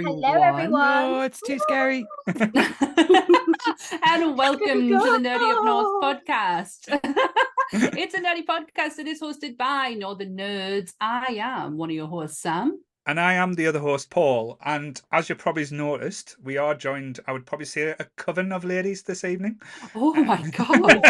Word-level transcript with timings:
everyone. 0.00 0.22
Hello, 0.22 0.42
everyone. 0.42 1.04
Oh, 1.04 1.20
it's 1.22 1.40
too 1.40 1.58
scary. 1.58 2.06
and 2.26 2.38
welcome 4.36 4.88
to 4.88 4.98
the 4.98 5.18
Nerdy 5.20 5.52
Up 5.52 5.64
North 5.64 6.02
podcast. 6.02 6.86
it's 7.72 8.14
a 8.14 8.20
nerdy 8.20 8.44
podcast 8.44 8.96
that 8.96 9.06
is 9.06 9.20
hosted 9.20 9.56
by 9.56 9.90
Northern 9.90 10.36
Nerds. 10.36 10.94
I 11.00 11.38
am 11.40 11.76
one 11.76 11.90
of 11.90 11.96
your 11.96 12.06
hosts, 12.06 12.40
Sam. 12.40 12.82
And 13.06 13.18
I 13.18 13.34
am 13.34 13.54
the 13.54 13.66
other 13.66 13.78
host, 13.78 14.10
Paul. 14.10 14.58
And 14.64 15.00
as 15.12 15.28
you 15.28 15.34
probably 15.34 15.66
noticed, 15.70 16.36
we 16.42 16.56
are 16.56 16.74
joined, 16.74 17.20
I 17.26 17.32
would 17.32 17.46
probably 17.46 17.66
say, 17.66 17.94
a 17.98 18.06
coven 18.16 18.52
of 18.52 18.64
ladies 18.64 19.02
this 19.02 19.24
evening. 19.24 19.60
Oh 19.94 20.14
my 20.14 20.48
god. 20.50 21.02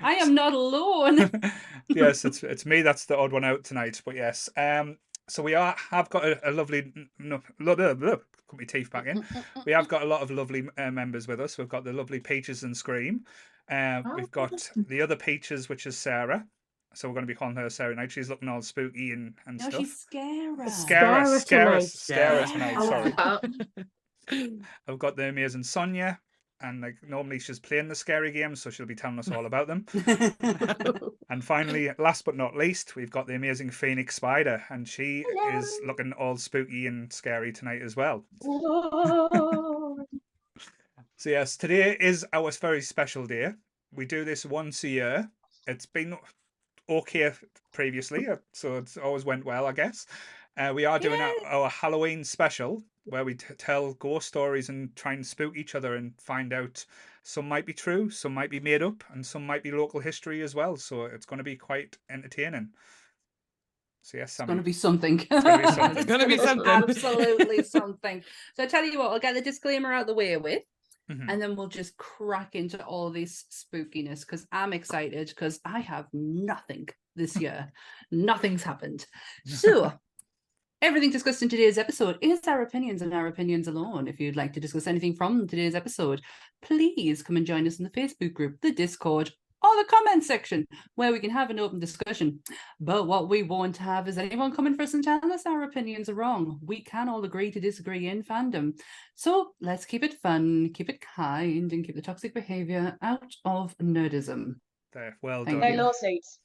I 0.00 0.14
am 0.14 0.34
not 0.34 0.52
alone. 0.52 1.30
yes, 1.88 2.24
it's 2.24 2.42
it's 2.42 2.64
me 2.64 2.82
that's 2.82 3.04
the 3.04 3.16
odd 3.16 3.32
one 3.32 3.44
out 3.44 3.62
tonight. 3.64 4.00
But 4.04 4.16
yes, 4.16 4.48
um, 4.56 4.96
so 5.30 5.42
we 5.42 5.54
are 5.54 5.74
have 5.90 6.10
got 6.10 6.24
a, 6.24 6.50
a 6.50 6.52
lovely, 6.52 6.92
no, 7.18 7.40
lo- 7.58 7.74
lo- 7.78 7.96
lo- 7.98 8.20
put 8.48 8.58
my 8.58 8.64
teeth 8.64 8.90
back 8.90 9.06
in. 9.06 9.24
We 9.66 9.72
have 9.72 9.88
got 9.88 10.02
a 10.02 10.06
lot 10.06 10.22
of 10.22 10.30
lovely 10.30 10.64
uh, 10.76 10.90
members 10.90 11.28
with 11.28 11.40
us. 11.40 11.56
We've 11.58 11.68
got 11.68 11.84
the 11.84 11.92
lovely 11.92 12.20
Peaches 12.20 12.62
and 12.64 12.76
Scream. 12.76 13.24
Uh, 13.70 14.02
Oh, 14.04 14.14
we've 14.16 14.30
got 14.30 14.68
the 14.76 15.00
other 15.00 15.16
Peaches, 15.16 15.68
which 15.68 15.86
is 15.86 15.96
Sarah. 15.96 16.44
So 16.94 17.08
we're 17.08 17.14
going 17.14 17.26
to 17.26 17.32
be 17.32 17.36
calling 17.38 17.54
her 17.56 17.70
Sarah 17.70 17.94
now. 17.94 18.08
She's 18.08 18.28
looking 18.28 18.48
all 18.48 18.60
spooky 18.62 19.12
and, 19.12 19.34
and 19.46 19.58
No, 19.58 19.68
stuff. 19.68 19.80
she's 19.80 19.96
scary. 20.00 20.68
Scare 20.68 21.20
us, 21.22 21.42
scare 21.42 21.72
us, 21.74 21.92
Scare 21.92 22.16
scare 22.26 22.40
us 22.42 22.50
us. 22.50 22.56
now. 22.58 22.74
Oh, 22.76 23.38
Sorry. 24.28 24.58
I've 24.88 24.98
got 24.98 25.16
the 25.16 25.28
amazing 25.28 25.62
Sonia, 25.62 26.18
and 26.60 26.80
like 26.80 26.96
normally 27.06 27.38
she's 27.38 27.58
playing 27.58 27.88
the 27.88 27.94
scary 27.94 28.30
games, 28.32 28.60
so 28.62 28.70
she'll 28.70 28.86
be 28.86 28.94
telling 28.94 29.18
us 29.18 29.30
all 29.30 29.46
about 29.46 29.66
them. 29.66 29.86
And 31.30 31.44
finally, 31.44 31.88
last 31.96 32.24
but 32.24 32.36
not 32.36 32.56
least, 32.56 32.96
we've 32.96 33.10
got 33.10 33.28
the 33.28 33.36
amazing 33.36 33.70
Phoenix 33.70 34.16
Spider, 34.16 34.64
and 34.68 34.86
she 34.86 35.24
is 35.54 35.80
looking 35.86 36.12
all 36.14 36.36
spooky 36.36 36.88
and 36.88 37.10
scary 37.12 37.52
tonight 37.52 37.82
as 37.82 37.96
well. 37.96 38.24
So 41.16 41.28
yes, 41.28 41.58
today 41.58 41.98
is 42.00 42.24
our 42.32 42.50
very 42.50 42.80
special 42.80 43.26
day. 43.26 43.52
We 43.92 44.06
do 44.06 44.24
this 44.24 44.46
once 44.46 44.82
a 44.84 44.88
year. 44.88 45.30
It's 45.66 45.84
been 45.84 46.16
okay 46.88 47.32
previously, 47.74 48.26
so 48.54 48.78
it's 48.78 48.96
always 48.96 49.26
went 49.26 49.44
well, 49.44 49.66
I 49.66 49.72
guess. 49.72 50.06
Uh, 50.56 50.72
we 50.74 50.86
are 50.86 50.98
doing 50.98 51.20
our, 51.20 51.34
our 51.44 51.68
Halloween 51.68 52.24
special 52.24 52.82
where 53.10 53.24
we 53.24 53.34
t- 53.34 53.54
tell 53.58 53.92
ghost 53.94 54.28
stories 54.28 54.68
and 54.68 54.94
try 54.96 55.12
and 55.12 55.26
spook 55.26 55.56
each 55.56 55.74
other 55.74 55.96
and 55.96 56.18
find 56.20 56.52
out 56.52 56.84
some 57.22 57.46
might 57.48 57.66
be 57.66 57.72
true, 57.72 58.08
some 58.10 58.32
might 58.32 58.50
be 58.50 58.60
made 58.60 58.82
up, 58.82 59.04
and 59.12 59.24
some 59.24 59.44
might 59.46 59.62
be 59.62 59.70
local 59.72 60.00
history 60.00 60.42
as 60.42 60.54
well. 60.54 60.76
So 60.76 61.04
it's 61.04 61.26
going 61.26 61.38
to 61.38 61.44
be 61.44 61.56
quite 61.56 61.98
entertaining. 62.08 62.70
So 64.02 64.16
yes, 64.16 64.38
It's 64.38 64.46
going 64.46 64.56
to 64.58 64.64
be 64.64 64.72
something. 64.72 65.16
gonna 65.28 65.58
be 65.58 65.66
something. 65.72 65.96
It's 65.98 66.06
gonna 66.06 66.26
be 66.26 66.38
something. 66.38 66.66
Absolutely 66.66 67.62
something. 67.76 68.24
So 68.56 68.62
I 68.62 68.66
tell 68.66 68.84
you 68.84 68.98
what, 68.98 69.10
I'll 69.12 69.18
get 69.20 69.34
the 69.34 69.42
disclaimer 69.42 69.92
out 69.92 70.06
the 70.06 70.14
way 70.14 70.36
with, 70.38 70.62
Mhm. 71.10 71.26
and 71.28 71.42
then 71.42 71.54
we'll 71.54 71.68
just 71.68 71.96
crack 71.98 72.54
into 72.54 72.82
all 72.84 73.10
this 73.10 73.44
spookiness 73.50 74.20
because 74.20 74.46
I'm 74.52 74.72
excited 74.72 75.28
because 75.28 75.60
I 75.66 75.80
have 75.80 76.06
nothing 76.14 76.88
this 77.16 77.36
year. 77.36 77.72
Nothing's 78.10 78.62
happened. 78.62 79.04
So 79.46 79.92
everything 80.82 81.10
discussed 81.10 81.42
in 81.42 81.48
today's 81.48 81.76
episode 81.76 82.16
is 82.22 82.40
our 82.46 82.62
opinions 82.62 83.02
and 83.02 83.12
our 83.12 83.26
opinions 83.26 83.68
alone. 83.68 84.08
If 84.08 84.18
you'd 84.18 84.36
like 84.36 84.52
to 84.54 84.60
discuss 84.60 84.86
anything 84.86 85.14
from 85.14 85.46
today's 85.46 85.74
episode, 85.74 86.22
please 86.62 87.22
come 87.22 87.36
and 87.36 87.46
join 87.46 87.66
us 87.66 87.78
in 87.78 87.84
the 87.84 87.90
Facebook 87.90 88.32
group, 88.32 88.60
the 88.62 88.72
Discord, 88.72 89.30
or 89.62 89.76
the 89.76 89.84
comment 89.84 90.24
section 90.24 90.66
where 90.94 91.12
we 91.12 91.20
can 91.20 91.28
have 91.28 91.50
an 91.50 91.58
open 91.58 91.80
discussion. 91.80 92.40
But 92.80 93.06
what 93.06 93.28
we 93.28 93.42
won't 93.42 93.76
have 93.76 94.08
is 94.08 94.16
anyone 94.16 94.56
coming 94.56 94.74
for 94.74 94.82
us 94.82 94.94
and 94.94 95.04
telling 95.04 95.30
us 95.30 95.44
our 95.44 95.64
opinions 95.64 96.08
are 96.08 96.14
wrong. 96.14 96.58
We 96.64 96.82
can 96.82 97.10
all 97.10 97.24
agree 97.24 97.50
to 97.50 97.60
disagree 97.60 98.08
in 98.08 98.22
fandom. 98.22 98.80
So 99.14 99.50
let's 99.60 99.84
keep 99.84 100.02
it 100.02 100.14
fun, 100.14 100.70
keep 100.72 100.88
it 100.88 101.02
kind, 101.02 101.70
and 101.72 101.84
keep 101.84 101.94
the 101.94 102.00
toxic 102.00 102.32
behavior 102.32 102.96
out 103.02 103.34
of 103.44 103.76
nerdism. 103.78 104.54
There, 104.94 105.16
well 105.20 105.44
Thank 105.44 105.60
done. 105.60 105.76
No 105.76 105.84
lawsuits. 105.84 106.38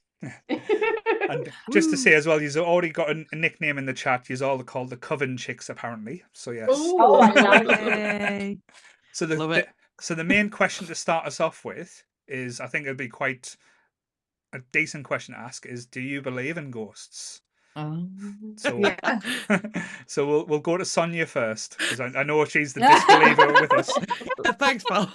And 1.27 1.51
just 1.71 1.89
to 1.89 1.97
say 1.97 2.13
as 2.13 2.27
well, 2.27 2.39
you've 2.39 2.55
already 2.57 2.91
got 2.91 3.09
a, 3.09 3.25
a 3.31 3.35
nickname 3.35 3.79
in 3.79 3.85
the 3.87 3.93
chat. 3.93 4.29
You're 4.29 4.43
all 4.43 4.61
called 4.63 4.91
the 4.91 4.97
Coven 4.97 5.37
Chicks, 5.37 5.69
apparently. 5.69 6.23
So 6.33 6.51
yes. 6.51 6.67
Oh, 6.71 7.19
I 7.19 7.61
like 7.61 7.79
it. 7.79 8.57
So 9.11 9.25
the, 9.25 9.35
Love 9.37 9.49
the- 9.49 9.67
so 9.99 10.13
the 10.13 10.23
main 10.23 10.49
question 10.51 10.85
to 10.85 10.93
start 10.93 11.25
us 11.25 11.39
off 11.39 11.65
with 11.65 12.03
is, 12.27 12.59
I 12.59 12.67
think 12.67 12.85
it'd 12.85 12.97
be 12.97 13.07
quite 13.07 13.55
a 14.53 14.59
decent 14.71 15.03
question 15.05 15.33
to 15.33 15.39
ask: 15.41 15.65
is 15.65 15.87
Do 15.87 15.99
you 15.99 16.21
believe 16.21 16.57
in 16.57 16.69
ghosts? 16.69 17.41
Um, 17.75 18.53
So, 18.57 18.77
yeah. 18.77 19.19
so 20.05 20.27
we'll 20.27 20.45
we'll 20.45 20.59
go 20.59 20.77
to 20.77 20.85
Sonia 20.85 21.25
first 21.25 21.77
because 21.79 21.99
I, 21.99 22.19
I 22.19 22.23
know 22.23 22.45
she's 22.45 22.73
the 22.73 22.81
disbeliever 22.81 23.51
with 23.61 23.73
us. 23.73 23.91
Thanks, 24.59 24.83
Paul. 24.87 25.09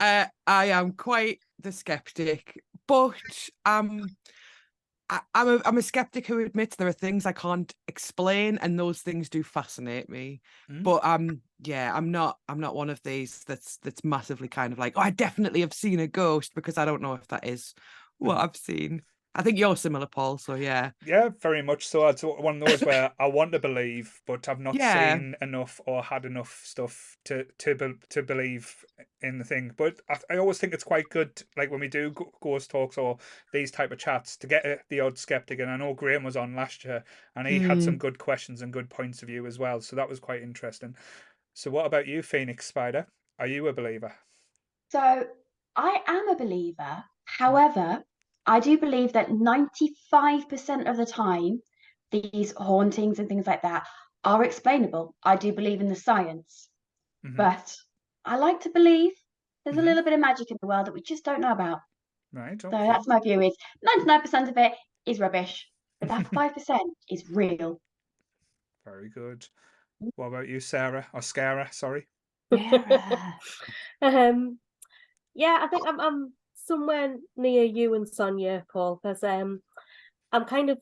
Uh, 0.00 0.24
I 0.46 0.66
am 0.66 0.92
quite 0.92 1.40
the 1.60 1.72
skeptic, 1.72 2.62
but 2.90 3.48
um, 3.64 4.16
I, 5.08 5.20
I'm 5.32 5.48
a 5.48 5.62
I'm 5.64 5.78
a 5.78 5.82
skeptic 5.82 6.26
who 6.26 6.40
admits 6.40 6.74
there 6.74 6.88
are 6.88 6.92
things 6.92 7.24
I 7.24 7.32
can't 7.32 7.72
explain, 7.86 8.58
and 8.58 8.76
those 8.76 9.00
things 9.00 9.28
do 9.28 9.44
fascinate 9.44 10.10
me. 10.10 10.40
Mm. 10.68 10.82
But 10.82 11.04
um, 11.04 11.40
yeah, 11.62 11.92
I'm 11.94 12.10
not 12.10 12.38
I'm 12.48 12.58
not 12.58 12.74
one 12.74 12.90
of 12.90 13.00
these 13.04 13.44
that's 13.44 13.76
that's 13.78 14.02
massively 14.02 14.48
kind 14.48 14.72
of 14.72 14.80
like, 14.80 14.94
oh, 14.96 15.02
I 15.02 15.10
definitely 15.10 15.60
have 15.60 15.72
seen 15.72 16.00
a 16.00 16.08
ghost 16.08 16.52
because 16.56 16.78
I 16.78 16.84
don't 16.84 17.00
know 17.00 17.14
if 17.14 17.28
that 17.28 17.46
is 17.46 17.74
what 18.18 18.38
I've 18.38 18.56
seen. 18.56 19.02
I 19.34 19.42
think 19.42 19.58
you're 19.58 19.76
similar, 19.76 20.06
Paul. 20.06 20.38
So 20.38 20.54
yeah, 20.54 20.92
Yeah, 21.02 21.30
very 21.30 21.62
much 21.62 21.86
so. 21.88 22.06
It's 22.08 22.22
one 22.22 22.56
of 22.56 22.60
those 22.60 22.84
where 22.84 23.14
I 23.18 23.26
want 23.26 23.52
to 23.52 23.58
believe, 23.58 24.20
but 24.26 24.46
I've 24.48 24.60
not 24.60 24.82
Yeah. 24.82 24.82
seen 24.82 25.34
enough 25.40 25.80
or 25.86 26.02
had 26.02 26.26
enough 26.26 26.62
stuff 26.64 27.16
to 27.24 27.44
to 27.58 27.74
be, 27.74 27.94
to 28.10 28.22
believe 28.22 28.84
in 29.22 29.38
the 29.38 29.44
thing. 29.44 29.72
But 29.76 30.00
I, 30.10 30.20
I 30.30 30.36
always 30.36 30.58
think 30.58 30.74
it's 30.74 30.84
quite 30.84 31.08
good, 31.08 31.42
like 31.56 31.70
when 31.70 31.80
we 31.80 31.88
do 31.88 32.14
ghost 32.42 32.70
talks 32.70 32.98
or 32.98 33.16
these 33.52 33.70
type 33.70 33.92
of 33.92 33.98
chats, 33.98 34.36
to 34.38 34.46
get 34.46 34.66
uh, 34.66 34.76
the 34.90 35.00
odd 35.00 35.16
skeptic. 35.16 35.58
And 35.60 35.70
I 35.70 35.76
know 35.78 35.94
Graham 35.94 36.22
was 36.22 36.36
on 36.36 36.54
last 36.54 36.84
year, 36.84 37.02
and 37.34 37.48
he 37.48 37.60
had 37.60 37.80
some 37.80 37.96
good 37.96 38.18
questions 38.18 38.60
and 38.60 38.70
good 38.72 38.90
points 38.90 39.22
of 39.22 39.28
view 39.28 39.46
as 39.46 39.58
well. 39.58 39.80
So 39.80 39.96
that 39.96 40.08
was 40.08 40.20
quite 40.20 40.42
interesting. 40.42 40.96
So 41.54 41.70
what 41.70 41.86
about 41.86 42.06
you, 42.08 42.22
Phoenix 42.22 42.66
Spider? 42.66 43.08
Are 43.38 43.46
you 43.46 43.68
a 43.68 43.72
believer? 43.72 44.14
So 44.90 45.30
I 45.76 46.02
am 46.06 46.28
a 46.28 46.36
believer. 46.36 47.04
However, 47.24 48.04
I 48.46 48.60
do 48.60 48.78
believe 48.78 49.12
that 49.12 49.30
95% 49.30 50.88
of 50.88 50.96
the 50.96 51.06
time, 51.06 51.60
these 52.10 52.52
hauntings 52.56 53.18
and 53.18 53.28
things 53.28 53.46
like 53.46 53.62
that 53.62 53.86
are 54.24 54.44
explainable. 54.44 55.14
I 55.22 55.36
do 55.36 55.52
believe 55.52 55.80
in 55.80 55.88
the 55.88 55.94
science, 55.96 56.68
Mhm. 57.24 57.36
but 57.36 57.76
I 58.24 58.36
like 58.36 58.60
to 58.60 58.70
believe 58.70 59.12
there's 59.64 59.76
Mhm. 59.76 59.80
a 59.80 59.84
little 59.84 60.02
bit 60.02 60.12
of 60.14 60.20
magic 60.20 60.50
in 60.50 60.56
the 60.60 60.66
world 60.66 60.86
that 60.86 60.92
we 60.94 61.02
just 61.02 61.24
don't 61.24 61.40
know 61.40 61.52
about. 61.52 61.80
Right. 62.32 62.60
So 62.60 62.70
that's 62.70 63.06
my 63.08 63.20
view 63.20 63.40
is 63.40 63.56
99% 63.82 64.48
of 64.48 64.56
it 64.56 64.72
is 65.06 65.20
rubbish, 65.20 65.68
but 66.00 66.08
that 66.08 66.26
5% 66.32 66.96
is 67.10 67.30
real. 67.30 67.80
Very 68.84 69.08
good. 69.10 69.46
What 70.16 70.26
about 70.26 70.48
you, 70.48 70.60
Sarah 70.60 71.08
or 71.12 71.20
Scara? 71.20 71.72
Sorry. 71.72 72.08
Yeah. 72.50 73.32
Um, 74.02 74.58
yeah, 75.34 75.58
I 75.60 75.68
think 75.68 75.86
I'm 75.86 76.00
I'm 76.00 76.32
somewhere 76.70 77.16
near 77.36 77.64
you 77.64 77.94
and 77.94 78.08
Sonia, 78.08 78.64
Paul, 78.72 79.00
because 79.02 79.24
um, 79.24 79.60
I'm 80.30 80.44
kind 80.44 80.70
of, 80.70 80.78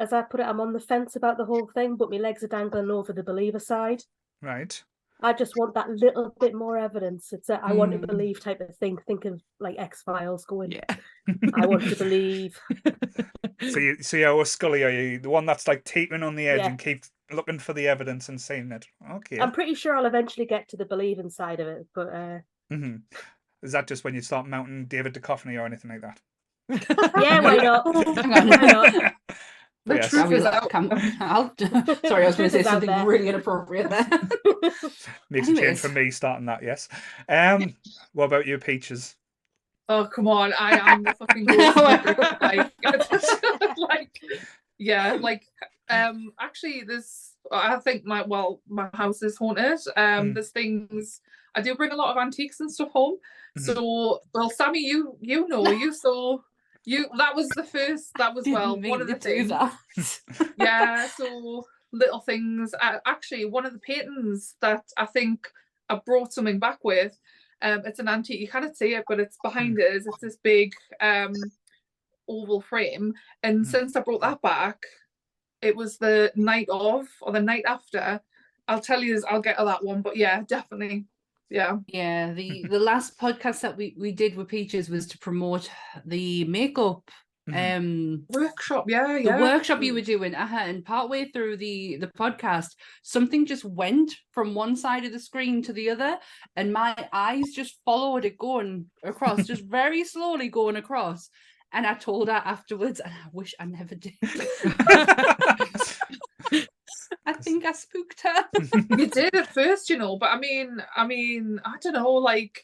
as 0.00 0.12
I 0.12 0.22
put 0.22 0.40
it, 0.40 0.46
I'm 0.46 0.60
on 0.60 0.72
the 0.72 0.80
fence 0.80 1.14
about 1.14 1.38
the 1.38 1.44
whole 1.44 1.70
thing, 1.74 1.94
but 1.96 2.10
my 2.10 2.16
legs 2.18 2.42
are 2.42 2.48
dangling 2.48 2.90
over 2.90 3.12
the 3.12 3.22
believer 3.22 3.60
side. 3.60 4.02
Right. 4.42 4.82
I 5.20 5.32
just 5.32 5.54
want 5.56 5.74
that 5.74 5.90
little 5.90 6.34
bit 6.40 6.54
more 6.54 6.76
evidence. 6.76 7.32
It's 7.32 7.48
a 7.48 7.60
I 7.62 7.72
want 7.72 7.90
to 7.92 7.98
Mm. 7.98 8.06
believe 8.06 8.40
type 8.40 8.60
of 8.60 8.76
thing. 8.76 8.98
Think 9.06 9.24
of 9.24 9.40
like 9.58 9.76
X 9.78 10.02
Files 10.02 10.44
going. 10.44 10.72
yeah. 10.72 10.96
I 11.54 11.66
want 11.66 11.82
to 11.88 11.96
believe. 12.04 12.56
So 13.70 13.78
you, 13.80 14.02
so 14.02 14.16
you're 14.16 14.40
a 14.40 14.44
Scully, 14.46 14.84
are 14.84 14.90
you 14.90 15.18
the 15.18 15.30
one 15.30 15.44
that's 15.46 15.66
like 15.66 15.82
teetering 15.84 16.22
on 16.22 16.36
the 16.36 16.46
edge 16.48 16.58
Yeah. 16.60 16.68
and 16.68 16.78
keep 16.78 17.04
looking 17.32 17.58
for 17.58 17.72
the 17.72 17.88
evidence 17.88 18.28
and 18.28 18.40
saying 18.40 18.70
it? 18.72 18.86
Okay. 19.16 19.40
I'm 19.40 19.50
pretty 19.52 19.74
sure 19.74 19.96
I'll 19.96 20.06
eventually 20.06 20.46
get 20.46 20.68
to 20.68 20.76
the 20.76 20.84
believing 20.86 21.30
side 21.30 21.58
of 21.60 21.66
it, 21.66 21.86
but 21.96 22.08
uh, 22.14 22.38
hmm 22.70 22.96
Is 23.62 23.72
that 23.72 23.88
just 23.88 24.04
when 24.04 24.14
you 24.14 24.20
start 24.22 24.46
mounting 24.46 24.86
David 24.86 25.14
Duchovny 25.14 25.58
or 25.60 25.66
anything 25.66 25.90
like 25.90 26.00
that? 26.02 26.20
yeah, 27.20 27.40
why 27.40 27.56
not? 27.56 27.86
Hang 28.16 28.32
on. 28.32 28.48
Why 28.48 28.56
not? 28.56 29.14
The 29.86 29.94
Yes. 29.94 30.10
truth 30.10 30.32
is 30.32 30.42
Shall 30.42 30.52
out. 30.52 30.70
I'll, 31.18 31.54
sorry, 32.06 32.24
I 32.24 32.26
was 32.26 32.36
going 32.36 32.50
to 32.50 32.52
say 32.58 32.62
something 32.62 32.90
there. 32.90 33.06
really 33.06 33.30
inappropriate 33.30 33.88
there. 33.88 34.06
Makes 35.30 35.48
a 35.48 35.52
change 35.52 35.58
Anyways. 35.60 35.80
from 35.80 35.94
me 35.94 36.10
starting 36.10 36.44
that. 36.44 36.62
Yes. 36.62 36.90
Um. 37.26 37.74
what 38.12 38.26
about 38.26 38.46
you, 38.46 38.58
Peaches? 38.58 39.16
Oh 39.88 40.06
come 40.14 40.28
on! 40.28 40.52
I 40.60 40.76
am 40.76 41.04
the 41.04 41.14
fucking 41.14 41.46
ghost 41.46 41.76
like, 41.78 42.04
like, 43.78 44.20
yeah, 44.76 45.16
like, 45.18 45.46
um, 45.88 46.32
actually, 46.38 46.82
there's. 46.86 47.30
I 47.50 47.76
think 47.78 48.04
my 48.04 48.20
well, 48.20 48.60
my 48.68 48.90
house 48.92 49.22
is 49.22 49.38
haunted. 49.38 49.64
Um, 49.96 49.98
Mm. 50.32 50.34
there's 50.34 50.50
things. 50.50 51.22
I 51.58 51.60
do 51.62 51.74
bring 51.74 51.90
a 51.92 51.96
lot 51.96 52.10
of 52.16 52.22
antiques 52.22 52.60
and 52.60 52.70
stuff 52.70 52.90
home. 52.92 53.16
Mhm. 53.58 53.62
So, 53.64 54.20
well, 54.32 54.50
Sammy, 54.50 54.80
you 54.80 55.16
you 55.20 55.48
know, 55.48 55.70
you 55.72 55.92
saw. 56.04 56.38
You 56.84 57.06
that 57.18 57.34
was 57.34 57.48
the 57.50 57.64
first. 57.64 58.12
That 58.16 58.34
was 58.34 58.46
well 58.46 58.76
one 58.80 59.00
of 59.02 59.08
the 59.08 59.16
things. 59.16 59.50
Yeah. 60.56 61.06
So 61.08 61.64
little 61.92 62.20
things. 62.20 62.74
Uh, 62.80 62.98
actually, 63.06 63.44
one 63.44 63.66
of 63.66 63.72
the 63.72 63.78
paintings 63.80 64.54
that 64.60 64.84
I 64.96 65.06
think 65.06 65.48
I 65.88 66.00
brought 66.04 66.32
something 66.32 66.58
back 66.58 66.80
with. 66.84 67.18
Um, 67.60 67.82
it's 67.84 67.98
an 67.98 68.08
antique. 68.08 68.40
You 68.40 68.48
cannot 68.48 68.76
see 68.76 68.94
it, 68.94 69.04
but 69.08 69.18
it's 69.20 69.36
behind 69.42 69.78
us. 69.80 70.06
It's 70.06 70.18
this 70.20 70.36
big 70.36 70.72
um 71.00 71.34
oval 72.28 72.60
frame. 72.60 73.14
And 73.42 73.62
Mm. 73.64 73.66
since 73.66 73.96
I 73.96 74.00
brought 74.00 74.20
that 74.20 74.40
back, 74.42 74.78
it 75.60 75.74
was 75.74 75.98
the 75.98 76.30
night 76.36 76.68
of 76.70 77.08
or 77.20 77.32
the 77.32 77.40
night 77.42 77.64
after. 77.66 78.20
I'll 78.68 78.80
tell 78.80 79.02
you, 79.02 79.20
I'll 79.28 79.40
get 79.42 79.58
to 79.58 79.64
that 79.64 79.82
one. 79.84 80.02
But 80.02 80.16
yeah, 80.16 80.42
definitely, 80.46 81.06
yeah. 81.50 81.76
Yeah, 81.86 82.32
the 82.32 82.64
the 82.68 82.78
last 82.78 83.18
podcast 83.18 83.60
that 83.62 83.76
we 83.76 83.94
we 83.98 84.12
did 84.12 84.36
with 84.36 84.48
Peaches 84.48 84.88
was 84.90 85.06
to 85.08 85.18
promote 85.18 85.70
the 86.04 86.44
makeup 86.44 87.10
Mhm. 87.48 87.76
um 87.76 88.24
Workshop, 88.28 88.84
yeah, 88.88 89.06
the 89.14 89.22
yeah. 89.24 89.40
workshop 89.40 89.82
you 89.82 89.94
were 89.94 90.02
doing 90.02 90.34
uh 90.34 90.48
and 90.52 90.84
partway 90.84 91.30
through 91.30 91.56
the 91.56 91.96
the 91.96 92.08
podcast 92.08 92.76
something 93.02 93.46
just 93.46 93.64
went 93.64 94.12
from 94.32 94.54
one 94.54 94.76
side 94.76 95.06
of 95.06 95.12
the 95.12 95.18
screen 95.20 95.62
to 95.62 95.72
the 95.72 95.88
other 95.88 96.18
and 96.56 96.72
my 96.72 96.94
eyes 97.12 97.50
just 97.54 97.78
followed 97.86 98.26
it 98.26 98.36
going 98.36 98.84
across 99.02 99.46
just 99.46 99.64
very 99.80 100.04
slowly 100.04 100.48
going 100.50 100.76
across 100.76 101.30
and 101.72 101.86
i 101.86 101.94
told 101.94 102.28
her 102.28 102.42
afterwards 102.44 103.00
and 103.00 103.14
i 103.14 103.28
wish 103.32 103.54
i 103.58 103.64
never 103.64 103.94
did 103.94 104.12
i 107.28 107.32
think 107.44 107.64
i 107.64 107.72
spooked 107.72 108.20
her 108.22 108.40
you 108.98 109.06
did 109.18 109.34
at 109.34 109.52
first, 109.58 109.90
you 109.90 109.98
know, 110.02 110.16
but 110.22 110.30
I 110.30 110.38
mean, 110.38 110.68
I 110.96 111.06
mean, 111.06 111.60
I 111.64 111.74
don't 111.82 111.94
know, 112.00 112.12
like 112.32 112.54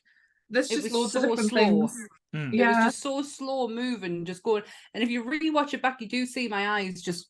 there's 0.50 0.70
It 0.70 0.76
just 0.82 0.84
was 0.84 0.92
loads 0.94 1.14
of 1.16 1.22
different 1.22 1.50
slow. 1.50 1.60
things. 1.60 2.08
Mm. 2.34 2.52
it 2.54 2.66
was 2.66 2.76
just 2.88 3.00
so 3.08 3.22
slow 3.22 3.68
moving 3.68 4.24
just 4.24 4.42
going 4.42 4.64
and 4.92 5.02
if 5.04 5.08
you 5.10 5.22
really 5.32 5.50
watch 5.50 5.72
it 5.74 5.82
back 5.82 6.00
you 6.00 6.08
do 6.08 6.26
see 6.26 6.48
my 6.48 6.62
eyes 6.76 7.00
just 7.00 7.28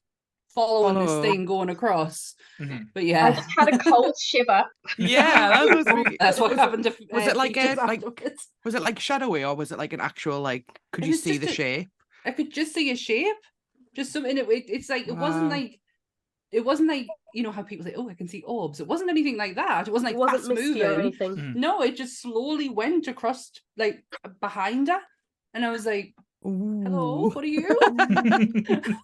following 0.54 0.94
Follow. 0.94 1.20
this 1.20 1.30
thing 1.30 1.44
going 1.44 1.68
across 1.68 2.34
Mhm. 2.60 2.86
but 2.94 3.04
yeah, 3.04 3.26
I 3.26 3.32
just 3.32 3.50
had 3.58 3.68
a 3.74 3.78
cold 3.78 4.14
shiver. 4.18 4.64
yeah, 4.98 5.48
that 5.50 5.76
was 5.76 5.86
me. 5.96 6.16
That's 6.20 6.38
what 6.40 6.50
was 6.50 6.58
happened 6.58 6.84
to 6.84 6.94
was 7.10 7.26
uh, 7.26 7.30
it 7.32 7.36
like 7.36 7.54
Peaches 7.54 7.78
a- 7.78 7.86
like- 7.86 8.04
afterwards. 8.06 8.48
Was 8.64 8.74
it 8.76 8.82
like 8.82 8.98
shadowy 9.00 9.42
or 9.44 9.54
was 9.56 9.72
it 9.72 9.78
like 9.78 9.92
an 9.92 10.00
actual 10.00 10.40
like? 10.40 10.64
Could 10.92 11.04
It 11.04 11.08
you 11.08 11.14
see 11.16 11.36
the 11.38 11.48
a- 11.48 11.52
shape? 11.60 11.88
I 12.24 12.30
could 12.30 12.50
just 12.52 12.72
see 12.72 12.90
a 12.90 12.96
shape, 12.96 13.42
just 13.96 14.12
something. 14.12 14.38
It, 14.38 14.48
it 14.48 14.64
it's 14.68 14.88
like 14.88 15.08
it 15.08 15.16
wasn't 15.26 15.50
like 15.50 15.80
it 16.54 16.64
wasn't 16.64 16.88
like 16.88 17.08
you 17.34 17.42
know 17.42 17.50
how 17.50 17.62
people 17.62 17.84
say, 17.84 17.94
"Oh, 17.96 18.08
I 18.08 18.14
can 18.14 18.28
see 18.28 18.42
orbs." 18.42 18.78
It 18.78 18.86
wasn't 18.86 19.10
anything 19.10 19.36
like 19.36 19.56
that. 19.56 19.88
It 19.88 19.90
wasn't 19.90 20.06
like 20.06 20.14
it 20.14 20.18
wasn't 20.18 20.42
fast 20.42 20.54
misty 20.54 20.82
or 20.82 20.88
moving. 20.88 21.00
anything. 21.00 21.36
Mm. 21.36 21.56
No, 21.56 21.82
it 21.82 21.96
just 21.96 22.22
slowly 22.22 22.68
went 22.68 23.08
across 23.08 23.50
like 23.76 24.04
behind 24.40 24.88
her, 24.88 25.00
and 25.52 25.64
I 25.64 25.70
was 25.70 25.84
like, 25.84 26.14
"Hello, 26.42 27.26
Ooh. 27.26 27.30
what 27.30 27.44
are 27.44 27.48
you?" 27.48 27.68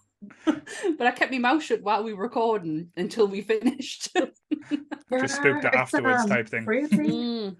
but 0.45 1.07
I 1.07 1.11
kept 1.11 1.31
my 1.31 1.39
mouth 1.39 1.61
shut 1.61 1.81
while 1.81 2.03
we 2.03 2.13
were 2.13 2.23
recording 2.23 2.89
until 2.95 3.27
we 3.27 3.41
finished. 3.41 4.15
Just 4.15 5.35
spooked 5.35 5.65
it 5.65 5.73
afterwards 5.73 6.23
um, 6.23 6.29
type 6.29 6.47
thing. 6.47 7.57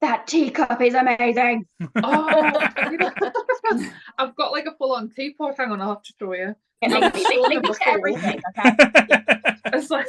Crazy. 0.00 0.12
That 0.12 0.26
teacup 0.26 0.80
is 0.80 0.94
amazing. 0.94 1.66
Oh, 2.02 2.52
I've 4.18 4.34
got 4.36 4.52
like 4.52 4.66
a 4.66 4.74
full 4.76 4.92
on 4.92 5.10
teapot. 5.10 5.56
Hang 5.56 5.72
on, 5.72 5.80
I'll 5.80 5.90
have 5.90 6.02
to 6.02 6.12
show 6.18 6.34
you. 6.34 6.54
Link, 6.82 7.02
I've 7.04 7.14
link, 7.14 7.48
link 7.48 7.64
it 7.64 7.74
to 7.74 7.88
everything. 7.88 8.40
Okay. 8.56 8.70
It's 9.66 9.90
like 9.90 10.06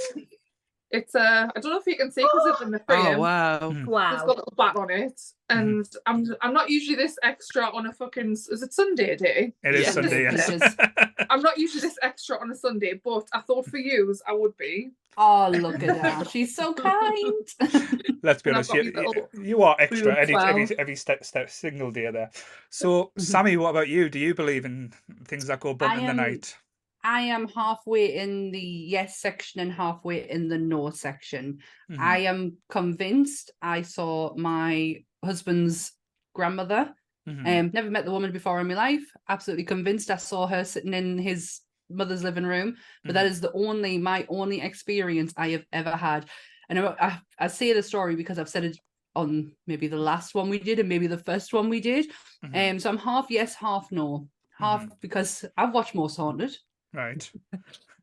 it's 0.92 1.16
a. 1.16 1.52
I 1.56 1.60
don't 1.60 1.72
know 1.72 1.78
if 1.80 1.86
you 1.88 1.96
can 1.98 2.12
see 2.12 2.22
because 2.22 2.48
it's 2.48 2.62
in 2.62 2.72
the 2.72 2.82
oh, 2.90 2.94
frame. 3.02 3.16
Oh 3.18 3.20
wow! 3.20 3.60
Mm. 3.60 3.80
It's 3.82 3.88
Wow. 3.88 4.18
got 4.18 4.26
a 4.26 4.28
little 4.28 4.54
bat 4.58 4.76
on 4.76 4.90
it, 4.90 5.22
hmm. 5.50 5.58
and 5.58 5.86
I'm 6.06 6.26
I'm 6.42 6.54
not 6.54 6.70
usually 6.70 6.96
this 6.96 7.18
extra 7.24 7.64
on 7.70 7.86
a 7.86 7.94
fucking 7.94 8.32
is 8.32 8.50
it 8.64 8.74
Sunday 8.74 9.16
day? 9.16 9.54
It 9.64 9.76
is 9.76 9.86
Yeah. 9.86 9.92
Sunday, 9.92 10.24
yes. 10.24 10.50
It 10.50 10.62
is. 10.62 10.76
I'm 11.30 11.42
not 11.42 11.58
usually 11.58 11.82
this 11.82 11.98
extra 12.02 12.40
on 12.40 12.50
a 12.52 12.56
Sunday, 12.56 13.00
but 13.04 13.28
I 13.34 13.42
thought 13.42 13.66
for 13.68 13.78
yous 13.78 14.22
I 14.28 14.34
would 14.34 14.58
be. 14.58 14.92
Oh, 15.18 15.50
look 15.50 15.84
at 15.84 15.98
her! 16.20 16.26
She's 16.26 16.56
so 16.56 16.74
kind. 16.74 17.48
Let's 18.24 18.42
be 18.42 18.52
And 18.52 18.58
I've 18.58 18.70
honest, 18.70 18.70
got 18.70 18.76
you, 18.78 18.84
these 18.84 18.94
little 18.96 19.14
you- 19.34 19.44
you 19.44 19.64
are 19.64 19.76
extra 19.80 20.04
blue 20.04 20.12
every, 20.12 20.36
every, 20.36 20.80
every 20.80 20.96
step, 20.96 21.24
step, 21.26 21.50
single 21.50 21.92
day 21.92 22.10
there. 22.12 22.30
So, 22.70 22.88
mm-hmm. 23.06 23.22
Sammy, 23.22 23.58
what 23.58 23.70
about 23.72 23.90
you? 23.90 24.10
Do 24.10 24.18
you 24.20 24.34
believe 24.34 24.66
in 24.66 24.94
things 25.26 25.48
that 25.48 25.60
go 25.60 25.74
bump 25.74 25.94
I 25.94 25.98
in 25.98 26.04
the 26.04 26.10
am- 26.12 26.18
night? 26.18 26.56
I 27.04 27.22
am 27.22 27.48
halfway 27.48 28.16
in 28.16 28.52
the 28.52 28.60
yes 28.60 29.20
section 29.20 29.62
and 29.62 29.72
halfway 29.72 30.30
in 30.30 30.48
the 30.50 30.58
no 30.58 30.90
section. 30.90 31.60
Mhm. 31.90 32.00
I 32.00 32.18
am 32.20 32.58
convinced 32.70 33.52
I 33.62 33.82
saw 33.84 34.36
my 34.36 35.04
husband's 35.24 35.94
grandmother. 36.34 36.94
Mhm. 37.28 37.46
Um, 37.48 37.72
never 37.74 37.90
met 37.92 38.06
the 38.06 38.12
woman 38.12 38.32
before 38.32 38.60
in 38.60 38.68
my 38.68 38.74
life. 38.74 39.04
Absolutely 39.28 39.66
convinced 39.66 40.10
I 40.12 40.18
saw 40.18 40.48
her 40.48 40.64
sitting 40.64 40.94
in 40.94 41.18
his 41.18 41.62
mother's 41.90 42.24
living 42.24 42.46
room. 42.46 42.78
But 43.04 43.14
that 43.14 43.26
is 43.26 43.42
the 43.42 43.52
only 43.54 43.98
my 43.98 44.26
only 44.30 44.62
experience 44.62 45.34
I 45.38 45.50
have 45.50 45.66
ever 45.72 45.92
had. 45.92 46.30
And 46.70 46.80
I, 46.80 46.96
I, 47.00 47.20
I 47.40 47.48
say 47.48 47.74
the 47.74 47.82
story 47.84 48.16
because 48.16 48.38
I've 48.40 48.50
said 48.50 48.64
it 48.64 48.78
on 49.16 49.56
maybe 49.68 49.88
the 49.88 49.98
last 49.98 50.36
one 50.36 50.50
we 50.50 50.60
did 50.60 50.80
and 50.80 50.88
maybe 50.88 51.08
the 51.08 51.18
first 51.18 51.52
one 51.54 51.68
we 51.70 51.80
did. 51.80 52.12
Mhm. 52.46 52.72
Um, 52.72 52.80
so 52.80 52.90
I'm 52.90 52.98
half 52.98 53.30
yes, 53.32 53.56
half 53.56 53.92
no. 53.92 54.30
Half 54.58 54.90
because 55.00 55.46
I've 55.58 55.74
watched 55.74 55.96
Most 55.96 56.18
Haunted. 56.18 56.56
Right. 56.94 57.30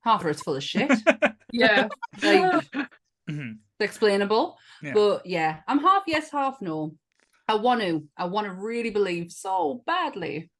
Half 0.02 0.22
of 0.22 0.26
it's 0.28 0.42
full 0.42 0.56
of 0.56 0.62
shit. 0.62 0.90
Yeah. 1.52 1.88
like 2.22 2.64
Mhm. 3.30 3.58
explainable. 3.80 4.58
Yeah. 4.82 4.92
But 4.94 5.26
yeah, 5.26 5.60
I'm 5.66 5.78
half 5.78 6.02
yes, 6.06 6.30
half 6.30 6.60
no. 6.60 6.94
I 7.48 7.54
want 7.54 7.80
to. 7.80 8.04
I 8.16 8.24
want 8.26 8.46
to 8.46 8.52
really 8.52 8.90
believe 8.90 9.30
so 9.32 9.82
badly. 9.86 10.50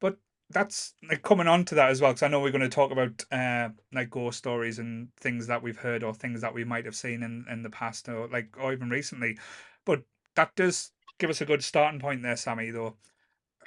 But 0.00 0.16
that's 0.50 0.94
like 1.08 1.22
coming 1.22 1.46
on 1.46 1.64
to 1.66 1.74
that 1.76 1.90
as 1.90 2.00
well, 2.00 2.12
because 2.12 2.22
I 2.22 2.28
know 2.28 2.40
we're 2.40 2.50
going 2.50 2.62
to 2.62 2.68
talk 2.68 2.90
about 2.90 3.22
uh, 3.30 3.68
like 3.92 4.10
ghost 4.10 4.38
stories 4.38 4.78
and 4.78 5.08
things 5.20 5.46
that 5.46 5.62
we've 5.62 5.78
heard 5.78 6.02
or 6.02 6.14
things 6.14 6.40
that 6.40 6.54
we 6.54 6.64
might 6.64 6.86
have 6.86 6.96
seen 6.96 7.22
in, 7.22 7.44
in 7.50 7.62
the 7.62 7.70
past 7.70 8.08
or 8.08 8.26
like 8.28 8.56
or 8.58 8.72
even 8.72 8.88
recently. 8.90 9.38
But 9.84 10.02
that 10.36 10.54
does 10.56 10.90
give 11.18 11.30
us 11.30 11.40
a 11.42 11.46
good 11.46 11.62
starting 11.62 12.00
point 12.00 12.22
there, 12.22 12.36
Sammy. 12.36 12.70
Though, 12.70 12.96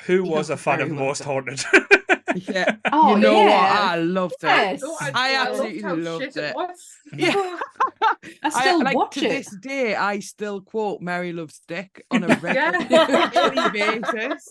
who 0.05 0.23
was 0.23 0.49
You're 0.49 0.55
a 0.55 0.57
fan 0.57 0.81
of 0.81 0.89
Most. 0.91 1.23
Haunted? 1.23 1.63
Yeah, 2.47 2.75
Oh 2.91 3.15
you 3.15 3.21
know 3.21 3.33
what? 3.33 3.51
I 3.53 3.95
loved 3.97 4.35
it. 4.43 4.47
Yes. 4.47 4.81
No, 4.81 4.95
I 5.01 5.35
absolutely 5.35 5.81
how 5.81 5.95
loved 5.95 6.23
shit 6.23 6.37
it. 6.37 6.55
was. 6.55 6.87
Yeah, 7.17 7.57
I 8.43 8.49
still 8.49 8.83
like 8.83 8.95
watch 8.95 9.15
to 9.15 9.25
it. 9.25 9.29
this 9.29 9.55
day. 9.61 9.95
I 9.95 10.19
still 10.19 10.61
quote 10.61 11.01
"Mary 11.01 11.31
Loves 11.33 11.61
Dick" 11.67 12.05
on 12.11 12.23
a 12.23 12.27
regular 12.41 13.69
basis. 13.71 14.49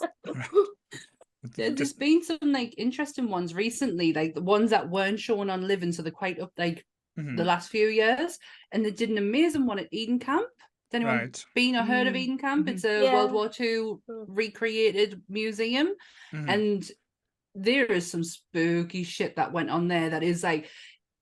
There's 1.57 1.93
been 1.93 2.25
some 2.25 2.39
like 2.43 2.75
interesting 2.77 3.29
ones 3.31 3.55
recently, 3.55 4.13
like 4.13 4.35
the 4.35 4.43
ones 4.43 4.71
that 4.71 4.89
weren't 4.91 5.21
shown 5.21 5.49
on 5.51 5.67
Living, 5.69 5.93
so 5.93 6.03
they're 6.03 6.11
quite 6.13 6.41
up 6.41 6.53
like 6.59 6.85
mhm, 7.19 7.37
the 7.37 7.45
last 7.45 7.71
few 7.71 7.87
years. 7.89 8.39
And 8.73 8.85
they 8.85 8.91
did 8.91 9.11
an 9.11 9.19
amazing 9.19 9.65
one 9.67 9.79
at 9.79 9.89
Eden 9.93 10.19
Camp. 10.19 10.47
Has 10.93 10.95
anyone 11.01 11.19
right. 11.19 11.45
been 11.55 11.77
or 11.77 11.83
heard 11.83 12.07
of 12.09 12.15
Mm, 12.15 12.19
Eden 12.19 12.39
Camp? 12.39 12.67
mhm. 12.67 12.71
It's 12.73 12.85
a 12.85 13.05
Yeah. 13.05 13.15
World 13.15 13.33
War 13.33 13.47
II 13.61 13.97
Mm. 14.09 14.25
recreated 14.29 15.23
museum. 15.29 15.95
mhm, 16.33 16.49
and 16.53 16.91
there 17.59 17.87
is 17.87 18.11
some 18.11 18.23
spooky 18.23 19.03
shit 19.03 19.37
that 19.37 19.53
went 19.53 19.71
on 19.71 19.89
there 19.89 20.11
that 20.11 20.23
is 20.23 20.43
like 20.43 20.69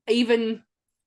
even 0.08 0.62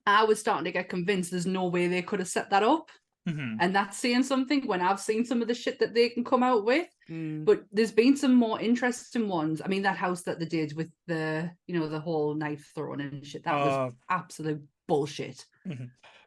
I 0.05 0.23
was 0.23 0.39
starting 0.39 0.65
to 0.65 0.71
get 0.71 0.89
convinced 0.89 1.31
there's 1.31 1.45
no 1.45 1.67
way 1.67 1.87
they 1.87 2.01
could 2.01 2.19
have 2.19 2.29
set 2.29 2.49
that 2.51 2.63
up. 2.63 2.89
mhm. 3.27 3.57
And 3.59 3.75
that's 3.75 3.97
saying 3.97 4.23
something 4.23 4.65
when 4.65 4.81
I've 4.81 5.01
seen 5.01 5.25
some 5.25 5.41
of 5.41 5.49
the 5.49 5.53
shit 5.53 5.79
that 5.79 5.93
they 5.93 6.07
can 6.09 6.23
come 6.23 6.43
out 6.43 6.63
with. 6.63 6.87
Mm. 7.09 7.43
But 7.43 7.65
there's 7.73 7.91
been 7.91 8.15
some 8.15 8.33
more 8.33 8.59
interesting 8.61 9.27
ones. 9.27 9.61
I 9.63 9.67
mean, 9.67 9.81
that 9.83 9.97
house 9.97 10.21
that 10.23 10.39
they 10.39 10.45
did 10.45 10.75
with 10.77 10.89
the, 11.07 11.51
you 11.67 11.77
know, 11.77 11.87
the 11.89 11.99
whole 11.99 12.33
knife 12.35 12.71
throwing 12.73 13.01
and 13.01 13.25
shit, 13.25 13.43
that 13.43 13.55
was 13.55 13.73
Uh, 13.73 13.91
absolute 14.09 14.63
bullshit. 14.87 15.45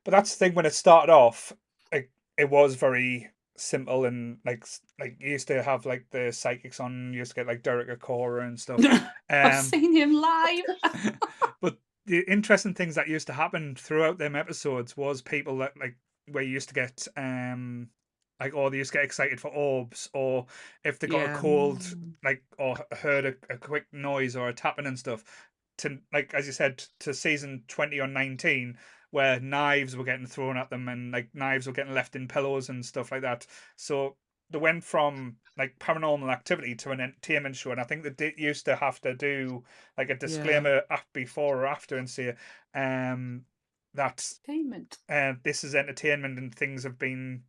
but 0.04 0.11
that's 0.11 0.33
the 0.37 0.38
thing 0.45 0.54
when 0.54 0.66
it 0.66 0.75
started 0.75 1.11
off, 1.11 1.54
like 1.90 2.11
it 2.37 2.50
was 2.50 2.75
very 2.75 3.30
simple 3.61 4.05
and 4.07 4.38
like 4.45 4.64
like 4.99 5.17
you 5.21 5.31
used 5.31 5.49
to 5.49 5.62
have 5.62 5.87
like 5.87 6.07
the 6.11 6.33
psychics 6.33 6.81
on. 6.81 7.12
You 7.12 7.21
used 7.21 7.33
to 7.33 7.37
get 7.37 7.47
like 7.47 7.62
Derek 7.62 7.88
Acorah 7.88 8.47
and 8.47 8.59
stuff. 8.59 8.81
I've 9.43 9.55
Um, 9.55 9.64
seen 9.64 9.95
him 9.95 10.12
live. 10.12 10.64
but 11.61 11.79
the 12.07 12.21
interesting 12.29 12.75
things 12.75 12.95
that 12.95 13.09
used 13.09 13.26
to 13.29 13.33
happen 13.33 13.75
throughout 13.75 14.19
them 14.19 14.35
episodes 14.37 14.97
was 14.97 15.23
people 15.23 15.59
that 15.59 15.76
like 15.79 15.97
where 16.31 16.45
you 16.45 16.50
used 16.52 16.69
to 16.69 16.75
get 16.75 17.07
um 17.17 17.88
like 18.38 18.55
or 18.55 18.71
they 18.71 18.79
used 18.79 18.93
to 18.93 18.99
get 18.99 19.05
excited 19.05 19.40
for 19.40 19.49
orbs 19.49 20.09
or 20.14 20.47
if 20.85 20.99
they 20.99 21.07
got 21.07 21.23
Yeah. 21.23 21.26
a 21.26 21.31
cold 21.31 21.95
like 22.25 22.43
or 22.59 22.76
heard 22.93 23.25
a, 23.26 23.35
a 23.55 23.59
quick 23.59 23.87
noise 23.93 24.37
or 24.37 24.49
a 24.49 24.55
tapping 24.55 24.87
and 24.87 24.99
stuff 24.99 25.25
to 25.79 25.99
like 26.12 26.33
as 26.35 26.47
you 26.47 26.52
said 26.52 26.79
to 27.00 27.14
season 27.14 27.64
20 27.69 27.99
or 28.00 28.07
19 28.07 28.79
where 29.11 29.40
knives 29.40 29.97
were 29.97 30.05
getting 30.05 30.26
thrown 30.26 30.57
at 30.57 30.71
them 30.71 30.88
and 30.88 31.11
like 31.12 31.29
knives 31.35 31.67
were 31.67 31.73
getting 31.73 31.95
left 31.95 32.17
in 32.17 32.29
pillows 32.29 32.69
and 32.69 32.85
stuff 32.85 33.11
like 33.12 33.23
that 33.23 33.47
so 33.76 34.17
they 34.50 34.59
went 34.59 34.83
from 34.83 35.37
like 35.57 35.79
paranormal 35.79 36.33
activity 36.33 36.75
to 36.75 36.90
an 36.90 37.00
entertainment 37.00 37.55
show 37.57 37.71
and 37.71 37.81
i 37.81 37.85
think 37.85 38.02
they 38.02 38.11
did, 38.11 38.38
used 38.38 38.64
to 38.64 38.76
have 38.76 39.00
to 39.00 39.14
do 39.14 39.62
like 39.97 40.11
a 40.11 40.17
disclaimer 40.17 40.83
af 40.90 41.05
before 41.12 41.62
or 41.62 41.67
after 41.67 41.97
and 41.99 42.09
say 42.09 42.35
um 42.75 43.45
that 43.95 44.33
Entertainment. 44.49 44.99
uh, 45.09 45.35
this 45.43 45.64
is 45.64 45.75
entertainment 45.75 46.38
and 46.38 46.55
things 46.55 46.85
have 46.85 46.99
been 46.99 47.43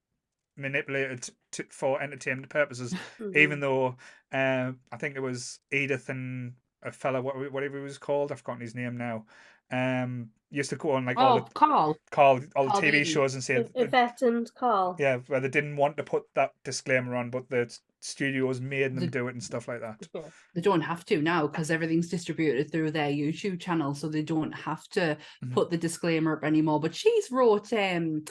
manipulated 0.57 1.29
to, 1.51 1.63
for 1.69 2.01
entertainment 2.01 2.49
purposes 2.49 2.93
Mhm. 3.19 3.35
even 3.35 3.59
though 3.59 3.95
uh, 4.31 4.71
I 4.91 4.97
think 4.97 5.15
it 5.15 5.21
was 5.21 5.59
Edith 5.71 6.09
and 6.09 6.53
a 6.83 6.91
fella, 6.91 7.21
what, 7.21 7.51
whatever 7.51 7.77
he 7.77 7.83
was 7.83 7.97
called, 7.97 8.31
I've 8.31 8.39
forgotten 8.39 8.61
his 8.61 8.73
name 8.75 8.97
now. 8.97 9.25
Um, 9.71 10.29
used 10.51 10.69
to 10.69 10.75
go 10.75 10.91
on 10.91 11.05
like 11.05 11.17
all 11.17 11.39
oh, 11.39 11.47
Karl. 11.53 11.93
the 11.93 11.99
call 12.11 12.39
all 12.55 12.65
the 12.65 12.71
TV 12.71 12.91
Beattie. 12.91 13.03
shows 13.05 13.33
and 13.33 13.43
say 13.43 13.59
Y- 13.61 13.83
Yvette 13.83 14.21
and 14.21 14.53
Karl. 14.53 14.95
yeah, 14.99 15.17
where 15.27 15.39
they 15.39 15.47
didn't 15.49 15.77
want 15.77 15.95
to 15.97 16.03
put 16.03 16.23
that 16.35 16.51
disclaimer 16.63 17.15
on, 17.15 17.29
but 17.29 17.49
the 17.49 17.73
studios 18.01 18.59
made 18.59 18.93
them 18.95 18.99
The- 19.05 19.07
do 19.07 19.27
it 19.29 19.33
and 19.33 19.43
stuff 19.43 19.67
like 19.67 19.79
that. 19.81 20.07
They 20.53 20.61
don't 20.61 20.81
have 20.81 21.05
to 21.05 21.21
now 21.21 21.47
because 21.47 21.71
everything's 21.71 22.09
distributed 22.09 22.71
through 22.71 22.91
their 22.91 23.09
YouTube 23.09 23.59
channel, 23.61 23.95
so 23.95 24.07
they 24.09 24.23
don't 24.23 24.51
have 24.51 24.87
to 24.89 25.17
Mhm. 25.43 25.53
put 25.53 25.69
the 25.69 25.77
disclaimer 25.77 26.35
up 26.37 26.43
anymore. 26.43 26.79
But 26.81 26.93
she's 26.95 27.31
wrote 27.31 27.71
um 27.73 28.23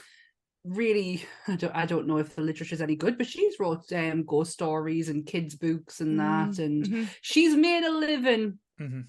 really 0.63 1.23
I 1.47 1.55
don't 1.55 1.75
I 1.75 1.85
don't 1.87 2.05
know 2.05 2.17
if 2.17 2.35
the 2.35 2.43
literature's 2.43 2.81
any 2.83 2.95
good, 2.95 3.17
but 3.17 3.25
she's 3.25 3.59
wrote 3.59 3.91
um 3.93 4.23
ghost 4.25 4.51
stories 4.53 5.09
and 5.09 5.25
kids' 5.25 5.55
books 5.55 6.01
and 6.01 6.19
that, 6.19 6.59
and 6.59 6.85
Mhm. 6.85 7.07
she's 7.21 7.55
made 7.55 7.83
a 7.83 7.91
living 7.91 8.59
Mhm. 8.79 9.05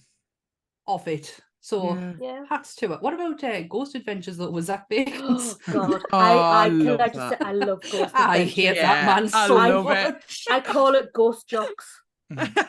off 0.86 1.06
it. 1.08 1.38
So 1.64 1.94
Yeah. 1.94 2.12
Yeah. 2.20 2.44
hats 2.50 2.74
to 2.76 2.92
it. 2.92 3.00
What 3.02 3.14
about 3.14 3.42
uh, 3.44 3.62
Ghost 3.62 3.94
Adventures 3.94 4.36
though? 4.36 4.50
Was 4.50 4.64
Zach 4.66 4.90
Bagans? 4.90 5.54
Oh 5.68 5.72
God, 5.72 6.02
Oh, 6.12 6.18
I, 6.18 6.32
I 6.32 6.64
I, 6.64 6.68
can 6.68 6.84
love 6.86 7.00
I 7.00 7.08
just 7.08 7.28
say. 7.30 7.36
I 7.40 7.52
love 7.52 7.80
Ghost 7.90 8.14
I 8.14 8.38
hate 8.42 8.76
Yeah, 8.76 8.82
that 8.82 9.06
man 9.22 9.30
I 9.32 9.46
so 9.46 9.54
love 9.54 9.86
it. 9.90 10.12
much. 10.14 10.44
I 10.50 10.60
call 10.60 10.94
it 10.96 11.12
Ghost 11.12 11.48
Jocks. 11.48 12.00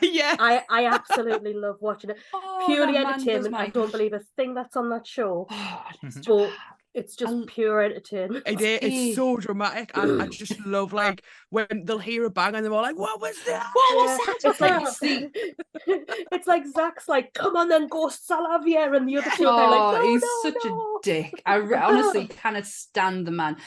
yeah. 0.02 0.36
I, 0.40 0.62
I 0.70 0.86
absolutely 0.86 1.54
love 1.54 1.78
watching 1.80 2.12
it. 2.12 2.18
Oh, 2.34 2.64
Purely 2.68 2.94
that 2.94 3.04
man 3.04 3.14
entertainment. 3.16 3.56
I 3.56 3.68
don't 3.68 3.92
believe 3.92 4.14
a 4.14 4.20
thing 4.38 4.54
that's 4.54 4.76
on 4.78 4.90
that 4.90 5.08
show. 5.08 5.48
Oh, 5.52 5.84
it's 6.04 6.18
Mhm. 6.18 6.22
just- 6.22 6.28
But 6.28 6.73
it's 6.94 7.16
just 7.16 7.38
l- 7.38 7.46
pure 7.46 7.82
entertainment. 7.82 8.46
It 8.46 8.62
is, 8.62 8.74
it's 8.82 9.00
so 9.00 9.38
dramatic. 9.38 9.92
and 9.96 10.12
I 10.20 10.28
just 10.28 10.60
love 10.66 10.94
like 10.94 11.24
when 11.50 11.68
they'll 11.86 12.00
hear 12.00 12.26
a 12.26 12.30
bang 12.30 12.56
and 12.56 12.66
they're 12.66 12.74
all 12.74 12.82
like, 12.82 12.98
"What 12.98 13.22
was 13.22 13.42
that?" 13.44 13.72
What 13.74 13.96
was 13.96 14.16
Yeah, 14.16 14.18
that 14.18 14.38
It's 14.44 14.60
like 14.60 14.88
see, 14.88 15.30
it's 15.88 16.48
like 16.48 16.66
Zach's 16.68 17.08
like, 17.08 17.34
"Come 17.34 17.56
on 17.56 17.70
then, 17.70 17.88
go 17.88 18.08
Salavia," 18.08 18.96
and 18.96 19.08
the 19.08 19.18
other 19.18 19.32
two 19.32 19.48
are 19.48 19.54
Oh, 19.56 19.70
like, 19.70 19.90
"No, 19.90 20.00
he's 20.02 20.22
no, 20.22 20.30
such 20.32 20.66
no." 20.66 20.66
a 20.66 20.82
dick. 21.02 21.42
I 21.46 21.56
re- 21.56 21.78
honestly 21.78 22.28
cannot 22.28 22.66
stand 22.66 23.28
the 23.28 23.32
man. 23.32 23.58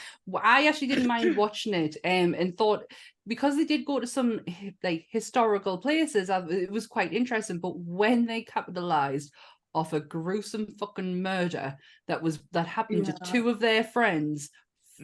I 0.41 0.67
actually 0.67 0.87
didn't 0.87 1.07
mind 1.07 1.35
watching 1.35 1.73
it, 1.73 1.97
um, 2.03 2.33
and 2.33 2.57
thought 2.57 2.83
because 3.25 3.55
they 3.55 3.65
did 3.65 3.85
go 3.85 3.99
to 3.99 4.07
some 4.07 4.41
like 4.83 5.05
historical 5.09 5.77
places, 5.79 6.29
it 6.29 6.71
was 6.71 6.87
quite 6.87 7.13
interesting. 7.13 7.59
But 7.59 7.77
when 7.79 8.25
they 8.25 8.41
capitalized 8.43 9.33
off 9.75 9.93
a 9.93 9.99
gruesome 9.99 10.67
fucking 10.79 11.21
murder 11.21 11.77
that 12.07 12.21
was 12.21 12.39
that 12.51 12.67
happened 12.67 13.05
Yeah. 13.07 13.13
to 13.13 13.31
two 13.31 13.49
of 13.49 13.59
their 13.59 13.83
friends. 13.83 14.49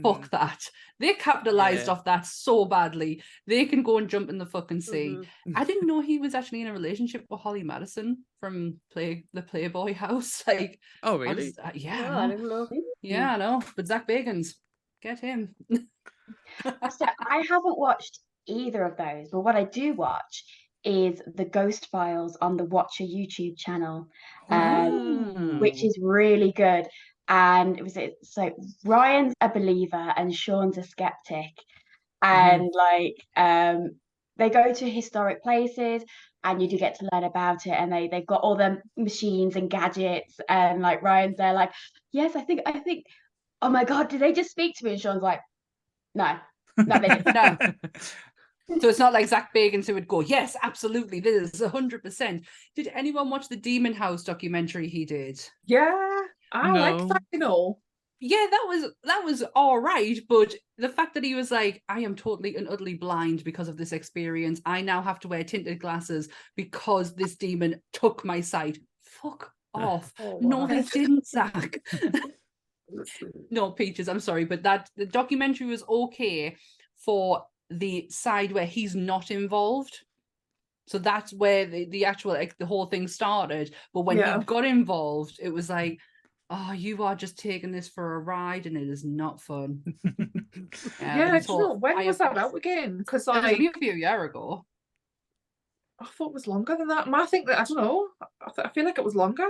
Fuck 0.02 0.24
Mhm. 0.24 0.30
that. 0.32 0.70
They 1.00 1.14
capitalized 1.14 1.86
Yeah. 1.86 1.94
off 1.94 2.06
that 2.06 2.26
so 2.26 2.66
badly. 2.66 3.22
They 3.46 3.66
can 3.66 3.84
go 3.84 4.00
and 4.00 4.10
jump 4.10 4.30
in 4.32 4.40
the 4.40 4.46
fucking 4.48 4.82
sea. 4.82 5.18
Mhm. 5.48 5.54
I 5.56 5.64
didn't 5.66 5.86
know 5.86 6.00
he 6.02 6.18
was 6.18 6.34
actually 6.34 6.62
in 6.62 6.68
a 6.68 6.74
relationship 6.74 7.28
with 7.30 7.42
Holly 7.42 7.62
Madison 7.62 8.26
from 8.40 8.80
play 8.92 9.26
the 9.34 9.44
Playboy 9.44 9.94
House. 9.94 10.42
Like, 10.48 10.80
Oh, 11.04 11.20
really? 11.20 11.46
just- 11.48 11.60
uh, 11.60 11.72
yeah, 11.76 12.08
Oh, 12.16 12.20
I 12.22 12.28
didn't 12.28 12.50
know. 12.50 12.68
yeah, 13.04 13.34
I 13.36 13.38
know. 13.38 13.62
But 13.76 13.86
Zach 13.88 14.08
Bagans 14.08 14.56
get 15.02 15.20
him. 15.20 15.56
So 16.64 17.06
I 17.20 17.44
haven't 17.50 17.78
watched 17.78 18.20
either 18.48 18.84
of 18.84 18.98
those, 18.98 19.30
but 19.32 19.42
what 19.42 19.56
I 19.56 19.64
do 19.66 19.94
watch 19.94 20.44
is 20.84 21.22
the 21.36 21.46
Ghost 21.46 21.90
Files 21.92 22.38
on 22.42 22.58
the 22.58 22.66
Watcher 22.66 23.04
YouTube 23.04 23.58
channel, 23.58 24.08
um, 24.50 25.60
which 25.60 25.84
is 25.84 25.98
really 26.02 26.52
good. 26.52 26.88
And 27.28 27.78
it 27.78 27.84
was 27.84 27.96
it, 27.96 28.16
so 28.24 28.52
Ryan's 28.84 29.34
a 29.40 29.50
believer 29.50 30.14
and 30.18 30.34
Shane's 30.34 30.78
a 30.78 30.84
skeptic, 30.84 31.54
and 32.22 32.70
like 32.74 33.16
um, 33.38 33.92
they 34.38 34.50
go 34.50 34.74
to 34.74 34.90
historic 34.90 35.42
places, 35.42 36.04
and 36.44 36.62
you 36.62 36.68
do 36.68 36.78
get 36.78 37.00
to 37.00 37.10
learn 37.14 37.24
about 37.24 37.66
it. 37.66 37.72
And 37.72 37.92
they 37.92 38.10
they've 38.10 38.28
got 38.28 38.42
all 38.42 38.58
the 38.58 38.82
machines 38.98 39.56
and 39.56 39.70
gadgets, 39.70 40.40
and 40.50 40.82
like 40.82 41.02
Ryan's 41.02 41.38
there, 41.38 41.54
like, 41.54 41.72
yes, 42.12 42.36
I 42.36 42.42
think 42.42 42.62
I 42.66 42.80
think, 42.80 43.06
oh 43.62 43.70
my 43.70 43.86
god, 43.86 44.10
did 44.10 44.20
they 44.20 44.34
just 44.34 44.52
speak 44.52 44.76
to 44.78 44.86
me? 44.86 44.92
And 44.92 45.02
Shane's 45.02 45.24
like, 45.24 45.40
no, 46.14 46.38
no, 46.78 47.00
they 47.00 47.08
didn't. 47.08 47.28
No. 47.34 47.58
So 48.80 48.88
it's 48.88 49.00
not 49.00 49.14
like 49.14 49.28
Zach 49.28 49.54
Bagans 49.54 49.88
who 49.88 49.94
would 49.94 50.08
go, 50.08 50.22
yes, 50.22 50.56
absolutely, 50.64 51.20
this 51.20 51.54
is 51.54 51.62
hundred 51.70 52.02
percent. 52.02 52.46
Did 52.76 52.88
anyone 52.94 53.30
watch 53.30 53.50
the 53.50 53.58
Demon 53.58 53.94
House 53.94 54.24
documentary 54.24 54.88
he 54.88 55.04
did? 55.06 55.40
Yeah, 55.66 55.94
I 56.52 56.72
like 56.72 56.96
No. 56.98 57.08
that. 57.08 57.24
You 57.34 57.40
know, 57.40 57.80
Yeah, 58.22 58.46
that 58.50 58.64
was 58.68 58.92
that 59.04 59.24
was 59.26 59.44
all 59.54 59.80
right, 59.80 60.18
but 60.30 60.56
the 60.78 60.88
fact 60.88 61.14
that 61.16 61.26
he 61.26 61.36
was 61.36 61.52
like, 61.52 61.84
I 61.90 62.00
am 62.02 62.16
totally 62.16 62.56
and 62.56 62.70
utterly 62.70 62.94
blind 62.94 63.44
because 63.44 63.68
of 63.68 63.76
this 63.76 63.92
experience. 63.92 64.62
I 64.66 64.80
now 64.82 65.02
have 65.02 65.20
to 65.22 65.28
wear 65.28 65.44
tinted 65.44 65.80
glasses 65.80 66.30
because 66.56 67.14
this 67.16 67.36
demon 67.36 67.82
took 67.92 68.24
my 68.24 68.40
sight. 68.40 68.78
Fuck 69.04 69.52
off. 69.74 70.14
Oh, 70.20 70.40
No, 70.42 70.60
wow. 70.60 70.68
he 70.68 70.82
didn't, 70.84 71.28
Zach. 71.28 71.80
no, 73.52 73.72
Peaches, 73.72 74.08
I'm 74.08 74.20
sorry, 74.20 74.46
but 74.46 74.64
that 74.64 74.90
the 74.96 75.06
documentary 75.06 75.68
was 75.68 75.84
okay 75.88 76.56
for 77.04 77.44
the 77.80 78.08
side 78.10 78.52
where 78.52 78.66
he's 78.66 78.96
not 78.96 79.32
involved. 79.32 80.00
So 80.88 80.98
that's 81.00 81.34
where 81.34 81.66
the, 81.66 81.86
the 81.86 82.06
actual 82.06 82.34
like 82.34 82.58
the 82.58 82.66
whole 82.66 82.86
thing 82.86 83.08
started. 83.08 83.74
But 83.94 84.02
when 84.02 84.18
Yeah. 84.18 84.40
he 84.40 84.46
got 84.46 84.66
involved, 84.66 85.40
it 85.42 85.50
was 85.50 85.70
like, 85.70 86.00
oh, 86.50 86.72
you 86.74 87.04
are 87.04 87.16
just 87.16 87.40
taking 87.40 87.72
this 87.72 87.88
for 87.88 88.16
a 88.16 88.20
ride 88.20 88.66
and 88.66 88.78
it 88.78 88.90
is 88.90 89.04
not 89.06 89.42
fun. 89.42 89.82
yeah. 91.02 91.40
do 91.40 91.54
you 91.54 91.74
when 91.80 91.98
I 91.98 92.06
was 92.06 92.18
that 92.18 92.38
out 92.38 92.56
again? 92.56 92.98
Because 92.98 93.28
I, 93.28 93.38
only 93.52 93.68
a 93.68 93.72
few 93.74 93.94
year 93.94 94.24
ago. 94.24 94.66
I 96.00 96.06
thought 96.06 96.30
it 96.30 96.34
was 96.34 96.48
longer 96.48 96.76
than 96.76 96.88
that. 96.90 97.08
I 97.08 97.26
think 97.26 97.48
that 97.48 97.60
I 97.60 97.64
don't 97.64 97.78
know. 97.78 98.08
I, 98.22 98.52
th- 98.54 98.68
I 98.68 98.70
feel 98.70 98.84
like 98.86 98.98
it 98.98 99.06
was 99.06 99.16
longer. 99.16 99.48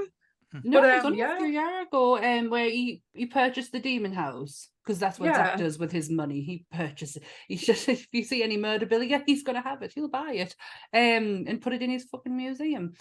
No, 0.64 0.82
But, 0.82 0.90
it 0.90 0.96
was 0.96 1.00
um, 1.06 1.06
only 1.08 1.20
yeah. 1.20 1.44
a 1.44 1.48
year 1.48 1.82
ago, 1.82 2.18
um, 2.18 2.50
where 2.50 2.70
he 2.70 3.02
he 3.14 3.26
purchased 3.26 3.72
the 3.72 3.80
demon 3.80 4.14
house 4.14 4.70
because 4.86 5.00
that's 5.00 5.20
what 5.20 5.34
Zach 5.34 5.58
does 5.58 5.80
with 5.80 5.92
his 5.92 6.10
money. 6.10 6.42
He 6.42 6.66
purchases. 6.72 7.24
He's 7.48 7.66
just 7.66 7.90
if 7.90 8.08
you 8.12 8.24
see 8.24 8.44
any 8.44 8.58
murder 8.58 8.86
bill, 8.86 9.02
yeah, 9.04 9.22
he's 9.26 9.44
gonna 9.44 9.62
have 9.62 9.82
it. 9.82 9.94
He'll 9.96 10.10
buy 10.10 10.34
it, 10.34 10.56
um, 10.94 11.46
and 11.48 11.62
put 11.62 11.74
it 11.74 11.82
in 11.82 11.90
his 11.90 12.04
fucking 12.06 12.36
museum. 12.36 12.94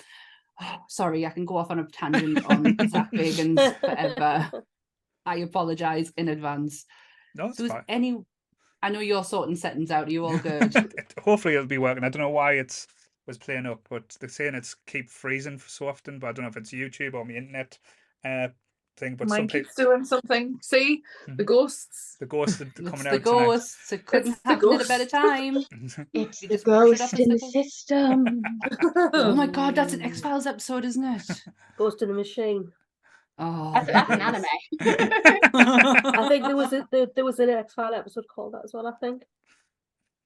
Oh, 0.61 0.77
sorry, 0.89 1.27
I 1.27 1.31
can 1.31 1.45
go 1.45 1.57
off 1.57 1.71
on 1.71 1.79
a 1.79 1.87
tangent 1.87 2.45
on 2.47 2.77
Zach 2.89 3.11
Bagans 3.13 3.81
forever. 3.81 4.51
I 5.27 5.37
apologize 5.37 6.13
in 6.17 6.29
advance. 6.29 6.85
no, 7.35 7.47
it's 7.47 7.59
So, 7.59 7.69
fine. 7.69 7.85
any? 7.89 8.19
I 8.83 8.89
know 8.91 9.01
you're 9.01 9.25
sorting 9.25 9.55
settings 9.57 9.91
out. 9.91 10.09
Are 10.09 10.11
you 10.11 10.25
all 10.27 10.39
good? 10.51 10.75
Hopefully 11.23 11.55
it'll 11.55 11.67
be 11.67 11.79
working. 11.79 12.03
I 12.05 12.09
don't 12.09 12.21
know 12.23 12.29
why 12.31 12.55
it's 12.55 12.87
was 13.33 13.39
playing 13.39 13.67
up, 13.67 13.81
but 13.91 14.17
they're 14.21 14.29
saying 14.29 14.55
it's 14.55 14.75
keep 14.87 15.11
freezing 15.11 15.55
f- 15.55 15.69
so 15.69 15.89
often. 15.89 16.19
But 16.19 16.29
I 16.29 16.33
don't 16.33 16.45
know 16.45 16.51
if 16.51 16.57
it's 16.57 16.73
YouTube 16.73 17.15
or 17.15 17.25
my 17.25 17.35
internet 17.35 17.79
uh 18.25 18.49
thing. 18.99 19.17
But 19.17 19.29
some 19.31 19.39
Mine 19.39 19.49
people, 19.49 19.71
doing 19.77 20.05
something. 20.05 20.59
See 20.63 21.03
the 21.27 21.43
Mhm. 21.43 21.47
ghosts. 21.47 22.17
the 22.21 22.27
ghosts 22.27 22.61
are 22.61 22.65
it's 22.77 22.77
coming 22.91 23.05
the 23.05 23.11
out 23.15 23.23
ghosts. 23.23 23.93
It 23.93 24.05
couldn't 24.07 24.33
It's 24.33 24.41
the 24.43 24.49
happen 24.51 24.73
at 24.75 24.85
a 24.85 24.89
better 24.89 25.07
time. 25.07 25.57
It's 26.13 26.41
the 26.41 26.49
just 26.49 26.65
push 26.67 27.01
it 27.01 27.01
off 27.01 27.11
ghost 27.11 27.19
in 27.21 27.29
the 27.31 27.39
system. 27.39 28.43
Oh 29.15 29.35
my 29.35 29.47
god, 29.47 29.75
that's 29.75 29.95
an 29.95 30.03
X 30.03 30.21
Files 30.21 30.47
episode, 30.47 30.85
isn't 30.85 31.05
it? 31.05 31.23
Ghost 31.79 32.03
in 32.03 32.09
the 32.09 32.15
Machine. 32.15 32.71
Oh, 33.39 33.73
That's, 33.73 33.87
that's 33.87 34.11
an 34.11 34.21
anime. 34.21 34.45
I 35.55 36.27
think 36.29 36.45
there 36.45 36.55
was 36.57 36.73
a 36.73 36.87
there, 36.93 37.07
there 37.15 37.25
was 37.25 37.39
an 37.41 37.49
X 37.49 37.75
File 37.75 37.95
episode 37.95 38.27
called 38.29 38.53
that 38.55 38.61
as 38.65 38.73
well. 38.75 38.87
I 38.87 38.93
think. 39.01 39.23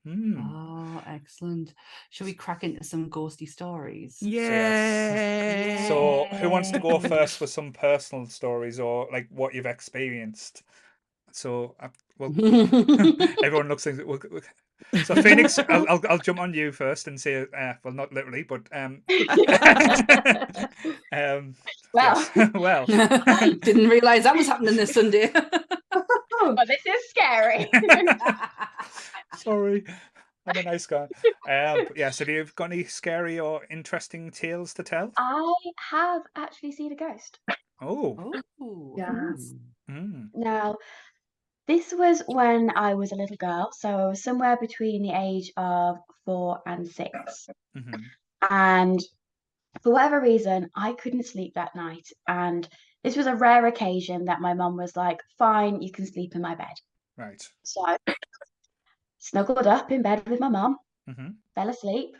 Hmm. 0.06 0.40
Oh, 0.40 1.02
excellent. 1.04 1.75
Shall 2.10 2.26
we 2.26 2.34
crack 2.34 2.62
into 2.62 2.84
some 2.84 3.10
ghosty 3.10 3.48
stories? 3.48 4.18
Yes. 4.20 5.88
So, 5.88 6.26
who 6.38 6.48
wants 6.48 6.70
to 6.70 6.78
go 6.78 7.00
first 7.00 7.40
with 7.40 7.50
some 7.50 7.72
personal 7.72 8.26
stories 8.26 8.78
or 8.78 9.08
like 9.10 9.26
what 9.30 9.52
you've 9.52 9.66
experienced? 9.66 10.62
So, 11.32 11.75
uh, 11.80 11.88
well, 12.18 12.32
everyone 13.42 13.68
looks 13.68 13.84
like. 13.84 13.96
well, 14.06 14.20
well, 14.30 14.42
So, 15.04 15.16
Phoenix, 15.16 15.58
I'll, 15.58 15.86
I'll 15.88 16.00
I'll 16.08 16.18
jump 16.18 16.38
on 16.38 16.54
you 16.54 16.70
first 16.70 17.08
and 17.08 17.20
say, 17.20 17.44
uh, 17.58 17.72
well, 17.82 17.94
not 17.94 18.12
literally, 18.12 18.44
but 18.44 18.62
um, 18.72 19.02
um, 21.12 21.54
Well. 21.92 22.25
yes. 22.36 22.50
well, 22.54 22.86
Didn't 22.86 23.88
realize 23.88 24.22
that 24.25 24.36
was 24.36 24.46
happening 24.46 24.76
this 24.76 24.94
Sunday. 24.94 25.32
But 26.56 26.68
this 26.68 26.84
is 26.86 27.10
scary. 27.10 27.70
sorry, 29.32 29.84
I'm 30.46 30.56
a 30.56 30.62
nice 30.62 30.86
guy. 30.86 31.08
Um, 31.48 31.86
yes, 31.94 32.18
have 32.18 32.28
you 32.28 32.44
got 32.56 32.72
any 32.72 32.82
scary 32.84 33.38
or 33.38 33.64
interesting 33.70 34.32
tales 34.32 34.75
to 34.75 34.82
tell? 34.82 35.12
I 35.16 35.54
have 35.90 36.22
actually 36.34 36.72
seen 36.72 36.92
a 36.92 36.96
ghost. 36.96 37.38
Oh, 37.80 38.18
oh, 38.60 38.96
Yes. 38.96 39.54
mm, 39.88 40.30
Now, 40.34 40.76
this 41.68 41.92
was 41.92 42.22
when 42.26 42.70
I 42.76 42.94
was 42.94 43.12
a 43.12 43.16
little 43.16 43.36
girl, 43.36 43.70
so 43.72 43.88
I 43.88 44.06
was 44.08 44.22
somewhere 44.22 44.56
between 44.60 45.02
the 45.02 45.12
age 45.12 45.52
of 45.56 45.98
four 46.25 46.62
and 46.66 46.88
six. 46.88 47.48
mhm, 47.75 48.10
And 48.50 49.00
for 49.82 49.92
whatever 49.92 50.20
reason, 50.20 50.70
I 50.75 50.92
couldn't 50.94 51.26
sleep 51.26 51.54
that 51.54 51.75
night. 51.76 52.08
And 52.28 52.68
this 53.06 53.16
was 53.16 53.28
a 53.28 53.36
rare 53.36 53.66
occasion 53.66 54.25
that 54.25 54.40
my 54.40 54.52
mum 54.52 54.76
was 54.76 54.96
like, 54.96 55.20
fine, 55.38 55.80
you 55.80 55.92
can 55.92 56.04
sleep 56.04 56.34
in 56.34 56.40
my 56.42 56.56
bed. 56.56 56.75
right. 57.16 57.40
So 57.62 57.96
snuggled 59.20 59.68
up 59.68 59.92
in 59.92 60.02
bed 60.02 60.28
with 60.28 60.40
my 60.40 60.48
mum, 60.48 60.76
hmm 61.06 61.28
fell 61.54 61.68
asleep. 61.68 62.16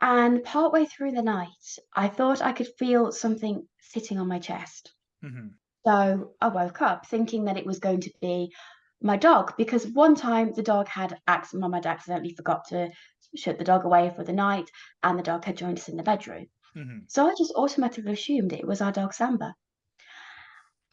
And 0.00 0.42
partway 0.42 0.86
through 0.86 1.12
the 1.12 1.20
night, 1.22 1.78
I 1.94 2.08
thought 2.08 2.40
I 2.40 2.52
could 2.52 2.68
feel 2.78 3.12
something 3.12 3.68
sitting 3.78 4.18
on 4.18 4.26
my 4.26 4.38
chest. 4.38 4.90
hmm 5.20 5.48
So 5.84 6.32
I 6.40 6.48
woke 6.48 6.80
up 6.80 7.04
thinking 7.06 7.44
that 7.44 7.58
it 7.58 7.66
was 7.66 7.78
going 7.78 8.00
to 8.00 8.12
be 8.22 8.54
my 9.02 9.18
dog 9.18 9.52
because 9.58 9.86
one 9.88 10.14
time 10.14 10.54
the 10.54 10.62
dog 10.62 10.88
had 10.88 11.18
mum 11.52 11.74
had 11.74 11.84
accidentally 11.84 12.34
forgot 12.34 12.68
to 12.68 12.90
shut 13.36 13.58
the 13.58 13.64
dog 13.64 13.84
away 13.84 14.08
for 14.16 14.24
the 14.24 14.32
night 14.32 14.70
and 15.02 15.18
the 15.18 15.22
dog 15.30 15.44
had 15.44 15.58
joined 15.58 15.76
us 15.78 15.90
in 15.90 15.98
the 15.98 16.02
bedroom. 16.02 16.46
Mhm. 16.74 17.04
So 17.06 17.26
I 17.28 17.34
just 17.36 17.52
automatically 17.54 18.14
assumed 18.14 18.54
it 18.54 18.66
was 18.66 18.80
our 18.80 18.90
dog 18.92 19.12
Samba. 19.12 19.54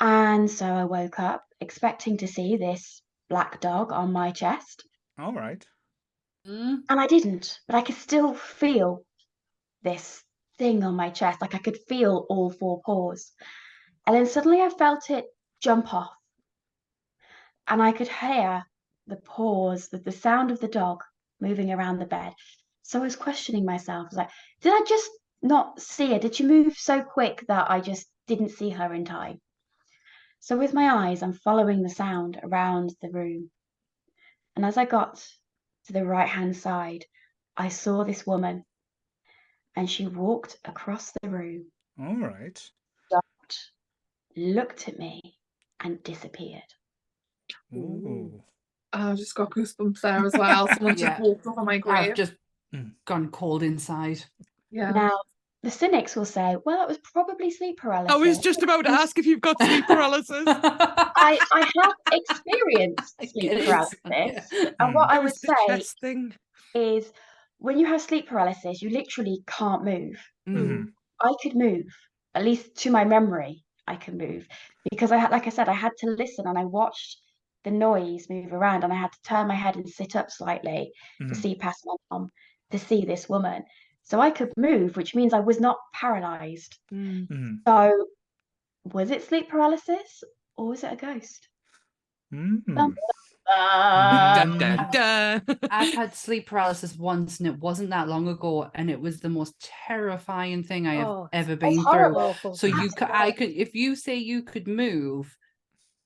And 0.03 0.49
so 0.49 0.65
I 0.65 0.85
woke 0.85 1.19
up 1.19 1.45
expecting 1.59 2.17
to 2.17 2.27
see 2.27 2.57
this 2.57 3.03
black 3.29 3.61
dog 3.61 3.91
on 3.91 4.11
my 4.11 4.31
chest. 4.31 4.83
All 5.19 5.31
right. 5.31 5.63
Mm. 6.47 6.79
And 6.89 6.99
I 6.99 7.05
didn't, 7.05 7.59
but 7.67 7.75
I 7.75 7.83
could 7.83 7.95
still 7.95 8.33
feel 8.33 9.05
this 9.83 10.23
thing 10.57 10.83
on 10.83 10.95
my 10.95 11.11
chest. 11.11 11.39
Like 11.39 11.53
I 11.53 11.59
could 11.59 11.77
feel 11.87 12.25
all 12.29 12.49
four 12.49 12.81
paws. 12.83 13.31
And 14.07 14.15
then 14.15 14.25
suddenly 14.25 14.59
I 14.59 14.69
felt 14.69 15.11
it 15.11 15.25
jump 15.61 15.93
off. 15.93 16.09
And 17.67 17.79
I 17.79 17.91
could 17.91 18.07
hear 18.07 18.65
the 19.05 19.17
paws, 19.17 19.89
the, 19.89 19.99
the 19.99 20.11
sound 20.11 20.49
of 20.49 20.59
the 20.59 20.67
dog 20.67 21.03
moving 21.39 21.71
around 21.71 21.99
the 21.99 22.07
bed. 22.07 22.33
So 22.81 22.99
I 22.99 23.03
was 23.03 23.15
questioning 23.15 23.65
myself. 23.65 24.05
I 24.05 24.09
was 24.09 24.17
like, 24.17 24.29
did 24.61 24.73
I 24.73 24.83
just 24.89 25.11
not 25.43 25.79
see 25.79 26.11
her? 26.13 26.17
Did 26.17 26.33
she 26.33 26.43
move 26.43 26.75
so 26.75 27.03
quick 27.03 27.45
that 27.49 27.69
I 27.69 27.81
just 27.81 28.07
didn't 28.25 28.49
see 28.49 28.71
her 28.71 28.91
in 28.95 29.05
time? 29.05 29.39
So 30.41 30.57
with 30.57 30.73
my 30.73 31.07
eyes, 31.07 31.21
I'm 31.21 31.33
following 31.33 31.83
the 31.83 31.89
sound 31.89 32.39
around 32.41 32.95
the 32.99 33.11
room. 33.11 33.51
And 34.55 34.65
as 34.65 34.75
I 34.75 34.85
got 34.85 35.23
to 35.85 35.93
the 35.93 36.03
right 36.03 36.27
hand 36.27 36.57
side, 36.57 37.05
I 37.55 37.69
saw 37.69 38.03
this 38.03 38.25
woman. 38.25 38.65
And 39.75 39.89
she 39.89 40.07
walked 40.07 40.57
across 40.65 41.13
the 41.21 41.29
room, 41.29 41.71
All 41.99 42.17
right. 42.17 42.59
Stopped, 43.05 43.71
looked 44.35 44.89
at 44.89 44.97
me, 44.97 45.21
and 45.79 46.01
disappeared. 46.03 46.63
Ooh. 47.75 48.43
Oh, 48.93 49.11
I 49.11 49.15
just 49.15 49.35
got 49.35 49.51
goosebumps 49.51 50.01
there 50.01 50.25
as 50.25 50.33
well. 50.33 50.67
Someone 50.67 50.95
Yeah. 50.97 51.17
just 51.17 51.21
walked 51.21 51.45
over 51.45 51.63
my 51.63 51.77
grave. 51.77 52.09
I've 52.09 52.15
just 52.15 52.33
gone 53.05 53.29
cold 53.29 53.61
inside. 53.61 54.25
Yeah. 54.71 54.89
Now, 54.91 55.19
the 55.63 55.71
cynics 55.71 56.15
will 56.15 56.25
say, 56.25 56.57
well, 56.65 56.77
that 56.77 56.87
was 56.87 56.97
probably 56.99 57.51
sleep 57.51 57.77
paralysis. 57.77 58.15
I 58.15 58.17
was 58.17 58.39
just 58.39 58.63
about 58.63 58.85
to 58.85 58.91
ask 58.91 59.17
if 59.19 59.25
you've 59.25 59.41
got 59.41 59.61
sleep 59.61 59.85
paralysis. 59.85 60.43
I, 60.47 61.39
I 61.53 61.71
have 61.83 61.93
experienced 62.11 63.15
sleep 63.31 63.65
paralysis. 63.65 63.99
Yeah. 64.09 64.71
And 64.79 64.95
what 64.95 65.11
I 65.11 65.19
would 65.19 65.25
was 65.25 65.39
the 65.41 65.55
say 65.69 66.23
is 66.73 67.13
when 67.59 67.77
you 67.77 67.85
have 67.85 68.01
sleep 68.01 68.27
paralysis, 68.27 68.81
you 68.81 68.89
literally 68.89 69.43
can't 69.45 69.83
move. 69.83 70.17
Mm. 70.49 70.87
I 71.21 71.33
could 71.43 71.55
move, 71.55 71.85
at 72.33 72.43
least 72.43 72.75
to 72.77 72.89
my 72.89 73.05
memory, 73.05 73.63
I 73.87 73.95
can 73.95 74.17
move 74.17 74.47
because 74.89 75.11
I 75.11 75.17
had, 75.17 75.31
like 75.31 75.45
I 75.45 75.51
said, 75.51 75.69
I 75.69 75.73
had 75.73 75.91
to 75.99 76.07
listen 76.07 76.47
and 76.47 76.57
I 76.57 76.65
watched 76.65 77.17
the 77.63 77.71
noise 77.71 78.27
move 78.29 78.53
around 78.53 78.83
and 78.83 78.91
I 78.91 78.95
had 78.95 79.11
to 79.11 79.21
turn 79.23 79.47
my 79.47 79.53
head 79.53 79.75
and 79.75 79.87
sit 79.87 80.15
up 80.15 80.31
slightly 80.31 80.91
to 81.19 81.25
Mhm. 81.25 81.35
see 81.35 81.55
past 81.55 81.83
my 81.85 81.95
mum 82.09 82.31
to 82.71 82.79
see 82.79 83.05
this 83.05 83.29
woman. 83.29 83.63
So 84.03 84.19
I 84.19 84.31
could 84.31 84.51
move, 84.57 84.97
which 84.97 85.15
means 85.15 85.33
I 85.33 85.39
was 85.39 85.59
not 85.59 85.77
paralyzed. 85.93 86.77
Mm. 86.91 87.27
Mhm. 87.27 87.59
So 87.67 88.07
was 88.85 89.11
it 89.11 89.23
sleep 89.23 89.49
paralysis 89.49 90.23
or 90.57 90.67
was 90.67 90.83
it 90.83 90.93
a 90.93 90.95
ghost? 90.95 91.47
Mm. 92.33 92.65
Dun, 94.35 94.57
dun, 94.57 94.87
dun. 94.91 95.45
I've 95.69 95.93
had 95.93 96.13
sleep 96.13 96.47
paralysis 96.47 96.97
once 96.97 97.39
and 97.39 97.47
it 97.47 97.59
wasn't 97.59 97.89
that 97.91 98.07
long 98.07 98.27
ago 98.27 98.69
and 98.73 98.89
it 98.89 98.99
was 98.99 99.19
the 99.19 99.29
most 99.29 99.53
terrifying 99.87 100.63
thing 100.63 100.87
I 100.87 100.95
have 100.95 101.07
Oh, 101.07 101.29
ever 101.33 101.55
been 101.55 101.75
through. 101.75 102.13
horrible. 102.13 102.55
So 102.55 102.67
you 102.67 102.89
could, 102.89 103.09
I 103.11 103.31
could, 103.31 103.49
if 103.49 103.75
you 103.75 103.95
say 103.95 104.15
you 104.15 104.43
could 104.43 104.67
move, 104.67 105.37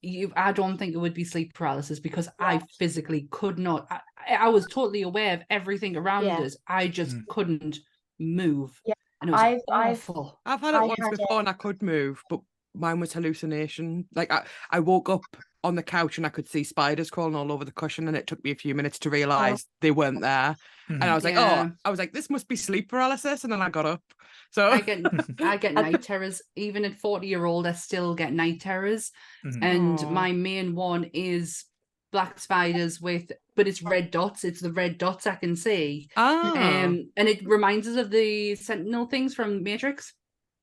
you, 0.06 0.32
I 0.36 0.52
don't 0.52 0.78
think 0.78 0.94
it 0.94 0.98
would 0.98 1.14
be 1.14 1.24
sleep 1.24 1.54
paralysis 1.54 2.00
because 2.00 2.30
I 2.40 2.60
physically 2.80 3.28
could 3.32 3.58
not. 3.60 3.88
I, 3.90 4.00
I 4.36 4.50
was 4.50 4.66
totally 4.68 5.02
aware 5.04 5.34
of 5.36 5.42
everything 5.50 5.96
around 5.98 6.26
Yeah. 6.26 6.38
us. 6.40 6.56
I 6.68 6.88
just 6.88 7.16
Mm. 7.16 7.28
couldn't 7.28 7.78
move. 8.20 8.80
Yeah, 8.86 8.94
and 9.22 9.30
it 9.30 9.34
was 9.34 9.42
I've- 9.42 9.62
I've- 9.72 10.02
I've 10.46 10.62
had 10.62 10.76
it 10.76 10.78
I 10.78 10.86
once 10.86 11.00
had 11.02 11.12
before 11.12 11.40
and 11.40 11.50
I 11.50 11.54
could 11.54 11.82
move, 11.82 12.22
but 12.30 12.40
mine 12.74 13.00
was 13.00 13.14
hallucination. 13.14 14.08
Like 14.14 14.32
I, 14.32 14.46
I 14.72 14.80
woke 14.80 15.10
up 15.10 15.22
on 15.66 15.76
the 15.76 15.84
couch 15.84 16.18
and 16.18 16.26
I 16.26 16.30
could 16.30 16.48
see 16.48 16.64
spiders 16.64 17.10
crawling 17.10 17.36
all 17.36 17.52
over 17.52 17.66
the 17.66 17.72
cushion, 17.72 18.08
and 18.08 18.18
it 18.18 18.28
took 18.28 18.44
me 18.44 18.52
a 18.52 18.56
few 18.56 18.76
minutes 18.76 19.00
to 19.00 19.10
realize 19.10 19.66
they 19.82 19.92
weren't 19.92 20.22
there. 20.22 20.56
And 21.02 21.10
I 21.12 21.14
Mhm. 21.14 21.16
was 21.16 21.24
like, 21.24 21.36
Yeah. 21.36 21.70
oh, 21.70 21.72
I 21.84 21.90
was 21.90 22.00
like, 22.00 22.14
this 22.14 22.30
must 22.30 22.48
be 22.48 22.56
sleep 22.56 22.90
paralysis, 22.90 23.44
and 23.44 23.52
then 23.52 23.62
I 23.62 23.70
got 23.70 23.86
up. 23.86 24.04
So 24.52 24.72
I 24.72 24.82
get 24.82 25.00
I 25.42 25.58
get 25.58 25.76
night 25.76 26.02
terrors. 26.04 26.42
Even 26.56 26.86
at 26.86 27.00
40 27.00 27.28
year 27.28 27.46
old, 27.46 27.68
I 27.68 27.74
still 27.74 28.16
get 28.16 28.34
night 28.34 28.62
terrors. 28.62 29.12
Mhm. 29.44 29.62
And 29.62 30.08
Aw. 30.08 30.12
my 30.12 30.32
main 30.32 30.76
one 30.76 31.06
is 31.14 31.66
black 32.12 32.40
spiders 32.40 33.02
with 33.02 33.32
but 33.56 33.68
it's 33.68 33.82
red 33.82 34.12
dots. 34.12 34.44
It's 34.44 34.62
the 34.62 34.72
red 34.72 34.98
dots 34.98 35.28
I 35.28 35.36
can 35.36 35.56
see. 35.56 36.10
ah, 36.16 36.52
Um 36.56 37.12
and 37.16 37.28
it 37.28 37.46
reminds 37.48 37.88
us 37.88 37.96
of 37.98 38.12
the 38.12 38.56
sentinel 38.56 39.06
things 39.08 39.34
from 39.36 39.64
Matrix. 39.64 40.14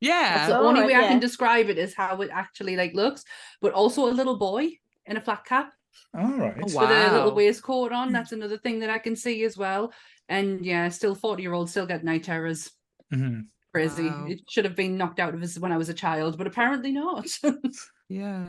yeah, 0.01 0.35
That's 0.35 0.47
the 0.47 0.59
Oh, 0.59 0.69
only 0.69 0.81
right, 0.81 0.87
way 0.87 0.95
I 0.95 1.05
can 1.05 1.21
describe 1.21 1.69
it 1.69 1.79
is 1.79 1.95
how 1.95 2.21
it 2.23 2.31
actually 2.33 2.77
like 2.77 2.95
looks. 2.95 3.25
But 3.61 3.73
also 3.73 4.09
a 4.09 4.13
little 4.13 4.39
boy 4.39 4.79
in 5.07 5.17
a 5.17 5.21
flat 5.21 5.45
cap 5.45 5.73
All 6.15 6.39
right. 6.39 6.63
Oh, 6.63 6.67
with 6.67 6.91
a 6.91 7.11
little 7.11 7.33
Wow. 7.33 7.35
waistcoat 7.35 7.93
on. 7.93 8.13
That's 8.13 8.33
another 8.33 8.59
thing 8.59 8.81
that 8.81 8.91
I 8.91 8.99
can 8.99 9.17
see 9.17 9.45
as 9.45 9.57
well. 9.57 9.93
And 10.29 10.65
yeah, 10.65 10.89
still 10.91 11.15
40 11.15 11.43
year 11.43 11.53
old, 11.53 11.71
still 11.71 11.87
get 11.87 12.05
night 12.05 12.25
terrors. 12.25 12.71
Mhm. 13.11 13.49
Crazy. 13.75 14.09
Wow. 14.09 14.27
It 14.29 14.41
should 14.51 14.65
have 14.67 14.77
been 14.77 14.99
knocked 14.99 15.19
out 15.21 15.35
of 15.35 15.43
us 15.43 15.59
when 15.59 15.73
I 15.73 15.79
was 15.79 15.89
a 15.89 15.95
child, 15.95 16.37
but 16.37 16.47
apparently 16.47 16.93
not. 16.93 17.27
yeah. 18.09 18.49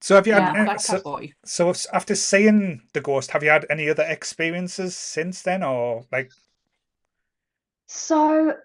So 0.00 0.16
have 0.16 0.26
you 0.26 0.32
yeah, 0.32 0.54
had 0.56 0.74
uh, 0.74 0.78
so, 0.78 1.02
boy. 1.02 1.32
so 1.44 1.72
after 1.92 2.14
seeing 2.14 2.82
the 2.92 3.00
ghost, 3.00 3.30
have 3.30 3.42
you 3.42 3.50
had 3.50 3.66
any 3.70 3.88
other 3.88 4.04
experiences 4.04 4.96
since 4.96 5.42
then, 5.42 5.62
or 5.62 6.06
like? 6.12 6.30
So 7.86 8.58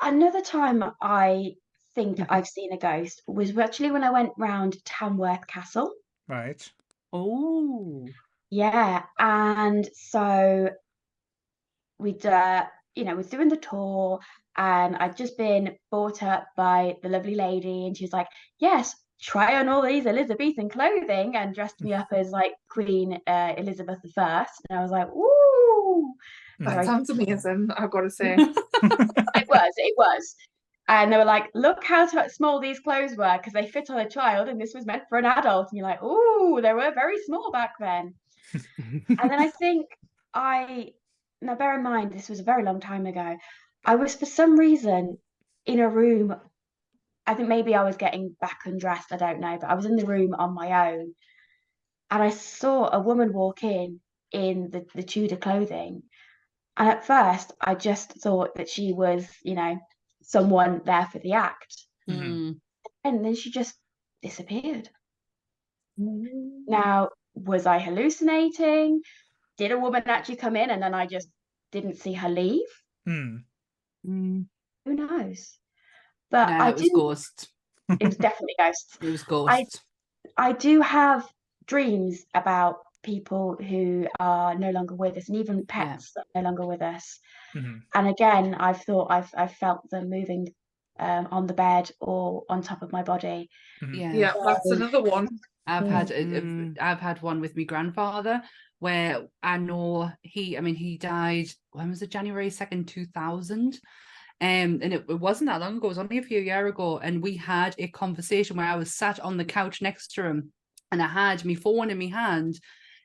another 0.00 0.40
time 0.40 0.84
I 1.00 1.56
think 1.96 2.20
I've 2.28 2.46
seen 2.46 2.72
a 2.72 2.76
ghost 2.78 3.22
was 3.26 3.56
actually 3.58 3.90
when 3.90 4.04
I 4.04 4.10
went 4.10 4.32
round 4.36 4.76
Tamworth 4.84 5.46
Castle. 5.48 5.92
Right. 6.28 6.70
Oh. 7.12 8.06
Yeah, 8.50 9.02
and 9.18 9.88
so 9.94 10.70
we'd 11.98 12.24
uh, 12.26 12.66
you 12.94 13.04
know, 13.04 13.16
was 13.16 13.28
doing 13.28 13.48
the 13.48 13.56
tour 13.56 14.20
and 14.56 14.96
I'd 14.96 15.16
just 15.16 15.36
been 15.36 15.76
bought 15.90 16.22
up 16.22 16.46
by 16.56 16.96
the 17.02 17.08
lovely 17.08 17.34
lady 17.34 17.86
and 17.86 17.96
she 17.96 18.04
was 18.04 18.12
like, 18.12 18.28
Yes, 18.60 18.94
try 19.20 19.58
on 19.58 19.68
all 19.68 19.82
these 19.82 20.06
Elizabethan 20.06 20.68
clothing 20.68 21.36
and 21.36 21.54
dressed 21.54 21.80
me 21.80 21.92
up 21.92 22.08
as 22.12 22.30
like 22.30 22.52
Queen 22.70 23.18
uh, 23.26 23.54
Elizabeth 23.56 23.98
the 24.02 24.10
First. 24.10 24.60
And 24.70 24.78
I 24.78 24.82
was 24.82 24.90
like, 24.90 25.08
Ooh. 25.08 26.14
Mhm. 26.60 26.64
That 26.66 26.74
Sorry. 26.74 26.86
sounds 26.86 27.10
amazing, 27.10 27.68
I've 27.76 27.90
got 27.90 28.02
to 28.02 28.10
say. 28.10 28.36
It 29.36 29.48
was, 29.48 29.72
it 29.76 29.94
was. 29.96 30.36
And 30.86 31.10
they 31.12 31.16
were 31.16 31.24
like, 31.24 31.50
look 31.54 31.82
how 31.82 32.06
t- 32.06 32.28
small 32.28 32.60
these 32.60 32.80
clothes 32.80 33.16
were 33.16 33.36
because 33.38 33.54
they 33.54 33.66
fit 33.66 33.88
on 33.88 33.98
a 33.98 34.08
child 34.08 34.48
and 34.48 34.60
this 34.60 34.74
was 34.74 34.84
meant 34.84 35.04
for 35.08 35.16
an 35.16 35.24
adult. 35.24 35.68
And 35.70 35.78
you're 35.78 35.86
like, 35.86 36.02
ooh, 36.02 36.60
they 36.60 36.74
were 36.74 36.92
very 36.94 37.16
small 37.24 37.50
back 37.50 37.72
then. 37.80 38.14
And 39.08 39.30
then 39.30 39.40
I 39.40 39.48
think 39.48 39.86
I, 40.34 40.90
now 41.40 41.54
bear 41.54 41.74
in 41.76 41.82
mind, 41.82 42.12
this 42.12 42.28
was 42.28 42.40
a 42.40 42.44
very 42.44 42.62
long 42.62 42.80
time 42.80 43.06
ago. 43.06 43.36
I 43.84 43.94
was 43.96 44.14
for 44.14 44.26
some 44.26 44.58
reason 44.58 45.18
in 45.64 45.80
a 45.80 45.88
room. 45.88 46.36
I 47.26 47.34
think 47.34 47.48
maybe 47.48 47.74
I 47.74 47.84
was 47.84 47.96
getting 47.96 48.36
back 48.40 48.60
undressed. 48.66 49.12
I 49.12 49.16
don't 49.16 49.40
know, 49.40 49.56
but 49.58 49.70
I 49.70 49.74
was 49.74 49.86
in 49.86 49.96
the 49.96 50.06
room 50.06 50.34
on 50.34 50.54
my 50.54 50.90
own. 50.92 51.14
And 52.10 52.22
I 52.22 52.30
saw 52.30 52.90
a 52.92 53.00
woman 53.00 53.32
walk 53.32 53.64
in 53.64 54.00
in 54.30 54.70
the, 54.70 54.84
the 54.94 55.02
Tudor 55.02 55.36
clothing. 55.36 56.02
And 56.76 56.88
at 56.88 57.06
first, 57.06 57.52
I 57.60 57.74
just 57.74 58.12
thought 58.12 58.56
that 58.56 58.68
she 58.68 58.92
was, 58.92 59.26
you 59.42 59.54
know, 59.54 59.78
someone 60.24 60.82
there 60.84 61.06
for 61.06 61.18
the 61.20 61.32
act. 61.32 61.86
Mhm. 62.08 62.18
Mm. 62.18 62.60
And 63.04 63.24
then 63.24 63.34
she 63.34 63.50
just 63.50 63.76
disappeared. 64.22 64.90
Mm. 65.98 66.64
Now, 66.66 67.10
was 67.34 67.66
I 67.66 67.78
hallucinating? 67.78 69.02
Did 69.56 69.72
a 69.72 69.78
woman 69.78 70.02
actually 70.06 70.36
come 70.36 70.56
in 70.56 70.70
and 70.70 70.82
then 70.82 70.94
I 70.94 71.06
just 71.06 71.28
didn't 71.72 71.96
see 71.96 72.14
her 72.14 72.28
leave? 72.28 72.66
Hmm. 73.06 73.36
Mm. 74.06 74.46
Who 74.84 74.94
knows? 74.94 75.58
But 76.30 76.48
No, 76.50 76.54
I 76.56 76.68
it 76.70 76.74
was 76.74 76.82
do. 76.82 76.90
ghosts. 76.94 77.48
It 78.00 78.06
was 78.06 78.16
definitely 78.16 78.54
ghosts. 78.58 78.98
It 79.02 79.10
was 79.10 79.22
ghosts. 79.22 79.80
I 80.36 80.52
do 80.52 80.80
have 80.80 81.28
dreams 81.66 82.24
about 82.34 82.83
people 83.04 83.56
who 83.56 84.08
are 84.20 84.54
no 84.58 84.70
longer 84.70 84.94
with 84.96 85.16
us, 85.16 85.28
and 85.28 85.38
even 85.38 85.66
pets 85.66 86.12
that 86.14 86.26
are 86.34 86.42
no 86.42 86.48
longer 86.48 86.66
with 86.66 86.82
us. 86.82 87.20
Mhm. 87.54 87.82
And 87.94 88.08
again, 88.08 88.54
I've 88.54 88.82
thought 88.82 89.10
I've 89.10 89.30
I've 89.36 89.54
felt 89.54 89.88
them 89.90 90.10
moving 90.10 90.48
um, 90.98 91.26
on 91.32 91.46
the 91.46 91.54
bed 91.54 91.90
or 92.00 92.44
on 92.48 92.62
top 92.62 92.82
of 92.82 92.92
my 92.92 93.02
body. 93.02 93.48
Mhm. 93.82 93.98
Yeah. 94.00 94.12
Yeah, 94.14 94.32
that's 94.44 94.70
another 94.70 95.02
one. 95.02 95.28
I've 95.66 95.88
had 95.88 96.10
a- 96.10 96.20
a- 96.38 96.42
Mm. 96.42 96.76
I've 96.80 97.00
had 97.00 97.22
one 97.22 97.40
with 97.40 97.56
my 97.56 97.64
grandfather 97.64 98.42
where 98.80 99.28
I 99.42 99.56
know 99.58 100.10
he 100.22 100.58
I 100.58 100.60
mean 100.60 100.74
he 100.74 100.98
died 100.98 101.48
when 101.72 101.88
was 101.90 102.02
it 102.02 102.10
January 102.10 102.50
2nd 102.50 102.86
2000 102.88 103.80
Um, 104.40 104.80
and 104.82 104.92
it, 104.92 105.04
it 105.08 105.20
wasn't 105.20 105.48
that 105.48 105.60
long 105.60 105.76
ago, 105.78 105.86
it 105.86 105.94
was 105.96 105.98
only 105.98 106.18
a 106.18 106.22
few 106.22 106.40
years 106.40 106.70
ago. 106.70 106.98
And 106.98 107.22
we 107.22 107.36
had 107.36 107.74
a 107.78 107.88
conversation 107.88 108.56
where 108.56 108.66
I 108.66 108.76
was 108.76 108.92
sat 108.94 109.18
on 109.20 109.36
the 109.36 109.44
couch 109.44 109.80
next 109.80 110.08
to 110.14 110.24
him 110.24 110.52
and 110.92 111.00
I 111.02 111.06
had 111.08 111.44
my 111.44 111.54
phone 111.54 111.90
in 111.90 111.98
my 111.98 112.06
hand 112.06 112.60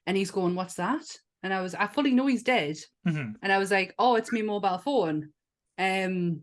and 0.09 0.17
he's 0.17 0.31
going, 0.31 0.55
What's 0.55 0.73
that? 0.73 1.05
And 1.43 1.53
I 1.53 1.61
was, 1.61 1.75
I 1.75 1.85
fully 1.85 2.11
know 2.11 2.25
he's 2.25 2.41
dead. 2.43 2.77
Mhm. 3.07 3.35
And 3.43 3.53
I 3.53 3.59
was 3.59 3.69
like, 3.69 3.93
Oh, 3.99 4.15
it's 4.15 4.33
my 4.33 4.41
mobile 4.41 4.79
phone. 4.79 5.29
Um, 5.77 6.41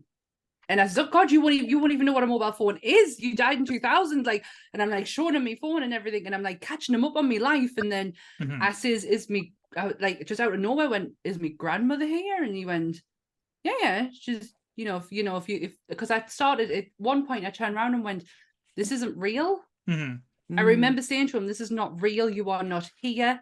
and 0.69 0.81
I 0.81 0.87
said, 0.87 1.05
oh, 1.07 1.09
God, 1.11 1.31
you 1.31 1.39
won't, 1.41 1.53
even, 1.55 1.69
you 1.69 1.79
won't 1.79 1.93
even 1.93 2.05
know 2.05 2.11
what 2.13 2.23
a 2.23 2.27
mobile 2.27 2.51
phone 2.51 2.77
is. 2.83 3.19
You 3.19 3.35
died 3.35 3.57
in 3.57 3.65
2000. 3.65 4.25
Like, 4.25 4.43
and 4.73 4.81
I'm 4.81 4.89
like 4.89 5.07
showing 5.07 5.35
him 5.35 5.45
my 5.45 5.55
phone 5.61 5.83
and 5.83 5.93
everything. 5.93 6.25
And 6.25 6.35
I'm 6.35 6.43
like 6.43 6.59
catching 6.59 6.93
him 6.95 7.05
up 7.05 7.15
on 7.15 7.29
my 7.29 7.37
life. 7.37 7.71
And 7.77 7.89
then 7.91 8.13
Mhm. 8.41 8.61
I 8.61 8.71
says, 8.73 9.03
is 9.05 9.29
me, 9.29 9.53
I, 9.77 9.93
like, 9.99 10.25
just 10.25 10.41
out 10.41 10.53
of 10.53 10.59
nowhere 10.59 10.89
went, 10.89 11.11
is 11.23 11.39
my 11.39 11.49
grandmother 11.49 12.05
here? 12.05 12.43
And 12.43 12.55
he 12.55 12.65
went, 12.65 13.01
yeah, 13.63 13.73
yeah. 13.81 14.09
She's, 14.11 14.53
you 14.75 14.85
know, 14.85 14.97
if, 14.97 15.09
you 15.11 15.23
know, 15.23 15.37
if 15.37 15.47
you, 15.47 15.59
if, 15.61 15.77
because 15.87 16.11
I 16.11 16.25
started 16.25 16.69
at 16.71 16.85
one 16.97 17.25
point, 17.27 17.45
I 17.45 17.49
turned 17.51 17.75
around 17.75 17.93
and 17.93 18.03
went, 18.03 18.25
this 18.75 18.91
isn't 18.91 19.17
real. 19.17 19.61
Mhm. 19.89 20.21
I 20.57 20.61
Mm. 20.61 20.65
remember 20.65 21.01
saying 21.01 21.27
to 21.27 21.37
him, 21.37 21.47
This 21.47 21.61
is 21.61 21.71
not 21.71 22.01
real. 22.01 22.29
You 22.29 22.49
are 22.49 22.63
not 22.63 22.89
here. 22.97 23.41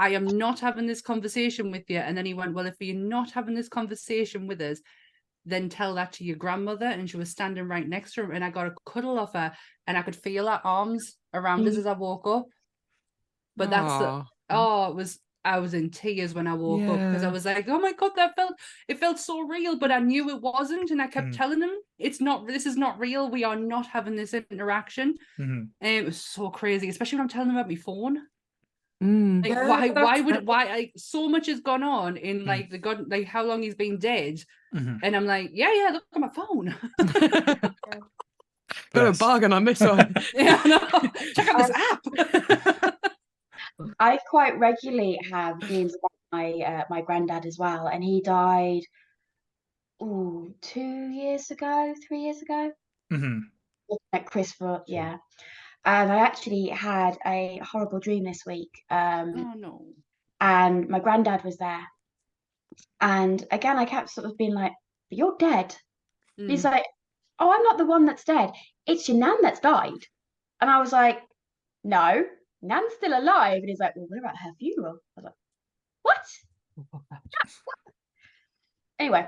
I 0.00 0.08
am 0.18 0.24
not 0.24 0.58
having 0.60 0.86
this 0.86 1.02
conversation 1.02 1.70
with 1.70 1.84
you. 1.90 1.98
And 1.98 2.16
then 2.16 2.26
he 2.26 2.34
went, 2.34 2.54
Well, 2.54 2.66
if 2.66 2.76
you're 2.80 2.96
not 2.96 3.30
having 3.30 3.54
this 3.54 3.68
conversation 3.68 4.46
with 4.46 4.60
us, 4.62 4.80
then 5.44 5.68
tell 5.68 5.94
that 5.94 6.12
to 6.14 6.24
your 6.24 6.36
grandmother. 6.36 6.86
And 6.86 7.08
she 7.08 7.18
was 7.18 7.30
standing 7.30 7.68
right 7.68 7.86
next 7.86 8.14
to 8.14 8.22
him. 8.24 8.30
And 8.32 8.44
I 8.44 8.50
got 8.50 8.66
a 8.66 8.74
cuddle 8.86 9.18
off 9.18 9.34
her 9.34 9.52
and 9.86 9.98
I 9.98 10.02
could 10.02 10.16
feel 10.16 10.46
her 10.46 10.60
arms 10.64 11.18
around 11.34 11.68
us 11.68 11.74
Mm. 11.74 11.78
as 11.80 11.86
I 11.86 11.92
woke 11.92 12.26
up. 12.26 12.46
But 13.56 13.70
that's 13.70 13.98
the, 13.98 14.24
oh, 14.50 14.90
it 14.90 14.96
was 14.96 15.18
I 15.44 15.58
was 15.58 15.72
in 15.74 15.90
tears 15.90 16.34
when 16.34 16.46
I 16.46 16.54
woke 16.54 16.82
up 16.82 16.98
because 16.98 17.22
I 17.24 17.30
was 17.32 17.46
like, 17.46 17.68
oh 17.68 17.78
my 17.78 17.92
god, 17.92 18.12
that 18.16 18.36
felt 18.36 18.52
it 18.88 18.98
felt 18.98 19.18
so 19.18 19.40
real, 19.40 19.78
but 19.78 19.90
I 19.90 19.98
knew 19.98 20.28
it 20.30 20.40
wasn't, 20.40 20.90
and 20.90 21.00
I 21.00 21.08
kept 21.08 21.28
Mm. 21.28 21.36
telling 21.36 21.62
him 21.62 21.74
it's 21.98 22.20
not. 22.20 22.46
This 22.46 22.66
is 22.66 22.76
not 22.76 22.98
real. 22.98 23.30
We 23.30 23.44
are 23.44 23.56
not 23.56 23.86
having 23.86 24.16
this 24.16 24.34
interaction. 24.34 25.16
Mhm. 25.38 25.68
And 25.80 25.96
it 26.00 26.04
was 26.04 26.20
so 26.20 26.50
crazy, 26.50 26.88
especially 26.88 27.16
when 27.16 27.22
I'm 27.24 27.28
telling 27.28 27.48
them 27.48 27.56
about 27.56 27.68
my 27.68 27.76
phone. 27.76 28.18
Mm. 29.02 29.42
Like, 29.42 29.52
Yeah, 29.52 29.66
why? 29.68 29.88
Why 29.90 30.20
would? 30.20 30.34
not- 30.34 30.44
Why? 30.44 30.64
Like, 30.66 30.92
so 30.96 31.28
much 31.28 31.46
has 31.46 31.60
gone 31.60 31.82
on 31.82 32.14
Mm. 32.16 32.20
in 32.20 32.44
like 32.44 32.70
the 32.70 32.78
god, 32.78 33.10
like 33.10 33.26
how 33.26 33.42
long 33.44 33.62
he's 33.62 33.74
been 33.74 33.98
dead, 33.98 34.44
Mhm. 34.74 35.00
and 35.02 35.16
I'm 35.16 35.24
like, 35.26 35.50
yeah, 35.54 35.72
yeah, 35.72 35.90
look 35.92 36.04
at 36.14 36.20
my 36.20 36.28
phone. 36.28 36.74
Got 38.92 39.06
a 39.14 39.18
bargain 39.18 39.52
on 39.52 39.64
this 39.64 39.80
one. 39.80 40.14
yeah, 40.34 40.60
no, 40.64 40.78
check 41.34 41.48
out 41.48 41.58
this 41.58 41.70
app. 41.74 42.94
I 43.98 44.18
quite 44.28 44.58
regularly 44.58 45.18
have 45.30 45.58
dreams 45.60 45.94
about 45.94 46.12
my 46.32 46.52
uh, 46.52 46.84
my 46.90 47.00
granddad 47.00 47.46
as 47.46 47.58
well, 47.58 47.86
and 47.88 48.04
he 48.04 48.20
died, 48.20 48.82
ooh, 50.02 50.54
two 50.60 51.08
years 51.08 51.50
ago, 51.50 51.94
three 52.06 52.20
years 52.24 52.42
ago. 52.42 52.70
Mm-hmm. 53.12 53.38
Looking 53.88 54.06
at 54.12 54.26
Chris 54.26 54.52
for 54.52 54.82
yeah, 54.86 55.16
and 55.84 56.12
I 56.12 56.18
actually 56.18 56.68
had 56.68 57.16
a 57.26 57.60
horrible 57.64 58.00
dream 58.00 58.24
this 58.24 58.44
week. 58.46 58.70
Um, 58.90 59.32
oh 59.36 59.52
no. 59.58 59.86
and 60.40 60.88
my 60.88 60.98
granddad 61.00 61.44
was 61.44 61.56
there, 61.58 61.86
and 63.00 63.44
again 63.50 63.78
I 63.78 63.84
kept 63.84 64.10
sort 64.10 64.26
of 64.26 64.36
being 64.36 64.54
like, 64.54 64.72
"But 65.08 65.18
you're 65.18 65.36
dead." 65.38 65.76
He's 66.36 66.62
Mm. 66.64 66.72
like, 66.72 66.86
"Oh, 67.38 67.50
I'm 67.52 67.62
not 67.62 67.78
the 67.78 67.86
one 67.86 68.06
that's 68.06 68.24
dead. 68.24 68.50
It's 68.86 69.08
your 69.08 69.18
nan 69.18 69.36
that's 69.42 69.60
died." 69.60 70.04
And 70.60 70.70
I 70.70 70.78
was 70.80 70.92
like, 70.92 71.18
"No, 71.84 72.24
nan's 72.62 72.94
still 72.94 73.18
alive." 73.18 73.58
And 73.60 73.68
he's 73.68 73.80
like, 73.80 73.94
"Well, 73.96 74.06
we're 74.10 74.24
at 74.26 74.36
her 74.36 74.52
funeral." 74.58 74.98
I 75.16 75.20
was 75.20 75.24
like, 75.24 75.34
"What?" 76.02 76.26
Anyway, 78.98 79.26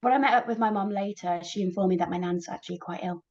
when 0.00 0.12
I 0.14 0.18
met 0.18 0.32
up 0.32 0.48
with 0.48 0.58
my 0.58 0.70
mum 0.70 0.88
later, 0.90 1.40
she 1.44 1.60
informed 1.62 1.90
me 1.90 1.96
that 1.96 2.08
my 2.10 2.16
nan's 2.16 2.48
actually 2.48 2.78
quite 2.78 3.04
ill. 3.04 3.22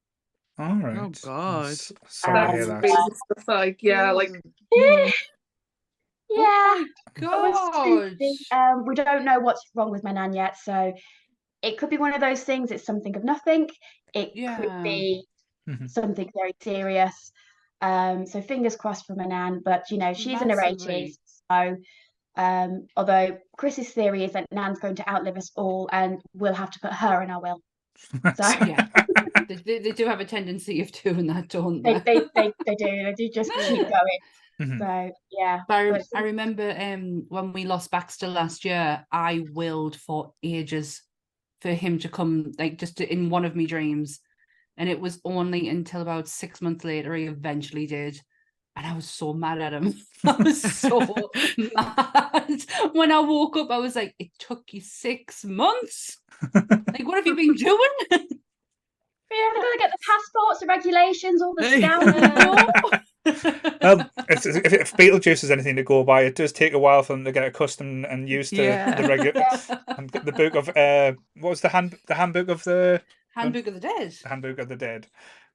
All 0.62 0.76
right. 0.76 1.22
God. 1.24 1.72
S- 1.72 1.92
Sorry 2.08 2.48
to 2.48 2.52
hear 2.54 2.66
That's 2.68 2.70
that. 2.70 2.80
crazy 2.82 3.16
stuff. 3.32 3.48
Like, 3.48 3.82
yeah, 3.82 4.12
like. 4.12 4.32
Yeah, 6.30 6.84
God. 7.16 8.14
um, 8.52 8.86
we 8.86 8.96
don't 8.96 9.26
know 9.26 9.40
what's 9.40 9.64
wrong 9.76 9.92
with 9.92 10.04
my 10.04 10.12
nan 10.12 10.34
yet, 10.34 10.58
so 10.58 10.94
it 11.62 11.78
could 11.78 11.90
be 11.90 11.98
one 11.98 12.14
of 12.14 12.22
those 12.22 12.44
things. 12.44 12.72
It's 12.72 12.86
something 12.86 13.16
of 13.16 13.24
nothing. 13.24 13.70
It 14.14 14.32
Yeah. 14.36 14.56
could 14.56 14.84
be 14.84 15.26
Mhm. 15.68 15.90
something 15.90 16.30
very 16.36 16.54
serious. 16.62 17.32
Um, 17.82 18.26
so 18.28 18.42
fingers 18.42 18.76
crossed 18.76 19.08
for 19.08 19.16
my 19.16 19.26
nan, 19.26 19.62
but 19.66 19.90
you 19.90 19.98
know 19.98 20.14
she's 20.14 20.42
in 20.42 20.50
her 20.52 20.56
Massively. 20.56 20.94
eighties, 20.96 21.20
so 21.52 21.78
um, 22.38 22.88
although 22.96 23.38
Chris's 23.58 23.92
theory 23.92 24.24
is 24.24 24.34
that 24.34 24.46
nan's 24.52 24.80
going 24.80 24.96
to 24.96 25.10
outlive 25.10 25.38
us 25.38 25.52
all, 25.56 25.90
and 25.92 26.22
we'll 26.36 26.54
have 26.54 26.72
to 26.72 26.80
put 26.80 26.94
her 26.94 27.22
in 27.24 27.32
our 27.32 27.42
will. 27.42 27.62
So 28.36 28.66
Yeah. 28.66 28.88
They, 29.56 29.62
they, 29.64 29.80
they 29.80 29.92
do 29.92 30.06
have 30.08 30.20
a 30.20 30.26
tendency 30.26 30.82
of 30.82 30.92
doing 30.92 31.28
that, 31.28 31.48
don't 31.50 31.82
they, 31.84 31.94
they? 31.94 32.00
they, 32.06 32.22
they, 32.36 32.54
they 32.66 32.76
do. 32.76 32.86
They 32.86 33.14
do 33.18 33.30
just 33.30 33.52
keep 33.54 33.68
going. 33.68 34.20
Mhm. 34.60 34.78
So 34.80 35.12
yeah, 35.32 35.62
But 35.68 35.74
I, 35.74 35.84
rem- 35.90 36.02
but- 36.12 36.20
I 36.20 36.24
remember 36.24 36.76
um 36.78 37.26
when 37.30 37.52
we 37.54 37.66
lost 37.66 37.90
Baxter 37.92 38.28
last 38.28 38.64
year, 38.66 39.06
I 39.12 39.44
willed 39.54 39.96
for 39.96 40.34
ages 40.44 41.02
for 41.62 41.70
him 41.70 42.00
to 42.00 42.10
come, 42.10 42.52
like 42.60 42.78
just 42.80 42.98
to, 42.98 43.12
in 43.12 43.30
one 43.30 43.46
of 43.46 43.56
my 43.56 43.66
dreams, 43.66 44.20
and 44.78 44.90
it 44.90 45.00
was 45.00 45.20
only 45.26 45.70
until 45.70 46.02
about 46.02 46.28
six 46.28 46.62
months 46.62 46.84
later 46.86 47.16
he 47.16 47.26
eventually 47.26 47.88
did, 47.88 48.20
and 48.76 48.86
I 48.86 48.94
was 48.96 49.10
so 49.10 49.34
mad 49.34 49.62
at 49.62 49.74
him. 49.74 49.94
I 50.26 50.36
was 50.38 50.62
so 50.62 51.00
mad 51.58 52.62
when 52.94 53.12
I 53.12 53.20
woke 53.20 53.58
up. 53.58 53.72
I 53.72 53.78
was 53.80 53.96
like, 53.96 54.14
"It 54.20 54.30
took 54.38 54.74
you 54.74 54.82
six 54.82 55.44
months. 55.44 56.20
Like, 56.54 57.06
what 57.08 57.16
have 57.16 57.26
you 57.28 57.36
been 57.36 57.54
doing?" 57.56 58.28
Yeah, 59.32 59.50
they've 59.54 59.64
got 59.64 59.72
to 59.72 59.78
get 59.80 59.92
the 59.92 59.98
passports, 60.06 60.60
the 60.60 60.66
regulations, 60.68 61.42
all 61.42 61.54
the 61.56 61.68
Hey. 61.68 61.82
scams. 61.82 63.02
Um, 63.84 64.10
if, 64.30 64.46
if, 64.46 64.74
if 64.74 64.94
Beetlejuice 64.94 65.44
is 65.44 65.52
anything 65.52 65.76
to 65.76 65.84
go 65.84 66.04
by, 66.04 66.22
it 66.24 66.36
does 66.36 66.52
take 66.52 66.74
a 66.74 66.80
while 66.80 67.04
for 67.04 67.14
them 67.14 67.24
to 67.26 67.32
get 67.32 67.44
accustomed 67.46 68.06
and 68.06 68.28
used 68.28 68.50
to 68.52 68.64
Yeah. 68.64 69.00
the 69.00 69.08
regular. 69.08 69.44
and 69.96 70.10
the 70.10 70.32
book 70.32 70.56
of 70.56 70.70
uh, 70.76 71.14
what 71.40 71.52
was 71.52 71.62
the 71.62 71.70
hand 71.70 71.96
the 72.08 72.16
handbook 72.16 72.50
of 72.50 72.64
the 72.64 73.02
Handbook 73.36 73.68
of 73.68 73.76
the 73.76 73.80
Dead. 73.80 74.14
handbook 74.26 74.58
of 74.60 74.70
the 74.70 74.76
dead? 74.76 75.08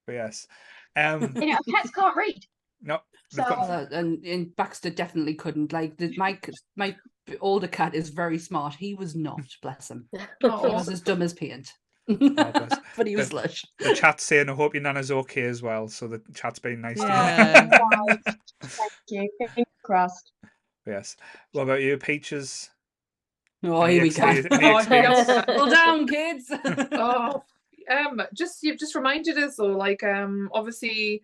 But 0.07 0.13
yes, 0.13 0.47
um, 0.95 1.33
you 1.37 1.47
know, 1.47 1.59
pets 1.75 1.91
can't 1.91 2.17
read. 2.17 2.45
no, 2.83 3.01
So 3.31 3.43
got- 3.43 3.69
Uh, 3.71 3.87
and, 3.91 4.25
and 4.25 4.55
Baxter 4.57 4.91
definitely 4.91 5.35
couldn't. 5.35 5.73
Like 5.73 5.97
the, 5.97 6.15
my 6.17 6.39
my 6.77 6.97
older 7.41 7.69
cat 7.69 7.95
is 7.97 8.11
very 8.11 8.39
smart. 8.39 8.75
He 8.75 8.95
was 8.95 9.17
not, 9.17 9.41
bless 9.63 9.91
him. 9.91 10.09
He 10.41 10.47
was 10.49 10.89
as 10.89 11.01
dumb 11.01 11.23
as 11.23 11.33
paint. 11.35 11.73
bless. 12.19 12.73
but 12.97 13.07
he 13.07 13.17
was 13.17 13.31
The- 13.31 13.37
lush. 13.37 13.65
the 13.79 13.95
chat's 13.95 14.25
saying, 14.25 14.49
"I 14.49 14.55
hope 14.55 14.75
your 14.75 14.83
nana's 14.83 15.11
okay 15.11 15.43
as 15.43 15.63
well." 15.63 15.89
So 15.89 16.07
the 16.09 16.23
chat's 16.35 16.59
been 16.59 16.81
nice 16.81 17.01
to 17.01 17.07
Yeah. 17.07 17.69
Right. 18.09 18.21
Thank 18.63 18.93
you. 19.09 19.29
Fingers 19.39 19.65
crossed. 19.85 20.33
Yes. 20.87 21.17
What 21.53 21.63
about 21.63 21.83
you, 21.83 21.97
Peaches? 21.99 22.71
Oh, 23.65 23.85
here 23.87 24.03
we 24.03 24.11
go. 24.11 24.23
any 24.25 24.47
Oh, 24.51 24.79
experience? 24.79 25.27
Settle 25.27 25.67
down, 25.67 26.07
kids. 26.07 26.53
oh 26.93 27.43
um 27.89 28.21
just 28.35 28.63
you've 28.65 28.79
just 28.81 28.97
reminded 28.97 29.39
us 29.39 29.55
though 29.57 29.67
like 29.67 30.03
um 30.03 30.49
obviously 30.53 31.23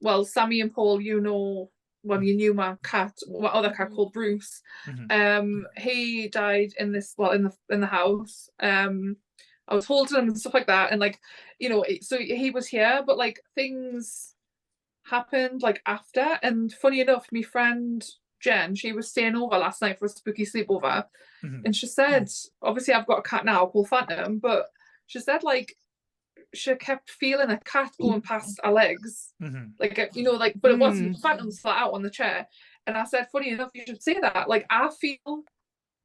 well 0.00 0.24
sammy 0.24 0.60
and 0.60 0.72
paul 0.72 1.00
you 1.00 1.20
know 1.20 1.68
well 2.04 2.22
you 2.22 2.36
knew 2.36 2.54
my 2.54 2.76
cat 2.84 3.12
my 3.40 3.48
other 3.48 3.70
cat 3.72 3.90
called 3.90 4.12
bruce 4.12 4.62
Mhm. 4.86 5.10
um 5.10 5.66
he 5.76 6.28
died 6.28 6.70
in 6.78 6.92
this 6.92 7.12
well 7.18 7.32
in 7.32 7.42
the 7.42 7.52
in 7.70 7.80
the 7.80 7.88
house 7.88 8.48
um 8.60 9.16
i 9.68 9.74
was 9.74 9.86
holding 9.86 10.16
him 10.18 10.28
and 10.28 10.38
stuff 10.38 10.54
like 10.54 10.66
that 10.66 10.90
and 10.92 11.00
like 11.00 11.18
you 11.58 11.68
know 11.68 11.84
so 12.00 12.18
he 12.18 12.50
was 12.50 12.66
here 12.66 13.02
but 13.06 13.16
like 13.18 13.40
things 13.54 14.34
happened 15.04 15.62
like 15.62 15.80
after 15.86 16.38
and 16.42 16.72
funny 16.72 17.00
enough 17.00 17.26
my 17.32 17.42
friend 17.42 18.04
jen 18.40 18.74
she 18.74 18.92
was 18.92 19.08
staying 19.08 19.36
over 19.36 19.56
last 19.56 19.80
night 19.80 19.98
for 19.98 20.06
a 20.06 20.08
spooky 20.08 20.44
sleepover 20.44 21.04
Mhm. 21.44 21.62
and 21.64 21.76
she 21.76 21.86
said 21.86 22.28
obviously 22.62 22.92
i've 22.94 23.06
got 23.06 23.18
a 23.18 23.22
cat 23.22 23.44
now 23.44 23.66
called 23.66 23.88
phantom 23.88 24.38
but 24.38 24.66
she 25.06 25.20
said 25.20 25.42
like 25.42 25.76
she 26.54 26.74
kept 26.76 27.10
feeling 27.10 27.50
a 27.50 27.58
cat 27.60 27.92
going 28.00 28.20
past 28.20 28.58
her 28.64 28.72
legs 28.72 29.32
Mhm. 29.40 29.72
like 29.78 30.10
you 30.14 30.22
know 30.24 30.32
like 30.32 30.54
but 30.60 30.70
it 30.72 30.78
wasn't 30.78 31.16
Mm. 31.16 31.20
phantom's 31.20 31.60
flat 31.60 31.78
out 31.82 31.92
on 31.94 32.02
the 32.02 32.10
chair 32.10 32.46
and 32.86 32.96
i 32.96 33.04
said 33.04 33.28
funny 33.30 33.50
enough 33.50 33.70
you 33.74 33.84
should 33.86 34.02
say 34.02 34.18
that 34.20 34.48
like 34.48 34.66
i 34.70 34.88
feel 34.90 35.44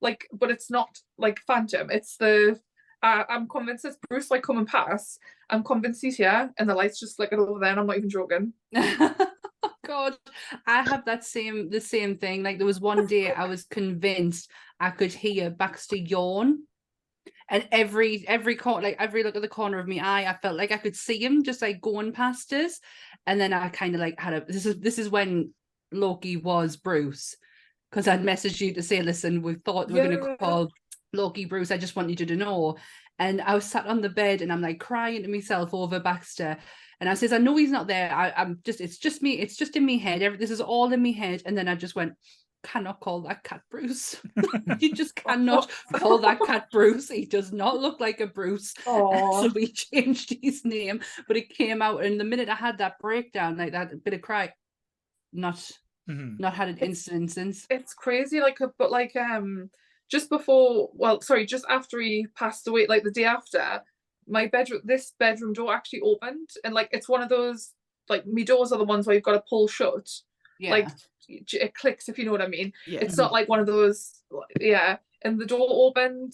like 0.01 0.27
but 0.33 0.51
it's 0.51 0.69
not 0.69 0.89
like 1.17 1.39
phantom 1.47 1.89
it's 1.89 2.17
the 2.17 2.59
uh, 3.03 3.23
i'm 3.29 3.47
convinced 3.47 3.85
it's 3.85 3.97
bruce 4.09 4.31
like 4.31 4.43
coming 4.43 4.65
past 4.65 5.19
i'm 5.49 5.63
convinced 5.63 6.01
he's 6.01 6.17
here 6.17 6.51
and 6.57 6.69
the 6.69 6.75
lights 6.75 6.99
just 6.99 7.15
flickered 7.15 7.39
over 7.39 7.59
there 7.59 7.71
and 7.71 7.79
i'm 7.79 7.87
not 7.87 7.97
even 7.97 8.09
joking 8.09 8.53
God, 9.85 10.15
I 10.67 10.83
have 10.83 11.05
that 11.05 11.25
same 11.25 11.69
the 11.69 11.81
same 11.81 12.17
thing. 12.17 12.43
Like 12.43 12.57
there 12.57 12.67
was 12.67 12.79
one 12.79 13.07
day 13.07 13.31
I 13.31 13.45
was 13.45 13.65
convinced 13.65 14.49
I 14.79 14.89
could 14.91 15.11
hear 15.11 15.49
Baxter 15.49 15.97
yawn. 15.97 16.63
And 17.49 17.67
every 17.71 18.25
every 18.27 18.55
corner, 18.55 18.83
like 18.83 18.97
every 18.99 19.23
look 19.23 19.35
at 19.35 19.41
the 19.41 19.47
corner 19.47 19.79
of 19.79 19.87
my 19.87 19.97
eye, 19.97 20.29
I 20.29 20.37
felt 20.41 20.55
like 20.55 20.71
I 20.71 20.77
could 20.77 20.95
see 20.95 21.21
him 21.21 21.43
just 21.43 21.61
like 21.61 21.81
going 21.81 22.13
past 22.13 22.53
us. 22.53 22.79
And 23.27 23.39
then 23.39 23.51
I 23.53 23.67
kind 23.69 23.93
of 23.93 24.01
like 24.01 24.19
had 24.19 24.33
a 24.33 24.45
this 24.45 24.65
is 24.65 24.79
this 24.79 24.97
is 24.97 25.09
when 25.09 25.53
Loki 25.91 26.37
was 26.37 26.77
Bruce. 26.77 27.35
Because 27.89 28.07
I'd 28.07 28.23
messaged 28.23 28.61
you 28.61 28.73
to 28.75 28.81
say, 28.81 29.01
listen, 29.01 29.41
we 29.41 29.55
thought 29.55 29.91
we 29.91 29.99
are 29.99 30.03
Yeah. 30.03 30.15
gonna 30.15 30.37
call 30.37 30.69
Loki, 31.13 31.45
Bruce, 31.45 31.71
I 31.71 31.77
just 31.77 31.95
want 31.95 32.09
you 32.09 32.15
to 32.25 32.35
know. 32.35 32.77
And 33.19 33.41
I 33.41 33.53
was 33.55 33.65
sat 33.65 33.85
on 33.85 34.01
the 34.01 34.09
bed 34.09 34.41
and 34.41 34.51
I'm 34.51 34.61
like 34.61 34.79
crying 34.79 35.23
to 35.23 35.29
myself 35.29 35.73
over 35.73 35.99
Baxter. 35.99 36.57
And 36.99 37.09
I 37.09 37.13
says, 37.13 37.33
I 37.33 37.37
know 37.37 37.55
he's 37.55 37.71
not 37.71 37.87
there. 37.87 38.11
I, 38.13 38.31
I'm 38.31 38.59
just, 38.63 38.81
it's 38.81 38.97
just 38.97 39.21
me, 39.21 39.39
it's 39.39 39.57
just 39.57 39.75
in 39.75 39.85
my 39.85 39.93
head. 39.93 40.21
Every, 40.21 40.37
this 40.37 40.51
is 40.51 40.61
all 40.61 40.91
in 40.91 41.03
my 41.03 41.11
head. 41.11 41.43
And 41.45 41.57
then 41.57 41.67
I 41.67 41.75
just 41.75 41.95
went, 41.95 42.13
cannot 42.63 42.99
call 42.99 43.21
that 43.21 43.43
cat 43.43 43.61
Bruce. 43.69 44.21
you 44.79 44.93
just 44.93 45.15
cannot 45.15 45.69
call 45.93 46.19
that 46.19 46.39
cat 46.45 46.67
Bruce. 46.71 47.09
He 47.09 47.25
does 47.25 47.51
not 47.51 47.79
look 47.79 47.99
like 47.99 48.21
a 48.21 48.27
Bruce. 48.27 48.73
Oh, 48.85 49.41
So 49.41 49.51
we 49.53 49.67
changed 49.73 50.35
his 50.41 50.63
name, 50.63 51.01
but 51.27 51.37
it 51.37 51.49
came 51.49 51.81
out. 51.81 52.03
And 52.03 52.19
the 52.19 52.23
minute 52.23 52.49
I 52.49 52.55
had 52.55 52.77
that 52.77 52.99
breakdown, 52.99 53.57
like 53.57 53.73
that 53.73 54.03
bit 54.03 54.13
of 54.13 54.21
cry, 54.21 54.53
not 55.33 55.69
Mhm. 56.09 56.39
not 56.39 56.55
had 56.55 56.67
an 56.67 56.79
instant 56.79 57.29
since. 57.31 57.67
it's 57.69 57.93
crazy 57.93 58.39
like 58.41 58.59
uh, 58.59 58.69
but 58.79 58.89
like 58.89 59.15
um 59.15 59.69
just 60.11 60.29
before 60.29 60.89
well 60.93 61.21
sorry 61.21 61.45
just 61.45 61.65
after 61.69 61.99
he 61.99 62.27
passed 62.35 62.67
away 62.67 62.85
like 62.87 63.03
the 63.03 63.11
day 63.11 63.23
after 63.23 63.81
my 64.27 64.45
bedroom 64.45 64.81
this 64.83 65.13
bedroom 65.17 65.53
door 65.53 65.73
actually 65.73 66.01
opened 66.01 66.49
and 66.63 66.73
like 66.73 66.89
it's 66.91 67.09
one 67.09 67.21
of 67.21 67.29
those 67.29 67.71
like 68.09 68.27
me 68.27 68.43
doors 68.43 68.71
are 68.71 68.77
the 68.77 68.83
ones 68.83 69.07
where 69.07 69.15
you've 69.15 69.23
got 69.23 69.33
to 69.33 69.43
pull 69.49 69.67
shut. 69.67 70.09
Yeah. 70.59 70.71
like 70.71 70.89
it 71.27 71.73
clicks 71.73 72.09
if 72.09 72.19
you 72.19 72.25
know 72.25 72.31
what 72.31 72.41
i 72.41 72.47
mean. 72.47 72.73
Yeah. 72.85 72.99
it's 72.99 73.17
not 73.17 73.31
like 73.31 73.47
one 73.49 73.59
of 73.59 73.65
those 73.65 74.21
yeah 74.59 74.97
and 75.23 75.39
the 75.39 75.45
door 75.45 75.67
opened 75.69 76.33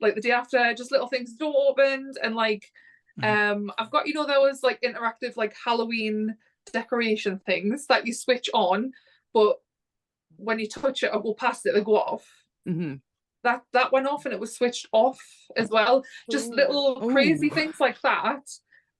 like 0.00 0.14
the 0.14 0.20
day 0.20 0.30
after 0.30 0.74
just 0.74 0.90
little 0.90 1.06
things 1.06 1.36
the 1.36 1.44
door 1.44 1.54
opened 1.68 2.16
and 2.22 2.34
like 2.34 2.72
um 3.22 3.70
i've 3.78 3.90
got 3.90 4.06
you 4.06 4.14
know 4.14 4.26
those 4.26 4.62
like 4.62 4.80
interactive 4.82 5.36
like 5.36 5.54
halloween 5.64 6.36
decoration 6.72 7.40
things 7.46 7.86
that 7.88 8.06
you 8.06 8.12
switch 8.12 8.48
on 8.54 8.92
but 9.34 9.56
when 10.36 10.58
you 10.58 10.68
touch 10.68 11.02
it 11.02 11.10
or 11.12 11.20
go 11.20 11.34
past 11.34 11.66
it 11.66 11.74
they 11.74 11.80
go 11.80 11.96
off. 11.96 12.26
Hmm 12.64 12.94
that 13.48 13.62
that 13.72 13.92
went 13.92 14.06
off 14.06 14.24
and 14.24 14.34
it 14.34 14.40
was 14.40 14.54
switched 14.56 14.86
off 14.92 15.20
as 15.56 15.68
well 15.70 16.04
just 16.30 16.48
Ooh. 16.50 16.56
little 16.56 17.00
crazy 17.12 17.48
Ooh. 17.48 17.54
things 17.54 17.76
like 17.80 18.00
that 18.02 18.44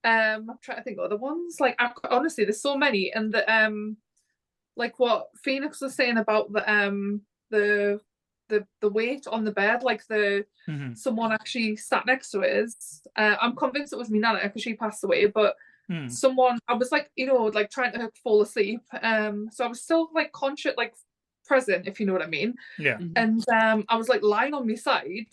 um 0.04 0.48
i'm 0.50 0.58
trying 0.62 0.78
to 0.78 0.84
think 0.84 0.98
of 0.98 1.04
other 1.04 1.16
ones 1.16 1.56
like 1.61 1.76
I, 1.78 1.90
honestly 2.11 2.44
there's 2.44 2.62
so 2.62 2.76
many 2.76 3.12
and 3.14 3.32
the 3.34 3.42
um 3.52 3.96
like 4.76 4.98
what 4.98 5.28
phoenix 5.44 5.80
was 5.80 5.94
saying 5.94 6.18
about 6.18 6.52
the 6.52 6.62
um 6.72 7.22
the 7.50 8.00
the 8.48 8.66
the 8.80 8.88
weight 8.88 9.26
on 9.26 9.44
the 9.44 9.52
bed 9.52 9.82
like 9.82 10.06
the 10.06 10.44
Mhm. 10.68 10.96
someone 10.96 11.32
actually 11.32 11.76
sat 11.76 12.04
next 12.06 12.30
to 12.30 12.40
us 12.42 13.02
uh, 13.16 13.37
i'm 13.40 13.56
convinced 13.56 13.92
it 13.94 13.98
was 13.98 14.11
me 14.11 14.18
nana 14.18 14.40
because 14.42 14.62
she 14.62 14.74
passed 14.74 15.04
away 15.04 15.26
but 15.26 15.54
Mm. 15.90 16.11
someone 16.11 16.58
i 16.68 16.74
was 16.74 16.92
like 16.92 17.11
you 17.16 17.24
know 17.24 17.44
like 17.58 17.70
trying 17.70 17.92
to 17.94 18.11
fall 18.22 18.42
asleep 18.42 18.82
um 19.02 19.48
so 19.50 19.64
i 19.64 19.68
was 19.68 19.80
still 19.80 20.11
like 20.14 20.30
conscious 20.32 20.74
like 20.76 20.92
present 21.48 21.88
if 21.88 21.98
you 21.98 22.06
know 22.06 22.12
what 22.12 22.22
i 22.22 22.26
mean 22.26 22.54
Yeah. 22.78 22.98
Mhm. 22.98 23.12
and 23.16 23.44
um 23.61 23.84
I 23.88 23.96
was 23.96 24.08
like 24.08 24.22
lying 24.22 24.54
on 24.54 24.66
my 24.68 24.74
side, 24.76 25.32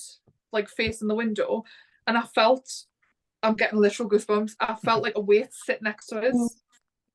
like 0.51 0.69
facing 0.69 1.07
the 1.09 1.15
window, 1.23 1.63
and 2.07 2.17
I 2.17 2.21
felt 2.39 2.67
I'm 3.43 3.55
getting 3.55 3.79
literal 3.79 4.09
goosebumps. 4.09 4.53
I 4.59 4.73
felt 4.75 5.03
like 5.03 5.17
a 5.17 5.21
weight 5.21 5.51
sit 5.51 5.81
next 5.81 6.07
to 6.07 6.15
us, 6.29 6.39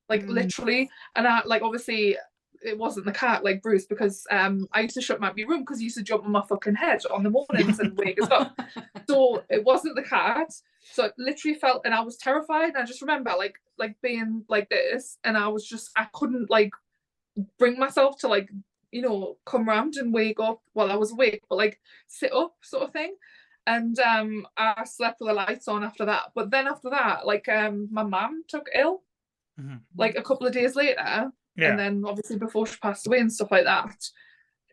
like 0.07 0.23
Mm. 0.23 0.29
literally, 0.39 0.89
and 1.15 1.27
I 1.27 1.41
like 1.45 1.61
obviously 1.63 2.17
it 2.63 2.77
wasn't 2.77 3.07
the 3.07 3.11
cat 3.11 3.43
like 3.43 3.63
Bruce 3.63 3.87
because 3.93 4.25
um 4.29 4.67
I 4.71 4.81
used 4.81 4.93
to 4.93 5.01
shut 5.01 5.19
my 5.19 5.31
room 5.49 5.61
because 5.61 5.79
he 5.79 5.85
used 5.85 5.97
to 5.97 6.03
jump 6.03 6.23
on 6.25 6.31
my 6.31 6.43
fucking 6.47 6.75
head 6.75 7.01
on 7.15 7.23
the 7.23 7.31
mornings 7.31 7.79
and 7.79 7.97
wake 7.97 8.21
us 8.21 8.29
up. 8.29 8.57
So 9.09 9.43
it 9.49 9.63
wasn't 9.65 9.95
the 9.95 10.03
cat. 10.17 10.49
So 10.93 11.05
it 11.05 11.13
literally 11.17 11.55
felt 11.63 11.81
and 11.85 11.93
I 11.93 12.01
was 12.01 12.15
terrified. 12.17 12.69
And 12.73 12.77
I 12.77 12.85
just 12.85 13.01
remember 13.01 13.31
like 13.43 13.55
like 13.77 13.95
being 14.01 14.45
like 14.47 14.69
this 14.69 15.17
and 15.25 15.35
I 15.37 15.47
was 15.47 15.63
just 15.67 15.89
I 15.97 16.05
couldn't 16.13 16.49
like 16.51 16.71
bring 17.57 17.79
myself 17.79 18.19
to 18.19 18.27
like 18.27 18.49
you 18.91 19.01
know 19.01 19.37
come 19.45 19.67
round 19.67 19.95
and 19.95 20.13
wake 20.13 20.39
up 20.39 20.61
while 20.73 20.91
I 20.91 20.95
was 20.95 21.11
awake 21.11 21.41
but 21.49 21.57
like 21.57 21.79
sit 22.07 22.33
up 22.33 22.55
sort 22.61 22.83
of 22.83 22.91
thing. 22.93 23.15
And 23.67 23.97
um 23.99 24.47
I 24.57 24.83
slept 24.85 25.19
with 25.19 25.29
the 25.29 25.33
lights 25.33 25.67
on 25.67 25.83
after 25.83 26.05
that. 26.05 26.31
But 26.35 26.49
then 26.51 26.67
after 26.67 26.89
that 26.89 27.25
like 27.25 27.47
um 27.49 27.87
my 27.91 28.03
mum 28.03 28.43
took 28.47 28.67
ill 28.75 29.03
Mhm. 29.59 29.81
like 29.97 30.15
a 30.15 30.23
couple 30.23 30.47
of 30.47 30.53
days 30.53 30.75
later. 30.75 31.31
Yeah. 31.57 31.69
and 31.71 31.77
then 31.79 32.03
obviously 32.05 32.37
before 32.37 32.65
she 32.65 32.77
passed 32.77 33.05
away 33.07 33.19
and 33.19 33.31
stuff 33.31 33.51
like 33.51 33.65
that. 33.65 34.09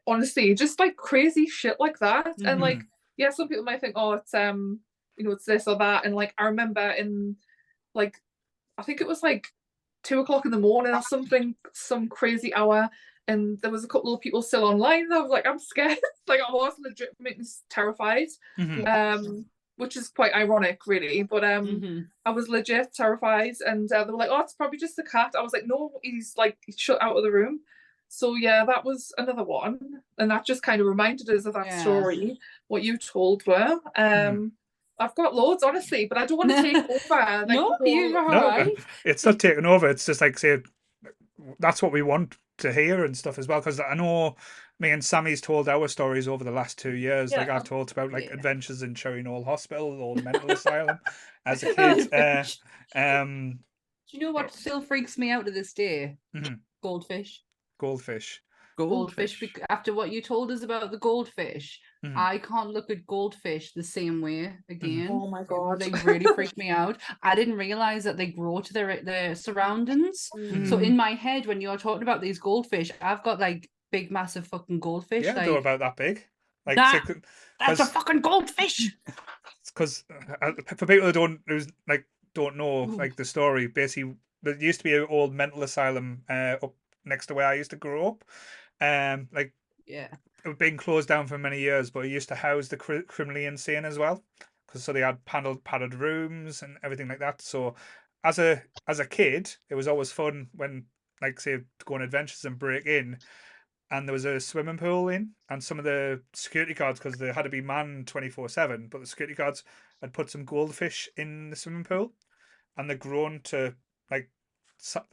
Honestly 0.06 0.54
just 0.54 0.78
like 0.78 0.96
crazy 0.96 1.46
shit 1.46 1.76
like 1.78 1.98
that. 1.98 2.34
And 2.44 2.60
like 2.60 2.82
yeah 3.16 3.30
some 3.30 3.48
people 3.48 3.64
might 3.64 3.80
think 3.80 3.94
oh 3.96 4.12
it's 4.12 4.32
um 4.34 4.80
you 5.16 5.24
know 5.24 5.32
it's 5.32 5.44
this 5.44 5.66
or 5.66 5.76
that. 5.76 6.04
And 6.06 6.14
like 6.14 6.32
I 6.38 6.44
remember 6.44 6.90
in 6.90 7.36
like 7.94 8.16
I 8.78 8.82
think 8.84 9.00
it 9.00 9.08
was 9.08 9.22
like 9.22 9.48
two 10.04 10.20
o'clock 10.20 10.44
in 10.46 10.52
the 10.52 10.58
morning 10.58 10.94
or 10.94 11.02
something 11.02 11.56
some 11.72 12.08
crazy 12.08 12.54
hour 12.54 12.88
and 13.28 13.60
there 13.60 13.70
was 13.70 13.84
a 13.84 13.88
couple 13.88 14.12
of 14.12 14.20
people 14.20 14.42
still 14.42 14.64
online 14.64 15.04
and 15.04 15.14
I 15.14 15.20
was 15.20 15.30
like 15.30 15.46
I'm 15.46 15.58
scared 15.58 15.98
like 16.26 16.40
I 16.46 16.50
was 16.52 16.74
legit 16.80 17.14
making 17.20 17.46
terrified 17.70 18.28
Mhm. 18.58 18.86
um 18.88 19.44
which 19.76 19.96
is 19.96 20.08
quite 20.08 20.34
ironic 20.34 20.80
really 20.86 21.22
but 21.22 21.44
um 21.44 21.66
Mhm. 21.80 22.06
I 22.26 22.30
was 22.30 22.48
legit 22.50 22.92
terrified, 22.92 23.54
and 23.64 23.90
uh, 23.90 24.04
they 24.04 24.10
were 24.10 24.18
like, 24.18 24.28
"Oh, 24.30 24.40
it's 24.40 24.52
probably 24.52 24.76
just 24.78 24.96
the 24.96 25.02
cat." 25.02 25.32
I 25.38 25.40
was 25.40 25.54
like, 25.54 25.66
"No, 25.66 25.92
he's 26.02 26.34
like 26.36 26.58
he's 26.66 26.78
shut 26.78 27.00
out 27.00 27.16
of 27.16 27.22
the 27.22 27.30
room." 27.30 27.60
So 28.08 28.34
yeah, 28.34 28.66
that 28.66 28.84
was 28.84 29.12
another 29.16 29.44
one, 29.44 30.02
and 30.18 30.30
that 30.30 30.44
just 30.44 30.62
kind 30.62 30.80
of 30.82 30.86
reminded 30.86 31.30
us 31.30 31.46
of 31.46 31.54
that 31.54 31.66
Yeah. 31.68 31.80
story. 31.80 32.38
What 32.66 32.82
you 32.82 32.98
told 32.98 33.46
were. 33.46 33.78
Um, 33.96 34.52
I've 34.98 35.14
got 35.14 35.34
loads, 35.34 35.62
honestly, 35.62 36.04
but 36.06 36.18
I 36.18 36.26
don't 36.26 36.36
want 36.36 36.50
to 36.50 36.60
take 36.60 36.76
over. 36.90 37.00
Like, 37.08 37.48
no, 37.48 37.78
you're 37.86 38.12
No, 38.14 38.40
alright. 38.42 38.74
it's 39.04 39.24
not 39.24 39.38
taking 39.38 39.64
over. 39.64 39.88
It's 39.88 40.04
just 40.04 40.20
like 40.20 40.36
say 40.38 40.58
that's 41.60 41.80
what 41.82 41.92
we 41.92 42.02
want 42.02 42.36
to 42.58 42.72
hear 42.72 43.04
and 43.04 43.16
stuff 43.16 43.38
as 43.38 43.48
well. 43.48 43.60
Because 43.60 43.80
I 43.80 43.94
know 43.94 44.36
me 44.78 44.90
and 44.90 45.04
Sammy's 45.04 45.40
told 45.40 45.68
our 45.68 45.88
stories 45.88 46.28
over 46.28 46.44
the 46.44 46.50
last 46.50 46.78
two 46.78 46.92
years. 46.94 47.32
Like 47.32 47.48
I've 47.48 47.64
told 47.64 47.90
about 47.90 48.12
like 48.12 48.26
Yeah. 48.26 48.34
adventures 48.34 48.82
in 48.82 48.94
Cherry 48.94 49.22
Knowle 49.22 49.44
Hospital 49.44 50.00
or 50.00 50.16
the 50.16 50.22
mental 50.22 50.50
asylum 50.52 50.98
as 51.46 51.62
a 51.62 51.74
kid. 51.74 52.12
Uh, 52.12 52.44
um, 52.94 53.58
Do 54.10 54.16
you 54.16 54.20
know 54.20 54.32
what 54.32 54.52
still 54.52 54.80
freaks 54.80 55.18
me 55.18 55.30
out 55.30 55.46
to 55.46 55.50
this 55.52 55.72
day? 55.72 56.18
Mhm. 56.36 56.60
Goldfish. 56.82 57.42
goldfish. 57.78 58.42
Goldfish. 58.76 59.40
bec- 59.40 59.66
After 59.70 59.92
what 59.92 60.12
you 60.12 60.22
told 60.22 60.52
us 60.52 60.62
about 60.62 60.92
the 60.92 60.98
goldfish, 60.98 61.80
Mhm. 62.04 62.16
I 62.16 62.38
can't 62.38 62.70
look 62.70 62.90
at 62.90 63.06
goldfish 63.06 63.72
the 63.72 63.82
same 63.82 64.20
way 64.20 64.54
again. 64.68 65.08
Oh 65.10 65.28
my 65.28 65.42
god! 65.42 65.80
They 65.80 65.90
really 66.04 66.26
freak 66.34 66.56
me 66.56 66.70
out. 66.70 66.98
I 67.22 67.34
didn't 67.34 67.56
realize 67.56 68.04
that 68.04 68.16
they 68.16 68.26
grow 68.28 68.60
to 68.60 68.72
their 68.72 69.02
their 69.02 69.34
surroundings. 69.34 70.28
Mm. 70.36 70.68
So 70.68 70.78
in 70.78 70.96
my 70.96 71.10
head, 71.10 71.46
when 71.46 71.60
you're 71.60 71.76
talking 71.78 72.02
about 72.02 72.20
these 72.20 72.38
goldfish, 72.38 72.90
I've 73.00 73.22
got 73.24 73.40
like 73.40 73.68
big, 73.90 74.10
massive 74.12 74.46
fucking 74.46 74.78
goldfish. 74.80 75.24
Yeah, 75.24 75.32
they're 75.34 75.58
about 75.58 75.80
that 75.80 75.96
big. 75.96 76.24
Like 76.66 76.76
That- 76.76 77.02
because 77.06 77.22
that's 77.58 77.80
a 77.80 77.84
'cause- 77.84 77.92
fucking 77.92 78.20
goldfish. 78.20 78.94
It's 79.80 80.04
uh, 80.42 80.52
for 80.76 80.86
people 80.86 81.06
who 81.06 81.12
don't 81.12 81.40
who's 81.46 81.68
like 81.86 82.04
don't 82.34 82.56
know 82.56 82.82
Ooh. 82.84 82.96
like 82.96 83.16
the 83.16 83.24
story, 83.24 83.66
basically 83.68 84.14
there 84.42 84.56
used 84.56 84.80
to 84.80 84.84
be 84.84 84.94
an 84.94 85.06
old 85.10 85.32
mental 85.34 85.62
asylum 85.62 86.22
uh, 86.28 86.56
up 86.62 86.74
next 87.04 87.26
to 87.26 87.34
where 87.34 87.46
I 87.46 87.54
used 87.54 87.70
to 87.70 87.76
grow 87.76 88.08
up. 88.08 88.24
Um, 88.80 89.28
like 89.32 89.52
Yeah. 89.86 90.08
Been 90.56 90.76
closed 90.76 91.08
down 91.08 91.26
for 91.26 91.36
many 91.36 91.60
years, 91.60 91.90
but 91.90 92.04
it 92.04 92.10
used 92.10 92.28
to 92.28 92.34
house 92.34 92.68
the 92.68 92.76
cri- 92.76 93.02
criminally 93.02 93.44
insane 93.44 93.84
as 93.84 93.98
well, 93.98 94.22
because 94.66 94.84
so 94.84 94.92
they 94.92 95.00
had 95.00 95.24
panelled 95.24 95.64
padded 95.64 95.94
rooms 95.94 96.62
and 96.62 96.78
everything 96.82 97.08
like 97.08 97.18
that. 97.18 97.42
So 97.42 97.74
as 98.24 98.38
a 98.38 98.62
as 98.86 99.00
a 99.00 99.06
kid, 99.06 99.54
it 99.68 99.74
was 99.74 99.88
always 99.88 100.12
fun 100.12 100.48
when 100.54 100.84
like 101.20 101.40
say 101.40 101.56
to 101.56 101.64
go 101.84 101.94
on 101.94 102.02
adventures 102.02 102.44
and 102.44 102.58
break 102.58 102.86
in, 102.86 103.18
and 103.90 104.06
there 104.06 104.12
was 104.12 104.24
a 104.24 104.40
swimming 104.40 104.78
pool 104.78 105.08
in, 105.08 105.30
and 105.50 105.62
some 105.62 105.78
of 105.78 105.84
the 105.84 106.22
security 106.32 106.74
guards 106.74 107.00
because 107.00 107.18
they 107.18 107.32
had 107.32 107.42
to 107.42 107.50
be 107.50 107.60
manned 107.60 108.06
twenty 108.06 108.30
four 108.30 108.48
seven, 108.48 108.88
but 108.90 109.00
the 109.00 109.06
security 109.06 109.34
guards 109.34 109.64
had 110.00 110.12
put 110.12 110.30
some 110.30 110.44
goldfish 110.44 111.08
in 111.16 111.50
the 111.50 111.56
swimming 111.56 111.84
pool, 111.84 112.12
and 112.76 112.88
they're 112.88 112.96
grown 112.96 113.40
to 113.44 113.74
like 114.10 114.30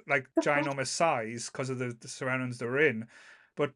like 0.07 0.27
ginormous 0.43 0.87
size 0.87 1.49
because 1.51 1.71
of 1.71 1.79
the, 1.79 1.95
the 1.99 2.07
surroundings 2.07 2.59
they're 2.59 2.79
in, 2.79 3.07
but 3.55 3.71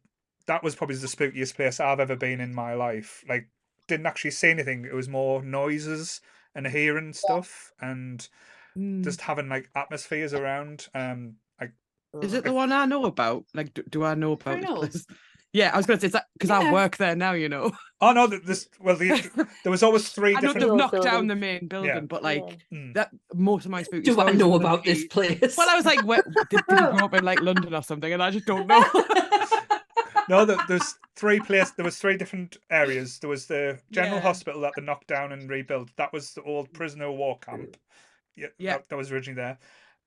that 0.50 0.64
was 0.64 0.74
probably 0.74 0.96
the 0.96 1.06
spookiest 1.06 1.54
place 1.54 1.78
I've 1.78 2.00
ever 2.00 2.16
been 2.16 2.40
in 2.40 2.52
my 2.52 2.74
life. 2.74 3.22
Like, 3.28 3.48
didn't 3.86 4.06
actually 4.06 4.32
see 4.32 4.50
anything. 4.50 4.84
It 4.84 4.92
was 4.92 5.08
more 5.08 5.44
noises 5.44 6.20
and 6.56 6.66
hearing 6.66 7.12
stuff 7.12 7.72
and 7.80 8.28
Mm. 8.76 9.02
just 9.04 9.20
having 9.20 9.48
like 9.48 9.68
atmospheres 9.76 10.34
around. 10.34 10.88
Um, 10.92 11.36
like 11.60 11.72
Is 12.20 12.34
it 12.34 12.42
the 12.44 12.52
one 12.52 12.72
I 12.72 12.84
know 12.84 13.04
about? 13.04 13.44
Like, 13.54 13.74
do, 13.74 13.82
do 13.88 14.04
I 14.04 14.14
know 14.14 14.32
about 14.32 14.60
this 14.60 15.04
place? 15.04 15.06
Yeah, 15.52 15.72
I 15.74 15.76
was 15.76 15.86
going 15.86 15.98
to 15.98 16.06
say, 16.06 16.12
that 16.12 16.26
because 16.34 16.50
Yeah. 16.50 16.68
I 16.68 16.72
work 16.72 16.96
there 16.96 17.16
now, 17.16 17.32
you 17.32 17.48
know? 17.48 17.72
oh 18.00 18.12
no, 18.12 18.28
th- 18.28 18.42
this 18.44 18.68
well 18.78 18.94
the, 18.94 19.08
there 19.64 19.70
was 19.70 19.82
always 19.82 20.08
three 20.08 20.36
I 20.36 20.40
know 20.40 20.52
they've 20.52 20.62
Old 20.62 20.78
knocked 20.78 21.02
down 21.02 21.26
the 21.26 21.34
main 21.34 21.66
building, 21.66 22.06
but 22.06 22.22
like, 22.22 22.44
Yeah. 22.70 22.78
Mm. 22.78 22.94
that 22.94 23.10
most 23.34 23.64
of 23.64 23.72
my 23.72 23.82
spooky 23.82 24.02
Do 24.02 24.20
I 24.20 24.30
know 24.30 24.54
about 24.54 24.84
this 24.84 25.06
place? 25.06 25.56
Well, 25.56 25.68
I 25.68 25.74
was 25.74 25.84
like, 25.84 26.04
where, 26.04 26.22
did, 26.22 26.48
did 26.50 26.60
you 26.68 26.76
grow 26.76 27.04
up 27.06 27.14
in 27.14 27.24
like 27.24 27.40
London 27.40 27.74
or 27.74 27.82
something? 27.82 28.12
And 28.12 28.22
I 28.22 28.30
just 28.30 28.46
don't 28.46 28.68
know. 28.68 28.84
No, 30.30 30.44
there, 30.44 30.58
there's 30.68 30.94
three 31.16 31.40
places. 31.40 31.74
There 31.74 31.84
was 31.84 31.98
three 31.98 32.16
different 32.16 32.56
areas. 32.70 33.18
There 33.18 33.28
was 33.28 33.46
the 33.46 33.80
general 33.90 34.18
Yeah. 34.18 34.22
hospital 34.22 34.60
that 34.60 34.74
they 34.76 34.82
knocked 34.82 35.08
down 35.08 35.32
and 35.32 35.50
rebuilt. 35.50 35.90
That 35.96 36.12
was 36.12 36.34
the 36.34 36.42
old 36.42 36.72
prisoner 36.72 37.06
of 37.06 37.16
war 37.16 37.38
camp. 37.40 37.76
Yeah, 38.36 38.46
Yeah. 38.56 38.76
That, 38.76 38.88
that 38.90 38.96
was 38.96 39.10
originally 39.10 39.42
there. 39.42 39.58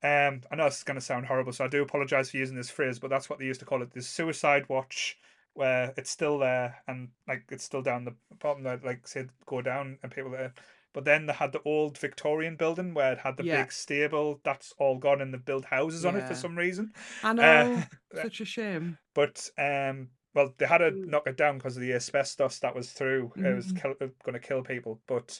Um, 0.01 0.41
I 0.49 0.55
know 0.55 0.65
it's 0.65 0.83
going 0.83 0.95
to 0.95 1.01
sound 1.01 1.25
horrible, 1.25 1.51
so 1.51 1.65
I 1.65 1.67
do 1.67 1.81
apologise 1.81 2.31
for 2.31 2.37
using 2.37 2.55
this 2.55 2.69
phrase, 2.69 2.99
but 2.99 3.09
that's 3.09 3.29
what 3.29 3.39
they 3.39 3.45
used 3.45 3.59
to 3.59 3.65
call 3.65 3.81
it: 3.81 3.91
the 3.91 4.01
suicide 4.01 4.67
watch 4.69 5.17
where 5.55 5.93
it's 5.97 6.09
still 6.09 6.39
there 6.39 6.81
and 6.87 7.09
like 7.27 7.43
it's 7.51 7.63
still 7.63 7.81
down 7.81 8.05
the 8.05 8.15
bottom 8.39 8.63
that 8.63 8.83
like 8.83 9.07
said 9.07 9.29
go 9.45 9.61
down 9.61 9.99
and 10.03 10.11
people 10.11 10.31
there. 10.31 10.53
But 10.93 11.05
then 11.05 11.25
they 11.25 11.33
had 11.33 11.51
the 11.51 11.61
old 11.63 11.97
Victorian 11.97 12.55
building 12.55 12.93
where 12.93 13.13
it 13.13 13.19
had 13.19 13.37
the 13.37 13.43
Yeah. 13.43 13.63
big 13.63 13.71
stable. 13.71 14.39
That's 14.43 14.73
all 14.77 14.97
gone, 14.99 15.21
and 15.21 15.33
they've 15.33 15.43
built 15.43 15.65
houses 15.65 16.05
on 16.05 16.15
it 16.15 16.23
for 16.27 16.35
some 16.35 16.57
reason. 16.57 16.93
I 17.23 17.33
know. 17.33 17.71
Uh, 17.75 17.85
Such 18.13 18.41
a 18.41 18.45
shame. 18.45 18.97
But 19.13 19.49
um, 19.57 20.11
well, 20.33 20.53
they 20.57 20.65
had 20.65 20.79
to 20.79 20.91
Mm. 20.91 21.07
knock 21.07 21.27
it 21.27 21.37
down 21.37 21.57
because 21.57 21.77
of 21.77 21.81
the 21.81 21.93
asbestos 21.93 22.59
that 22.59 22.75
was 22.75 22.91
through. 22.93 23.33
It 23.37 23.55
was 23.55 23.71
Mm. 23.71 23.75
kill, 23.81 23.93
going 23.95 24.33
to 24.33 24.39
kill 24.39 24.63
people. 24.63 25.01
But 25.07 25.39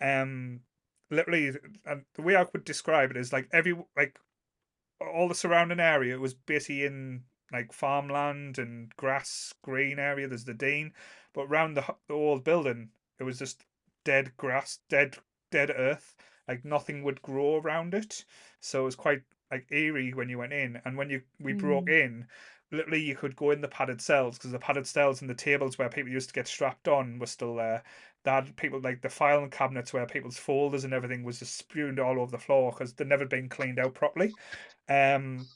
um, 0.00 0.62
literally, 1.10 1.52
and 1.84 2.04
the 2.14 2.22
way 2.22 2.36
I 2.36 2.46
would 2.52 2.64
describe 2.64 3.10
it 3.10 3.16
is 3.16 3.32
like 3.32 3.48
every 3.52 3.76
like 3.96 4.18
all 5.00 5.28
the 5.28 5.34
surrounding 5.34 5.80
area 5.80 6.18
was 6.18 6.34
basically 6.34 6.84
in 6.84 7.24
like 7.52 7.72
farmland 7.72 8.58
and 8.58 8.94
grass 8.96 9.54
green 9.62 9.98
area. 9.98 10.28
There's 10.28 10.44
the 10.44 10.54
Dean, 10.54 10.94
but 11.32 11.48
round 11.48 11.76
the, 11.76 11.96
the 12.08 12.14
old 12.14 12.44
building, 12.44 12.90
it 13.18 13.24
was 13.24 13.38
just 13.38 13.64
dead 14.08 14.32
grass, 14.38 14.78
dead 14.88 15.16
dead 15.50 15.70
earth. 15.76 16.16
Like 16.48 16.64
nothing 16.64 17.02
would 17.02 17.20
grow 17.20 17.56
around 17.56 17.92
it, 17.92 18.24
so 18.60 18.80
it 18.80 18.84
was 18.84 18.96
quite 18.96 19.20
like 19.50 19.66
eerie 19.70 20.14
when 20.14 20.30
you 20.30 20.38
went 20.38 20.54
in. 20.54 20.80
And 20.86 20.96
when 20.96 21.10
you 21.10 21.20
we 21.38 21.52
broke 21.52 21.90
in, 21.90 22.26
literally 22.72 23.02
you 23.02 23.14
could 23.14 23.36
go 23.36 23.50
in 23.50 23.60
the 23.60 23.68
padded 23.68 24.00
cells 24.00 24.38
because 24.38 24.52
the 24.52 24.58
padded 24.58 24.86
cells 24.86 25.20
and 25.20 25.28
the 25.28 25.34
tables 25.34 25.76
where 25.76 25.90
people 25.90 26.10
used 26.10 26.28
to 26.30 26.34
get 26.34 26.48
strapped 26.48 26.88
on 26.88 27.18
were 27.18 27.26
still 27.26 27.54
there. 27.54 27.82
They 28.24 28.30
had 28.30 28.56
people 28.56 28.80
like 28.80 29.02
the 29.02 29.10
filing 29.10 29.50
cabinets 29.50 29.92
where 29.92 30.06
people's 30.06 30.38
folders 30.38 30.84
and 30.84 30.94
everything 30.94 31.22
was 31.22 31.38
just 31.38 31.58
spewed 31.58 32.00
all 32.00 32.18
over 32.18 32.30
the 32.30 32.38
floor 32.38 32.72
because 32.72 32.94
they'd 32.94 33.06
never 33.08 33.26
been 33.26 33.50
cleaned 33.50 33.78
out 33.78 33.92
properly. 33.92 34.32
Um, 34.88 35.46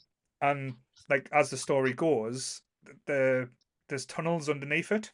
and 0.41 0.75
like 1.09 1.27
as 1.31 1.49
the 1.49 1.57
story 1.57 1.93
goes, 1.93 2.61
the 3.07 3.49
there's 3.89 4.05
tunnels 4.05 4.47
underneath 4.47 4.91
it, 4.91 5.11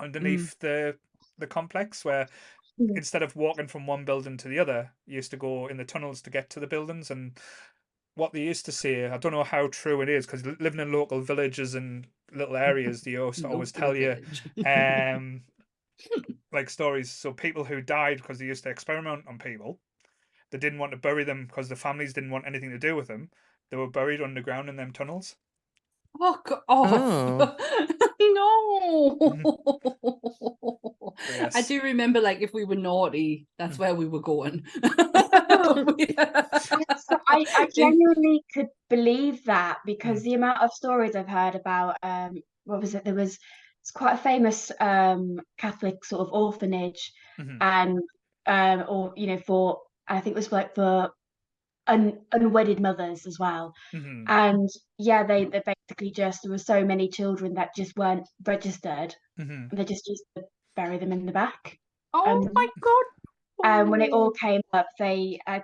underneath 0.00 0.58
the 0.58 0.96
the 1.38 1.46
complex 1.46 2.04
where 2.04 2.28
Mm. 2.78 2.96
instead 2.96 3.22
of 3.22 3.34
walking 3.36 3.68
from 3.68 3.86
one 3.86 4.04
building 4.04 4.36
to 4.38 4.48
the 4.48 4.58
other, 4.58 4.90
you 5.06 5.16
used 5.16 5.30
to 5.30 5.36
go 5.36 5.66
in 5.68 5.76
the 5.76 5.84
tunnels 5.84 6.20
to 6.22 6.30
get 6.30 6.50
to 6.50 6.60
the 6.60 6.66
buildings 6.66 7.10
and 7.10 7.38
what 8.14 8.32
they 8.32 8.40
used 8.40 8.64
to 8.66 8.72
say, 8.72 9.06
I 9.06 9.18
don't 9.18 9.32
know 9.32 9.44
how 9.44 9.68
true 9.68 10.00
it 10.00 10.08
is 10.08 10.26
because 10.26 10.44
living 10.60 10.80
in 10.80 10.92
local 10.92 11.20
villages 11.20 11.74
and 11.74 12.06
little 12.32 12.56
areas, 12.56 13.02
they 13.02 13.12
used 13.12 13.42
to 13.42 13.48
always 13.48 13.72
tell 13.72 13.94
you 13.94 14.16
um 14.66 15.42
like 16.52 16.70
stories 16.70 17.10
so 17.10 17.32
people 17.32 17.64
who 17.64 17.80
died 17.80 18.18
because 18.18 18.38
they 18.38 18.46
used 18.46 18.64
to 18.64 18.70
experiment 18.70 19.24
on 19.28 19.38
people 19.38 19.78
they 20.50 20.58
didn't 20.58 20.78
want 20.78 20.92
to 20.92 20.98
bury 20.98 21.24
them 21.24 21.46
because 21.46 21.68
the 21.68 21.76
families 21.76 22.12
didn't 22.12 22.30
want 22.30 22.46
anything 22.46 22.70
to 22.70 22.78
do 22.78 22.94
with 22.96 23.08
them 23.08 23.30
they 23.70 23.76
were 23.76 23.90
buried 23.90 24.22
underground 24.22 24.68
in 24.68 24.76
them 24.76 24.92
tunnels 24.92 25.36
Fuck 26.18 26.64
off. 26.68 27.56
no. 28.20 29.18
I 31.54 31.62
do 31.62 31.80
remember, 31.82 32.20
like, 32.20 32.40
if 32.40 32.52
we 32.52 32.64
were 32.64 32.76
naughty, 32.76 33.46
that's 33.58 33.78
where 33.78 33.94
we 33.94 34.06
were 34.06 34.20
going. 34.20 34.64
So 37.08 37.16
I, 37.28 37.46
I 37.54 37.66
genuinely 37.74 38.42
could 38.52 38.66
believe 38.88 39.44
that 39.44 39.78
because 39.84 40.22
the 40.22 40.34
amount 40.34 40.62
of 40.62 40.72
stories 40.72 41.14
I've 41.14 41.28
heard 41.28 41.54
about 41.54 41.96
um 42.02 42.34
what 42.64 42.80
was 42.80 42.94
it 42.94 43.04
there 43.04 43.14
was 43.14 43.38
it's 43.80 43.90
quite 43.92 44.14
a 44.14 44.18
famous 44.18 44.72
um 44.80 45.38
Catholic 45.58 46.04
sort 46.04 46.26
of 46.26 46.32
orphanage 46.32 47.12
Mhm. 47.38 47.58
and 47.60 47.98
um 48.46 48.84
or 48.88 49.12
you 49.16 49.26
know 49.26 49.38
for 49.38 49.82
I 50.08 50.20
think 50.20 50.34
it 50.34 50.42
was 50.42 50.52
like 50.52 50.74
for 50.74 51.10
un, 51.86 52.20
unwedded 52.32 52.80
mothers 52.80 53.26
as 53.26 53.38
well 53.38 53.72
Mhm. 53.92 54.24
and 54.28 54.68
yeah 54.98 55.22
they 55.24 55.44
they 55.46 55.62
basically 55.64 56.10
just 56.10 56.42
there 56.42 56.52
were 56.52 56.58
so 56.58 56.84
many 56.84 57.08
children 57.08 57.54
that 57.54 57.74
just 57.76 57.96
weren't 57.96 58.28
registered 58.46 59.14
Mhm. 59.38 59.70
and 59.70 59.78
they 59.80 59.84
just 59.84 60.06
used 60.08 60.24
to 60.36 60.44
bury 60.76 60.98
them 60.98 61.12
in 61.12 61.26
the 61.26 61.32
back 61.32 61.78
oh 62.14 62.24
Um, 62.46 62.50
my 62.54 62.68
god. 62.80 63.04
and 63.64 63.90
when 63.90 64.02
it 64.02 64.12
all 64.12 64.28
Oh. 64.30 64.40
came 64.46 64.60
up, 64.72 64.86
they 64.98 65.40
uh, 65.46 65.60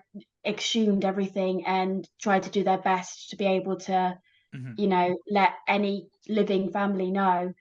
exhumed 0.46 1.04
everything 1.04 1.64
and 1.66 2.08
tried 2.20 2.42
to 2.44 2.50
do 2.50 2.64
their 2.64 2.78
best 2.78 3.30
to 3.30 3.36
be 3.36 3.44
able 3.46 3.76
to, 3.88 4.18
Mhm. 4.54 4.78
you 4.78 4.86
know, 4.88 5.16
let 5.30 5.52
any 5.68 6.08
living 6.28 6.70
family 6.72 7.10
know 7.10 7.52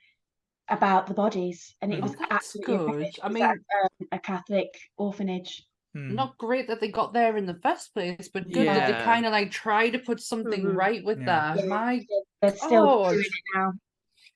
about 0.69 1.07
the 1.07 1.13
bodies. 1.13 1.75
And 1.81 1.93
it 1.93 1.99
Mhm. 1.99 2.03
was 2.03 2.15
Oh, 2.21 2.25
absolutely 2.31 3.03
good. 3.05 3.19
I 3.21 3.29
mean- 3.29 3.43
at, 3.43 3.57
um, 3.57 4.07
a 4.11 4.19
Catholic 4.19 4.69
orphanage. 4.97 5.67
Mm. 5.95 6.15
not 6.15 6.37
great 6.37 6.67
that 6.69 6.79
they 6.79 6.87
got 6.89 7.11
there 7.11 7.35
in 7.35 7.45
the 7.45 7.59
first 7.61 7.93
place, 7.93 8.29
but 8.33 8.49
good 8.49 8.65
that 8.67 8.87
they 8.87 9.03
kind 9.03 9.25
of 9.25 9.33
like 9.33 9.51
try 9.51 9.89
to 9.89 9.99
put 9.99 10.21
something 10.21 10.63
Mhm. 10.63 10.75
right 10.77 11.03
with 11.03 11.19
Yeah. 11.19 11.25
that. 11.25 11.57
Yeah. 11.57 11.65
My 11.65 12.05
They're 12.41 12.55
still 12.55 12.85
God. 12.85 13.11
doing 13.13 13.25
it 13.25 13.43
now. 13.53 13.73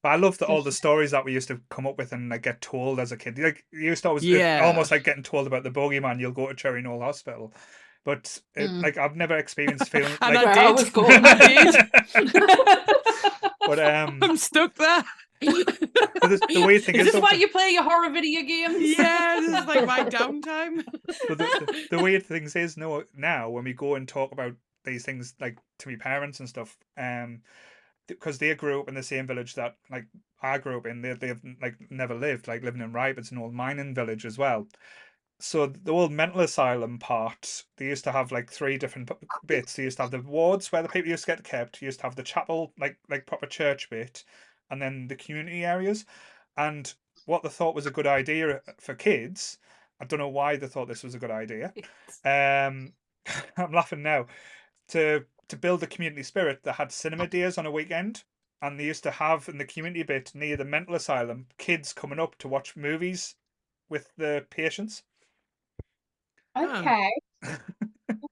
But 0.06 0.12
I 0.12 0.16
love 0.18 0.38
the, 0.38 0.46
all 0.46 0.62
the 0.62 0.72
stories 0.84 1.10
that 1.12 1.26
we 1.26 1.34
used 1.34 1.48
to 1.48 1.60
come 1.72 1.88
up 1.88 1.98
with 1.98 2.12
and 2.12 2.30
like 2.30 2.44
get 2.44 2.62
told 2.62 3.00
as 3.00 3.12
a 3.12 3.18
kid. 3.18 3.40
Like 3.40 3.66
you 3.72 3.86
used 3.86 4.04
to 4.04 4.10
always, 4.10 4.24
it- 4.24 4.38
Yeah. 4.38 4.62
almost 4.64 4.92
like 4.92 5.04
getting 5.04 5.24
told 5.24 5.48
about 5.48 5.64
the 5.64 5.72
bogeyman. 5.72 6.20
You'll 6.20 6.32
go 6.32 6.48
to 6.48 6.54
Cherry 6.54 6.84
Knowle 6.84 7.02
Hospital, 7.02 7.52
but 8.04 8.40
it, 8.54 8.70
Mm. 8.70 8.84
like 8.84 8.98
I've 9.00 9.16
never 9.16 9.36
experienced 9.36 9.90
feeling 9.92 10.14
And 10.22 10.36
like. 10.36 10.46
I 10.46 10.54
Where 10.54 10.60
I 10.60 10.68
did. 10.68 10.76
was 10.76 10.90
going. 10.92 11.22
I 11.26 12.22
did. 12.22 12.34
but 13.66 13.80
um, 13.80 14.20
I'm 14.22 14.38
stuck 14.38 14.76
there. 14.76 15.04
but 15.42 15.50
the, 16.30 16.40
the 16.54 16.64
weird 16.68 16.84
thing 16.84 16.96
Is 16.98 17.08
is, 17.08 17.14
this 17.14 17.22
why 17.24 17.32
you 17.32 17.48
play 17.48 17.72
your 17.72 17.82
horror 17.82 18.12
video 18.12 18.44
games? 18.44 18.96
yeah, 19.00 19.38
this 19.40 19.48
is 19.60 19.66
like 19.66 19.88
my 19.88 20.02
downtime. 20.04 20.84
but 21.28 21.38
the, 21.40 21.46
the, 21.90 21.98
the 21.98 22.04
weird 22.04 22.24
thing 22.28 22.44
is 22.44 22.78
no 22.78 23.04
now 23.16 23.50
when 23.50 23.64
we 23.64 23.74
go 23.74 23.96
and 23.96 24.08
talk 24.08 24.32
about 24.34 24.54
these 24.84 25.04
things 25.04 25.34
like 25.42 25.58
to 25.80 25.90
my 25.90 25.96
parents 25.96 26.40
and 26.40 26.48
stuff 26.48 26.78
um 26.96 27.42
because 28.08 28.38
they 28.38 28.54
grew 28.56 28.80
up 28.80 28.88
in 28.88 28.96
the 28.96 29.04
same 29.04 29.28
village 29.28 29.56
that 29.56 29.76
like 29.90 30.06
I 30.42 30.58
grew 30.58 30.78
up 30.78 30.86
in 30.86 31.02
they 31.02 31.14
they've 31.14 31.42
like 31.62 31.76
never 31.90 32.16
lived 32.16 32.48
like 32.48 32.64
living 32.64 32.82
in 32.82 32.92
Ryhope 32.94 33.18
it's 33.18 33.32
an 33.32 33.38
old 33.38 33.54
mining 33.54 33.94
village 33.96 34.26
as 34.26 34.38
well. 34.38 34.68
So 35.40 35.68
the 35.68 35.92
old 35.92 36.12
mental 36.12 36.42
asylum 36.42 37.00
part 37.00 37.64
they 37.78 37.86
used 37.86 38.04
to 38.06 38.12
have 38.12 38.32
like 38.32 38.52
three 38.52 38.78
different 38.78 39.12
bits. 39.46 39.74
They 39.76 39.84
used 39.84 39.98
to 39.98 40.04
have 40.04 40.12
the 40.12 40.22
wards 40.22 40.72
where 40.72 40.82
the 40.82 40.90
people 40.90 41.10
used 41.10 41.26
to 41.26 41.32
get 41.36 41.44
kept 41.44 41.82
you 41.82 41.88
used 41.88 42.00
to 42.00 42.06
have 42.06 42.16
the 42.16 42.24
chapel 42.24 42.74
like 42.80 42.98
like 43.10 43.26
proper 43.26 43.48
church 43.48 43.90
bit 43.90 44.24
and 44.70 44.82
then 44.82 45.08
the 45.08 45.16
community 45.16 45.66
areas. 45.66 46.06
And 46.58 46.94
what 47.26 47.44
they 47.44 47.50
thought 47.50 47.76
was 47.76 47.86
a 47.86 47.92
good 47.92 48.08
idea 48.08 48.62
for 48.80 48.96
kids 48.96 49.58
I 50.00 50.06
don't 50.06 50.20
know 50.20 50.30
why 50.30 50.58
they 50.58 50.68
thought 50.68 50.88
this 50.88 51.04
was 51.04 51.16
a 51.16 51.20
good 51.20 51.32
idea 51.32 51.74
um 52.26 52.94
i'm 53.58 53.72
laughing 53.72 54.04
now 54.04 54.28
to 54.90 55.26
to 55.50 55.58
build 55.58 55.80
the 55.80 55.88
community 55.88 56.24
spirit 56.24 56.64
they 56.64 56.72
had 56.72 56.92
cinema 56.92 57.28
days 57.28 57.58
on 57.58 57.66
a 57.66 57.72
weekend 57.72 58.24
and 58.62 58.80
they 58.80 58.86
used 58.86 59.04
to 59.04 59.12
have 59.12 59.48
in 59.50 59.58
the 59.58 59.66
community 59.66 60.04
bit 60.04 60.34
near 60.36 60.58
the 60.58 60.66
mental 60.66 60.96
asylum 60.96 61.48
kids 61.58 61.94
coming 61.94 62.20
up 62.20 62.38
to 62.38 62.48
watch 62.48 62.76
movies 62.76 63.36
with 63.90 64.12
the 64.18 64.46
patients 64.50 65.04
Oh. 66.56 66.96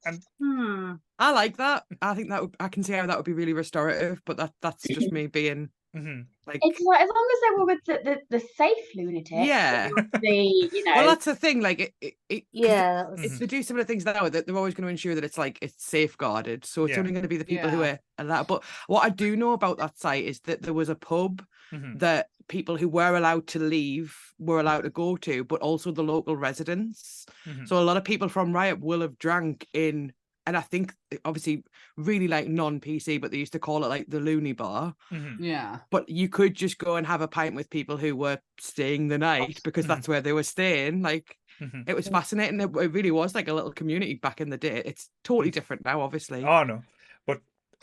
Okay. 0.05 0.19
Hmm. 0.39 0.95
I 1.19 1.31
like 1.31 1.57
that. 1.57 1.85
I 2.01 2.15
think 2.15 2.29
that 2.29 2.41
would, 2.41 2.55
I 2.59 2.67
can 2.67 2.83
see 2.83 2.93
how 2.93 3.05
that 3.05 3.17
would 3.17 3.25
be 3.25 3.33
really 3.33 3.53
restorative, 3.53 4.21
but 4.25 4.37
that 4.37 4.53
that's 4.61 4.89
just 4.89 5.11
me 5.11 5.27
being 5.27 5.71
hmm 5.93 6.21
like. 6.45 6.59
It's 6.61 6.79
like 6.81 7.01
as 7.01 7.09
long 7.09 7.29
as 7.33 7.41
they 7.41 7.55
were 7.57 7.65
with 7.65 7.79
the, 7.85 7.99
the, 8.29 8.37
the 8.39 8.39
safe 8.55 8.85
lunatics. 8.95 9.31
Yeah. 9.31 9.89
The, 10.21 10.69
you 10.71 10.83
know. 10.85 10.93
Well, 10.95 11.07
that's 11.07 11.25
the 11.25 11.35
thing. 11.35 11.61
Like, 11.61 11.79
it, 11.79 11.93
it, 12.01 12.13
it 12.29 12.41
'cause 12.41 12.49
Yeah. 12.51 12.93
that 13.03 13.11
was- 13.11 13.23
if 13.25 13.39
they 13.39 13.45
do 13.47 13.63
some 13.63 13.77
of 13.77 13.85
the 13.85 13.91
things 13.91 14.05
now, 14.05 14.29
that 14.29 14.45
they're 14.45 14.57
always 14.57 14.73
going 14.73 14.83
to 14.85 14.89
ensure 14.91 15.15
that 15.15 15.23
it's 15.23 15.37
like 15.37 15.59
it's 15.61 15.83
safeguarded. 15.83 16.65
So 16.65 16.85
it's 16.85 16.91
Yeah. 16.93 16.99
only 16.99 17.11
going 17.11 17.23
to 17.23 17.29
be 17.29 17.37
the 17.37 17.45
people 17.45 17.69
who 17.69 17.81
are 17.83 17.99
allowed. 18.17 18.47
But 18.47 18.63
what 18.87 19.03
I 19.03 19.09
do 19.09 19.35
know 19.35 19.53
about 19.53 19.77
that 19.77 19.97
site 19.97 20.25
is 20.25 20.39
that 20.41 20.61
there 20.61 20.73
was 20.73 20.89
a 20.89 20.95
pub 20.95 21.45
hmm 21.71 21.95
that 21.95 22.27
people 22.49 22.77
who 22.77 22.89
were 22.89 23.15
allowed 23.15 23.47
to 23.47 23.59
leave 23.59 24.15
were 24.37 24.59
allowed 24.59 24.81
to 24.81 24.89
go 24.89 25.15
to, 25.17 25.43
but 25.45 25.61
also 25.61 25.91
the 25.91 26.03
local 26.03 26.35
residents. 26.35 27.25
Mhm. 27.45 27.67
So 27.67 27.79
a 27.79 27.83
lot 27.85 27.97
of 27.97 28.03
people 28.03 28.29
from 28.29 28.51
Ryhope 28.53 28.79
will 28.81 29.01
have 29.01 29.17
drank 29.17 29.67
in, 29.73 30.13
and 30.45 30.57
I 30.57 30.61
think 30.61 30.93
eh, 31.11 31.17
obviously 31.25 31.63
really 31.97 32.27
like 32.27 32.47
non 32.47 32.79
PC, 32.79 33.17
but 33.17 33.31
they 33.31 33.37
used 33.37 33.53
to 33.53 33.59
call 33.59 33.83
it 33.85 33.89
like 33.89 34.05
the 34.07 34.19
loony 34.19 34.53
Bar. 34.53 34.95
hmm 35.11 35.35
Yeah. 35.39 35.79
But 35.91 36.09
you 36.09 36.29
could 36.29 36.55
just 36.55 36.77
go 36.77 36.95
and 36.95 37.05
have 37.05 37.21
a 37.21 37.27
pint 37.27 37.55
with 37.55 37.69
people 37.69 37.97
who 37.97 38.15
were 38.15 38.39
staying 38.59 39.07
the 39.09 39.17
night 39.17 39.61
because 39.63 39.85
Mhm. 39.85 39.89
that's 39.89 40.07
where 40.07 40.21
they 40.21 40.33
were 40.33 40.43
staying. 40.43 41.01
Like 41.01 41.37
hmm 41.59 41.83
it 41.85 41.95
was 41.95 42.07
fascinating. 42.07 42.59
It, 42.59 42.69
it 42.75 42.91
really 42.93 43.11
was 43.11 43.35
like 43.35 43.47
a 43.47 43.53
little 43.53 43.71
community 43.73 44.15
back 44.15 44.41
in 44.41 44.49
the 44.49 44.57
day. 44.57 44.81
It's 44.85 45.09
totally 45.23 45.51
different 45.51 45.85
now, 45.85 46.01
obviously. 46.01 46.43
oh 46.43 46.63
no 46.63 46.75
but 46.75 46.83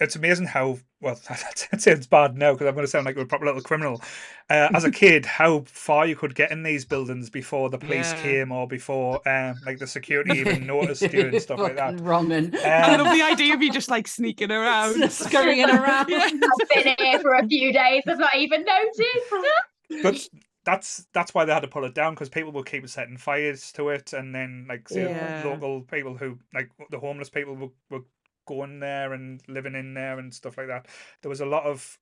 it's 0.00 0.16
amazing 0.16 0.46
how 0.46 0.78
well 1.00 1.18
that 1.28 1.80
sounds 1.80 2.06
bad 2.06 2.36
now 2.36 2.52
because 2.52 2.66
I'm 2.66 2.74
going 2.74 2.84
to 2.86 2.90
sound 2.90 3.06
like 3.06 3.16
a 3.16 3.24
proper 3.24 3.46
little 3.46 3.60
criminal. 3.62 4.02
Uh, 4.48 4.68
as 4.74 4.84
a 4.84 4.90
kid, 5.02 5.24
how 5.24 5.60
far 5.66 6.06
you 6.06 6.16
could 6.16 6.34
get 6.34 6.50
in 6.50 6.62
these 6.62 6.84
buildings 6.84 7.30
before 7.30 7.70
the 7.70 7.78
police 7.78 8.12
Yeah. 8.12 8.22
came 8.22 8.52
or 8.52 8.66
before 8.66 9.26
um, 9.28 9.56
like 9.64 9.78
the 9.78 9.86
security 9.86 10.38
even 10.40 10.66
noticed 10.66 11.02
you 11.12 11.28
and 11.28 11.40
stuff 11.40 11.58
like 11.60 11.76
that. 11.76 11.92
Fucking 11.92 12.04
Wronging. 12.04 12.54
I 12.56 12.94
Um, 12.94 13.04
love 13.04 13.14
the 13.16 13.22
idea 13.22 13.54
of 13.54 13.62
you 13.62 13.70
just 13.72 13.90
like 13.90 14.08
sneaking 14.08 14.50
around. 14.50 15.10
Scurrying 15.12 15.68
around. 15.70 16.08
Yeah. 16.08 16.28
I've 16.32 16.68
been 16.84 16.94
here 16.98 17.20
for 17.20 17.34
a 17.34 17.46
few 17.46 17.72
days. 17.72 18.02
I've 18.06 18.18
not 18.18 18.34
even 18.36 18.64
noticed. 18.64 20.02
but 20.02 20.28
that's 20.64 21.06
that's 21.14 21.32
why 21.34 21.44
they 21.44 21.52
had 21.54 21.60
to 21.60 21.68
pull 21.68 21.84
it 21.84 21.94
down 21.94 22.12
because 22.14 22.28
people 22.28 22.52
will 22.52 22.62
keep 22.62 22.86
setting 22.88 23.16
fires 23.16 23.72
to 23.72 23.88
it, 23.88 24.12
and 24.12 24.34
then 24.34 24.66
like 24.68 24.88
say, 24.88 25.04
Yeah. 25.04 25.42
local 25.44 25.80
people 25.82 26.16
who 26.16 26.38
like 26.52 26.70
the 26.90 26.98
homeless 26.98 27.30
people 27.30 27.54
were, 27.56 27.68
were 27.90 28.04
going 28.46 28.80
there 28.80 29.12
and 29.12 29.40
living 29.48 29.74
in 29.74 29.94
there 29.94 30.18
and 30.18 30.34
stuff 30.34 30.58
like 30.58 30.68
that. 30.68 30.86
There 31.22 31.28
was 31.28 31.40
a 31.40 31.46
lot 31.46 31.64
of 31.64 31.98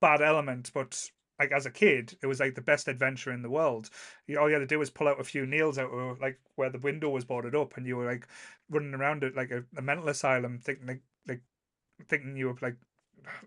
bad 0.00 0.22
elements, 0.22 0.70
but 0.70 1.10
like 1.38 1.52
as 1.52 1.66
a 1.66 1.70
kid, 1.70 2.16
it 2.22 2.26
was 2.26 2.40
like 2.40 2.54
the 2.54 2.60
best 2.60 2.88
adventure 2.88 3.32
in 3.32 3.42
the 3.42 3.50
world. 3.50 3.90
You, 4.26 4.38
all 4.38 4.48
you 4.48 4.54
had 4.54 4.60
to 4.60 4.66
do 4.66 4.78
was 4.78 4.90
pull 4.90 5.08
out 5.08 5.20
a 5.20 5.24
few 5.24 5.46
nails 5.46 5.78
out 5.78 5.90
of 5.90 6.20
like 6.20 6.38
where 6.56 6.70
the 6.70 6.78
window 6.78 7.10
was 7.10 7.24
boarded 7.24 7.54
up, 7.54 7.76
and 7.76 7.86
you 7.86 7.96
were 7.96 8.06
like 8.06 8.28
running 8.70 8.94
around 8.94 9.24
it 9.24 9.34
like 9.36 9.50
a, 9.50 9.64
a 9.76 9.82
mental 9.82 10.08
asylum, 10.08 10.58
thinking 10.58 10.86
like 10.86 11.02
like 11.26 11.42
thinking 12.08 12.36
you 12.36 12.48
were 12.48 12.56
like 12.60 12.76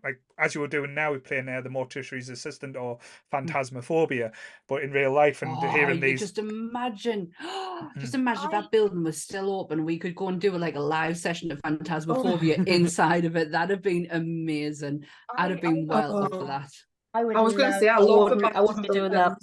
like 0.04 0.20
as 0.38 0.54
you 0.56 0.62
were 0.62 0.68
doing 0.68 0.94
now, 0.94 1.12
we're 1.12 1.20
playing 1.20 1.48
uh, 1.50 1.62
the 1.62 1.70
mortuary's 1.70 2.30
assistant 2.30 2.76
or 2.76 3.00
phantasmophobia, 3.32 4.32
but 4.68 4.84
in 4.84 4.92
real 4.92 5.12
life 5.14 5.42
and 5.42 5.52
Oh, 5.56 5.68
hearing 5.70 5.96
you 5.96 6.02
these. 6.02 6.20
just 6.20 6.38
imagine, 6.38 7.32
just 7.98 8.14
Mm. 8.14 8.20
imagine 8.20 8.44
if 8.46 8.54
I- 8.54 8.62
that 8.62 8.72
building 8.72 9.04
was 9.04 9.22
still 9.22 9.52
open. 9.60 9.86
We 9.86 9.98
could 9.98 10.16
go 10.16 10.28
and 10.30 10.40
do 10.42 10.52
like 10.58 10.76
a 10.76 10.80
live 10.80 11.18
session 11.18 11.52
of 11.52 11.60
Oh. 11.64 11.70
Phantasmophobia 11.72 12.68
inside 12.68 13.26
of 13.26 13.36
it. 13.36 13.52
That'd 13.52 13.70
have 13.72 13.82
been 13.82 14.08
amazing. 14.12 15.06
I'd 15.38 15.52
have 15.52 15.62
been 15.62 15.88
I, 15.92 15.96
well 15.96 16.24
up 16.24 16.32
for 16.32 16.42
Oh. 16.44 16.48
that. 16.48 16.70
I 17.14 17.24
would 17.24 17.38
I 17.38 17.40
was 17.40 17.54
going 17.56 17.72
to 17.72 17.80
say 17.80 17.88
I 17.88 17.96
I 17.96 18.00
love 18.00 18.30
wouldn't, 18.32 18.56
I 18.58 18.60
wouldn't 18.60 18.82
be 18.86 18.90
doing 18.94 19.14
that. 19.14 19.38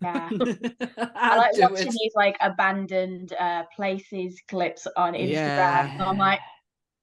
Yeah. 0.00 0.30
I 1.14 1.36
like 1.36 1.52
watching 1.58 1.88
it. 1.88 1.92
these 1.92 2.12
like 2.16 2.38
abandoned 2.40 3.34
uh, 3.38 3.64
places 3.76 4.40
clips 4.48 4.86
on 4.96 5.12
Instagram. 5.12 5.28
Yeah. 5.32 5.92
And 5.92 6.02
I'm 6.02 6.16
like, 6.16 6.40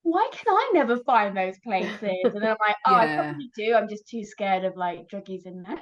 why 0.06 0.30
can 0.32 0.54
I 0.54 0.72
never 0.76 0.98
find 0.98 1.36
those 1.36 1.58
places? 1.60 2.00
And 2.24 2.36
then 2.36 2.44
I'm 2.44 2.58
like, 2.60 2.76
oh, 2.86 2.94
I 2.94 3.16
probably 3.16 3.50
do. 3.56 3.74
I'm 3.74 3.90
just 3.90 4.08
too 4.08 4.24
scared 4.24 4.64
of 4.64 4.78
like 4.78 5.10
druggies 5.10 5.48
in 5.48 5.64
there. 5.64 5.82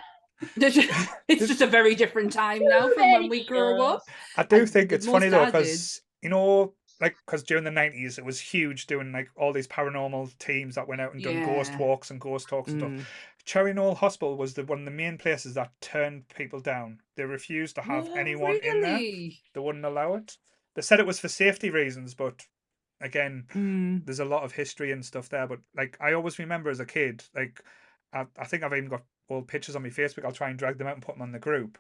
it's 1.28 1.47
just 1.47 1.61
a 1.61 1.67
very 1.67 1.93
different 1.93 2.32
time 2.32 2.61
now 2.63 2.89
from 2.89 3.11
when 3.11 3.30
we 3.30 3.43
grew 3.45 3.82
up. 3.82 4.01
I 4.38 4.43
do 4.43 4.59
And 4.59 4.69
think 4.69 4.91
it's 4.93 5.05
funny 5.05 5.28
though 5.28 5.45
because 5.45 6.01
you 6.21 6.30
know, 6.30 6.74
like 7.01 7.17
because 7.26 7.43
during 7.43 7.65
the 7.65 7.71
nineties 7.71 8.17
it 8.17 8.24
was 8.24 8.39
huge 8.39 8.88
doing 8.88 9.11
like 9.11 9.28
all 9.36 9.51
these 9.51 9.67
paranormal 9.67 10.38
teams 10.38 10.76
that 10.76 10.88
went 10.88 11.01
out 11.01 11.13
and 11.13 11.21
done 11.21 11.45
ghost 11.45 11.78
walks 11.78 12.09
and 12.09 12.19
ghost 12.19 12.47
talks 12.47 12.71
and 12.71 12.80
stuff. 12.80 12.91
Mm. 12.91 13.01
Cherry 13.45 13.74
Knowle 13.74 13.97
Hospital 13.97 14.38
was 14.38 14.53
the 14.53 14.63
one 14.63 14.80
of 14.80 14.86
the 14.86 14.91
main 14.91 15.17
places 15.17 15.55
that 15.55 15.71
turned 15.82 16.30
people 16.30 16.61
down. 16.61 16.99
They 17.17 17.24
refused 17.26 17.76
to 17.76 17.82
have 17.82 18.07
Oh, 18.09 18.15
anyone 18.15 18.57
in 18.63 18.82
there. 18.82 18.97
They 18.99 19.59
wouldn't 19.59 19.84
allow 19.84 20.15
it. 20.15 20.38
They 20.76 20.82
said 20.82 21.01
it 21.01 21.05
was 21.05 21.19
for 21.19 21.28
safety 21.28 21.69
reasons, 21.69 22.13
but 22.13 22.41
again, 23.04 23.45
Mm. 23.54 24.06
there's 24.06 24.20
a 24.20 24.26
lot 24.26 24.43
of 24.43 24.54
history 24.54 24.91
and 24.91 25.06
stuff 25.06 25.30
there. 25.30 25.47
But 25.47 25.60
like 25.76 25.97
I 25.99 26.14
always 26.14 26.39
remember 26.39 26.70
as 26.70 26.80
a 26.80 26.86
kid, 26.86 27.24
like 27.36 27.64
I, 28.12 28.26
I 28.38 28.45
think 28.45 28.64
I've 28.64 28.74
even 28.74 28.89
got 28.89 29.04
old 29.30 29.47
pictures 29.47 29.76
on 29.76 29.84
my 29.84 29.89
Facebook. 29.89 30.26
I'll 30.26 30.32
try 30.32 30.49
and 30.49 30.58
drag 30.58 30.78
them 30.78 30.88
out 30.88 30.95
and 30.95 31.04
put 31.04 31.16
them 31.16 31.22
on 31.22 31.32
the 31.32 31.39
group. 31.39 31.78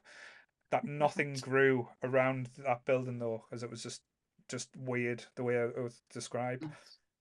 That 0.71 0.85
nothing 0.85 1.35
grew 1.35 1.87
around 2.03 2.49
that 2.57 2.85
building 2.85 3.19
though, 3.19 3.45
because 3.49 3.63
it 3.63 3.69
was 3.69 3.83
just 3.83 4.01
just 4.49 4.69
weird 4.75 5.23
the 5.35 5.43
way 5.43 5.55
it 5.55 5.81
was 5.81 6.01
described. 6.11 6.65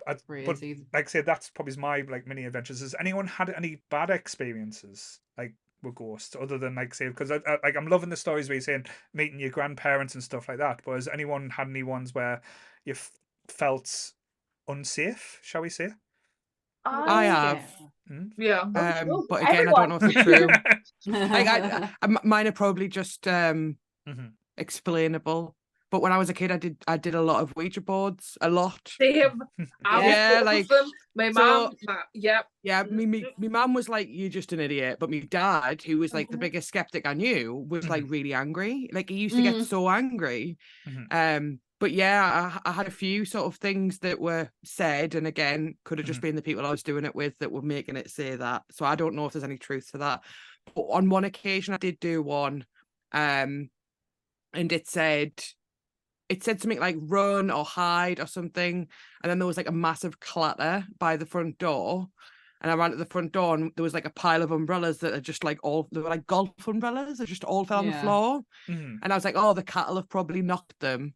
I, 0.07 0.17
but 0.27 0.61
like 0.93 1.05
I 1.05 1.05
said, 1.05 1.27
that's 1.27 1.51
probably 1.51 1.77
my 1.77 2.01
like 2.09 2.27
mini 2.27 2.45
adventures. 2.45 2.81
Has 2.81 2.95
anyone 2.99 3.27
had 3.27 3.51
any 3.51 3.83
bad 3.91 4.11
experiences 4.11 5.21
like 5.39 5.55
with 5.83 5.95
ghosts 5.95 6.37
other 6.41 6.59
than 6.59 6.75
like 6.75 6.95
say 6.95 7.09
because 7.09 7.31
I, 7.31 7.37
I, 7.47 7.59
like 7.63 7.77
I'm 7.77 7.87
loving 7.89 8.09
the 8.09 8.17
stories 8.17 8.49
where 8.49 8.55
you're 8.55 8.63
saying 8.63 8.87
meeting 9.13 9.39
your 9.39 9.51
grandparents 9.51 10.15
and 10.15 10.23
stuff 10.23 10.49
like 10.49 10.59
that. 10.59 10.81
But 10.85 10.95
has 10.95 11.09
anyone 11.09 11.51
had 11.51 11.69
any 11.69 11.83
ones 11.83 12.15
where 12.15 12.41
you 12.85 12.95
felt 13.53 14.13
unsafe? 14.69 15.39
Shall 15.43 15.63
we 15.63 15.69
say? 15.71 15.91
I 16.85 17.25
have. 17.25 17.77
Yeah. 18.37 18.61
Um, 18.63 19.09
cool. 19.09 19.27
but 19.29 19.43
again, 19.43 19.69
I 19.69 19.73
don't 19.73 19.89
know 19.89 19.97
if 19.97 20.03
it's 20.17 20.23
true. 20.25 20.47
like, 21.07 21.47
I, 21.47 21.89
I, 22.03 22.05
m- 22.05 22.19
mine 22.25 22.49
are 22.49 22.53
probably 22.53 22.89
just 22.89 23.27
um, 23.29 23.77
Mhm. 24.09 24.33
explainable. 24.57 25.55
But 25.93 26.01
when 26.01 26.11
I 26.11 26.17
was 26.19 26.31
a 26.31 26.35
kid, 26.35 26.51
I 26.51 26.57
did 26.57 26.77
I 26.89 26.97
did 26.97 27.15
a 27.15 27.21
lot 27.21 27.43
of 27.43 27.53
Ouija 27.55 27.83
boards, 27.83 28.39
a 28.41 28.49
lot. 28.49 28.81
Same. 28.99 29.43
I 29.85 30.03
Yeah, 30.09 30.39
was 30.39 30.47
like, 30.47 30.55
like 30.57 30.69
them. 30.69 30.91
My 31.15 31.31
so- 31.33 31.41
mom. 31.65 31.73
my, 31.85 31.99
yep. 32.15 32.47
Yeah, 32.63 32.83
me, 32.85 33.05
me, 33.07 33.27
my 33.39 33.49
mum 33.49 33.75
was 33.75 33.89
like, 33.91 34.09
"You're 34.11 34.31
just 34.31 34.53
an 34.55 34.61
idiot," 34.61 34.97
but 34.99 35.11
my 35.11 35.21
dad, 35.21 35.83
who 35.83 35.99
was 35.99 36.15
like 36.15 36.31
the 36.31 36.37
Mhm. 36.39 36.41
biggest 36.41 36.69
skeptic 36.69 37.07
I 37.07 37.13
knew, 37.15 37.67
was 37.69 37.89
like 37.91 38.05
Mm-hmm. 38.05 38.13
really 38.13 38.35
angry. 38.35 38.89
Like 38.93 39.11
he 39.11 39.17
used 39.17 39.37
to 39.37 39.43
get 39.43 39.55
Mm. 39.57 39.65
so 39.67 39.89
angry. 39.89 40.57
Mhm. 40.89 41.07
Um, 41.13 41.61
but 41.83 41.93
yeah, 41.93 42.61
I, 42.65 42.71
I 42.71 42.73
had 42.73 42.87
a 42.87 42.93
few 42.93 43.25
sort 43.25 43.47
of 43.47 43.57
things 43.57 43.99
that 43.99 44.21
were 44.21 44.49
said, 44.65 45.17
and 45.17 45.27
again, 45.27 45.75
could 45.85 45.99
have 45.99 46.07
just 46.07 46.21
Mm-hmm. 46.21 46.29
been 46.29 46.37
the 46.37 46.43
people 46.43 46.65
I 46.65 46.71
was 46.71 46.85
doing 46.85 47.05
it 47.05 47.15
with 47.15 47.37
that 47.41 47.51
were 47.51 47.61
making 47.61 47.97
it 47.97 48.09
say 48.09 48.37
that. 48.37 48.63
So 48.71 48.85
I 48.87 48.95
don't 48.95 49.17
know 49.17 49.27
if 49.27 49.33
there's 49.33 49.43
any 49.45 49.59
truth 49.59 49.91
to 49.91 49.99
that. 49.99 50.23
But 50.75 50.83
on 50.83 51.11
one 51.11 51.25
occasion, 51.25 51.75
I 51.75 51.79
did 51.79 51.99
do 51.99 52.23
one, 52.23 52.65
um, 53.13 53.69
and 54.55 54.73
it 54.73 54.89
said. 54.89 55.33
It 56.29 56.45
said 56.45 56.61
something 56.63 56.81
like 56.81 56.97
run 56.99 57.51
or 57.51 57.65
hide 57.65 58.21
or 58.21 58.27
something. 58.27 58.89
And 59.23 59.31
then 59.31 59.39
there 59.39 59.47
was 59.47 59.59
like 59.59 59.69
a 59.69 59.73
massive 59.73 60.19
clatter 60.19 60.87
by 60.99 61.19
the 61.19 61.27
front 61.27 61.59
door. 61.59 62.07
And 62.63 62.71
I 62.71 62.75
ran 62.75 62.93
to 62.93 62.97
the 62.97 63.05
front 63.05 63.33
door 63.33 63.55
and 63.55 63.73
there 63.77 63.83
was 63.83 63.93
like 63.93 64.07
a 64.07 64.11
pile 64.11 64.41
of 64.41 64.51
umbrellas 64.53 64.99
that 65.01 65.13
are 65.13 65.21
just 65.21 65.45
like 65.45 65.59
all 65.63 65.89
they 65.93 66.01
were 66.01 66.09
like 66.09 66.27
golf 66.27 66.67
umbrellas. 66.67 67.19
They 67.19 67.27
just 67.27 67.45
all 67.45 67.67
fell 67.67 67.81
on 67.81 67.87
the 67.87 67.93
Yeah. 67.93 68.01
floor. 68.03 68.41
Mhm. 68.67 69.01
And 69.03 69.13
I 69.13 69.17
was 69.17 69.25
like, 69.27 69.35
oh, 69.37 69.53
the 69.53 69.63
cattle 69.65 69.97
have 69.97 70.09
probably 70.09 70.41
knocked 70.41 70.79
them. 70.81 71.15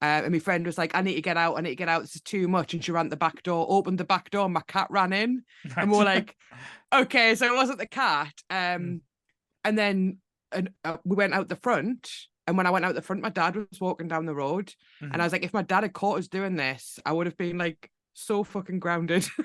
Um, 0.00 0.24
and 0.24 0.32
my 0.32 0.38
friend 0.38 0.64
was 0.64 0.78
like, 0.78 0.94
I 0.94 1.02
need 1.02 1.14
to 1.16 1.22
get 1.22 1.36
out. 1.36 1.58
I 1.58 1.60
need 1.60 1.70
to 1.70 1.74
get 1.76 1.88
out. 1.88 2.02
This 2.02 2.14
is 2.16 2.20
too 2.22 2.46
much. 2.48 2.72
And 2.72 2.84
she 2.84 2.92
ran 2.92 3.06
to 3.06 3.10
the 3.10 3.16
back 3.16 3.42
door, 3.42 3.66
opened 3.68 3.98
the 3.98 4.04
back 4.04 4.30
door, 4.30 4.44
and 4.44 4.54
my 4.54 4.62
cat 4.68 4.86
ran 4.90 5.12
in. 5.12 5.42
And 5.76 5.90
we 5.90 5.98
were 5.98 6.04
like, 6.16 6.36
okay, 6.94 7.34
so 7.34 7.46
it 7.52 7.56
wasn't 7.56 7.78
the 7.78 7.86
cat. 7.88 8.32
Um, 8.48 9.00
and 9.64 9.76
then 9.76 10.18
and 10.52 10.70
uh, 10.84 10.98
we 11.04 11.16
went 11.16 11.34
out 11.34 11.48
the 11.48 11.56
front. 11.56 12.10
And 12.46 12.56
when 12.56 12.66
I 12.66 12.70
went 12.70 12.84
out 12.84 12.94
the 12.94 13.02
front, 13.02 13.22
my 13.22 13.28
dad 13.28 13.56
was 13.56 13.80
walking 13.80 14.08
down 14.08 14.24
the 14.24 14.34
road. 14.34 14.72
And 15.00 15.20
I 15.20 15.24
was 15.26 15.32
like, 15.32 15.44
if 15.44 15.52
my 15.52 15.62
dad 15.62 15.82
had 15.82 15.92
caught 15.92 16.18
us 16.18 16.28
doing 16.28 16.56
this, 16.56 16.98
I 17.04 17.12
would 17.12 17.26
have 17.26 17.36
been 17.36 17.58
like 17.58 17.90
so 18.14 18.42
fucking 18.44 18.78
grounded. 18.78 19.26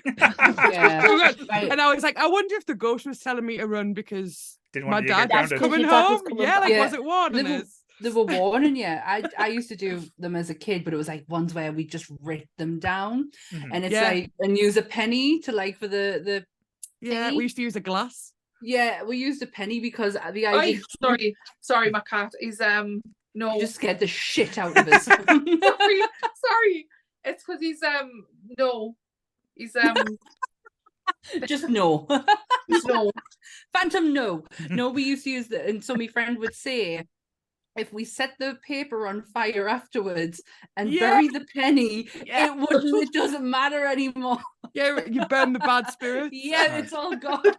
Yeah. 0.72 1.08
Right. 1.49 1.72
and 1.72 1.82
I 1.82 1.93
was 1.93 2.04
like, 2.04 2.18
I 2.18 2.28
wonder 2.28 2.56
if 2.56 2.66
the 2.66 2.76
ghost 2.76 3.06
was 3.06 3.20
telling 3.20 3.45
me 3.45 3.58
to 3.58 3.68
run 3.68 3.93
because 3.93 4.58
Didn't 4.72 4.86
my 4.89 4.95
want 4.95 5.06
you 5.08 5.14
to 5.14 5.20
get 5.22 5.30
dad 5.30 5.41
was 5.51 5.60
coming 5.60 5.82
Your 5.82 5.89
dad 5.89 6.01
was 6.10 6.10
home. 6.20 6.28
coming 6.28 6.43
yeah, 6.43 6.60
like 6.60 6.70
back. 6.74 6.80
was 6.84 6.93
it 6.93 7.04
warning 7.04 7.43
Little- 7.43 7.62
us? 7.62 7.82
They 8.02 8.10
were 8.10 8.24
warning 8.24 8.76
you. 8.76 8.86
I 8.86 9.24
I 9.38 9.48
used 9.48 9.70
to 9.70 9.76
do 9.76 10.04
them 10.18 10.36
as 10.36 10.50
a 10.50 10.56
kid, 10.56 10.84
but 10.84 10.94
it 10.94 10.98
was 10.98 11.08
like 11.08 11.26
ones 11.28 11.54
where 11.54 11.72
we 11.72 11.86
just 11.86 12.08
write 12.22 12.50
them 12.58 12.80
down, 12.80 13.32
Mhm. 13.52 13.70
and 13.72 13.86
it's 13.86 13.94
Yeah. 13.94 14.10
like 14.10 14.32
and 14.39 14.58
use 14.58 14.78
a 14.78 14.82
penny 14.82 15.39
to 15.41 15.52
like 15.52 15.78
for 15.78 15.88
the 15.88 16.22
the 16.24 16.46
Yeah, 17.02 17.30
thingy. 17.32 17.38
we 17.38 17.44
used 17.44 17.56
to 17.58 17.62
use 17.62 17.76
a 17.76 17.82
glass. 17.82 18.34
yeah 18.66 19.04
we 19.04 19.18
used 19.18 19.41
a 19.44 19.48
penny 19.48 19.80
because 19.82 20.14
the 20.38 20.46
Oi, 20.48 20.58
idea 20.60 20.82
sorry, 21.02 21.36
sorry, 21.62 21.89
my 21.91 22.02
cat 22.02 22.32
is 22.39 22.62
um 22.62 23.02
no. 23.36 23.56
you 23.56 23.62
just 23.62 23.76
scared 23.76 24.00
the 24.00 24.08
shit 24.08 24.58
out 24.58 24.78
of 24.78 24.88
us. 24.88 25.04
sorry, 25.06 26.00
sorry. 26.48 26.88
It's 27.26 27.44
because 27.44 27.62
he's 27.62 27.82
um 27.84 28.10
no, 28.58 28.96
he's 29.56 29.76
um 29.76 29.96
just 31.46 31.68
no. 31.70 32.08
no. 32.86 33.12
Phantom, 33.74 34.14
no. 34.14 34.44
No, 34.70 34.89
we 34.89 35.04
used 35.04 35.24
to 35.26 35.30
use 35.32 35.48
that. 35.50 35.68
And 35.68 35.84
so 35.84 35.96
my 35.96 36.08
friend 36.08 36.38
would 36.39 36.56
say, 36.56 37.04
if 37.76 37.91
we 37.93 38.05
set 38.05 38.36
the 38.39 38.57
paper 38.65 39.07
on 39.07 39.21
fire 39.21 39.67
afterwards 39.67 40.41
and 40.78 40.91
Yeah. 40.91 40.99
bury 41.11 41.28
the 41.30 41.45
penny, 41.55 42.09
Yeah. 42.26 42.47
it 42.47 42.55
wouldn't, 42.57 43.03
it 43.03 43.13
doesn't 43.13 43.49
matter 43.49 43.86
anymore. 43.86 44.39
Yeah, 44.74 45.01
you 45.09 45.24
burn 45.28 45.53
the 45.53 45.59
bad 45.59 45.91
spirits. 45.91 46.30
Yeah, 46.34 46.78
it's 46.78 46.93
all 46.93 47.15
gone. 47.15 47.43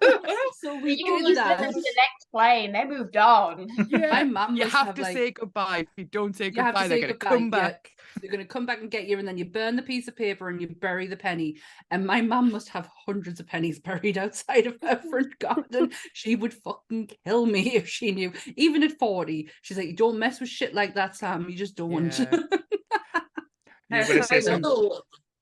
So 0.60 0.80
we 0.80 0.94
You 0.94 1.18
did 1.18 1.34
just 1.34 1.34
that. 1.36 1.58
to 1.58 1.66
the 1.72 1.94
next 1.96 2.30
plane. 2.32 2.72
They 2.72 2.84
moved 2.84 3.16
on. 3.16 3.68
Yeah. 3.88 4.08
My 4.10 4.24
mum 4.24 4.56
You 4.56 4.64
must 4.64 4.74
have, 4.76 4.86
have 4.86 4.94
to 4.96 5.02
like, 5.02 5.12
say 5.16 5.30
goodbye. 5.30 5.78
If 5.80 5.88
you 5.96 6.04
don't 6.04 6.34
say 6.34 6.46
You 6.54 6.62
have 6.62 6.74
to 6.74 6.80
goodbye, 6.80 6.88
they're 6.88 6.96
say 6.96 7.00
going 7.02 7.12
to 7.12 7.18
goodbye, 7.18 7.36
come 7.36 7.44
yeah. 7.44 7.50
back. 7.68 7.90
they're 8.20 8.30
going 8.30 8.42
to 8.44 8.48
come 8.48 8.66
back 8.66 8.80
and 8.80 8.90
get 8.90 9.06
you, 9.06 9.18
and 9.18 9.28
then 9.28 9.36
you 9.38 9.44
burn 9.44 9.76
the 9.76 9.82
piece 9.82 10.08
of 10.08 10.16
paper 10.16 10.48
and 10.48 10.60
you 10.60 10.68
bury 10.80 11.06
the 11.06 11.16
penny. 11.16 11.56
And 11.90 12.06
my 12.06 12.20
mum 12.20 12.50
must 12.50 12.68
have 12.70 12.88
hundreds 13.06 13.38
of 13.40 13.46
pennies 13.46 13.78
buried 13.80 14.16
outside 14.18 14.66
of 14.66 14.76
her 14.82 14.96
front 15.10 15.38
garden. 15.38 15.92
she 16.14 16.34
would 16.36 16.54
fucking 16.54 17.10
kill 17.26 17.46
me 17.46 17.60
if 17.76 17.88
she 17.88 18.10
knew. 18.12 18.32
Even 18.56 18.82
at 18.82 18.98
40, 18.98 19.50
she's 19.62 19.76
like, 19.76 19.86
"You 19.88 19.94
Don't 19.96 20.18
mess 20.18 20.40
with 20.40 20.48
shit 20.48 20.74
like 20.74 20.94
that, 20.94 21.14
Sam. 21.16 21.48
You 21.48 21.56
just 21.56 21.76
don't. 21.76 22.18
Yeah. 22.18 22.40
You 23.90 24.22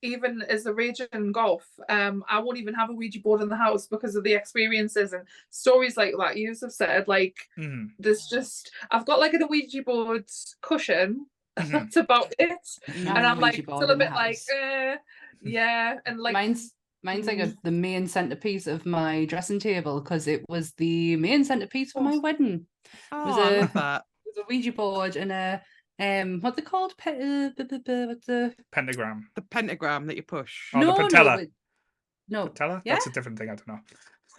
were 0.03 0.19
gonna 0.19 0.19
say 0.19 0.19
I 0.19 0.19
something. 0.19 0.41
know, 0.41 0.43
even 0.43 0.43
as 0.43 0.67
a 0.67 0.75
raging 0.75 1.33
golf, 1.33 1.67
um, 1.89 2.25
I 2.29 2.39
won't 2.41 2.59
even 2.59 2.75
have 2.75 2.91
a 2.91 2.95
Ouija 2.95 3.21
board 3.21 3.41
in 3.43 3.49
the 3.49 3.57
house 3.57 3.87
because 3.87 4.17
of 4.17 4.25
the 4.25 4.35
experiences 4.35 5.13
and 5.13 5.27
stories 5.51 5.97
like 5.97 6.15
that. 6.19 6.37
You 6.37 6.49
have 6.61 6.73
said 6.73 7.09
like 7.09 7.37
Mhm. 7.59 7.91
there's 7.99 8.27
just 8.27 8.71
I've 8.91 9.07
got 9.07 9.21
like 9.21 9.33
a 9.41 9.47
Ouija 9.47 9.83
board 9.83 10.25
cushion. 10.61 11.27
Mhm. 11.59 11.71
That's 11.73 11.97
about 11.97 12.33
it. 12.39 12.59
Not 13.05 13.17
and 13.19 13.27
I'm 13.27 13.39
like 13.41 13.55
Ouija 13.55 13.63
still 13.77 13.91
a 13.91 13.93
in 13.93 13.99
the 13.99 14.05
bit 14.07 14.13
like, 14.13 14.37
house. 14.37 14.47
eh, 14.55 14.97
yeah, 15.43 15.99
and 16.07 16.19
like 16.21 16.33
mine's 16.33 16.73
mine's 17.03 17.27
like 17.27 17.41
a, 17.41 17.53
the 17.65 17.71
main 17.73 18.07
centerpiece 18.07 18.67
of 18.67 18.87
my 18.87 19.25
dressing 19.27 19.59
table 19.59 20.01
because 20.01 20.29
it 20.29 20.45
was 20.49 20.73
the 20.75 21.17
main 21.17 21.45
centerpiece 21.45 21.93
for 21.93 22.01
my 22.01 22.17
wedding. 22.19 22.67
Oh, 23.11 23.27
was 23.27 23.37
I 23.39 23.51
a- 23.51 23.61
love 23.61 23.73
that. 23.75 24.05
It 24.25 24.35
was 24.37 24.45
a 24.45 24.49
Ouija 24.49 24.73
board 24.73 25.17
and 25.17 25.31
a 25.33 25.63
um 25.99 26.41
what's 26.41 26.59
it 26.59 26.65
called? 26.65 26.97
Pe- 26.97 27.21
uh, 27.47 27.51
bu- 27.57 27.65
bu- 27.65 27.79
bu- 27.81 28.07
what's 28.09 28.27
the 28.27 28.55
Pentagram. 28.73 29.29
The 29.35 29.43
pentagram 29.43 30.07
that 30.07 30.17
you 30.17 30.23
push. 30.23 30.71
Oh, 30.75 30.81
the 30.81 30.87
no, 30.87 30.97
patella. 30.97 31.37
no, 31.37 31.43
it- 31.43 31.51
no, 32.29 32.47
Patella? 32.49 32.83
Yeah? 32.85 32.95
That's 32.95 33.07
a 33.09 33.11
different 33.13 33.39
thing. 33.39 33.51
I 33.51 33.57
don't 33.57 33.69
know. 33.69 33.79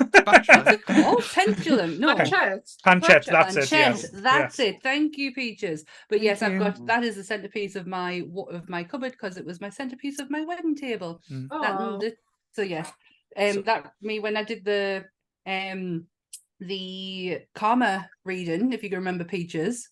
Spatula. 0.01 0.79
what's 0.87 1.37
it? 1.37 1.45
Pendulum. 1.45 1.99
No, 1.99 2.15
Planchette. 2.15 2.67
Panchet, 2.83 3.25
Planchette. 3.25 3.25
that's 3.27 3.55
it. 3.57 3.71
Yes. 3.71 4.09
That's 4.09 4.57
yes. 4.59 4.67
it. 4.75 4.81
Thank 4.81 5.17
you, 5.17 5.31
Peaches. 5.33 5.85
But 6.09 6.21
yes, 6.21 6.39
Thank 6.39 6.61
I've 6.61 6.77
got 6.77 6.87
that 6.87 7.03
is 7.03 7.15
the 7.15 7.23
centerpiece 7.23 7.75
of 7.75 7.85
my 7.85 8.23
of 8.49 8.67
my 8.67 8.83
cupboard 8.83 9.11
because 9.11 9.37
it 9.37 9.45
was 9.45 9.61
my 9.61 9.69
centerpiece 9.69 10.19
of 10.19 10.31
my 10.31 10.43
wedding 10.43 10.75
table. 10.75 11.21
That 11.29 11.47
Aw. 11.51 11.97
the- 11.99 12.15
so 12.53 12.63
yes, 12.63 12.91
um, 13.37 13.53
So- 13.53 13.61
that 13.63 13.93
me 14.01 14.19
when 14.19 14.35
I 14.37 14.43
did 14.43 14.65
the 14.65 15.05
um 15.45 16.07
the 16.59 17.41
karma 17.53 18.09
reading, 18.25 18.73
if 18.73 18.81
you 18.83 18.89
can 18.89 18.99
remember 18.99 19.23
Peaches. 19.25 19.89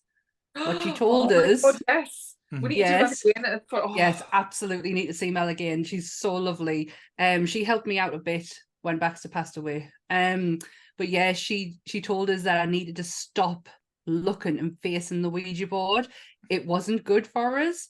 What 0.54 0.82
she 0.82 0.90
Oh 0.92 0.94
told 0.94 1.30
my 1.30 1.36
us. 1.36 1.62
God, 1.62 1.78
yes. 1.88 2.36
Mhm. 2.52 2.76
Yes. 2.76 3.20
to 3.20 3.26
do 3.28 3.32
that 3.34 3.40
again. 3.44 3.54
It's 3.56 3.70
for- 3.70 3.82
oh, 3.88 3.94
Yes, 3.96 4.22
absolutely 4.32 4.92
need 4.92 5.06
to 5.06 5.14
see 5.14 5.30
Mel 5.30 5.48
again. 5.48 5.84
She's 5.84 6.12
so 6.12 6.34
lovely. 6.34 6.92
Um, 7.18 7.46
she 7.46 7.64
helped 7.64 7.86
me 7.86 7.98
out 7.98 8.14
a 8.14 8.18
bit 8.18 8.52
when 8.82 8.98
Baxter 8.98 9.28
passed 9.30 9.56
away. 9.56 9.90
Um, 10.10 10.58
but 10.98 11.08
yeah, 11.08 11.32
she 11.32 11.76
she 11.86 12.00
told 12.02 12.28
us 12.28 12.42
that 12.42 12.60
I 12.60 12.66
needed 12.70 12.96
to 12.96 13.04
stop 13.04 13.68
looking 14.06 14.58
and 14.58 14.78
facing 14.82 15.22
the 15.22 15.30
Ouija 15.30 15.66
board. 15.66 16.08
It 16.50 16.66
wasn't 16.66 17.04
good 17.04 17.26
for 17.26 17.58
us. 17.58 17.88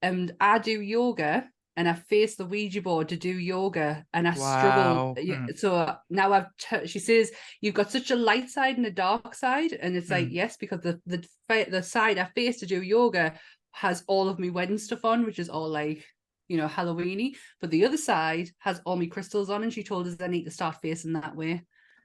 And 0.00 0.34
I 0.40 0.58
do 0.58 0.80
yoga 0.80 1.48
and 1.76 1.88
I 1.88 1.94
face 1.94 2.36
the 2.36 2.44
Ouija 2.44 2.82
board 2.82 3.08
to 3.08 3.16
do 3.16 3.30
yoga 3.30 4.04
and 4.12 4.28
I 4.28 4.34
Wow. 4.36 4.58
struggle. 4.58 5.14
Mm. 5.24 5.58
So 5.58 5.94
now 6.10 6.32
I've 6.32 6.46
t- 6.58 6.86
she 6.86 6.98
says 6.98 7.30
you've 7.60 7.74
got 7.74 7.90
such 7.90 8.10
a 8.10 8.16
light 8.16 8.50
side 8.50 8.76
and 8.76 8.86
a 8.86 8.90
dark 8.90 9.34
side, 9.34 9.72
and 9.72 9.96
it's 9.96 10.10
like 10.10 10.28
Mm. 10.28 10.32
yes, 10.32 10.56
because 10.56 10.80
the 10.80 11.00
the 11.06 11.26
the 11.70 11.82
side 11.82 12.18
I 12.18 12.26
face 12.34 12.60
to 12.60 12.66
do 12.66 12.82
yoga 12.82 13.34
has 13.72 14.04
all 14.06 14.28
of 14.28 14.38
my 14.38 14.50
wedding 14.50 14.78
stuff 14.78 15.04
on, 15.04 15.24
which 15.24 15.38
is 15.38 15.48
all 15.48 15.68
like 15.68 16.04
you 16.48 16.56
know 16.58 16.68
Halloweeny, 16.68 17.36
but 17.60 17.70
the 17.70 17.84
other 17.86 17.96
side 17.96 18.48
has 18.58 18.80
all 18.84 18.96
my 18.96 19.06
crystals 19.06 19.48
on, 19.48 19.62
and 19.62 19.72
she 19.72 19.82
told 19.82 20.06
us 20.06 20.16
I 20.20 20.26
need 20.26 20.44
to 20.44 20.50
start 20.50 20.76
facing 20.82 21.14
that 21.14 21.34
way. 21.34 21.62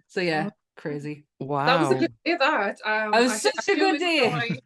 So 0.07 0.22
yeah, 0.22 0.49
crazy. 0.78 1.26
Wow. 1.39 1.65
That 1.65 1.80
was 1.82 1.91
a 1.91 1.95
good 1.99 2.13
day. 2.24 2.38
That 2.39 2.78
um, 2.86 3.11
That 3.11 3.22
was 3.22 3.32
I- 3.34 3.38
such 3.38 3.70
I 3.70 3.72
a 3.74 3.76
do 3.76 3.82
good 3.91 3.99
day. 3.99 4.32
enjoy- 4.32 4.57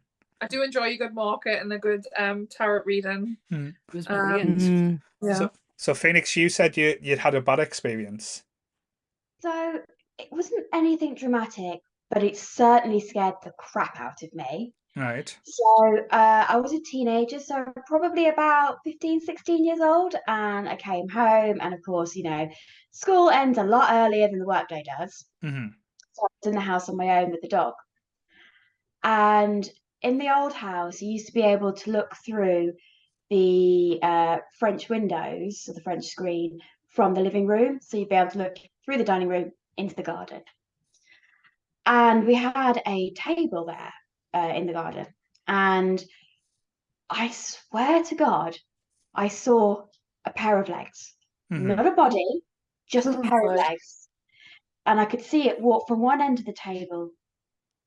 I 0.42 0.46
do 0.48 0.62
enjoy 0.62 0.88
a 0.88 0.96
good 0.96 1.14
market 1.14 1.60
and 1.60 1.72
a 1.72 1.78
good 1.78 2.04
um 2.18 2.48
tarot 2.48 2.82
reading. 2.84 3.36
It 3.50 3.74
was 3.92 4.06
Um. 4.08 4.56
Mm. 4.56 5.00
Yeah. 5.22 5.34
So, 5.34 5.50
so 5.76 5.94
Phoenix, 5.94 6.36
you 6.36 6.48
said 6.48 6.76
you 6.76 6.98
you'd 7.00 7.20
had 7.20 7.34
a 7.34 7.40
bad 7.40 7.60
experience. 7.60 8.42
So 9.40 9.80
it 10.18 10.28
wasn't 10.30 10.66
anything 10.72 11.14
dramatic, 11.14 11.80
but 12.10 12.24
it 12.24 12.36
certainly 12.36 13.00
scared 13.00 13.34
the 13.44 13.52
crap 13.58 13.98
out 14.00 14.22
of 14.22 14.34
me. 14.34 14.74
Right. 14.96 15.36
So 15.44 15.98
uh, 16.10 16.46
I 16.48 16.56
was 16.56 16.72
a 16.72 16.80
teenager, 16.80 17.40
so 17.40 17.64
probably 17.86 18.28
about 18.28 18.78
15, 18.84 19.20
16 19.20 19.64
years 19.64 19.80
old, 19.80 20.14
and 20.26 20.68
I 20.68 20.76
came 20.76 21.08
home, 21.08 21.58
and 21.60 21.74
of 21.74 21.82
course, 21.82 22.14
you 22.14 22.24
know, 22.24 22.48
school 22.90 23.30
ends 23.30 23.58
a 23.58 23.64
lot 23.64 23.88
earlier 23.90 24.28
than 24.28 24.38
the 24.38 24.46
workday 24.46 24.84
does. 24.98 25.24
hmm 25.40 25.68
So 26.12 26.22
I 26.22 26.28
was 26.40 26.46
in 26.48 26.54
the 26.54 26.60
house 26.60 26.88
on 26.88 26.96
my 26.96 27.22
own 27.22 27.30
with 27.30 27.40
the 27.40 27.48
dog. 27.48 27.74
And 29.02 29.68
in 30.02 30.18
the 30.18 30.36
old 30.36 30.52
house, 30.52 31.00
you 31.00 31.12
used 31.12 31.26
to 31.26 31.32
be 31.32 31.42
able 31.42 31.72
to 31.72 31.90
look 31.90 32.14
through 32.24 32.72
the 33.30 33.98
uh, 34.02 34.38
French 34.58 34.88
windows, 34.88 35.64
or 35.68 35.74
the 35.74 35.80
French 35.80 36.06
screen, 36.06 36.60
from 36.90 37.14
the 37.14 37.20
living 37.20 37.46
room. 37.46 37.78
So 37.80 37.96
you'd 37.96 38.08
be 38.08 38.16
able 38.16 38.30
to 38.32 38.38
look 38.38 38.56
through 38.84 38.98
the 38.98 39.04
dining 39.04 39.28
room 39.28 39.52
into 39.76 39.94
the 39.94 40.02
garden. 40.02 40.42
And 41.86 42.26
we 42.26 42.34
had 42.34 42.82
a 42.86 43.12
table 43.12 43.66
there 43.66 43.92
uh, 44.34 44.52
in 44.54 44.66
the 44.66 44.72
garden. 44.72 45.06
And 45.46 46.04
I 47.10 47.28
swear 47.30 48.02
to 48.04 48.14
God, 48.14 48.56
I 49.14 49.28
saw 49.28 49.84
a 50.24 50.32
pair 50.32 50.58
of 50.58 50.68
legs, 50.68 51.14
hmm 51.50 51.68
not 51.68 51.86
a 51.86 51.92
body, 51.92 52.26
just 52.88 53.06
a 53.06 53.18
Oh, 53.18 53.22
pair 53.22 53.50
of 53.50 53.56
legs. 53.56 54.08
And 54.86 55.00
I 55.00 55.04
could 55.04 55.22
see 55.22 55.48
it 55.48 55.60
walk 55.60 55.88
from 55.88 56.00
one 56.00 56.20
end 56.20 56.38
of 56.38 56.44
the 56.44 56.54
table 56.54 57.10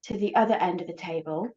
to 0.04 0.18
the 0.18 0.36
other 0.36 0.56
end 0.56 0.82
of 0.82 0.88
the 0.88 0.94
table, 0.94 1.50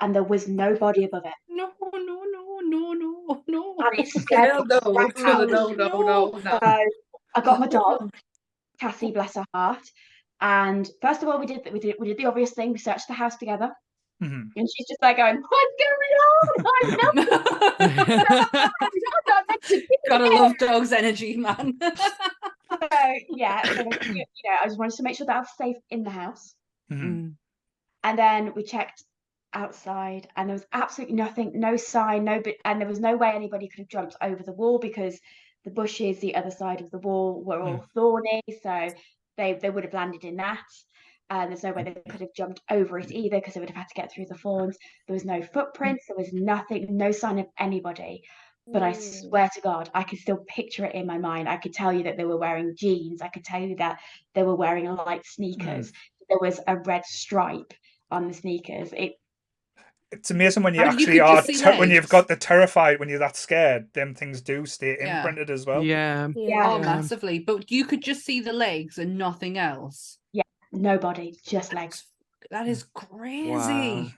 and 0.00 0.14
there 0.14 0.22
was 0.22 0.48
no 0.48 0.74
body 0.76 1.04
above 1.04 1.24
it. 1.24 1.32
No, 1.48 1.70
no, 1.80 1.98
no, 1.98 2.60
no, 2.62 2.92
no, 2.92 3.42
no. 3.46 3.76
And 3.78 3.98
it 3.98 4.08
scared 4.08 4.50
Hell 4.50 4.64
the 4.64 4.80
no, 4.84 4.92
crap 4.92 5.16
no, 5.18 5.44
no, 5.44 5.72
no, 5.72 5.86
no, 5.86 6.02
no. 6.02 6.40
So 6.40 6.58
I 6.62 7.40
got 7.40 7.60
my 7.60 7.66
dog, 7.66 8.10
Cassie, 8.80 9.12
bless 9.12 9.36
her 9.36 9.44
heart. 9.54 9.82
And 10.40 10.88
first 11.00 11.22
of 11.22 11.28
all, 11.28 11.38
we 11.38 11.46
did 11.46 11.68
we 11.72 11.78
did 11.78 11.96
we 11.98 12.08
did 12.08 12.18
the 12.18 12.26
obvious 12.26 12.52
thing. 12.52 12.72
We 12.72 12.78
searched 12.78 13.08
the 13.08 13.14
house 13.14 13.36
together, 13.36 13.70
hmm 14.20 14.42
and 14.56 14.68
she's 14.76 14.86
just 14.88 15.00
like 15.00 15.16
going, 15.16 15.36
"What's 15.36 15.74
going 15.78 16.14
on? 16.20 16.44
I'm 17.00 17.14
not, 17.14 17.28
I'm 17.80 18.76
not 19.28 19.44
meant 19.48 19.82
Gotta 20.08 20.26
love 20.26 20.58
dogs' 20.58 20.92
energy, 20.92 21.36
man. 21.36 21.78
So, 21.80 22.88
yeah, 23.30 23.62
so, 23.62 23.78
you 23.78 24.14
know, 24.14 24.24
I 24.62 24.66
just 24.66 24.78
wanted 24.78 24.96
to 24.96 25.02
make 25.02 25.16
sure 25.16 25.26
that 25.26 25.36
I 25.36 25.40
was 25.40 25.48
safe 25.56 25.76
in 25.90 26.02
the 26.02 26.10
house. 26.10 26.54
hmm 26.88 27.04
Mm. 27.04 27.34
And 28.02 28.18
then 28.18 28.52
we 28.54 28.62
checked 28.64 29.02
outside, 29.54 30.28
and 30.36 30.48
there 30.48 30.54
was 30.54 30.66
absolutely 30.72 31.16
nothing, 31.16 31.52
no 31.54 31.76
sign, 31.76 32.24
no 32.24 32.40
bit, 32.40 32.58
and 32.64 32.80
there 32.80 32.88
was 32.88 33.00
no 33.00 33.16
way 33.16 33.30
anybody 33.30 33.68
could 33.68 33.80
have 33.80 33.88
jumped 33.88 34.16
over 34.20 34.42
the 34.42 34.52
wall 34.52 34.78
because 34.78 35.20
the 35.64 35.70
bushes 35.70 36.20
the 36.20 36.34
other 36.34 36.50
side 36.50 36.80
of 36.80 36.90
the 36.90 36.98
wall 36.98 37.42
were 37.42 37.60
all 37.62 37.84
thorny, 37.94 38.42
so 38.62 38.88
they 39.36 39.54
they 39.54 39.70
would 39.70 39.84
have 39.84 39.94
landed 39.94 40.24
in 40.24 40.36
that. 40.36 40.64
And 41.30 41.50
there's 41.50 41.62
no 41.64 41.72
way 41.72 41.82
they 41.84 41.94
could 42.10 42.20
have 42.20 42.34
jumped 42.36 42.60
over 42.70 42.98
it 42.98 43.10
either 43.10 43.38
because 43.38 43.54
they 43.54 43.60
would 43.60 43.70
have 43.70 43.76
had 43.78 43.88
to 43.88 43.94
get 43.94 44.12
through 44.12 44.26
the 44.26 44.34
thorns. 44.34 44.76
There 45.06 45.14
was 45.14 45.24
no 45.24 45.40
footprints, 45.42 46.06
there 46.06 46.16
was 46.16 46.32
nothing, 46.32 46.96
no 46.96 47.12
sign 47.12 47.38
of 47.38 47.46
anybody. 47.58 48.22
But 48.72 48.82
I 48.82 48.92
Mm. 48.92 49.28
swear 49.28 49.48
to 49.54 49.60
God, 49.62 49.90
I 49.94 50.02
could 50.04 50.18
still 50.18 50.44
picture 50.46 50.84
it 50.84 50.94
in 50.94 51.06
my 51.06 51.18
mind. 51.18 51.48
I 51.48 51.56
could 51.56 51.72
tell 51.72 51.92
you 51.92 52.04
that 52.04 52.16
they 52.16 52.24
were 52.24 52.36
wearing 52.38 52.76
jeans. 52.76 53.22
I 53.22 53.28
could 53.28 53.44
tell 53.44 53.60
you 53.60 53.76
that 53.76 54.00
they 54.34 54.42
were 54.42 54.54
wearing 54.56 54.86
light 54.86 55.24
sneakers. 55.24 55.92
There 56.28 56.38
was 56.40 56.60
a 56.66 56.76
red 56.78 57.04
stripe 57.06 57.72
on 58.10 58.28
the 58.28 58.34
sneakers. 58.34 58.92
It 58.92 59.14
It's 60.14 60.30
amazing 60.30 60.62
when 60.62 60.74
you 60.74 60.80
I 60.82 60.90
mean, 60.94 60.98
you 60.98 61.22
actually 61.22 61.54
could 61.54 61.66
are 61.66 61.72
ter- 61.72 61.78
when 61.78 61.90
you've 61.90 62.08
got 62.08 62.28
the 62.28 62.36
terrified 62.36 62.98
when 63.00 63.08
you're 63.08 63.18
that 63.18 63.36
scared. 63.36 63.92
Them 63.92 64.14
things 64.14 64.40
do 64.40 64.64
stay 64.66 64.96
Yeah. 65.00 65.18
imprinted 65.18 65.50
as 65.50 65.66
well. 65.66 65.82
Yeah. 65.82 66.28
Yeah. 66.34 66.70
Oh, 66.70 66.76
Yeah. 66.78 66.82
massively. 66.84 67.38
But 67.40 67.70
you 67.70 67.84
could 67.84 68.02
just 68.02 68.24
see 68.24 68.40
the 68.40 68.52
legs 68.52 68.98
and 68.98 69.18
nothing 69.18 69.58
else. 69.58 70.18
Yeah, 70.32 70.42
nobody, 70.72 71.34
just 71.46 71.74
legs. 71.74 72.04
That 72.50 72.66
is 72.68 72.84
crazy. 72.94 74.14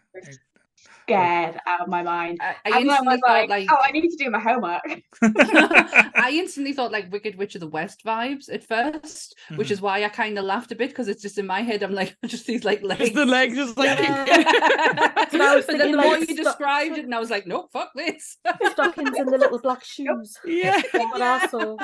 Scared 1.03 1.59
out 1.66 1.80
of 1.82 1.89
my 1.89 2.03
mind. 2.03 2.39
I, 2.43 2.57
I 2.64 2.78
And 2.78 2.91
then 2.91 2.91
I 2.91 2.97
instantly 2.97 3.07
was 3.14 3.20
thought 3.20 3.32
like, 3.32 3.49
like 3.49 3.68
oh, 3.70 3.78
I 3.84 3.91
need 3.93 4.09
to 4.11 4.16
do 4.16 4.30
my 4.30 4.41
homework. 4.41 4.82
I 5.22 6.30
instantly 6.34 6.72
thought 6.72 6.91
like 6.93 7.12
Wicked 7.12 7.37
Witch 7.37 7.55
of 7.55 7.61
the 7.61 7.68
West 7.68 8.03
vibes 8.05 8.53
at 8.53 8.64
first, 8.64 9.37
which 9.55 9.68
Mhm. 9.68 9.72
is 9.72 9.80
why 9.80 10.03
I 10.05 10.09
kind 10.09 10.39
of 10.39 10.45
laughed 10.45 10.72
a 10.72 10.74
bit 10.74 10.89
because 10.91 11.09
it's 11.09 11.22
just 11.22 11.39
in 11.39 11.47
my 11.47 11.61
head. 11.62 11.82
I'm 11.82 11.95
like, 11.95 12.16
just 12.26 12.47
these 12.47 12.64
like 12.64 12.82
legs. 12.82 13.01
Just 13.01 13.14
the 13.14 13.26
legs, 13.26 13.55
just 13.57 13.76
like. 13.78 13.99
but 13.99 15.32
what 15.32 15.41
I 15.41 15.57
was 15.57 15.66
then 15.66 15.78
thinking, 15.78 15.93
the 15.93 16.03
more 16.03 16.16
you 16.18 16.24
sto- 16.24 16.34
described 16.43 16.99
it, 16.99 17.05
and 17.05 17.14
I 17.14 17.20
was 17.20 17.30
like, 17.30 17.47
nope, 17.47 17.70
fuck 17.72 17.91
this. 17.95 18.39
Stockings 18.72 19.16
and 19.16 19.28
the 19.32 19.39
little 19.39 19.59
black 19.61 19.84
shoes. 19.84 20.37
yeah. 20.45 20.80
That's 20.93 21.12
what 21.12 21.22
I 21.22 21.47
saw. 21.49 21.76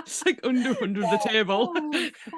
It's 0.00 0.24
like 0.24 0.40
under 0.44 0.74
under 0.82 1.00
the 1.02 1.20
table. 1.26 1.72
Oh, 1.76 1.90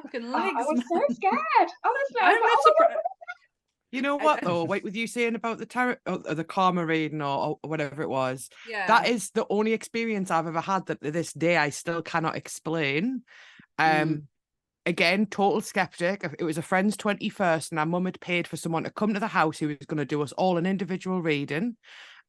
fucking 0.03 0.25
Oh, 0.25 0.29
legs. 0.29 0.55
I 0.57 0.63
was 0.63 0.83
so 0.91 1.15
scared. 1.15 1.71
Honestly, 1.85 2.21
I 2.21 2.27
I'm 2.27 2.33
not 2.35 2.41
like, 2.43 2.51
oh, 2.53 2.63
surprised. 2.67 2.99
You 3.91 4.03
know 4.03 4.17
what 4.17 4.43
though? 4.43 4.65
Wait, 4.73 4.85
with 4.85 4.97
you 4.97 5.07
saying 5.07 5.35
about 5.35 5.59
the 5.59 5.67
tarot 5.67 5.97
or, 6.07 6.19
the 6.19 6.45
karma 6.45 6.85
reading 6.85 7.23
or, 7.23 7.59
or 7.63 7.71
whatever 7.71 8.03
it 8.03 8.09
was, 8.09 8.49
Yeah. 8.69 8.87
that 8.87 9.09
is 9.09 9.31
the 9.31 9.47
only 9.49 9.73
experience 9.73 10.31
I've 10.31 10.47
ever 10.47 10.61
had 10.61 10.87
that 10.87 11.01
this 11.01 11.33
day 11.33 11.57
I 11.57 11.71
still 11.71 12.03
cannot 12.03 12.37
explain. 12.37 13.23
Um, 13.79 14.09
Mm. 14.09 14.23
again, 14.87 15.27
total 15.27 15.61
skeptic. 15.61 16.25
It 16.39 16.45
was 16.45 16.59
a 16.59 16.63
friend's 16.63 16.97
twenty 16.97 17.29
first, 17.29 17.73
and 17.73 17.79
our 17.79 17.87
mum 17.87 18.05
had 18.07 18.21
paid 18.21 18.47
for 18.47 18.57
someone 18.57 18.85
to 18.85 18.91
come 18.91 19.15
to 19.15 19.21
the 19.21 19.27
house 19.27 19.59
who 19.59 19.69
was 19.69 19.77
going 19.87 19.99
to 19.99 20.05
do 20.05 20.23
us 20.23 20.33
all 20.33 20.57
an 20.59 20.67
individual 20.67 21.23
reading. 21.23 21.77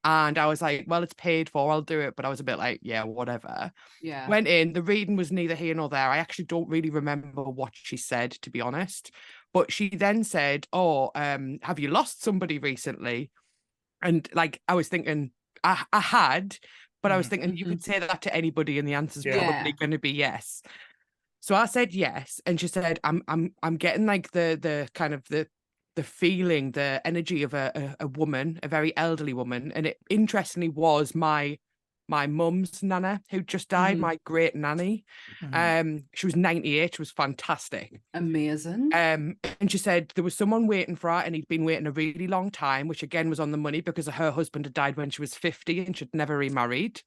And 0.01 0.37
I 0.37 0.45
was 0.45 0.61
like, 0.61 0.85
well, 0.87 1.03
it's 1.03 1.13
paid 1.13 1.49
for, 1.49 1.69
I'll 1.69 1.81
do 1.81 1.99
it. 1.99 2.15
But 2.15 2.23
I 2.23 2.29
was 2.29 2.39
a 2.39 2.45
bit 2.45 2.57
like, 2.57 2.79
yeah, 2.83 3.03
whatever. 3.03 3.73
yeah. 4.01 4.29
Went 4.29 4.47
in, 4.47 4.71
the 4.71 4.81
reading 4.81 5.17
was 5.17 5.29
neither 5.29 5.55
here 5.55 5.75
nor 5.75 5.89
there. 5.89 6.09
I 6.09 6.19
actually 6.19 6.45
don't 6.45 6.69
really 6.69 6.89
remember 6.89 7.43
what 7.43 7.71
she 7.73 7.97
said, 7.97 8.31
to 8.43 8.49
be 8.49 8.61
honest. 8.61 9.11
But 9.53 9.71
she 9.71 9.89
then 9.89 10.23
said, 10.23 10.67
Oh, 10.73 11.11
um, 11.15 11.59
have 11.63 11.79
you 11.79 11.89
lost 11.89 12.21
somebody 12.23 12.59
recently? 12.59 13.31
And 14.01 14.27
like 14.33 14.61
I 14.67 14.75
was 14.75 14.87
thinking, 14.89 15.31
I, 15.63 15.85
I 15.93 15.99
had, 16.01 16.57
but 17.03 17.11
I 17.11 17.17
was 17.17 17.27
Mhm. 17.27 17.29
thinking 17.29 17.57
you 17.57 17.65
could 17.67 17.83
say 17.83 17.99
that 17.99 18.21
to 18.23 18.35
anybody, 18.35 18.79
and 18.79 18.87
the 18.87 18.93
answer's 18.95 19.25
Yeah. 19.25 19.33
probably 19.35 19.73
going 19.73 19.91
to 19.91 19.99
be 19.99 20.11
yes. 20.11 20.61
So 21.41 21.55
I 21.55 21.65
said 21.65 21.93
yes, 21.93 22.41
and 22.45 22.59
she 22.59 22.67
said, 22.67 22.99
"I'm, 23.03 23.23
I'm, 23.27 23.53
I'm 23.63 23.77
getting 23.77 24.05
like 24.05 24.31
the, 24.31 24.57
the 24.61 24.89
kind 24.93 25.13
of 25.13 25.23
the, 25.29 25.47
the 25.95 26.03
feeling, 26.03 26.71
the 26.71 27.01
energy 27.05 27.43
of 27.43 27.53
a, 27.53 27.71
a, 27.99 28.05
a 28.05 28.07
woman, 28.07 28.59
a 28.63 28.67
very 28.67 28.95
elderly 28.97 29.33
woman, 29.33 29.71
and 29.71 29.85
it 29.87 29.97
interestingly 30.09 30.69
was 30.69 31.15
my, 31.15 31.57
my 32.09 32.27
mum's 32.27 32.81
nana 32.83 33.21
who 33.29 33.41
just 33.41 33.69
died, 33.69 33.97
Mhm. 33.97 34.01
my 34.01 34.19
great 34.25 34.55
nanny. 34.55 35.05
Mhm. 35.41 35.53
Um, 35.81 36.03
she 36.13 36.25
was 36.25 36.35
98, 36.35 36.95
she 36.95 37.01
was 37.01 37.11
fantastic. 37.11 38.01
Amazing. 38.13 38.89
Um, 38.93 39.37
and 39.61 39.71
she 39.71 39.77
said 39.77 40.11
there 40.15 40.23
was 40.23 40.35
someone 40.35 40.67
waiting 40.67 40.95
for 40.95 41.09
her, 41.11 41.17
and 41.17 41.35
he'd 41.35 41.47
been 41.47 41.65
waiting 41.65 41.87
a 41.87 41.91
really 41.91 42.27
long 42.27 42.49
time, 42.51 42.87
which 42.87 43.03
again 43.03 43.29
was 43.29 43.39
on 43.39 43.51
the 43.51 43.57
money 43.57 43.81
because 43.81 44.07
her 44.07 44.31
husband 44.31 44.65
had 44.65 44.73
died 44.73 44.97
when 44.97 45.09
she 45.09 45.21
was 45.21 45.35
50 45.35 45.79
and 45.85 45.95
she'd 45.95 46.13
never 46.13 46.37
remarried. 46.37 47.01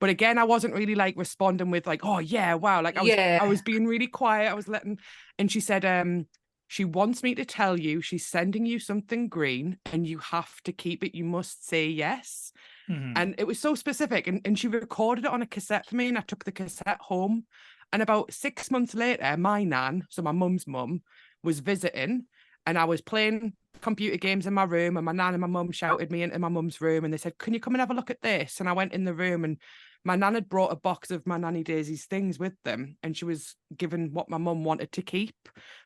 But 0.00 0.10
again, 0.10 0.38
I 0.38 0.44
wasn't 0.44 0.74
really 0.74 0.94
like 0.94 1.14
responding 1.16 1.70
with 1.70 1.86
like, 1.86 2.04
oh 2.04 2.18
yeah, 2.18 2.54
wow. 2.54 2.82
Like 2.82 2.96
I 2.96 3.02
was 3.02 3.08
Yeah. 3.08 3.38
I 3.40 3.46
was 3.46 3.62
being 3.62 3.86
really 3.86 4.08
quiet. 4.08 4.50
I 4.50 4.54
was 4.54 4.68
letting 4.68 4.98
and 5.38 5.50
she 5.52 5.60
said, 5.60 5.84
um, 5.84 6.26
she 6.66 6.84
wants 6.84 7.22
me 7.22 7.34
to 7.34 7.44
tell 7.46 7.80
you 7.80 8.02
she's 8.02 8.26
sending 8.26 8.66
you 8.66 8.78
something 8.78 9.28
green 9.28 9.78
and 9.90 10.06
you 10.06 10.18
have 10.18 10.60
to 10.64 10.72
keep 10.72 11.02
it. 11.02 11.14
You 11.16 11.24
must 11.24 11.66
say 11.66 11.88
yes. 11.88 12.52
Mhm. 12.88 13.12
And 13.16 13.34
it 13.38 13.46
was 13.46 13.58
so 13.58 13.74
specific. 13.74 14.26
And, 14.26 14.40
and 14.44 14.58
she 14.58 14.68
recorded 14.68 15.24
it 15.24 15.30
on 15.30 15.42
a 15.42 15.46
cassette 15.46 15.86
for 15.86 15.96
me, 15.96 16.08
and 16.08 16.18
I 16.18 16.22
took 16.22 16.44
the 16.44 16.52
cassette 16.52 17.00
home. 17.00 17.46
And 17.92 18.02
about 18.02 18.32
six 18.32 18.70
months 18.70 18.94
later, 18.94 19.36
my 19.36 19.64
nan, 19.64 20.06
so 20.10 20.22
my 20.22 20.32
mum's 20.32 20.66
mum, 20.66 21.02
was 21.42 21.60
visiting 21.60 22.26
and 22.66 22.76
I 22.78 22.84
was 22.84 23.00
playing 23.00 23.54
computer 23.80 24.16
games 24.16 24.46
in 24.46 24.52
my 24.52 24.64
room 24.64 24.96
and 24.96 25.06
my 25.06 25.12
nan 25.12 25.32
and 25.34 25.40
my 25.40 25.46
mum 25.46 25.70
shouted 25.70 26.10
me 26.10 26.22
into 26.22 26.38
my 26.38 26.48
mum's 26.48 26.80
room 26.80 27.04
and 27.04 27.14
they 27.14 27.18
said, 27.18 27.38
Can 27.38 27.54
you 27.54 27.60
come 27.60 27.74
and 27.74 27.80
have 27.80 27.90
a 27.90 27.94
look 27.94 28.10
at 28.10 28.20
this? 28.20 28.60
And 28.60 28.68
I 28.68 28.72
went 28.72 28.92
in 28.92 29.04
the 29.04 29.14
room 29.14 29.44
and 29.44 29.56
my 30.04 30.16
nan 30.16 30.34
had 30.34 30.48
brought 30.48 30.72
a 30.72 30.76
box 30.76 31.10
of 31.10 31.26
my 31.26 31.38
nanny 31.38 31.62
Daisy's 31.62 32.06
things 32.06 32.38
with 32.38 32.54
them 32.64 32.96
and 33.02 33.16
she 33.16 33.24
was 33.24 33.54
given 33.74 34.12
what 34.12 34.28
my 34.28 34.36
mum 34.38 34.64
wanted 34.64 34.92
to 34.92 35.02
keep. 35.02 35.36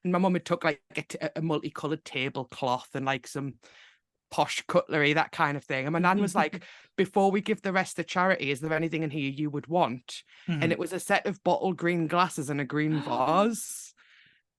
And 0.03 0.13
my 0.13 0.19
mum 0.19 0.33
had 0.33 0.45
took 0.45 0.65
like 0.65 0.81
a, 0.97 1.03
t- 1.03 1.19
a 1.37 1.43
multicolored 1.43 2.05
tablecloth 2.05 2.89
and 2.95 3.05
like 3.07 3.27
some 3.27 3.55
posh 4.33 4.65
cutlery, 4.67 5.13
that 5.13 5.31
kind 5.31 5.57
of 5.57 5.63
thing. 5.63 5.87
And 5.87 5.93
my 5.93 6.01
nan 6.01 6.21
was 6.21 6.35
like, 6.35 6.65
Before 6.97 7.31
we 7.31 7.41
give 7.41 7.63
the 7.63 7.73
rest 7.73 7.97
to 7.97 8.05
charity, 8.05 8.51
is 8.51 8.61
there 8.61 8.73
anything 8.75 9.03
in 9.03 9.11
here 9.11 9.31
you 9.31 9.49
would 9.49 9.67
want? 9.67 10.25
Mhm. 10.49 10.63
And 10.63 10.73
it 10.73 10.79
was 10.79 10.93
a 10.93 11.01
set 11.01 11.27
of 11.27 11.43
bottled 11.45 11.77
green 11.77 12.07
glasses 12.07 12.51
and 12.51 12.61
a 12.61 12.65
green 12.65 13.01
vase. 13.07 13.95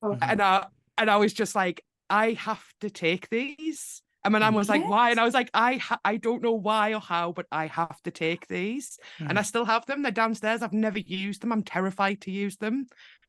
Oh. 0.02 0.18
And 0.22 0.42
I 0.42 0.66
and 0.98 1.12
I 1.12 1.18
was 1.18 1.34
just 1.34 1.54
like, 1.56 1.84
I 2.10 2.32
have 2.34 2.64
to 2.82 2.90
take 2.90 3.30
these. 3.30 4.02
And 4.26 4.32
my 4.32 4.40
nan 4.40 4.54
was 4.54 4.70
like, 4.70 4.88
why? 4.88 5.12
And 5.12 5.20
I 5.20 5.26
was 5.26 5.34
like, 5.34 5.50
I 5.54 5.76
ha- 5.76 6.00
I 6.06 6.16
don't 6.18 6.42
know 6.42 6.54
why 6.54 6.94
or 6.94 7.02
how, 7.02 7.34
but 7.34 7.46
I 7.52 7.68
have 7.68 8.02
to 8.04 8.12
take 8.12 8.48
these. 8.48 8.98
And 9.20 9.38
I 9.38 9.42
still 9.42 9.66
have 9.66 9.86
them. 9.86 10.02
They're 10.02 10.12
downstairs. 10.14 10.62
I've 10.62 10.72
never 10.72 11.00
used 11.00 11.42
them. 11.42 11.52
I'm 11.52 11.64
terrified 11.64 12.22
to 12.22 12.32
use 12.32 12.56
them. 12.58 12.88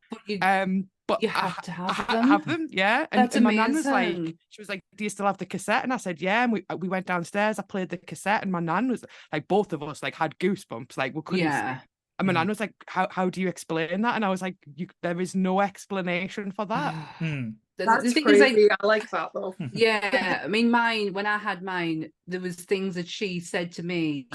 But 0.09 0.19
you, 0.25 0.37
Um, 0.41 0.87
but 1.07 1.21
You 1.21 1.29
I 1.29 1.31
have 1.33 1.51
ha- 1.51 1.61
to 1.61 1.71
have 1.71 1.89
ha- 1.91 2.13
them. 2.13 2.27
have 2.27 2.45
them, 2.45 2.67
yeah. 2.71 3.05
And, 3.11 3.21
That's 3.23 3.35
and 3.35 3.43
my 3.43 3.53
nan 3.53 3.73
was 3.73 3.85
like, 3.85 4.15
amazing. 4.15 4.37
she 4.49 4.61
was 4.61 4.69
like, 4.69 4.83
"Do 4.95 5.03
you 5.03 5.09
still 5.09 5.25
have 5.27 5.37
the 5.37 5.45
cassette?" 5.45 5.83
And 5.83 5.93
I 5.93 5.97
said, 5.97 6.21
"Yeah." 6.21 6.43
And 6.43 6.51
we 6.53 6.65
uh, 6.69 6.77
we 6.77 6.87
went 6.89 7.05
downstairs. 7.05 7.59
I 7.59 7.63
played 7.63 7.89
the 7.89 7.97
cassette, 7.97 8.41
and 8.43 8.51
my 8.51 8.59
nan 8.59 8.89
was 8.89 9.03
like, 9.31 9.47
both 9.47 9.71
of 9.73 9.83
us 9.83 10.01
like 10.01 10.15
had 10.15 10.37
goosebumps, 10.39 10.97
like 10.97 11.13
we 11.15 11.21
couldn't 11.21 11.41
sleep. 11.43 11.51
yeah. 11.51 11.79
And 12.17 12.27
my 12.27 12.31
Mhm. 12.31 12.35
nan 12.35 12.47
was 12.47 12.59
like, 12.59 12.73
"How 12.87 13.07
how 13.11 13.29
do 13.29 13.41
you 13.41 13.49
explain 13.49 14.01
that?" 14.01 14.15
And 14.15 14.23
I 14.25 14.29
was 14.29 14.41
like, 14.41 14.55
"You 14.75 14.87
there 15.03 15.19
is 15.19 15.35
no 15.35 15.61
explanation 15.61 16.51
for 16.51 16.65
that." 16.65 16.93
Hmm. 17.19 17.49
The, 17.77 17.83
the 17.83 17.91
That's 17.91 18.13
thing 18.13 18.23
crazy. 18.23 18.45
is, 18.45 18.69
like, 18.69 18.77
I 18.81 18.87
like 18.87 19.09
that 19.11 19.31
though. 19.33 19.53
yeah, 19.73 20.41
I 20.45 20.47
mean, 20.47 20.71
mine 20.71 21.11
when 21.11 21.25
I 21.25 21.37
had 21.37 21.61
mine, 21.61 22.09
there 22.25 22.39
was 22.39 22.55
things 22.55 22.95
that 22.95 23.05
she 23.07 23.41
said 23.41 23.73
to 23.73 23.83
me 23.83 24.27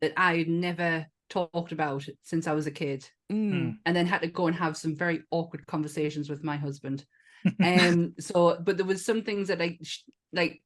that 0.00 0.12
I 0.16 0.38
had 0.38 0.48
never 0.48 1.06
talked 1.28 1.72
about 1.72 2.08
it 2.08 2.16
since 2.22 2.46
I 2.46 2.52
was 2.52 2.66
a 2.66 2.70
kid, 2.70 3.08
Mm. 3.30 3.78
and 3.84 3.94
then 3.96 4.06
had 4.06 4.22
to 4.22 4.28
go 4.28 4.46
and 4.46 4.56
have 4.56 4.76
some 4.76 4.96
very 4.96 5.22
awkward 5.30 5.66
conversations 5.66 6.30
with 6.30 6.42
my 6.42 6.56
husband. 6.56 7.04
Um, 7.62 8.14
so, 8.18 8.58
but 8.60 8.76
there 8.76 8.86
was 8.86 9.04
some 9.04 9.22
things 9.22 9.48
that 9.48 9.60
like, 9.60 9.78
sh- 9.82 10.02
like, 10.32 10.60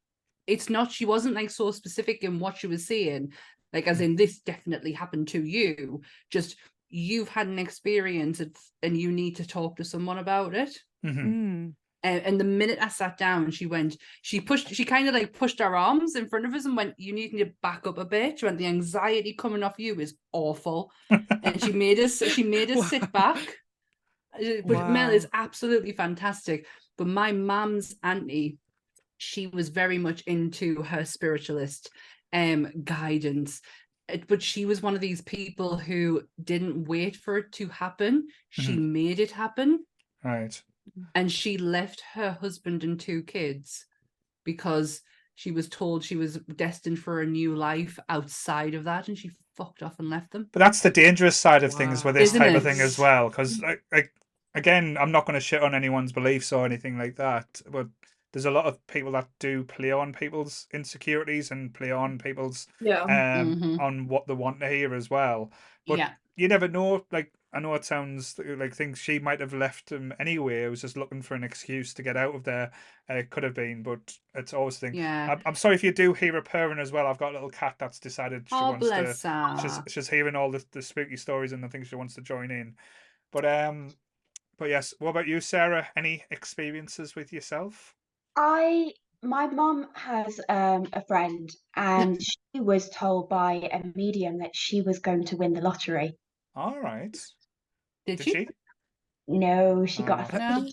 it's 0.46 0.70
not. 0.70 0.90
She 0.90 1.04
wasn't 1.04 1.34
like 1.34 1.50
so 1.50 1.70
specific 1.70 2.24
in 2.24 2.38
what 2.40 2.56
she 2.56 2.66
was 2.66 2.86
saying, 2.86 3.32
like 3.72 3.86
as 3.86 4.00
in 4.00 4.16
this 4.16 4.40
definitely 4.40 4.92
happened 4.92 5.28
to 5.28 5.44
you. 5.44 6.00
Just 6.30 6.56
you've 6.88 7.28
had 7.28 7.46
an 7.46 7.58
experience, 7.58 8.40
and 8.82 8.96
you 8.96 9.12
need 9.12 9.36
to 9.36 9.46
talk 9.46 9.76
to 9.76 9.84
someone 9.84 10.18
about 10.18 10.54
it. 10.54 10.76
Mhm. 11.04 11.26
Mm. 11.26 11.74
And, 12.04 12.20
and 12.22 12.40
the 12.40 12.44
minute 12.44 12.78
I 12.80 12.88
sat 12.88 13.16
down, 13.16 13.50
she 13.52 13.66
went, 13.66 13.96
she 14.22 14.40
pushed, 14.40 14.74
she 14.74 14.84
kind 14.84 15.06
of 15.08 15.14
like 15.14 15.32
pushed 15.32 15.60
her 15.60 15.76
arms 15.76 16.16
in 16.16 16.28
front 16.28 16.46
of 16.46 16.54
us 16.54 16.64
and 16.64 16.76
went, 16.76 16.94
You 16.98 17.12
need 17.12 17.30
to 17.38 17.50
back 17.62 17.86
up 17.86 17.98
a 17.98 18.04
bit. 18.04 18.38
She 18.40 18.46
went, 18.46 18.58
The 18.58 18.66
anxiety 18.66 19.34
coming 19.34 19.62
off 19.62 19.78
you 19.78 19.98
is 20.00 20.16
awful. 20.32 20.90
and 21.10 21.60
she 21.62 21.72
made 21.72 21.98
us, 22.00 22.18
she 22.18 22.42
made 22.42 22.70
us 22.70 22.78
Wow. 22.80 22.88
sit 22.88 23.12
back. 23.12 23.38
Uh, 24.34 24.62
But 24.66 24.88
Mel 24.90 25.10
is 25.10 25.28
absolutely 25.32 25.92
fantastic. 25.92 26.66
But 26.98 27.06
my 27.06 27.30
mum's 27.32 27.94
auntie, 28.02 28.58
she 29.18 29.46
was 29.46 29.68
very 29.68 29.98
much 29.98 30.22
into 30.22 30.82
her 30.82 31.04
spiritualist 31.04 31.90
um 32.32 32.68
guidance. 32.82 33.60
Uh, 34.12 34.16
But 34.26 34.42
she 34.42 34.64
was 34.66 34.82
one 34.82 34.94
of 34.96 35.00
these 35.00 35.20
people 35.22 35.76
who 35.76 36.22
didn't 36.42 36.84
wait 36.88 37.14
for 37.14 37.38
it 37.38 37.52
to 37.52 37.68
happen. 37.68 38.26
She 38.48 38.72
made 38.76 39.20
it 39.20 39.30
happen 39.30 39.84
Right. 40.24 40.60
And 41.14 41.30
she 41.30 41.58
left 41.58 42.02
her 42.14 42.32
husband 42.40 42.84
and 42.84 42.98
two 42.98 43.22
kids 43.22 43.86
because 44.44 45.02
she 45.34 45.50
was 45.50 45.68
told 45.68 46.04
she 46.04 46.16
was 46.16 46.38
destined 46.56 46.98
for 46.98 47.20
a 47.20 47.26
new 47.26 47.54
life 47.56 47.98
outside 48.08 48.74
of 48.74 48.84
that 48.84 49.08
and 49.08 49.18
she 49.18 49.30
fucked 49.56 49.82
off 49.82 49.98
and 49.98 50.10
left 50.10 50.30
them 50.32 50.48
But 50.52 50.60
that's 50.60 50.80
the 50.80 50.90
dangerous 50.90 51.36
side 51.36 51.62
of 51.62 51.72
things 51.72 52.04
with 52.04 52.14
this 52.14 52.30
Isn't 52.30 52.40
type 52.40 52.54
of 52.54 52.62
thing 52.62 52.80
as 52.80 52.98
well. 52.98 53.28
Because, 53.28 53.60
like, 53.60 53.82
like, 53.92 54.12
again, 54.54 54.96
I'm 54.98 55.12
not 55.12 55.26
going 55.26 55.34
to 55.34 55.40
shit 55.40 55.62
on 55.62 55.74
anyone's 55.74 56.12
beliefs 56.12 56.52
or 56.52 56.64
anything 56.64 56.98
like 56.98 57.16
that. 57.16 57.60
But 57.70 57.88
there's 58.32 58.46
a 58.46 58.50
lot 58.50 58.66
of 58.66 58.84
people 58.86 59.12
that 59.12 59.28
do 59.38 59.64
play 59.64 59.92
on 59.92 60.12
people's 60.12 60.66
insecurities 60.72 61.50
and 61.50 61.72
play 61.74 61.90
on 61.90 62.18
people's 62.18 62.66
Yeah. 62.80 63.02
um 63.02 63.60
Mhm. 63.60 63.80
on 63.80 64.08
what 64.08 64.26
they 64.26 64.34
want 64.34 64.60
to 64.60 64.68
hear 64.68 64.94
as 64.94 65.10
well. 65.10 65.50
But 65.86 65.98
yeah 65.98 66.12
you 66.36 66.48
never 66.48 66.68
know. 66.68 67.04
Like, 67.10 67.32
I 67.52 67.60
know 67.60 67.74
it 67.74 67.84
sounds 67.84 68.38
like 68.38 68.74
things 68.74 68.98
she 68.98 69.18
might 69.18 69.40
have 69.40 69.52
left 69.52 69.90
him 69.90 70.14
anyway. 70.18 70.64
It 70.64 70.68
was 70.68 70.80
just 70.80 70.96
looking 70.96 71.22
for 71.22 71.34
an 71.34 71.44
excuse 71.44 71.92
to 71.94 72.02
get 72.02 72.16
out 72.16 72.34
of 72.34 72.44
there. 72.44 72.72
Uh, 73.08 73.14
it 73.14 73.30
could 73.30 73.42
have 73.42 73.54
been, 73.54 73.82
but 73.82 74.16
it's 74.34 74.54
always 74.54 74.78
the 74.78 74.88
thing. 74.88 74.96
yeah 74.96 75.32
I'm, 75.32 75.42
I'm 75.44 75.54
sorry 75.54 75.74
if 75.74 75.84
you 75.84 75.92
do 75.92 76.14
hear 76.14 76.36
a 76.36 76.42
purring 76.42 76.78
as 76.78 76.92
well. 76.92 77.06
I've 77.06 77.18
got 77.18 77.30
a 77.30 77.34
little 77.34 77.50
cat 77.50 77.76
that's 77.78 77.98
decided 77.98 78.48
she 78.48 78.54
oh 78.54 78.70
wants 78.70 78.88
to 78.88 78.94
bless 78.94 79.22
her 79.22 79.56
she's 79.60 79.80
she's 79.88 80.08
hearing 80.08 80.36
all 80.36 80.50
the, 80.50 80.64
the 80.72 80.82
spooky 80.82 81.16
stories 81.16 81.52
and 81.52 81.64
I 81.64 81.68
think 81.68 81.86
she 81.86 81.96
wants 81.96 82.14
to 82.14 82.22
join 82.22 82.50
in. 82.50 82.74
But 83.30 83.44
um 83.44 83.90
but 84.58 84.68
yes, 84.68 84.94
what 84.98 85.10
about 85.10 85.26
you, 85.26 85.40
Sarah? 85.40 85.88
Any 85.96 86.24
experiences 86.30 87.16
with 87.16 87.32
yourself? 87.32 87.96
I 88.36 88.92
my 89.22 89.46
mum 89.46 89.88
has 89.94 90.40
um, 90.48 90.86
a 90.92 91.04
friend, 91.04 91.50
and 91.74 92.20
she 92.54 92.60
was 92.60 92.90
told 92.90 93.28
by 93.28 93.54
a 93.72 93.82
medium 93.96 94.38
that 94.38 94.54
she 94.54 94.82
was 94.82 94.98
going 94.98 95.24
to 95.26 95.36
win 95.36 95.52
the 95.52 95.60
lottery. 95.60 96.16
All 96.54 96.78
right. 96.80 97.12
did, 98.06 98.18
Did 98.18 98.24
she, 98.24 98.30
she? 98.32 98.48
No, 99.28 99.86
she 99.86 100.02
got 100.02 100.20
herself 100.20 100.50
No. 100.50 100.56
into 100.56 100.72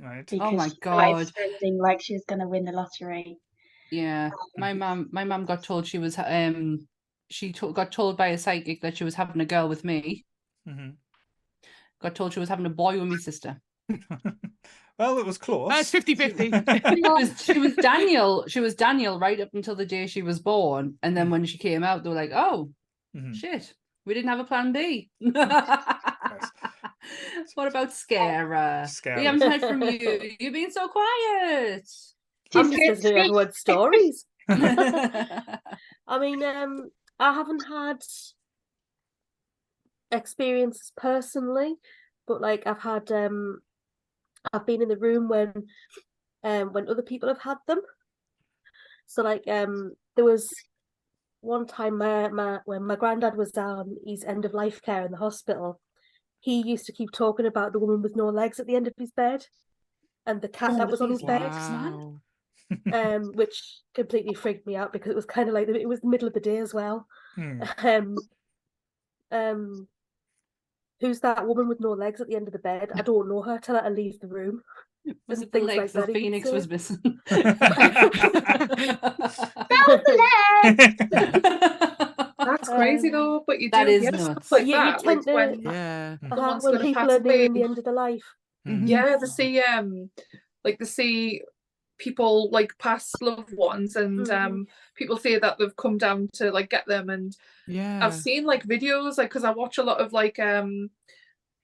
Right. 0.00 0.26
because 0.26 0.48
Oh 0.48 0.52
my 0.52 0.68
she 0.68 0.76
God. 0.80 1.26
spending 1.26 1.78
like 1.78 2.00
she 2.00 2.14
was 2.14 2.24
going 2.28 2.40
to 2.40 2.48
win 2.48 2.64
the 2.64 2.72
lottery. 2.72 3.38
yeah 3.90 4.30
my 4.56 4.74
mum 4.74 5.08
my 5.12 5.24
mum 5.24 5.44
got 5.46 5.64
told 5.64 5.86
she 5.86 5.98
was 5.98 6.18
um 6.18 6.86
she 7.30 7.52
to- 7.52 7.72
got 7.72 7.90
told 7.90 8.16
by 8.16 8.28
a 8.28 8.38
psychic 8.38 8.82
that 8.82 8.96
she 8.96 9.04
was 9.04 9.14
having 9.14 9.40
a 9.40 9.46
girl 9.46 9.68
with 9.68 9.82
me 9.82 10.24
hmm 10.66 10.90
got 12.00 12.14
told 12.14 12.32
she 12.32 12.38
was 12.40 12.48
having 12.48 12.66
a 12.66 12.70
boy 12.70 12.98
with 12.98 13.08
my 13.08 13.16
sister 13.16 13.60
well, 14.98 15.18
it 15.18 15.24
was 15.24 15.38
close. 15.38 15.70
That's 15.70 15.82
it's 15.82 15.90
50 15.90 16.14
50. 16.14 16.50
she 16.94 17.02
was, 17.02 17.42
she 17.42 17.58
was 17.58 17.74
Daniel. 17.76 18.44
She 18.48 18.60
was 18.60 18.74
Daniel 18.74 19.18
right 19.18 19.40
up 19.40 19.48
until 19.54 19.74
the 19.74 19.86
day 19.86 20.06
she 20.06 20.22
was 20.22 20.40
born, 20.40 20.98
and 21.02 21.16
then 21.16 21.30
when 21.30 21.44
she 21.46 21.56
came 21.56 21.82
out, 21.84 22.02
they 22.02 22.10
were 22.10 22.14
like, 22.16 22.32
"Oh 22.34 22.70
Mhm. 23.16 23.34
shit, 23.34 23.72
we 24.08 24.14
didn't 24.14 24.30
have 24.30 24.40
a 24.40 24.44
plan 24.44 24.72
B." 24.72 25.10
what 27.54 27.68
about 27.68 27.90
Scara? 27.90 28.88
Scary. 28.88 29.20
We 29.20 29.26
haven't 29.26 29.42
heard 29.42 29.60
from 29.60 29.82
you. 29.82 30.32
You've 30.40 30.52
been 30.52 30.72
so 30.72 30.88
quiet. 30.88 31.86
I'm 32.54 32.70
just 32.70 32.82
good 32.82 32.88
listening 32.88 33.12
to 33.12 33.18
everyone's 33.18 33.58
stories. 33.58 34.24
I 34.48 36.18
mean, 36.18 36.42
um, 36.42 36.90
I 37.20 37.34
haven't 37.34 37.64
had 37.68 37.98
experiences 40.10 40.92
personally, 40.96 41.74
but 42.26 42.40
like 42.40 42.66
I've 42.66 42.80
had 42.80 43.12
um 43.12 43.60
I've 44.52 44.66
been 44.66 44.82
in 44.82 44.88
the 44.88 44.96
room 44.96 45.28
when 45.28 45.52
um 46.42 46.72
when 46.72 46.88
other 46.88 47.02
people 47.02 47.28
have 47.28 47.40
had 47.40 47.58
them. 47.66 47.80
So 49.06 49.22
like 49.22 49.46
um 49.46 49.92
there 50.16 50.24
was 50.24 50.48
one 51.40 51.66
time 51.66 51.98
my, 51.98 52.28
my 52.28 52.58
when 52.64 52.84
my 52.84 52.96
granddad 52.96 53.36
was 53.36 53.56
on 53.56 53.96
his 54.06 54.24
end 54.24 54.44
of 54.44 54.54
life 54.54 54.82
care 54.82 55.04
in 55.04 55.12
the 55.12 55.18
hospital, 55.18 55.80
he 56.40 56.60
used 56.66 56.86
to 56.86 56.92
keep 56.92 57.10
talking 57.12 57.46
about 57.46 57.72
the 57.72 57.78
woman 57.78 58.02
with 58.02 58.16
no 58.16 58.26
legs 58.28 58.60
at 58.60 58.66
the 58.66 58.76
end 58.76 58.86
of 58.86 58.94
his 58.98 59.10
bed 59.10 59.46
and 60.26 60.40
the 60.42 60.48
cat 60.48 60.72
Oh, 60.72 60.78
that 60.78 60.90
was 60.90 61.00
on 61.00 61.10
his 61.10 61.20
his 61.20 61.26
bed 61.26 61.42
legs, 61.42 61.70
man. 61.70 61.92
Wow. 61.92 62.20
um, 62.92 63.32
which 63.34 63.80
completely 63.94 64.34
freaked 64.34 64.66
me 64.66 64.76
out 64.76 64.92
because 64.92 65.10
it 65.10 65.16
was 65.16 65.24
kind 65.24 65.48
of 65.48 65.54
like 65.54 65.68
it 65.68 65.88
was 65.88 66.00
the 66.00 66.08
middle 66.08 66.28
of 66.28 66.34
the 66.34 66.40
day 66.40 66.58
as 66.58 66.74
well. 66.74 67.06
Hmm. 67.34 67.62
Um, 67.78 68.16
um, 69.30 69.88
who's 71.00 71.20
that 71.20 71.46
woman 71.46 71.68
with 71.68 71.80
no 71.80 71.92
legs 71.92 72.20
at 72.20 72.28
the 72.28 72.36
end 72.36 72.46
of 72.46 72.52
the 72.52 72.58
bed? 72.58 72.90
I 72.94 73.02
don't 73.02 73.28
know 73.28 73.42
her. 73.42 73.58
Tell 73.58 73.76
her 73.76 73.82
to 73.82 73.90
leave 73.90 74.20
the 74.20 74.26
room. 74.26 74.62
was 75.26 75.42
it 75.42 75.52
the 75.52 75.58
things 75.58 75.68
like 75.68 75.78
legs 75.78 75.92
the 75.92 76.00
that, 76.00 76.08
you 76.08 76.14
could 76.14 76.22
phoenix 76.22 76.50
was 76.50 76.68
missing? 76.68 77.20
That's 77.28 77.48
crazy 83.00 83.08
Um, 83.08 83.12
though. 83.14 83.44
But 83.46 83.60
you 83.60 83.68
do 83.68 83.78
that 83.78 83.88
is 83.88 84.02
hear 84.02 84.12
nuts. 84.12 84.24
stuff 84.24 84.52
like 84.52 84.62
You- 84.62 84.68
you 84.68 84.72
that. 84.74 84.98
tend 85.00 85.26
Like 85.26 85.34
when 85.34 85.62
Yeah. 85.62 86.16
Uh-huh, 86.22 86.36
Someone's 86.36 86.64
when 86.64 86.72
gonna 86.74 86.84
people 86.84 87.02
pass 87.02 87.10
are 87.12 87.20
nearing 87.20 87.52
the 87.54 87.62
end 87.62 87.78
of 87.78 87.84
their 87.84 87.94
life. 87.94 88.24
Mhm. 88.66 88.88
yeah, 88.88 89.16
they 89.16 89.26
see 89.26 89.60
um 89.60 90.10
like 90.64 90.78
they 90.78 90.84
see 90.84 91.42
people 91.98 92.48
like 92.50 92.76
past 92.78 93.20
loved 93.22 93.56
ones 93.56 93.96
and 93.96 94.20
Mhm. 94.26 94.30
um 94.46 94.66
people 94.94 95.16
say 95.16 95.38
that 95.38 95.58
they've 95.58 95.74
come 95.76 95.98
down 95.98 96.28
to 96.34 96.50
like 96.52 96.70
get 96.70 96.86
them 96.86 97.10
and 97.10 97.36
Yeah. 97.66 98.04
I've 98.04 98.14
seen 98.14 98.44
like 98.44 98.64
videos 98.64 99.18
like 99.18 99.30
because 99.30 99.44
I 99.44 99.50
watch 99.50 99.78
a 99.78 99.82
lot 99.82 100.00
of 100.00 100.12
like 100.12 100.38
um 100.38 100.90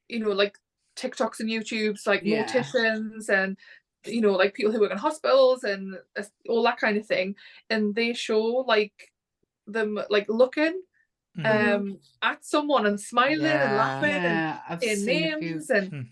you 0.08 0.18
know 0.20 0.30
like 0.32 0.58
TikToks 0.96 1.40
and 1.40 1.48
YouTubes 1.48 2.06
like 2.06 2.22
Yeah. 2.24 2.44
morticians 2.46 3.28
and 3.28 3.56
you 4.06 4.20
know 4.20 4.32
like 4.32 4.54
people 4.54 4.72
who 4.72 4.80
work 4.80 4.90
in 4.92 4.98
hospitals 4.98 5.62
and 5.64 5.98
uh, 6.16 6.22
all 6.48 6.62
that 6.64 6.78
kind 6.78 6.96
of 6.96 7.06
thing 7.06 7.36
and 7.70 7.94
they 7.94 8.12
show 8.12 8.42
like 8.66 9.12
them 9.66 9.98
like 10.10 10.28
looking 10.28 10.82
Mhm. 11.36 11.84
um 11.84 11.98
at 12.22 12.44
someone 12.44 12.86
and 12.86 13.00
smiling 13.00 13.62
and 13.62 13.72
Yeah. 13.72 13.76
laughing 13.76 14.24
and 14.24 14.44
yeah, 14.44 14.62
I've 14.68 14.84
saying 14.84 15.32
few. 15.38 15.56
names 15.56 15.70
and 15.70 15.88
Hmm. 15.90 16.02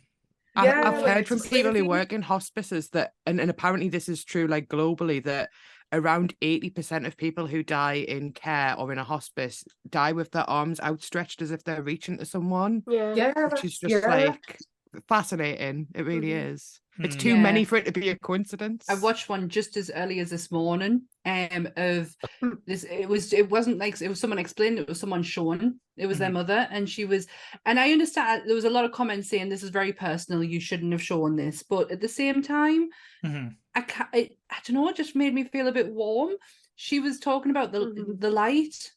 I, 0.56 0.64
Yeah, 0.64 0.82
I've 0.82 1.02
heard 1.02 1.28
from 1.28 1.38
it's 1.38 1.48
people 1.48 1.74
who 1.74 1.86
work 1.86 2.12
in 2.12 2.22
hospices 2.22 2.90
that, 2.90 3.14
and, 3.26 3.40
and 3.40 3.50
apparently 3.50 3.88
this 3.90 4.08
is 4.10 4.24
true, 4.24 4.46
like 4.48 4.68
globally, 4.68 5.24
that 5.24 5.50
around 5.92 6.34
80% 6.42 7.06
of 7.06 7.16
people 7.16 7.46
who 7.48 7.62
die 7.64 7.94
in 7.96 8.32
care 8.34 8.76
or 8.78 8.92
in 8.92 8.98
a 8.98 9.04
hospice 9.04 9.64
die 9.90 10.12
with 10.12 10.32
their 10.32 10.48
arms 10.50 10.80
outstretched 10.80 11.42
as 11.42 11.52
if 11.52 11.64
they're 11.64 11.82
reaching 11.84 12.18
to 12.18 12.26
someone, 12.26 12.84
Yeah. 12.86 13.14
Yeah, 13.14 13.32
which 13.44 13.64
is 13.64 13.78
just 13.78 14.06
yeah. 14.06 14.08
like 14.08 14.64
fascinating. 15.08 15.88
It 15.94 16.04
really 16.06 16.32
Mhm. 16.32 16.34
is. 16.34 16.81
It's 16.98 17.16
Mm. 17.16 17.20
too 17.20 17.36
many 17.36 17.64
for 17.64 17.76
it 17.76 17.86
to 17.86 17.92
be 17.92 18.10
a 18.10 18.18
coincidence. 18.18 18.84
I 18.88 18.94
watched 18.94 19.28
one 19.28 19.48
just 19.48 19.76
as 19.78 19.90
early 19.94 20.18
as 20.20 20.28
this 20.30 20.50
morning. 20.50 21.02
Um, 21.24 21.68
of 21.76 22.14
Hmm. 22.40 22.50
this, 22.66 22.84
it 22.84 23.08
was 23.08 23.32
it 23.32 23.48
wasn't 23.48 23.78
like 23.78 24.00
it 24.02 24.08
was 24.08 24.20
someone 24.20 24.38
explained 24.38 24.78
it 24.78 24.88
was 24.88 25.00
someone 25.00 25.22
showing 25.22 25.80
it 25.96 26.06
was 26.06 26.18
their 26.18 26.28
Mhm. 26.30 26.34
mother, 26.34 26.68
and 26.70 26.88
she 26.90 27.04
was, 27.04 27.26
and 27.64 27.78
I 27.80 27.92
understand 27.92 28.42
there 28.46 28.54
was 28.54 28.64
a 28.64 28.70
lot 28.70 28.84
of 28.84 28.92
comments 28.92 29.28
saying 29.28 29.48
this 29.48 29.62
is 29.62 29.70
very 29.70 29.92
personal. 29.92 30.42
You 30.44 30.60
shouldn't 30.60 30.92
have 30.92 31.02
shown 31.02 31.36
this, 31.36 31.62
but 31.62 31.90
at 31.90 32.00
the 32.00 32.08
same 32.08 32.42
time, 32.42 32.88
Mhm. 33.24 33.56
I 33.74 33.80
can't. 33.82 34.08
It, 34.14 34.38
I 34.50 34.56
don't 34.64 34.74
know. 34.74 34.88
It 34.88 34.96
just 34.96 35.16
made 35.16 35.32
me 35.32 35.44
feel 35.44 35.68
a 35.68 35.72
bit 35.72 35.92
warm. 35.94 36.32
She 36.74 37.00
was 37.00 37.18
talking 37.20 37.50
about 37.50 37.72
the 37.72 37.78
Mhm. 37.86 38.20
the 38.20 38.30
light, 38.30 38.92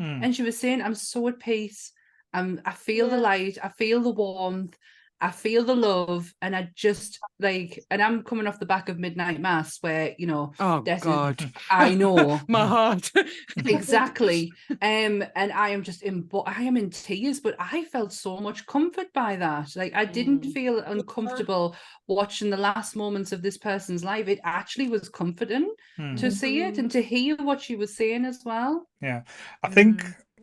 Mm. 0.00 0.24
and 0.24 0.34
she 0.36 0.42
was 0.42 0.56
saying, 0.56 0.80
"I'm 0.80 0.94
so 0.94 1.28
at 1.28 1.40
peace. 1.40 1.92
I'm. 2.32 2.60
I 2.64 2.72
feel 2.72 3.08
the 3.10 3.18
light. 3.18 3.58
I 3.62 3.68
feel 3.68 4.00
the 4.00 4.10
warmth. 4.10 4.78
I 5.20 5.30
feel 5.30 5.64
the 5.64 5.74
love, 5.74 6.32
and 6.42 6.54
I 6.54 6.70
just 6.74 7.18
like. 7.40 7.82
And 7.90 8.02
I'm 8.02 8.22
coming 8.22 8.46
off 8.46 8.58
the 8.60 8.66
back 8.66 8.88
of 8.88 8.98
midnight 8.98 9.40
mass, 9.40 9.78
where 9.80 10.14
you 10.18 10.26
know 10.26 10.52
oh, 10.60 10.82
This 10.82 11.02
God. 11.02 11.52
I 11.70 11.94
know 11.94 12.40
My 12.48 12.66
heart. 12.66 13.10
exactly. 13.56 14.52
Um, 14.82 15.24
and 15.34 15.52
I 15.52 15.70
am 15.70 15.82
just 15.82 16.02
in. 16.02 16.28
I 16.46 16.62
am 16.64 16.76
in 16.76 16.90
tears. 16.90 17.40
But 17.40 17.56
I 17.58 17.84
felt 17.84 18.12
so 18.12 18.38
much 18.38 18.66
comfort 18.66 19.12
by 19.12 19.36
that. 19.36 19.74
Like 19.76 19.94
I 19.94 20.04
didn't 20.04 20.44
Mm. 20.44 20.52
feel 20.52 20.78
uncomfortable 20.80 21.76
watching 22.06 22.50
the 22.50 22.56
last 22.56 22.96
moments 22.96 23.32
of 23.32 23.42
this 23.42 23.56
person's 23.58 24.04
life. 24.04 24.28
It 24.28 24.40
actually 24.44 24.88
was 24.88 25.08
comforting 25.08 25.72
Mm. 25.98 26.18
to 26.20 26.30
see 26.30 26.62
it 26.62 26.78
and 26.78 26.90
to 26.90 27.00
hear 27.00 27.36
what 27.36 27.60
she 27.60 27.76
was 27.76 27.96
saying 27.96 28.24
as 28.24 28.42
well. 28.44 28.88
Yeah, 29.00 29.22
I 29.62 29.68
think 29.68 30.02
Mm. 30.02 30.04
like 30.04 30.14
like 30.14 30.33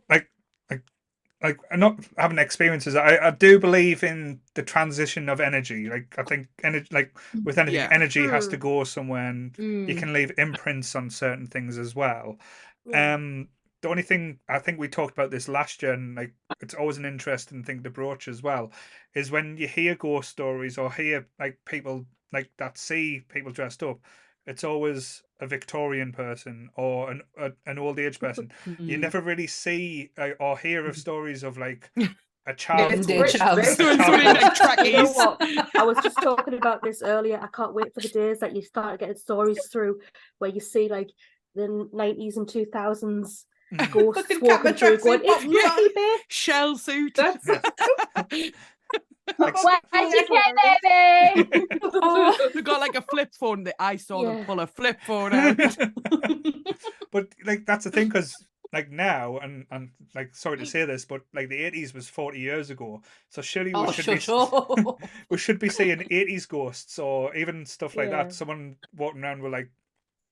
like 1.44 1.58
I'm 1.72 1.80
not 1.80 2.00
having 2.18 2.38
experiences. 2.38 2.96
I, 2.96 3.18
I 3.18 3.32
do 3.32 3.60
believe 3.60 4.04
in 4.04 4.42
the 4.54 4.64
transition 4.64 5.30
of 5.30 5.39
energy. 5.39 5.89
Like 5.89 6.16
I 6.18 6.24
think 6.24 6.48
energy 6.64 6.88
like 6.92 7.18
with 7.44 7.58
anything, 7.58 7.76
Yeah. 7.76 7.89
energy 7.92 8.28
has 8.28 8.48
to 8.50 8.58
go 8.58 8.84
somewhere 8.84 9.30
and 9.30 9.58
you 9.58 9.96
Mm. 9.96 10.00
can 10.00 10.14
leave 10.14 10.32
imprints 10.38 10.96
on 10.96 11.10
certain 11.10 11.48
things 11.48 11.78
as 11.78 11.96
well. 11.96 12.38
Yeah. 12.86 13.16
Um 13.16 13.50
the 13.82 13.89
only 13.89 14.04
thing 14.04 14.39
I 14.48 14.60
think 14.60 14.80
we 14.80 14.88
talked 14.88 15.14
about 15.14 15.32
this 15.32 15.48
last 15.48 15.82
year 15.82 15.94
and 15.94 16.16
like 16.16 16.34
it's 16.60 16.76
always 16.76 16.98
an 16.98 17.06
interesting 17.06 17.64
thing 17.64 17.82
to 17.84 17.89
broach 17.89 18.28
as 18.28 18.44
well, 18.44 18.72
is 19.16 19.32
when 19.32 19.58
you 19.58 19.68
hear 19.68 19.96
ghost 19.96 20.30
stories 20.30 20.78
or 20.78 20.92
hear 20.94 21.28
like 21.39 21.58
people 21.66 22.06
like 22.32 22.52
that 22.58 22.78
see 22.78 23.24
people 23.30 23.52
dressed 23.52 23.82
up, 23.84 24.00
it's 24.48 24.64
always 24.64 25.22
a 25.39 25.48
Victorian 25.48 26.12
person 26.12 26.70
or 26.76 27.12
an 27.12 27.22
a, 27.38 27.52
an 27.66 27.78
old 27.80 28.00
age 28.00 28.20
person 28.20 28.52
you 28.80 28.98
Mm. 28.98 29.02
never 29.02 29.22
really 29.22 29.48
see 29.48 30.12
uh, 30.18 30.30
or 30.39 30.58
hear 30.58 30.86
of 30.88 30.98
stories 31.06 31.44
of 31.44 31.58
like 31.58 31.89
a 32.48 32.54
child 32.56 32.92
Modern 33.08 33.28
child. 33.28 33.60
a 33.60 33.64
Someone- 33.66 33.98
child 33.98 34.02
someone 34.02 34.20
in, 34.22 34.26
like, 34.26 34.42
ghost. 34.42 34.56
trackies. 34.56 34.94
You 34.94 35.04
know? 35.04 35.38
I 35.78 35.84
was 35.84 35.98
just 36.04 36.18
talking 36.22 36.56
about 36.56 36.82
this 36.82 37.04
earlier. 37.04 37.39
I 37.39 37.48
can't 37.48 37.74
wait 37.76 37.94
for 37.94 38.02
the 38.02 38.10
days 38.10 38.39
that 38.39 38.56
you 38.56 38.64
start 38.64 39.00
getting 39.00 39.16
stories 39.16 39.68
through 39.72 40.00
where 40.39 40.50
you 40.50 40.60
see 40.60 40.88
like 40.89 41.12
the 41.54 41.88
nineties 41.94 42.38
and 42.38 42.48
two 42.50 42.66
thousands 42.66 43.46
Mm. 43.74 43.89
ghosts 43.92 44.34
walking 44.42 44.74
through, 44.74 44.98
going, 44.98 45.22
"It's 45.24 45.44
Yeah. 45.46 45.76
me, 45.78 45.89
babe." 45.96 46.20
Shell 46.28 46.78
suit. 46.78 47.14
That's 47.16 47.48
Like, 49.38 49.56
Where's 49.64 50.14
your 50.14 50.24
kid, 50.24 50.56
baby? 50.84 51.68
Oh. 52.04 52.38
They 52.54 52.62
got 52.62 52.80
like 52.80 52.96
a 52.96 53.02
flip 53.02 53.34
phone 53.39 53.64
that 53.66 53.76
I 53.80 53.96
saw 53.98 54.24
them 54.24 54.46
pull 54.46 54.60
a 54.60 54.68
flip 54.68 55.00
phone 55.04 55.34
out. 55.34 55.58
but 57.12 57.28
like 57.46 57.66
that's 57.66 57.86
the 57.86 57.92
thing 57.92 58.08
because 58.08 58.46
like 58.74 58.89
now 58.89 59.38
and 59.39 59.66
and 59.72 59.89
like 60.16 60.34
sorry 60.34 60.58
to 60.58 60.66
say 60.66 60.86
this 60.86 61.06
but 61.06 61.22
like 61.34 61.50
the 61.50 61.60
80s 61.62 61.94
was 61.94 62.08
40 62.08 62.39
years 62.39 62.70
ago 62.70 63.02
so 63.30 63.42
surely 63.42 63.74
we 63.74 63.82
Oh, 63.82 63.92
should 63.92 64.06
be 64.06 64.22
up. 64.32 65.02
we 65.30 65.38
should 65.38 65.60
be 65.60 65.70
seeing 65.70 66.00
80s 66.00 66.48
ghosts 66.48 66.98
or 67.00 67.36
even 67.36 67.66
stuff 67.66 67.96
like 67.98 68.10
Yeah. 68.10 68.24
that 68.24 68.34
someone 68.34 68.78
walking 68.96 69.24
around 69.24 69.42
with 69.42 69.52
like 69.52 69.70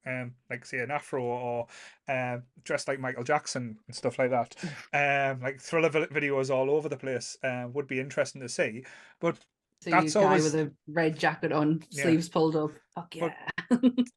um 0.10 0.34
like 0.50 0.66
say 0.66 0.80
an 0.80 0.92
afro 0.92 1.24
or 1.24 1.68
uh, 2.08 2.38
dressed 2.64 2.88
like 2.88 3.00
michael 3.00 3.24
jackson 3.24 3.78
and 3.88 3.96
stuff 3.96 4.18
like 4.20 4.32
that 4.32 4.56
um 4.94 5.42
like 5.42 5.62
thriller 5.62 5.90
videos 5.90 6.50
all 6.54 6.70
over 6.72 6.90
the 6.90 6.98
place 6.98 7.38
uh, 7.44 7.66
would 7.74 7.88
be 7.88 8.00
interesting 8.00 8.42
to 8.42 8.50
see 8.50 8.84
but 9.20 9.38
See 9.82 9.92
That's 9.92 10.14
a 10.18 10.20
guy 10.20 10.26
always- 10.26 10.44
with 10.44 10.56
a 10.56 10.72
red 10.90 11.18
jacket 11.18 11.54
on, 11.54 11.82
Yeah. 11.90 12.04
sleeves 12.04 12.28
pulled 12.28 12.58
up. 12.58 12.72
Fuck 12.94 13.14
But- 13.18 13.32
yeah. 13.32 13.59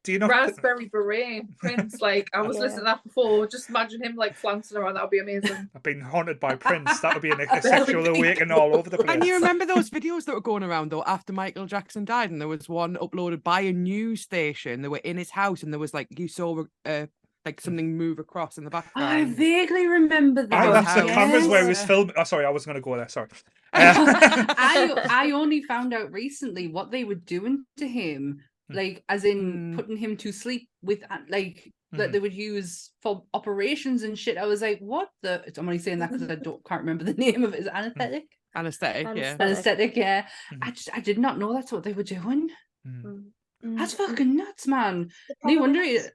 Do 0.03 0.11
you 0.11 0.19
know 0.19 0.27
Raspberry 0.27 0.85
Beret 0.85 1.43
Prince. 1.59 2.01
Like 2.01 2.29
I 2.33 2.41
was 2.41 2.57
Yeah. 2.57 2.63
listening 2.63 2.79
to 2.79 2.85
that 2.85 3.03
before. 3.03 3.47
Just 3.47 3.69
imagine 3.69 4.03
him 4.03 4.15
like 4.15 4.35
flouncing 4.35 4.77
around. 4.77 4.95
That 4.95 5.03
would 5.03 5.11
be 5.11 5.19
amazing. 5.19 5.69
i've 5.75 5.83
been 5.83 6.01
haunted 6.01 6.39
by 6.39 6.55
prince 6.55 6.99
that 7.01 7.13
would 7.13 7.21
be 7.21 7.29
an, 7.31 7.41
a 7.41 7.45
That 7.45 7.53
would 7.55 7.63
sexual 7.63 8.07
awakening 8.07 8.51
all 8.51 8.75
over 8.75 8.89
the 8.89 8.97
place 9.03 9.09
And 9.09 9.23
you 9.23 9.35
remember 9.35 9.65
those 9.65 9.89
videos 9.99 10.25
that 10.25 10.33
were 10.35 10.41
going 10.41 10.63
around 10.63 10.91
though 10.91 11.03
after 11.05 11.33
Michael 11.33 11.65
Jackson 11.65 12.05
died, 12.05 12.31
and 12.31 12.41
there 12.41 12.47
was 12.47 12.67
one 12.67 12.95
uploaded 12.95 13.43
by 13.43 13.61
a 13.61 13.71
news 13.73 14.21
station. 14.21 14.81
They 14.81 14.87
were 14.87 14.97
in 15.03 15.17
his 15.17 15.29
house, 15.31 15.63
and 15.63 15.71
there 15.71 15.79
was 15.79 15.93
like 15.93 16.07
you 16.17 16.27
saw 16.27 16.63
uh, 16.85 17.05
like 17.45 17.59
something 17.61 17.97
move 17.97 18.19
across 18.19 18.57
in 18.57 18.63
the 18.63 18.69
background. 18.69 19.07
I 19.09 19.25
vaguely 19.25 19.85
remember 19.85 20.47
that. 20.47 20.53
Aye, 20.61 20.67
Oh, 20.67 20.71
that's 20.73 20.93
the 20.93 21.01
how- 21.01 21.07
cameras 21.07 21.47
where 21.47 21.61
he 21.63 21.67
was 21.69 21.77
yes. 21.79 21.87
filming. 21.87 22.15
Oh, 22.17 22.23
sorry, 22.23 22.45
I 22.45 22.49
wasn't 22.49 22.73
going 22.73 22.81
to 22.81 22.85
go 22.89 22.95
there. 22.95 23.09
Sorry. 23.09 23.27
I 23.73 25.05
I 25.09 25.31
only 25.31 25.61
found 25.63 25.93
out 25.93 26.11
recently 26.11 26.67
what 26.67 26.91
they 26.91 27.03
were 27.03 27.15
doing 27.15 27.65
to 27.77 27.87
him. 27.87 28.41
Like 28.69 29.03
as 29.09 29.23
in 29.25 29.73
Mm. 29.73 29.75
putting 29.75 29.97
him 29.97 30.17
to 30.17 30.31
sleep 30.31 30.69
with 30.81 31.03
like 31.29 31.71
that 31.91 32.09
Mhm. 32.09 32.11
they 32.13 32.19
would 32.19 32.33
use 32.33 32.91
for 33.01 33.23
operations 33.33 34.03
and 34.03 34.17
shit. 34.17 34.37
I 34.37 34.45
was 34.45 34.61
like, 34.61 34.79
what 34.79 35.09
the? 35.21 35.43
I'm 35.57 35.67
only 35.67 35.77
saying 35.79 35.99
that 35.99 36.11
because 36.11 36.27
I 36.29 36.35
don't 36.35 36.63
can't 36.65 36.81
remember 36.81 37.03
the 37.03 37.13
name 37.25 37.43
of 37.43 37.53
it. 37.53 37.59
Is 37.61 37.67
it 37.67 37.73
anesthetic? 37.73 38.23
Anesthetic, 38.55 39.03
yeah. 39.03 39.09
Anesthetic. 39.11 39.41
Anesthetic, 39.41 39.95
yeah. 39.97 40.21
Mhm. 40.53 40.59
I 40.61 40.71
just 40.71 40.89
I 40.93 40.99
did 41.01 41.19
not 41.19 41.37
know 41.39 41.53
that's 41.53 41.71
what 41.71 41.83
they 41.83 41.93
were 41.93 42.03
doing. 42.03 42.49
Mm. 42.87 43.25
Mm. 43.63 43.77
That's 43.77 43.93
fucking 43.93 44.35
nuts, 44.35 44.67
man. 44.67 45.09
The 45.43 45.53
No 45.55 45.61
wonder 45.61 45.81
is- 45.81 46.05
it. 46.07 46.13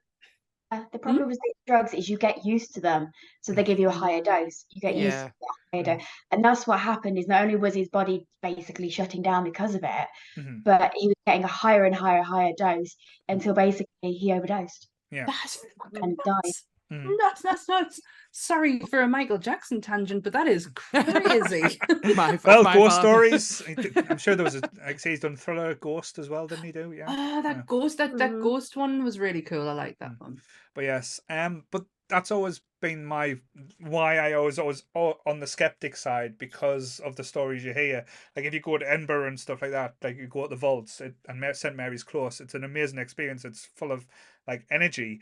The 0.71 0.99
problem 0.99 1.27
with 1.29 1.39
drugs 1.66 1.95
is 1.95 2.09
you 2.09 2.19
get 2.19 2.45
used 2.45 2.75
to 2.75 2.81
them, 2.81 3.11
so 3.41 3.53
they 3.53 3.64
give 3.64 3.79
you 3.79 3.89
a 3.89 3.93
higher 3.93 4.23
dose. 4.23 4.66
You 4.71 4.81
get 4.81 4.97
used 4.97 5.16
Yeah. 5.16 5.29
to 5.29 5.29
a 5.29 5.77
higher 5.77 5.97
dose, 5.97 6.07
and 6.31 6.45
that's 6.45 6.66
what 6.66 6.79
happened. 6.81 7.19
Is 7.19 7.27
not 7.27 7.43
only 7.43 7.57
was 7.57 7.75
his 7.75 7.89
body 7.89 8.27
basically 8.43 8.91
shutting 8.91 9.23
down 9.23 9.45
because 9.45 9.75
of 9.75 9.83
it, 9.85 10.09
Mhm. 10.37 10.64
but 10.64 10.93
he 10.95 11.09
was 11.09 11.16
getting 11.27 11.45
a 11.45 11.49
higher 11.49 11.85
and 11.85 11.95
higher, 11.95 12.23
higher 12.23 12.53
dose 12.57 12.97
until 13.29 13.55
basically 13.55 14.12
he 14.12 14.33
overdosed. 14.33 14.89
Yeah, 15.11 15.25
that's 15.27 15.57
fucking 15.83 16.03
And 16.05 16.16
died. 16.25 16.53
Nuts. 16.91 17.05
Mhm. 17.05 17.16
Nuts, 17.18 17.45
nuts, 17.45 17.68
nuts. 17.68 18.01
Sorry 18.32 18.80
for 18.80 19.01
a 19.01 19.09
Michael 19.09 19.39
Jackson 19.39 19.80
tangent, 19.80 20.22
but 20.24 20.32
that 20.32 20.47
is 20.47 20.68
crazy. 20.74 21.78
my, 22.16 22.32
f- 22.34 22.45
Well, 22.45 22.62
my 22.62 22.74
ghost 22.74 22.97
father. 22.97 23.39
stories. 23.39 23.62
I'm 24.09 24.18
sure 24.18 24.34
there 24.34 24.45
was 24.45 24.55
a. 24.57 24.62
Like 24.84 25.01
say 25.01 25.11
he's 25.11 25.20
done 25.20 25.36
thriller 25.36 25.74
ghost 25.74 26.18
as 26.18 26.28
well, 26.28 26.47
didn't 26.47 26.64
he? 26.64 26.72
Do 26.72 26.93
yeah. 26.93 27.07
Ah, 27.09 27.41
that 27.43 27.57
Yeah. 27.57 27.62
ghost, 27.66 27.99
that 27.99 28.16
that 28.18 28.32
Mhm. 28.32 28.43
ghost 28.43 28.76
one 28.76 29.05
was 29.05 29.18
really 29.18 29.43
cool. 29.43 29.68
I 29.68 29.72
like 29.72 29.99
that 29.99 30.12
Mm. 30.12 30.20
one. 30.20 30.43
But 30.74 30.84
yes, 30.84 31.20
um, 31.28 31.64
but 31.70 31.84
that's 32.09 32.30
always 32.30 32.62
been 32.80 33.05
my 33.05 33.36
why 33.80 34.16
I 34.18 34.32
always 34.34 34.59
always 34.59 34.84
on 34.95 35.41
the 35.41 35.47
skeptic 35.47 35.97
side 35.97 36.39
because 36.39 37.01
of 37.01 37.16
the 37.16 37.24
stories 37.24 37.64
you 37.64 37.74
hear. 37.74 38.07
Like 38.36 38.45
if 38.47 38.55
you 38.55 38.61
go 38.61 38.78
to 38.78 38.91
Edinburgh 38.91 39.28
and 39.28 39.39
stuff 39.41 39.61
like 39.62 39.72
that, 39.72 39.97
like 40.03 40.16
you 40.16 40.26
go 40.28 40.43
to 40.45 40.49
the 40.49 40.57
vaults 40.57 41.01
it, 41.01 41.14
and 41.28 41.45
St 41.57 41.76
Mary's 41.76 42.05
Close, 42.05 42.41
it's 42.41 42.55
an 42.55 42.64
amazing 42.64 42.99
experience. 42.99 43.45
It's 43.45 43.66
full 43.66 43.93
of 43.93 44.07
like 44.47 44.64
energy, 44.70 45.20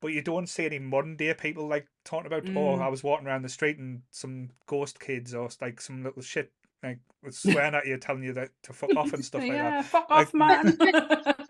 but 0.00 0.12
you 0.12 0.22
don't 0.22 0.48
see 0.48 0.66
any 0.66 0.78
modern 0.78 1.16
day 1.16 1.32
people 1.34 1.68
like 1.68 1.86
talking 2.04 2.26
about. 2.26 2.44
Oh, 2.48 2.76
Mm. 2.78 2.82
I 2.82 2.88
was 2.88 3.02
walking 3.02 3.26
around 3.26 3.42
the 3.42 3.48
street 3.48 3.78
and 3.78 4.02
some 4.10 4.50
ghost 4.66 5.00
kids 5.00 5.34
or 5.34 5.48
like 5.60 5.80
some 5.80 6.02
little 6.04 6.22
shit 6.22 6.50
like 6.82 6.98
was 7.24 7.36
swearing 7.38 7.74
at 7.74 7.86
you, 7.86 7.96
telling 7.96 8.22
you 8.22 8.32
that 8.34 8.50
to 8.62 8.72
fuck 8.72 8.94
off 8.96 9.12
and 9.12 9.24
stuff 9.24 9.42
like 9.42 9.50
that. 9.52 9.84
fuck 9.86 10.08
Like- 10.08 10.28
off, 10.28 10.34
man. 10.34 10.76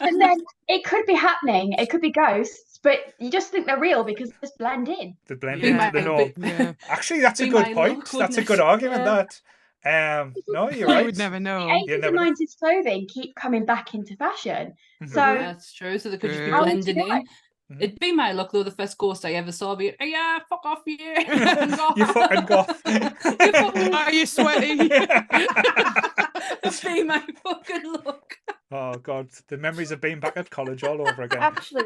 And 0.01 0.19
then 0.21 0.39
it 0.69 0.85
could 0.85 1.05
be 1.05 1.15
happening. 1.15 1.75
It 1.75 1.91
could 1.91 2.01
be 2.01 2.11
ghosts, 2.11 2.79
but 2.83 3.01
you 3.19 3.31
just 3.31 3.51
think 3.51 3.67
they're 3.67 3.79
real 3.79 4.05
because 4.05 4.31
they 4.31 4.37
just 4.43 4.57
blend 4.57 4.89
in. 4.89 5.17
They 5.27 5.35
blend 5.35 5.61
Be 5.61 5.69
into 5.69 5.91
the 5.93 5.99
be- 5.99 6.05
norm. 6.05 6.33
Yeah. 6.39 6.73
Actually, 6.89 7.21
that's 7.21 7.41
a 7.41 7.49
good 7.49 7.75
point. 7.75 7.99
luck, 7.99 8.11
That's 8.11 8.39
a 8.39 8.45
good 8.45 8.61
argument. 8.61 9.03
Yeah. 9.05 9.27
That. 9.27 9.41
Um, 9.85 10.35
no, 10.49 10.71
you're 10.71 10.89
You 10.89 10.95
right. 10.95 11.05
would 11.05 11.19
never 11.19 11.39
know. 11.39 11.67
The 11.67 11.73
80s 11.73 12.01
never 12.01 12.07
and 12.07 12.17
know. 12.17 12.33
90s 12.33 12.59
clothing 12.59 13.07
keep 13.09 13.35
coming 13.35 13.65
back 13.67 13.95
into 13.95 14.17
fashion. 14.17 14.75
Mhm. 15.03 15.09
So 15.09 15.15
That's 15.15 15.73
true. 15.75 15.99
So 15.99 16.09
they 16.11 16.17
could 16.17 16.31
just 16.31 16.41
be 16.41 16.47
True. 16.47 16.55
How 16.55 16.65
would 16.65 16.85
blending 16.85 16.99
in. 17.11 17.25
It? 17.71 17.75
Mhm. 17.75 17.83
It'd 17.83 17.99
be 18.01 18.12
my 18.12 18.33
luck 18.33 18.53
though. 18.53 18.62
The 18.62 18.71
first 18.71 18.97
ghost 18.99 19.25
I 19.25 19.33
ever 19.35 19.53
saw 19.53 19.75
be, 19.75 19.95
"Hey, 19.99 20.11
yeah, 20.11 20.39
fuck 20.49 20.64
off, 20.64 20.83
you. 20.87 20.97
you 21.97 22.07
fucking 22.07 22.47
goth. 22.47 22.81
fucking- 22.83 23.95
Are 23.95 24.12
you 24.12 24.27
sweaty? 24.27 24.73
It'd 24.81 26.83
be 26.85 27.05
my 27.05 27.25
fucking 27.43 27.93
luck. 28.05 28.35
oh 28.73 28.95
god, 28.99 29.29
the 29.49 29.57
memories 29.59 29.91
of 29.91 30.01
being 30.01 30.21
back 30.21 30.37
at 30.37 30.51
college 30.51 30.85
all 30.85 31.01
over 31.01 31.23
again. 31.23 31.43
Actually, 31.43 31.85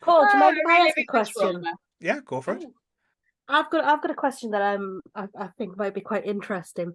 Paul, 0.00 0.26
do 0.26 0.32
you 0.36 0.40
mind 0.40 0.56
if 0.58 0.66
I 0.68 0.86
ask 0.88 0.98
a 0.98 1.04
question? 1.04 1.64
Yeah, 2.00 2.20
go 2.24 2.40
for 2.40 2.54
it. 2.54 2.64
I've 3.48 3.70
got 3.70 3.84
I've 3.84 4.02
got 4.02 4.10
a 4.10 4.14
question 4.14 4.50
that 4.50 4.62
um 4.74 5.00
I, 5.14 5.26
I 5.38 5.48
think 5.56 5.76
might 5.76 5.94
be 5.94 6.00
quite 6.00 6.26
interesting. 6.26 6.94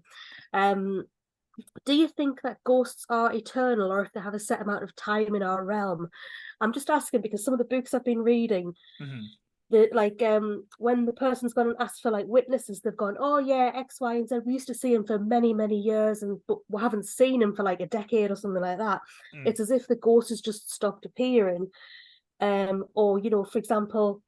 Um 0.54 1.06
do 1.86 1.94
you 1.94 2.08
think 2.08 2.42
that 2.44 2.58
ghosts 2.64 3.06
are 3.10 3.34
eternal 3.34 3.92
or 3.92 4.02
if 4.04 4.12
they 4.14 4.22
have 4.22 4.34
a 4.34 4.40
set 4.40 4.62
amount 4.62 4.84
of 4.84 4.96
time 4.96 5.36
in 5.36 5.44
our 5.44 5.64
realm? 5.64 6.10
I'm 6.62 6.74
just 6.74 6.90
asking 6.90 7.22
because 7.22 7.44
some 7.44 7.54
of 7.54 7.58
the 7.58 7.66
books 7.66 7.94
I've 7.94 8.06
been 8.06 8.22
reading, 8.22 8.74
Mhm. 9.02 9.26
the 9.70 9.90
like 9.94 10.22
um 10.22 10.68
when 10.80 11.06
the 11.06 11.14
person's 11.14 11.54
gone 11.54 11.70
and 11.70 11.78
asked 11.80 12.02
for 12.02 12.12
like 12.12 12.28
witnesses, 12.28 12.82
they've 12.82 12.96
gone, 12.98 13.18
Oh 13.20 13.40
yeah, 13.40 13.72
X, 13.76 14.00
Y, 14.02 14.16
and 14.16 14.30
Z. 14.30 14.40
We 14.46 14.54
used 14.54 14.68
to 14.68 14.74
see 14.74 14.94
him 14.94 15.06
for 15.06 15.18
many, 15.20 15.54
many 15.54 15.80
years 15.80 16.24
and 16.24 16.40
but 16.48 16.60
we 16.70 16.82
haven't 16.82 17.06
seen 17.08 17.42
him 17.42 17.56
for 17.56 17.64
like 17.64 17.80
a 17.82 17.88
decade 17.88 18.32
or 18.32 18.36
something 18.36 18.62
like 18.62 18.78
that. 18.80 19.02
Mm. 19.36 19.48
It's 19.48 19.60
as 19.60 19.72
if 19.72 19.88
the 19.88 19.96
ghost 19.96 20.30
has 20.30 20.42
just 20.42 20.72
stopped 20.72 21.06
appearing. 21.06 21.72
Um, 22.40 22.86
or 22.96 23.20
you 23.20 23.30
know, 23.30 23.44
for 23.46 23.60
example, 23.60 24.22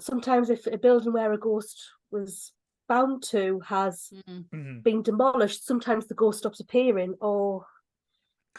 sometimes 0.00 0.50
if 0.50 0.66
a 0.66 0.78
building 0.78 1.12
where 1.12 1.32
a 1.32 1.38
ghost 1.38 1.76
was 2.10 2.52
bound 2.88 3.22
to 3.22 3.60
has 3.60 4.10
Mm. 4.28 4.44
Mhm. 4.50 4.82
been 4.82 5.02
demolished, 5.02 5.64
sometimes 5.66 6.06
the 6.06 6.14
ghost 6.14 6.38
stops 6.40 6.60
appearing, 6.60 7.14
or 7.20 7.66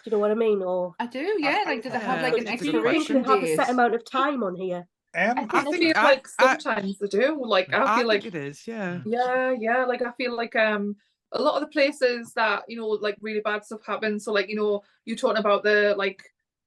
do 0.03 0.09
you 0.09 0.11
know 0.15 0.19
what 0.19 0.31
I 0.31 0.35
mean? 0.35 0.61
Or 0.61 0.93
I 0.99 1.05
do, 1.07 1.35
yeah. 1.39 1.63
Like, 1.65 1.83
do 1.83 1.89
they 1.89 1.99
have 1.99 2.21
like 2.21 2.37
an 2.37 2.45
that's 2.45 2.61
a 2.61 2.65
do 2.65 2.71
good 2.71 2.83
you 2.95 3.03
think 3.03 3.09
expiration 3.09 3.23
they 3.23 3.29
have 3.29 3.43
a 3.43 3.45
date? 3.45 3.55
set 3.57 3.69
amount 3.69 3.95
of 3.95 4.05
time 4.09 4.43
on 4.43 4.55
here? 4.55 4.87
Um, 5.17 5.35
think 5.37 5.53
I 5.55 5.63
That's 5.63 5.77
feel 5.77 5.93
I- 5.95 6.03
like 6.03 6.27
I- 6.39 6.57
sometimes 6.57 6.99
they 6.99 7.07
do. 7.07 7.39
Like 7.43 7.73
I 7.73 7.77
I 7.83 7.85
feel 7.85 7.95
think 7.97 8.07
like 8.07 8.25
it 8.25 8.35
is, 8.35 8.67
yeah. 8.67 8.99
Yeah, 9.05 9.55
yeah. 9.59 9.85
Like 9.85 10.01
I 10.01 10.11
feel 10.13 10.35
like 10.35 10.55
um 10.55 10.95
a 11.31 11.41
lot 11.41 11.55
of 11.55 11.61
the 11.61 11.67
places 11.67 12.31
that 12.35 12.63
you 12.67 12.77
know 12.77 12.87
like 12.87 13.17
really 13.21 13.39
bad 13.41 13.65
stuff 13.65 13.81
happens. 13.85 14.23
So 14.25 14.31
like 14.33 14.49
you 14.49 14.55
know 14.55 14.81
you're 15.05 15.17
talking 15.17 15.39
about 15.39 15.63
the 15.63 15.95
like 15.97 16.21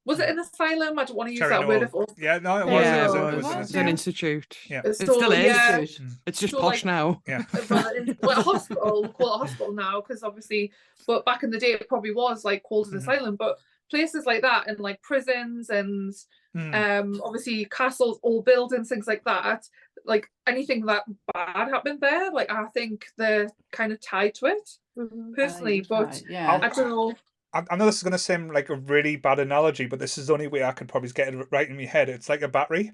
was 0.05 0.19
it 0.19 0.29
an 0.29 0.39
asylum? 0.39 0.99
I 0.99 1.05
don't 1.05 1.17
want 1.17 1.29
to 1.29 1.33
use 1.33 1.39
Cherry 1.41 1.51
that 1.51 1.67
word. 1.69 1.89
Knoll. 1.93 2.03
If 2.09 2.19
yeah, 2.23 2.39
no, 2.39 2.59
it 2.59 2.67
was. 2.67 2.73
Yeah, 2.85 3.05
it 3.05 3.07
was, 3.07 3.15
it 3.15 3.19
it 3.19 3.23
was, 3.23 3.35
was 3.37 3.45
an 3.53 3.59
was, 3.59 3.67
it's 3.67 3.75
an 3.77 3.85
yeah. 3.87 3.91
institute. 3.91 4.59
Yeah. 4.69 4.81
it's 4.85 5.01
It 5.01 5.05
still 5.05 5.15
still- 5.17 5.33
is. 5.33 5.45
Yeah, 5.47 5.79
It's 6.27 6.41
just 6.41 6.53
So, 6.55 6.61
posh 6.61 6.85
like- 6.85 6.85
now. 6.85 7.23
Yeah. 7.27 7.45
well, 7.71 7.89
in- 7.95 8.19
well, 8.23 8.39
a 8.39 8.43
hospital, 8.43 9.09
call 9.09 9.33
it 9.33 9.37
a 9.37 9.39
hospital 9.39 9.73
now 9.73 10.01
because 10.01 10.23
obviously, 10.23 10.73
but 11.07 11.25
back 11.25 11.43
in 11.45 11.51
the 11.51 11.59
day 11.59 11.73
it 11.73 11.89
probably 11.89 12.13
was 12.13 12.45
like 12.45 12.63
called 12.65 12.89
an 12.89 12.95
Mhm. 12.95 12.99
asylum. 12.99 13.37
But 13.37 13.59
places 13.91 14.25
like 14.27 14.43
that 14.43 14.69
and 14.69 14.79
like 14.81 15.01
prisons 15.03 15.69
and 15.71 16.13
Mm. 16.55 16.75
um 17.01 17.21
obviously 17.25 17.65
castles, 17.67 18.21
old 18.23 18.45
buildings, 18.45 18.89
things 18.91 19.07
like 19.07 19.25
that. 19.25 19.65
Like 20.05 20.27
anything 20.47 20.85
that 20.87 21.05
bad 21.33 21.69
happened 21.69 22.01
there, 22.03 22.31
like 22.31 22.51
I 22.53 22.67
think 22.75 23.07
they're 23.17 23.49
kind 23.71 23.91
of 23.91 24.01
tied 24.03 24.35
to 24.35 24.47
it 24.47 24.69
Mhm. 24.99 25.07
I 25.07 25.09
think 25.09 25.37
personally. 25.37 25.79
it's 25.79 25.89
But 25.89 26.05
right, 26.09 26.23
yeah. 26.29 26.53
I 26.53 26.69
don't 26.69 26.89
know. 26.91 27.15
I, 27.53 27.65
I 27.71 27.77
know 27.77 27.87
this 27.87 27.97
is 27.97 28.03
going 28.03 28.13
to 28.13 28.19
seem 28.19 28.49
like 28.49 28.69
a 28.69 28.77
really 28.77 29.17
bad 29.17 29.39
analogy, 29.39 29.87
but 29.87 29.99
this 29.99 30.19
is 30.19 30.27
the 30.27 30.33
only 30.35 30.47
way 30.49 30.63
I 30.65 30.73
could 30.73 30.89
probably 30.89 31.11
get 31.11 31.33
it 31.35 31.47
right 31.51 31.69
in 31.69 31.77
my 31.77 31.85
head. 31.85 32.09
It's 32.09 32.29
like 32.29 32.43
a 32.43 32.49
battery. 32.49 32.93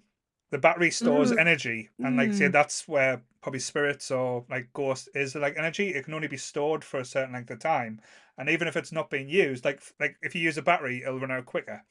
The 0.51 0.59
battery 0.59 0.91
stores 0.91 1.31
Mm. 1.31 1.39
energy, 1.39 1.91
and 2.03 2.17
like 2.17 2.33
say 2.33 2.49
Mm. 2.49 2.53
that's 2.53 2.89
where 2.89 3.23
probably 3.43 3.61
spirits 3.61 4.11
or 4.11 4.47
like 4.49 4.73
ghosts 4.73 5.09
is 5.15 5.35
like 5.35 5.59
energy. 5.59 5.91
It 5.95 6.05
can 6.07 6.15
only 6.15 6.29
be 6.29 6.39
stored 6.39 6.85
for 6.85 7.01
a 7.01 7.05
certain 7.05 7.35
length 7.35 7.51
of 7.51 7.59
time, 7.59 8.01
and 8.39 8.49
even 8.49 8.67
if 8.67 8.75
it's 8.77 8.91
not 8.93 9.11
being 9.11 9.29
used, 9.29 9.65
like 9.67 9.83
like 10.01 10.17
if 10.23 10.35
you 10.35 10.41
use 10.41 10.57
a 10.57 10.63
battery, 10.63 11.03
it'll 11.03 11.21
run 11.21 11.31
out 11.31 11.45
quicker. 11.47 11.85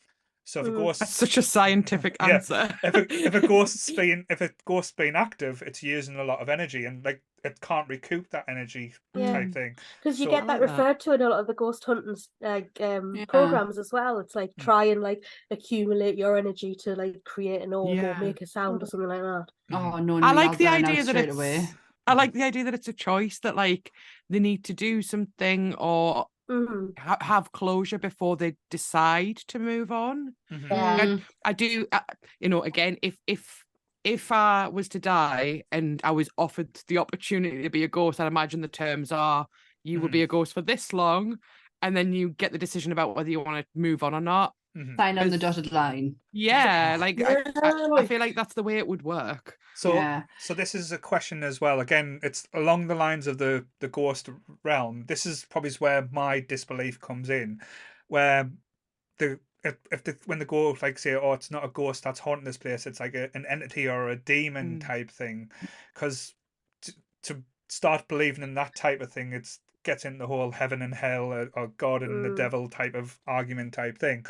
So 0.47 0.61
if 0.61 0.67
a 0.67 0.71
Mm. 0.71 0.77
ghost 0.77 0.99
That's 1.01 1.13
such 1.13 1.35
a 1.37 1.41
scientific 1.41 2.15
Yeah. 2.21 2.27
answer. 2.35 2.79
if 2.81 2.95
a, 2.95 3.13
if 3.27 3.35
a 3.35 3.45
ghost's 3.45 3.91
being 3.99 4.25
if 4.29 4.39
a 4.39 4.49
ghost's 4.63 4.93
being 4.93 5.15
active, 5.17 5.61
it's 5.61 5.83
using 5.83 6.15
a 6.15 6.23
lot 6.23 6.39
of 6.39 6.47
energy, 6.47 6.85
and 6.85 7.03
like 7.03 7.21
it 7.43 7.59
can't 7.59 7.87
recoup 7.89 8.29
that 8.29 8.45
energy 8.47 8.93
Yeah. 9.13 9.33
type 9.33 9.51
thing. 9.51 9.75
Because 10.01 10.19
you 10.21 10.25
So- 10.27 10.31
get 10.31 10.47
that 10.47 10.61
like 10.61 10.69
that. 10.69 10.77
referred 10.77 10.99
to 11.01 11.11
in 11.11 11.21
a 11.21 11.27
lot 11.27 11.41
of 11.41 11.47
the 11.47 11.53
ghost 11.53 11.83
hunting 11.83 12.15
like 12.39 12.71
um 12.79 13.13
Yeah. 13.13 13.25
programs 13.25 13.77
as 13.77 13.91
well. 13.91 14.19
It's 14.19 14.35
like 14.35 14.51
Mm. 14.55 14.63
try 14.63 14.85
and 14.85 15.01
like 15.01 15.21
accumulate 15.51 16.15
your 16.17 16.37
energy 16.37 16.75
to 16.83 16.95
like 16.95 17.25
create 17.25 17.61
an 17.61 17.73
orb 17.73 17.97
Yeah. 17.97 18.17
or 18.17 18.23
make 18.23 18.41
a 18.41 18.47
sound 18.47 18.81
or 18.81 18.85
something 18.85 19.09
like 19.09 19.21
that. 19.21 19.47
Mhm. 19.69 19.93
Oh 19.95 19.97
no, 19.99 20.19
I 20.25 20.31
like 20.31 20.51
I'll 20.51 20.55
the 20.55 20.67
idea 20.67 21.03
that 21.03 21.15
it's. 21.17 21.33
away. 21.35 21.67
I 22.07 22.13
like 22.13 22.31
the 22.31 22.43
idea 22.43 22.63
that 22.63 22.73
it's 22.73 22.87
a 22.87 22.93
choice 22.93 23.39
that 23.39 23.57
like 23.57 23.91
they 24.29 24.39
need 24.39 24.63
to 24.63 24.73
do 24.73 25.01
something 25.01 25.75
or 25.75 26.27
Mhm. 26.49 26.97
ha- 26.97 27.17
have 27.21 27.51
closure 27.51 27.99
before 27.99 28.37
they 28.37 28.55
decide 28.69 29.37
to 29.37 29.59
move 29.59 29.91
on. 29.91 30.35
Mhm. 30.51 30.67
Yeah. 30.71 31.05
Mm, 31.05 31.23
I 31.45 31.53
do, 31.53 31.87
uh, 31.91 31.99
you 32.39 32.49
know, 32.49 32.63
again, 32.63 32.97
if 33.01 33.17
if 33.27 33.63
if 34.03 34.31
I 34.31 34.67
was 34.69 34.87
to 34.89 34.99
die 34.99 35.63
and 35.71 35.99
I 36.03 36.11
was 36.11 36.29
offered 36.37 36.73
the 36.87 36.97
opportunity 36.99 37.61
to 37.63 37.69
be 37.69 37.83
a 37.83 37.87
ghost, 37.89 38.19
I'd 38.19 38.27
imagine 38.27 38.61
the 38.61 38.67
terms 38.69 39.11
are 39.11 39.47
you 39.83 39.99
will 40.01 40.09
be 40.09 40.23
a 40.23 40.27
ghost 40.27 40.53
for 40.53 40.61
this 40.61 40.93
long, 40.93 41.39
and 41.81 41.95
then 41.95 42.13
you 42.13 42.29
get 42.29 42.51
the 42.51 42.57
decision 42.57 42.91
about 42.91 43.15
whether 43.15 43.29
you 43.29 43.39
want 43.41 43.65
to 43.65 43.79
move 43.79 44.03
on 44.03 44.13
or 44.13 44.21
not. 44.21 44.53
Mhm. 44.78 44.95
Sign 44.97 45.17
on 45.17 45.30
the 45.30 45.38
dotted 45.38 45.71
line. 45.71 46.15
Yeah, 46.32 46.97
like 46.99 47.19
I, 47.21 47.32
Yeah, 47.32 47.51
I, 47.63 47.89
I 47.97 48.05
feel 48.05 48.19
like 48.19 48.36
that's 48.36 48.53
the 48.53 48.61
way 48.63 48.78
it 48.78 48.88
would 48.88 49.01
work. 49.01 49.57
So 49.75 49.93
yeah. 49.95 50.23
So 50.39 50.53
this 50.53 50.75
is 50.75 50.91
a 50.91 50.97
question 50.97 51.43
as 51.43 51.59
well. 51.59 51.80
Again, 51.80 52.19
it's 52.21 52.47
along 52.53 52.88
the 52.88 52.95
lines 52.95 53.25
of 53.28 53.38
the 53.39 53.65
the 53.80 53.88
ghost 53.88 54.30
realm. 54.63 55.05
This 55.07 55.25
is 55.25 55.45
probably 55.49 55.71
where 55.80 56.07
my 56.11 56.39
disbelief 56.41 56.99
comes 56.99 57.30
in, 57.30 57.59
where 58.07 58.51
the 59.17 59.39
if, 59.63 59.78
if 59.91 60.03
the 60.03 60.15
when 60.25 60.39
the 60.39 60.45
ghost 60.45 60.84
like 60.84 60.99
say, 60.99 61.15
oh, 61.15 61.34
it's 61.34 61.49
not 61.49 61.65
a 61.65 61.69
ghost 61.69 62.03
that's 62.03 62.19
haunting 62.19 62.45
this 62.45 62.57
place. 62.57 62.86
It's 62.86 62.99
like 62.99 63.15
a, 63.15 63.30
an 63.36 63.45
entity 63.47 63.88
or 63.88 64.09
a 64.09 64.15
demon 64.15 64.78
Mm. 64.78 64.86
type 64.86 65.09
thing, 65.09 65.51
because 65.93 66.36
to, 66.84 66.93
to 67.23 67.43
start 67.67 68.07
believing 68.07 68.43
in 68.43 68.53
that 68.53 68.75
type 68.75 69.01
of 69.01 69.11
thing, 69.11 69.34
it's 69.34 69.59
gets 69.84 70.03
into 70.03 70.19
the 70.19 70.28
whole 70.28 70.51
heaven 70.51 70.82
and 70.82 70.93
hell 70.93 71.32
or, 71.32 71.49
or 71.53 71.67
God 71.78 72.03
and 72.03 72.23
the 72.25 72.30
Mm. 72.30 72.36
devil 72.36 72.67
type 72.69 72.93
of 72.93 73.17
argument 73.25 73.73
type 73.73 73.97
thing. 73.97 74.25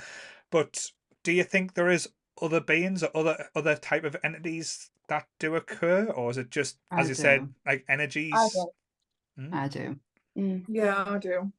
But 0.52 0.92
do 1.24 1.32
you 1.32 1.44
think 1.44 1.74
there 1.74 1.90
is 1.90 2.10
other 2.42 2.60
beings 2.62 3.04
or 3.04 3.10
other 3.16 3.50
other 3.56 3.76
type 3.76 4.04
of 4.04 4.16
entities 4.24 4.90
that 5.08 5.28
do 5.40 5.56
occur, 5.56 6.06
or 6.06 6.30
is 6.32 6.38
it 6.38 6.50
just 6.50 6.78
I 6.92 7.02
as 7.02 7.10
you 7.10 7.16
said, 7.16 7.50
like 7.66 7.86
energies? 7.88 8.34
I 8.34 8.48
do. 8.48 8.70
I 9.52 9.68
do. 9.68 10.00
Mm. 10.38 10.66
Yeah, 10.68 11.04
I 11.08 11.18
do. 11.18 11.52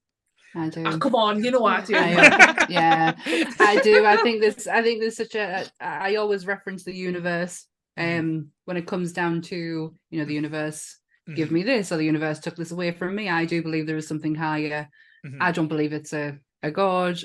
I 0.54 0.68
do. 0.68 0.86
Ah, 0.86 0.96
come 0.98 1.14
on, 1.14 1.44
you 1.44 1.50
know 1.50 1.60
what 1.60 1.82
I 1.82 1.84
do. 1.86 1.96
I, 1.98 2.64
yeah, 2.68 3.12
I 3.60 3.76
do. 3.76 4.06
I 4.06 4.16
think 4.16 4.40
this. 4.40 4.66
I 4.66 4.82
think 4.82 5.00
there's 5.00 5.16
such 5.16 5.34
a. 5.34 5.66
I 5.80 6.16
always 6.16 6.46
reference 6.46 6.84
the 6.84 6.94
universe. 6.94 7.66
Mhm. 7.96 8.18
Um, 8.20 8.48
when 8.64 8.76
it 8.76 8.86
comes 8.86 9.12
down 9.12 9.42
to 9.42 9.94
you 10.10 10.18
know 10.18 10.24
the 10.24 10.34
universe, 10.34 10.98
give 11.34 11.48
Mhm, 11.48 11.52
me 11.52 11.62
this, 11.64 11.92
or 11.92 11.96
the 11.96 12.04
universe 12.04 12.38
took 12.38 12.56
this 12.56 12.70
away 12.70 12.92
from 12.92 13.14
me. 13.14 13.28
I 13.28 13.44
do 13.44 13.62
believe 13.62 13.86
there 13.86 13.96
is 13.96 14.06
something 14.08 14.34
higher. 14.34 14.88
mhm, 15.24 15.40
I 15.40 15.52
don't 15.52 15.68
believe 15.68 15.92
it's 15.92 16.12
a 16.12 16.38
a 16.62 16.70
god, 16.70 17.18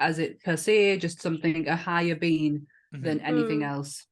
as 0.00 0.18
it 0.18 0.42
per 0.42 0.56
se, 0.56 0.98
just 0.98 1.22
something 1.22 1.68
a 1.68 1.76
higher 1.76 2.16
being 2.16 2.66
mhm. 2.94 3.02
than 3.04 3.20
anything 3.20 3.60
Mm. 3.60 3.70
else. 3.70 4.06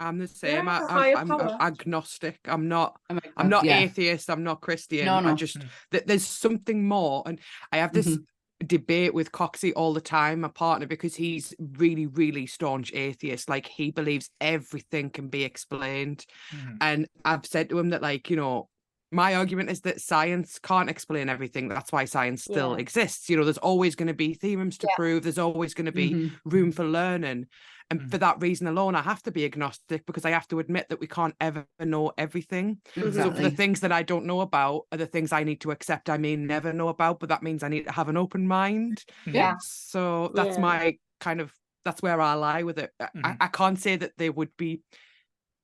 I'm 0.00 0.18
the 0.18 0.26
same. 0.26 0.66
Yeah, 0.66 0.86
I, 0.88 1.14
I'm, 1.14 1.30
I'm 1.30 1.50
agnostic. 1.60 2.38
I'm 2.46 2.68
not. 2.68 2.98
I'm, 3.08 3.20
I'm 3.36 3.48
not 3.48 3.64
yeah. 3.64 3.78
atheist. 3.78 4.28
I'm 4.28 4.42
not 4.42 4.60
Christian. 4.60 5.06
No, 5.06 5.14
I 5.14 5.20
no. 5.20 5.34
just 5.34 5.58
Mm. 5.58 5.68
th- 5.92 6.04
there's 6.04 6.26
something 6.26 6.86
more, 6.86 7.22
and 7.26 7.38
I 7.72 7.78
have 7.78 7.92
this 7.92 8.06
Mm-hmm. 8.08 8.66
debate 8.66 9.14
with 9.14 9.30
Coxie 9.30 9.72
all 9.76 9.92
the 9.92 10.00
time, 10.00 10.40
my 10.40 10.48
partner, 10.48 10.86
because 10.86 11.14
he's 11.14 11.54
really, 11.58 12.06
really 12.06 12.46
staunch 12.46 12.92
atheist. 12.92 13.48
Like 13.48 13.66
he 13.66 13.90
believes 13.90 14.30
everything 14.40 15.10
can 15.10 15.28
be 15.28 15.44
explained, 15.44 16.26
Mhm. 16.52 16.76
and 16.80 17.06
I've 17.24 17.46
said 17.46 17.68
to 17.70 17.78
him 17.78 17.90
that, 17.90 18.02
like, 18.02 18.30
you 18.30 18.36
know, 18.36 18.68
my 19.14 19.34
argument 19.36 19.70
is 19.70 19.80
that 19.82 20.00
science 20.00 20.58
can't 20.58 20.90
explain 20.90 21.28
everything. 21.28 21.68
That's 21.68 21.92
why 21.92 22.04
science 22.04 22.42
still 22.44 22.72
Yeah. 22.72 22.78
exists. 22.78 23.30
You 23.30 23.36
know, 23.36 23.44
there's 23.44 23.58
always 23.58 23.94
going 23.94 24.08
to 24.08 24.14
be 24.14 24.34
theorems 24.34 24.76
to 24.78 24.86
Yeah. 24.88 24.96
prove. 24.96 25.22
There's 25.22 25.38
always 25.38 25.72
going 25.72 25.86
to 25.86 25.92
be 25.92 26.10
Mhm. 26.10 26.32
room 26.44 26.72
for 26.72 26.84
learning. 26.84 27.46
And 27.90 28.00
Mhm. 28.00 28.10
for 28.10 28.18
that 28.18 28.40
reason 28.40 28.66
alone, 28.66 28.94
I 28.94 29.02
have 29.02 29.22
to 29.24 29.30
be 29.30 29.44
agnostic 29.44 30.04
because 30.06 30.24
I 30.24 30.30
have 30.30 30.48
to 30.48 30.58
admit 30.58 30.88
that 30.88 31.00
we 31.00 31.06
can't 31.06 31.34
ever 31.40 31.66
know 31.78 32.12
everything. 32.18 32.80
So 32.94 33.30
the 33.30 33.50
things 33.50 33.80
that 33.80 33.92
I 33.92 34.02
don't 34.02 34.24
know 34.26 34.40
about 34.40 34.86
are 34.90 34.98
the 34.98 35.06
things 35.06 35.32
I 35.32 35.44
need 35.44 35.60
to 35.60 35.70
accept 35.70 36.10
I 36.10 36.16
may 36.16 36.34
never 36.34 36.72
know 36.72 36.88
about, 36.88 37.20
but 37.20 37.28
that 37.28 37.42
means 37.42 37.62
I 37.62 37.68
need 37.68 37.84
to 37.84 37.92
have 37.92 38.08
an 38.08 38.16
open 38.16 38.48
mind. 38.48 39.04
Yeah. 39.26 39.56
So 39.60 40.32
that's 40.34 40.56
Yeah. 40.56 40.62
my 40.62 40.98
kind 41.20 41.40
of 41.40 41.52
that's 41.84 42.00
where 42.00 42.18
I 42.18 42.32
lie 42.32 42.62
with 42.62 42.78
it. 42.78 42.90
I, 42.98 43.08
I-. 43.22 43.36
I 43.42 43.46
can't 43.48 43.78
say 43.78 43.96
that 43.96 44.12
there 44.16 44.32
would 44.32 44.56
be 44.56 44.80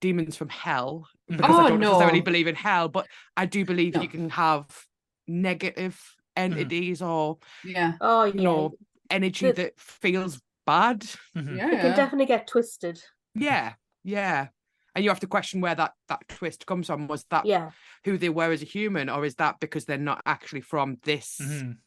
demons 0.03 0.37
from 0.37 0.51
hell. 0.51 1.09
Because 1.31 1.55
Oh, 1.57 1.61
I 1.67 1.69
don't 1.71 1.81
necessarily 1.81 2.19
no. 2.21 2.25
believe 2.25 2.47
in 2.47 2.55
hell, 2.55 2.89
but 2.89 3.07
I 3.37 3.47
do 3.47 3.65
believe 3.65 3.95
No. 3.95 4.03
you 4.03 4.09
can 4.09 4.29
have 4.31 4.67
negative 5.27 5.99
entities 6.37 7.03
or 7.03 7.39
Yeah. 7.65 7.95
Oh 8.01 8.25
yeah. 8.25 8.33
you 8.35 8.41
know 8.43 8.73
energy 9.11 9.47
The- 9.47 9.63
that 9.63 9.81
feels 9.81 10.41
bad. 10.67 11.01
Mhm. 11.37 11.57
Yeah. 11.57 11.67
It 11.69 11.81
can 11.81 11.97
definitely 11.97 12.27
get 12.27 12.47
twisted. 12.47 13.03
Yeah, 13.35 13.75
yeah. 14.05 14.49
And 14.95 15.05
you 15.05 15.11
have 15.11 15.21
to 15.21 15.27
question 15.27 15.61
where 15.61 15.75
that 15.75 15.95
that 16.09 16.29
twist 16.29 16.67
comes 16.67 16.87
from. 16.89 17.07
Was 17.09 17.25
that 17.31 17.47
Yeah. 17.47 17.71
who 18.05 18.19
they 18.19 18.29
were 18.29 18.51
as 18.53 18.63
a 18.63 18.67
human, 18.67 19.09
or 19.09 19.25
is 19.25 19.37
that 19.37 19.61
because 19.61 19.85
they're 19.85 19.99
not 19.99 20.23
actually 20.27 20.61
from 20.63 20.99
this 21.05 21.39
Mhm. 21.41 21.79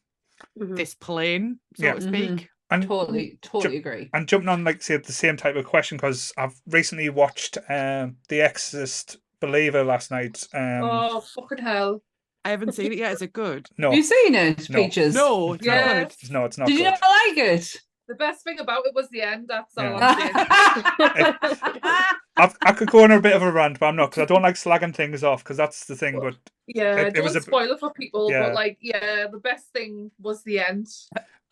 Mhm. 0.60 0.76
this 0.78 0.96
plane, 0.96 1.60
so 1.76 1.86
Yeah. 1.86 1.94
to 1.96 2.02
speak? 2.02 2.50
And 2.70 2.84
Totally, 2.88 3.38
totally 3.42 3.78
agree. 3.78 4.10
and 4.14 4.28
jumping 4.28 4.50
on 4.50 4.64
like 4.64 4.82
say 4.82 4.98
the 4.98 5.12
same 5.14 5.38
type 5.38 5.56
of 5.56 5.66
question 5.66 5.98
because 5.98 6.34
I've 6.38 6.60
recently 6.66 7.10
watched 7.10 7.58
um 7.70 8.18
The 8.30 8.42
Exorcist 8.42 9.18
Believer 9.48 9.84
last 9.84 10.10
night. 10.12 10.48
Um, 10.54 10.84
Oh 10.84 11.20
fucking 11.22 11.58
hell! 11.64 12.02
I 12.46 12.50
haven't 12.52 12.72
seen 12.74 12.92
it 12.94 12.98
yet. 12.98 13.14
Is 13.14 13.22
it 13.22 13.34
good? 13.34 13.68
no, 13.78 13.90
Have 13.90 13.98
you 13.98 14.04
seen 14.04 14.36
it, 14.36 14.70
No. 14.70 14.78
Peaches? 14.84 15.14
No, 15.16 15.54
it's 15.54 15.66
Yeah. 15.66 16.04
not 16.04 16.16
good. 16.22 16.32
no, 16.32 16.46
it's 16.46 16.58
not 16.58 16.68
Did 16.68 16.78
you 16.78 16.84
good. 16.86 16.92
not 16.92 17.02
like 17.02 17.38
it? 17.38 17.76
the 18.08 18.16
best 18.16 18.44
thing 18.44 18.60
about 18.60 18.86
it 18.86 18.94
was 18.94 19.10
the 19.10 19.22
end. 19.22 19.46
That's 19.48 19.78
all 19.78 19.86
Yeah. 19.86 21.38
I'm. 22.36 22.52
I've, 22.66 22.76
could 22.78 22.90
go 22.92 23.04
on 23.04 23.12
a 23.12 23.22
bit 23.22 23.36
of 23.36 23.42
a 23.42 23.52
rant, 23.52 23.80
but 23.80 23.88
I'm 23.88 23.96
not 23.96 24.12
because 24.12 24.24
I 24.24 24.26
don't 24.26 24.42
like 24.42 24.56
slagging 24.56 24.94
things 24.96 25.24
off 25.24 25.44
because 25.44 25.58
that's 25.58 25.86
the 25.86 25.96
thing. 25.96 26.20
But 26.20 26.36
Yeah, 26.68 26.96
It- 26.98 27.08
it 27.08 27.14
don't 27.16 27.24
was 27.24 27.36
a- 27.36 27.42
spoil 27.42 27.72
it 27.72 27.80
for 27.80 27.92
people, 27.94 28.30
Yeah. 28.32 28.44
but 28.48 28.56
like, 28.56 28.78
yeah, 28.82 29.28
the 29.32 29.40
best 29.40 29.72
thing 29.74 30.12
was 30.20 30.44
the 30.44 30.60
end. 30.60 30.88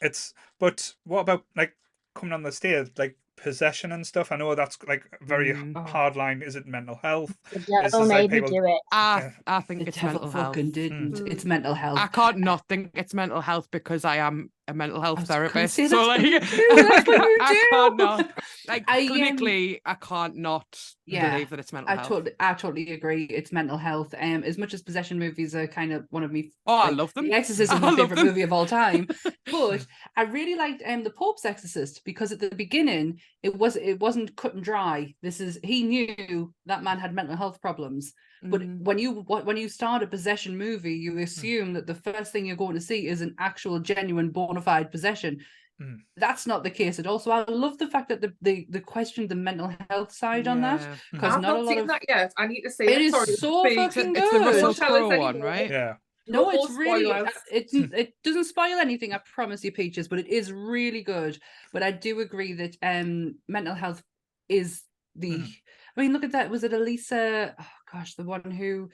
it's 0.01 0.33
but 0.59 0.93
what 1.03 1.21
about 1.21 1.45
like 1.55 1.75
coming 2.15 2.33
on 2.33 2.43
the 2.43 2.51
stairs? 2.51 2.89
like 2.97 3.15
possession 3.41 3.91
and 3.91 4.05
stuff? 4.05 4.31
I 4.31 4.35
know 4.37 4.53
that's 4.55 4.77
like 4.87 5.03
very 5.21 5.49
h- 5.51 5.55
Mm. 5.57 5.87
hard 5.89 6.15
line. 6.15 6.41
Is 6.41 6.55
it 6.55 6.65
mental 6.67 6.95
health? 7.01 7.35
The 7.51 7.59
devil 7.59 8.03
is 8.03 8.09
like 8.09 8.29
people- 8.31 8.49
do 8.49 8.65
it. 8.65 8.79
I 8.91 9.19
Yeah. 9.19 9.31
I 9.47 9.61
think 9.61 9.81
the 9.81 9.87
it's 9.87 9.97
devil 9.97 10.13
mental 10.21 10.31
health. 10.31 10.45
fucking 10.55 10.71
didn't. 10.71 11.13
Mm. 11.19 11.31
It's 11.31 11.45
mental 11.45 11.73
health. 11.73 11.99
I 11.99 12.07
can't 12.07 12.37
not 12.37 12.67
think 12.69 12.91
it's 12.93 13.13
mental 13.13 13.41
health 13.41 13.67
because 13.71 14.05
I 14.05 14.17
am 14.17 14.51
a 14.71 14.73
mental 14.73 15.01
health 15.01 15.27
therapist. 15.27 15.75
So 15.75 16.07
like, 16.07 16.21
what 16.21 16.21
you 16.29 16.39
do, 16.39 16.75
that's 16.83 17.07
what 17.07 17.17
you 17.17 17.37
I 17.41 17.67
can't 17.71 17.97
not 17.97 18.31
like 18.67 18.85
I, 18.87 19.01
um, 19.01 19.07
clinically, 19.09 19.81
I 19.85 19.93
can't 19.95 20.37
not 20.37 20.65
yeah, 21.05 21.31
believe 21.33 21.49
that 21.49 21.59
it's 21.59 21.73
mental 21.73 21.91
I 21.91 21.95
health. 21.97 22.07
totally, 22.07 22.31
I 22.39 22.53
totally 22.53 22.91
agree. 22.93 23.25
It's 23.25 23.51
mental 23.51 23.77
health. 23.77 24.15
Um, 24.17 24.43
as 24.43 24.57
much 24.57 24.73
as 24.73 24.81
possession 24.81 25.19
movies 25.19 25.53
are 25.53 25.67
kind 25.67 25.91
of 25.91 26.05
one 26.09 26.23
of 26.23 26.31
me. 26.31 26.53
oh, 26.65 26.77
I 26.77 26.89
love 26.89 27.13
them. 27.13 27.25
The 27.25 27.33
Exorcist 27.33 27.73
is 27.73 27.79
my 27.81 27.95
favorite 27.95 28.15
them. 28.15 28.27
movie 28.27 28.41
of 28.41 28.53
all 28.53 28.65
time. 28.65 29.07
But 29.51 29.85
I 30.15 30.23
really 30.23 30.55
liked 30.55 30.81
um 30.85 31.03
the 31.03 31.09
Pope's 31.09 31.43
Exorcist 31.43 32.03
because 32.05 32.31
at 32.31 32.39
the 32.39 32.55
beginning 32.55 33.19
it 33.43 33.55
was 33.55 33.75
it 33.75 33.99
wasn't 33.99 34.35
cut 34.37 34.53
and 34.53 34.63
dry. 34.63 35.13
This 35.21 35.41
is 35.41 35.59
he 35.63 35.83
knew 35.83 36.53
that 36.67 36.83
man 36.83 36.97
had 36.99 37.13
mental 37.13 37.35
health 37.35 37.59
problems. 37.61 38.13
But 38.43 38.61
Mm. 38.61 38.79
when 38.81 38.97
you 38.97 39.11
when 39.21 39.57
you 39.57 39.69
start 39.69 40.01
a 40.03 40.07
possession 40.07 40.57
movie, 40.57 40.95
you 40.95 41.19
assume 41.19 41.73
that 41.73 41.85
the 41.85 41.93
first 41.95 42.31
thing 42.31 42.45
you're 42.45 42.55
going 42.55 42.73
to 42.75 42.81
see 42.81 43.07
is 43.07 43.21
an 43.21 43.35
actual 43.37 43.79
genuine 43.79 44.29
bona 44.31 44.61
fide 44.61 44.89
possession. 44.91 45.39
Mm. 45.79 45.99
That's 46.17 46.47
not 46.47 46.63
the 46.63 46.71
case 46.71 46.97
at 46.99 47.05
all. 47.05 47.19
So 47.19 47.31
I 47.31 47.43
love 47.43 47.77
the 47.77 47.87
fact 47.87 48.09
that 48.09 48.19
the 48.21 48.33
the, 48.41 48.65
the 48.69 48.79
question 48.81 49.27
the 49.27 49.35
mental 49.35 49.71
health 49.89 50.11
side 50.11 50.47
on 50.47 50.61
that 50.61 50.81
because 51.11 51.35
I've 51.35 51.41
not, 51.41 51.53
not, 51.53 51.57
a 51.57 51.61
lot 51.61 51.69
seen 51.69 51.79
of 51.79 51.87
that 51.89 52.01
yet. 52.07 52.33
I 52.37 52.47
need 52.47 52.61
to 52.61 52.71
see 52.71 52.85
It 52.85 52.89
it. 52.93 53.01
is 53.01 53.11
Sorry, 53.13 53.33
so 53.35 53.63
speak. 53.63 53.77
It's, 53.77 53.95
fucking 53.95 54.15
it's 54.15 54.31
the 54.31 54.37
good. 54.39 54.45
Russell 54.45 54.61
Don't 54.61 54.77
tell 54.77 54.95
us 54.95 54.99
Crowe 55.09 55.19
one, 55.19 55.35
anymore. 55.35 55.47
right? 55.49 55.69
Yeah. 55.69 55.93
No, 56.27 56.43
No 56.43 56.49
it's 56.51 56.71
really 56.71 57.05
spoilers. 57.05 57.27
uh, 57.27 57.39
it's 57.51 57.73
it 57.75 58.13
doesn't 58.23 58.45
spoil 58.45 58.77
anything, 58.79 59.13
I 59.13 59.19
promise 59.19 59.63
you, 59.63 59.71
Peaches, 59.71 60.07
but 60.07 60.17
it 60.19 60.27
is 60.27 60.51
really 60.51 61.03
good. 61.03 61.37
But 61.73 61.83
I 61.83 61.91
do 61.91 62.19
agree 62.21 62.53
that 62.53 62.75
um 62.81 63.35
mental 63.47 63.75
health 63.75 64.01
is 64.49 64.81
the 65.15 65.31
Mhm. 65.39 65.55
I 65.97 66.01
mean, 66.01 66.13
look 66.13 66.23
at 66.23 66.31
that. 66.31 66.49
Was 66.49 66.63
it 66.63 66.71
Elisa? 66.71 67.53
Oh 67.59 67.65
gosh, 67.91 68.15
the 68.15 68.23
one 68.23 68.51
who 68.51 68.89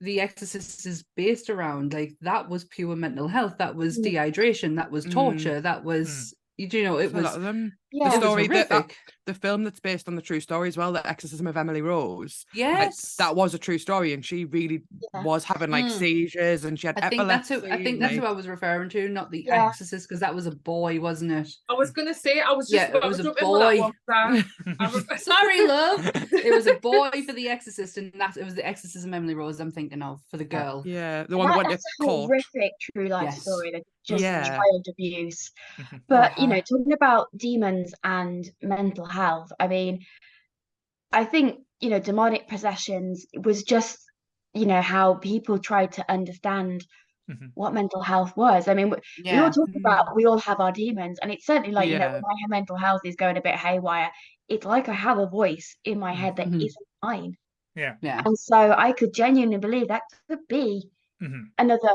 the 0.00 0.20
exorcist 0.20 0.86
is 0.86 1.04
based 1.16 1.50
around, 1.50 1.92
like 1.94 2.14
that 2.22 2.48
was 2.48 2.64
pure 2.66 2.96
mental 2.96 3.28
health. 3.28 3.58
That 3.58 3.76
was 3.76 3.98
Mm. 3.98 4.04
dehydration, 4.04 4.76
that 4.76 4.90
was 4.90 5.06
Mm. 5.06 5.12
torture, 5.12 5.60
that 5.60 5.84
was 5.84 6.34
you 6.56 6.68
do 6.68 6.82
know, 6.84 6.98
it 6.98 7.12
There's 7.12 7.24
a 7.24 7.28
lot 7.28 7.36
of 7.36 7.42
them. 7.42 7.72
Yeah. 7.94 8.04
it 8.06 8.10
was 8.12 8.14
story 8.24 8.46
that- 8.48 8.68
that- 8.68 8.74
horrific. 8.74 8.96
The 9.24 9.34
film 9.34 9.62
that's 9.62 9.78
based 9.78 10.08
on 10.08 10.16
the 10.16 10.22
true 10.22 10.40
story 10.40 10.66
as 10.68 10.76
well, 10.76 10.92
The 10.92 11.06
Exorcism 11.06 11.46
of 11.46 11.56
Emily 11.56 11.80
Rose. 11.80 12.44
like, 12.52 12.58
Yes. 12.58 13.14
that 13.18 13.36
was 13.36 13.54
a 13.54 13.58
true 13.58 13.78
story, 13.78 14.12
and 14.14 14.24
she 14.24 14.46
really 14.46 14.82
Yeah. 15.14 15.22
was 15.22 15.44
having 15.44 15.70
like 15.70 15.84
Mm. 15.84 15.90
seizures, 15.98 16.64
and 16.64 16.76
she 16.78 16.88
had 16.88 16.98
I 16.98 17.08
think 17.08 17.22
that's 17.28 17.48
epilepsy. 17.50 17.68
who 17.68 17.72
I 17.74 17.84
think 17.84 18.00
that's 18.00 18.12
like- 18.14 18.20
who 18.20 18.26
I 18.26 18.32
was 18.32 18.48
referring 18.48 18.88
to, 18.90 19.08
not 19.08 19.30
the 19.30 19.44
Yeah. 19.46 19.66
exorcist, 19.68 20.08
because 20.08 20.18
that 20.20 20.34
was 20.34 20.46
a 20.46 20.50
boy, 20.50 20.98
wasn't 21.00 21.30
it? 21.32 21.48
I 21.68 21.74
was 21.74 21.92
gonna 21.92 22.14
say 22.14 22.40
I 22.40 22.50
was 22.52 22.68
just 22.68 22.90
Yeah, 22.90 22.96
it 22.96 23.04
was 23.06 23.20
a 23.20 23.24
jump 23.24 23.40
in 23.40 23.48
with 23.48 23.60
that 23.60 23.76
boy. 23.76 23.80
one, 23.80 23.92
Sam. 24.10 24.76
I 24.80 24.86
was- 24.92 25.04
Sorry, 25.22 25.66
love. 25.68 26.10
It 26.32 26.52
was 26.52 26.66
a 26.66 26.74
boy 26.80 27.10
for 27.24 27.32
the 27.32 27.48
exorcist, 27.48 27.96
and 27.98 28.12
that 28.14 28.36
it 28.36 28.44
was 28.44 28.56
the 28.56 28.66
exorcism 28.66 29.14
Emily 29.14 29.34
Rose 29.34 29.60
I'm 29.60 29.70
thinking 29.70 30.02
of 30.02 30.20
for 30.30 30.36
the 30.36 30.44
girl. 30.44 30.82
Yeah, 30.84 31.24
the 31.28 31.36
one 31.38 31.46
that 31.46 31.52
that- 31.52 31.56
went 31.58 31.68
to 31.68 31.74
that's 31.74 31.84
court. 32.00 32.26
horrific 32.26 32.72
true 32.80 33.06
life 33.08 33.24
Yes. 33.24 33.42
story. 33.42 33.70
That 33.70 33.82
just 34.04 34.34
Yeah. 34.34 34.64
child 34.64 34.86
abuse. 34.90 35.50
But 36.08 36.38
you 36.38 36.46
Uh-huh. 36.46 36.52
know, 36.52 36.60
talking 36.60 36.92
about 36.94 37.28
demons 37.36 37.94
and 38.04 38.44
mental 38.62 39.06
health, 39.06 39.52
I 39.60 39.68
mean, 39.68 40.00
I 41.12 41.24
think 41.24 41.60
you 41.80 41.90
know, 41.90 41.98
demonic 42.00 42.48
possessions 42.48 43.26
was 43.44 43.62
just 43.64 43.98
you 44.54 44.66
know 44.66 44.80
how 44.82 45.14
people 45.16 45.58
tried 45.58 45.92
to 45.92 46.10
understand 46.10 46.84
Mhm. 47.28 47.52
what 47.54 47.74
mental 47.74 48.02
health 48.02 48.36
was. 48.36 48.68
I 48.68 48.74
mean, 48.74 48.90
we, 48.90 48.98
we 49.30 49.38
all 49.40 49.50
talk 49.50 49.70
about 49.76 50.16
we 50.16 50.26
all 50.26 50.38
have 50.40 50.60
our 50.60 50.72
demons, 50.72 51.18
and 51.22 51.32
it's 51.32 51.46
certainly 51.46 51.72
like 51.72 51.90
you 51.90 51.96
know, 51.96 52.08
when 52.10 52.22
my 52.22 52.56
mental 52.58 52.76
health 52.78 53.02
is 53.04 53.16
going 53.16 53.36
a 53.38 53.42
bit 53.42 53.56
haywire, 53.56 54.10
it's 54.48 54.66
like 54.66 54.88
I 54.88 54.94
have 54.94 55.18
a 55.18 55.28
voice 55.28 55.76
in 55.84 55.98
my 56.00 56.12
head 56.14 56.36
that 56.36 56.48
Mhm. 56.48 56.74
not 57.02 57.12
mine, 57.14 57.34
Yeah. 57.74 57.96
yeah. 58.02 58.26
and 58.26 58.38
so 58.38 58.72
I 58.72 58.92
could 58.92 59.14
genuinely 59.14 59.58
believe 59.58 59.88
that 59.88 60.02
could 60.28 60.46
be 60.48 60.90
Mhm. 61.20 61.52
another 61.58 61.90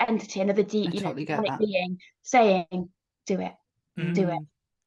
entity, 0.00 0.40
another 0.40 0.62
de- 0.62 0.86
I 0.86 0.90
you 0.90 1.00
know, 1.00 1.06
totally 1.08 1.24
get 1.24 1.36
demonic 1.36 1.58
that. 1.60 1.66
being 1.66 1.98
saying, 2.22 2.90
"Do 3.26 3.40
it," 3.40 3.54
Mm. 3.98 4.14
do 4.14 4.22
it, 4.28 4.30
Mm. 4.30 4.46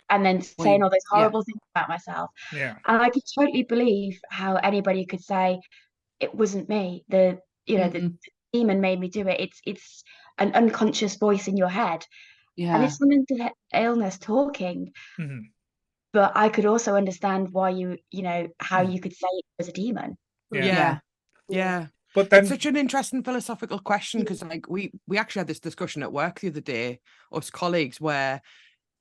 and 0.10 0.26
then 0.26 0.38
Well, 0.38 0.66
saying 0.66 0.84
all 0.84 0.90
those 0.90 1.00
yeah. 1.12 1.18
horrible 1.20 1.44
things 1.44 1.60
about 1.76 1.90
myself. 1.90 2.32
Yeah. 2.54 2.78
And 2.86 3.02
I 3.02 3.10
could 3.10 3.24
totally 3.38 3.64
believe 3.64 4.20
how 4.30 4.56
anybody 4.58 5.06
could 5.06 5.22
say 5.24 5.60
it 6.20 6.34
wasn't 6.36 6.70
me. 6.70 7.04
The 7.10 7.42
you 7.66 7.78
know 7.78 7.90
the 7.90 8.00
Mhm. 8.02 8.18
demon 8.54 8.82
made 8.82 9.00
me 9.00 9.10
do 9.10 9.28
it. 9.28 9.40
It's 9.40 9.62
it's 9.66 10.04
an 10.38 10.54
unconscious 10.54 11.16
voice 11.18 11.48
in 11.48 11.58
your 11.58 11.70
head, 11.70 12.06
yeah. 12.56 12.76
and 12.76 12.84
it's 12.84 13.02
a 13.02 13.06
mental 13.08 13.50
illness 13.74 14.18
talking. 14.20 14.94
Mhm. 15.18 15.52
But 16.12 16.32
I 16.36 16.50
could 16.50 16.66
also 16.66 16.96
understand 16.96 17.52
why 17.52 17.70
you 17.72 17.98
you 18.12 18.24
know 18.24 18.48
how 18.60 18.84
Mm. 18.84 18.94
you 18.94 19.00
could 19.02 19.14
say 19.14 19.28
it 19.32 19.46
was 19.60 19.68
a 19.70 19.72
demon. 19.74 20.18
Yeah. 20.52 20.66
Yeah, 20.66 21.00
yeah. 21.50 21.88
But 22.14 22.30
then 22.30 22.40
It's 22.42 22.50
such 22.50 22.66
an 22.66 22.76
interesting 22.76 23.24
philosophical 23.24 23.80
question 23.80 24.22
because, 24.22 24.42
like, 24.44 24.68
we 24.70 24.92
we 25.08 25.18
actually 25.18 25.42
had 25.42 25.48
this 25.48 25.60
discussion 25.60 26.04
at 26.04 26.12
work 26.14 26.40
the 26.40 26.50
other 26.50 26.62
day, 26.62 27.00
us 27.32 27.50
colleagues, 27.50 28.02
where 28.02 28.42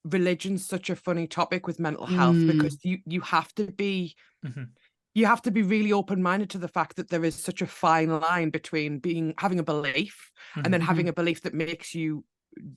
religion's 0.05 0.67
such 0.67 0.91
a 0.91 0.97
funny 0.97 1.27
topic 1.27 1.67
with 1.67 1.81
mental 1.81 2.07
health 2.07 2.39
Mm. 2.41 2.47
because 2.47 2.79
you 2.85 2.99
you 3.07 3.21
have 3.23 3.55
to 3.55 3.67
be 3.73 4.17
Mhm. 4.43 4.77
you 5.15 5.27
have 5.27 5.43
to 5.43 5.51
be 5.51 5.63
really 5.63 5.93
open 5.93 6.23
minded 6.23 6.51
to 6.51 6.59
the 6.59 6.69
fact 6.69 6.97
that 6.97 7.09
there 7.09 7.25
is 7.25 7.35
such 7.35 7.63
a 7.63 7.67
fine 7.67 8.09
line 8.21 8.51
between 8.51 8.99
being 8.99 9.35
having 9.39 9.59
a 9.59 9.65
belief 9.65 10.31
and 10.65 10.73
then 10.73 10.81
Mhm. 10.81 10.87
having 10.87 11.09
a 11.09 11.13
belief 11.13 11.43
that 11.43 11.55
makes 11.55 11.95
you 11.95 12.25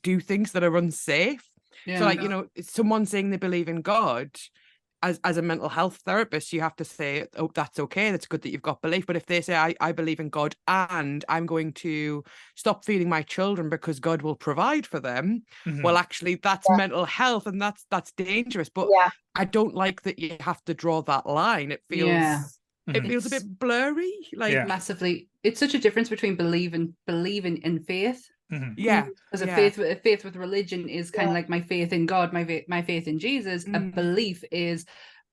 do 0.02 0.20
things 0.20 0.52
that 0.54 0.64
are 0.64 0.78
unsafe. 0.78 1.50
yeah. 1.86 2.00
So, 2.00 2.06
like, 2.06 2.22
you 2.22 2.30
know, 2.30 2.48
someone 2.62 3.06
saying 3.06 3.30
they 3.30 3.38
believe 3.38 3.70
in 3.70 3.82
God. 3.82 4.36
As, 5.04 5.20
as 5.24 5.38
a 5.38 5.42
mental 5.42 5.70
health 5.70 5.98
therapist, 6.06 6.54
you 6.54 6.62
have 6.62 6.76
to 6.76 6.86
say, 6.86 7.26
oh, 7.36 7.50
that's 7.56 7.80
okay. 7.80 8.12
That's 8.12 8.28
good 8.28 8.42
that 8.44 8.52
you've 8.52 8.62
got 8.62 8.82
belief. 8.84 9.08
But 9.08 9.16
if 9.16 9.26
they 9.26 9.42
say, 9.42 9.56
I, 9.56 9.74
I 9.82 9.92
believe 9.94 10.20
in 10.20 10.30
God 10.30 10.56
and 10.68 11.26
I'm 11.28 11.48
going 11.48 11.74
to 11.74 12.24
stop 12.56 12.86
feeding 12.86 13.10
my 13.10 13.24
children 13.24 13.70
because 13.70 14.00
God 14.00 14.22
will 14.22 14.36
provide 14.36 14.86
for 14.86 15.00
them, 15.00 15.44
Mhm. 15.66 15.84
well, 15.84 15.98
actually, 15.98 16.36
that's 16.36 16.70
Yeah. 16.70 16.78
mental 16.78 17.06
health 17.06 17.48
and 17.48 17.62
that's 17.62 17.86
that's 17.90 18.12
dangerous. 18.12 18.70
But 18.70 18.90
Yeah, 18.92 19.10
I 19.36 19.46
don't 19.46 19.74
like 19.74 20.04
that 20.04 20.20
you 20.20 20.38
have 20.40 20.64
to 20.66 20.74
draw 20.74 21.02
that 21.04 21.26
line. 21.26 21.72
It 21.72 21.84
feels 21.90 22.10
Yeah. 22.10 22.44
it 22.94 23.02
Mhm. 23.02 23.08
feels 23.08 23.26
a 23.26 23.30
bit 23.30 23.60
blurry. 23.60 24.14
Like 24.34 24.54
Yeah. 24.54 24.66
massively 24.66 25.30
it's 25.44 25.60
such 25.60 25.74
a 25.74 25.80
difference 25.80 26.10
between 26.10 26.36
believing 26.36 26.96
believing 27.08 27.58
in 27.64 27.84
faith 27.84 28.28
Mhm. 28.52 28.74
yeah, 28.78 29.06
because 29.30 29.42
a 29.42 29.48
faith 29.48 29.78
with 29.78 29.92
a 29.92 29.96
faith 29.96 30.24
with 30.26 30.36
religion 30.36 30.90
is 30.90 31.10
kind 31.12 31.30
of 31.30 31.34
like 31.34 31.50
my 31.50 31.62
faith 31.62 31.94
in 31.94 32.06
god 32.06 32.34
my 32.34 32.44
faith 32.44 32.66
my 32.68 32.82
faith 32.82 33.08
in 33.08 33.18
jesus 33.18 33.64
a 33.66 33.68
Mm. 33.80 33.96
belief 33.96 34.44
is 34.52 34.86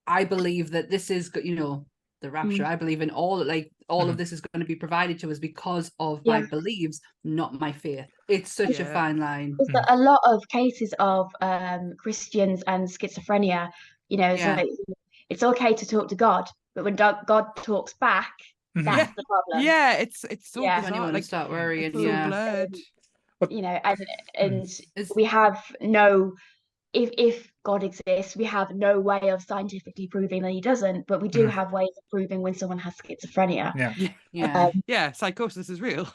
i 0.07 0.25
believe 0.25 0.71
that 0.71 0.89
this 0.91 1.11
is 1.11 1.31
you 1.43 1.55
know 1.57 1.85
the 2.23 2.31
rapture 2.31 2.65
i 2.65 2.77
believe 2.77 3.01
in 3.01 3.11
all 3.11 3.45
like 3.45 3.73
all 3.89 4.07
Mhm. 4.07 4.11
of 4.11 4.17
this 4.17 4.33
is 4.33 4.41
going 4.41 4.61
to 4.61 4.67
be 4.67 4.77
provided 4.77 5.19
to 5.19 5.31
us 5.31 5.39
because 5.39 5.91
of 5.99 6.25
my 6.25 6.43
beliefs 6.43 7.01
not 7.25 7.55
my 7.55 7.73
faith 7.73 8.07
it's 8.29 8.53
such 8.53 8.79
a 8.81 8.85
fine 8.85 9.19
line 9.19 9.57
there's 9.59 9.69
Mm. 9.71 9.85
a 9.89 9.97
lot 9.97 10.21
of 10.25 10.47
cases 10.49 10.95
of 11.01 11.31
um 11.41 11.95
Christians 11.99 12.63
and 12.67 12.87
schizophrenia. 12.87 13.71
You 14.09 14.19
know, 14.19 14.35
Yeah. 14.35 14.57
so 14.57 14.65
it's 15.29 15.43
okay 15.43 15.75
to 15.75 15.87
talk 15.87 16.09
to 16.09 16.15
God, 16.15 16.49
but 16.75 16.85
when 16.85 16.97
God 16.97 17.17
talks 17.57 17.95
back, 17.95 18.33
Mhm. 18.77 18.85
that's 18.85 19.13
the 19.17 19.25
problem. 19.25 19.65
yeah. 19.65 19.95
It's 19.95 20.25
it's 20.25 20.51
so 20.51 20.63
Yeah. 20.63 20.81
bizarre. 20.81 21.01
want 21.01 21.15
Like 21.15 21.23
to 21.25 21.27
start 21.27 21.51
worrying 21.51 21.87
it's 21.87 21.97
so 21.97 22.03
yeah 22.09 22.67
blurred. 23.41 23.53
you 23.53 23.63
know 23.63 23.79
and 23.85 24.07
and 24.35 24.81
we 25.15 25.25
have 25.25 25.65
no 25.81 26.35
if 26.93 27.11
if 27.19 27.51
god 27.65 27.85
exists 27.85 28.35
we 28.37 28.45
have 28.45 28.71
no 28.71 28.99
way 28.99 29.29
of 29.29 29.43
scientifically 29.43 30.07
proving 30.09 30.43
that 30.43 30.53
he 30.53 30.61
doesn't 30.61 31.07
but 31.07 31.21
we 31.21 31.29
do 31.29 31.47
Mhm. 31.47 31.51
have 31.51 31.73
ways 31.73 31.91
of 31.97 32.05
proving 32.11 32.41
when 32.41 32.55
someone 32.55 32.79
has 32.79 32.95
schizophrenia 32.97 33.75
Yeah. 33.77 33.93
yeah 34.33 34.69
Um, 34.69 34.83
Yeah, 34.87 35.13
psychosis 35.13 35.69
is 35.69 35.81
real. 35.81 36.09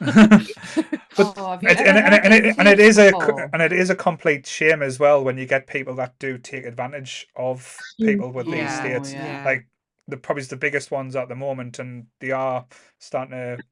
But 1.16 1.38
oh, 1.38 1.52
It, 1.62 1.78
and, 1.78 1.98
and, 1.98 2.14
and, 2.14 2.34
it, 2.34 2.58
and 2.58 2.68
it 2.68 2.78
faith 2.78 2.88
is 2.88 2.98
a 2.98 3.48
and 3.52 3.62
it 3.62 3.72
is 3.72 3.90
a 3.90 3.94
complete 3.94 4.46
shame 4.46 4.82
as 4.82 4.98
well 4.98 5.22
when 5.22 5.38
you 5.38 5.46
get 5.46 5.68
people 5.68 5.94
that 5.96 6.18
do 6.18 6.38
take 6.38 6.66
advantage 6.66 7.28
of 7.36 7.78
Mm. 8.00 8.06
people 8.06 8.32
with 8.32 8.46
these 8.46 8.56
Yeah. 8.56 8.80
states. 8.80 9.12
yeah. 9.12 9.42
Like 9.44 9.68
the 10.08 10.16
probably 10.16 10.42
the 10.42 10.56
biggest 10.56 10.90
ones 10.90 11.14
at 11.14 11.28
the 11.28 11.36
moment, 11.36 11.78
and 11.78 12.06
they 12.18 12.32
are 12.32 12.66
starting 12.98 13.30
to 13.30 13.62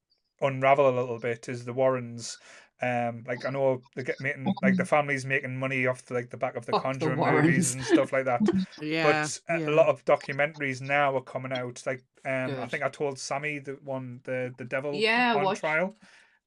unravel 0.41 0.89
a 0.89 0.95
little 1.01 1.19
bit. 1.19 1.49
Is 1.49 1.65
the 1.65 1.73
Warrens? 1.73 2.39
Um, 2.83 3.23
like 3.29 3.47
I 3.47 3.51
know 3.51 3.81
they 3.95 4.03
get 4.03 4.21
making 4.21 4.53
like 4.63 4.77
the 4.77 4.85
family's 4.85 5.25
making 5.25 5.57
money 5.57 5.87
off 5.87 6.05
the, 6.07 6.15
like 6.15 6.31
the 6.31 6.37
back 6.37 6.57
of 6.57 6.67
the 6.67 6.73
Fuck 6.73 6.83
Conjuring 6.83 7.17
Warrens. 7.19 7.47
movies 7.47 7.75
and 7.75 7.85
stuff 7.85 8.13
like 8.13 8.25
that. 8.25 8.41
yeah, 8.83 9.05
but 9.05 9.41
a- 9.55 9.61
yeah. 9.61 9.69
a 9.69 9.71
lot 9.71 9.87
of 9.87 10.05
documentaries 10.05 10.81
now 10.81 11.15
are 11.17 11.23
coming 11.23 11.53
out. 11.53 11.81
Like 11.87 12.03
um, 12.25 12.59
I 12.61 12.67
think 12.67 12.83
I 12.83 12.89
told 12.89 13.19
Sammy 13.19 13.61
the 13.61 13.79
one 13.85 14.21
the 14.25 14.53
the 14.59 14.65
devil 14.65 14.95
Yeah, 14.95 15.35
on 15.37 15.45
watch- 15.45 15.61
trial. 15.61 15.97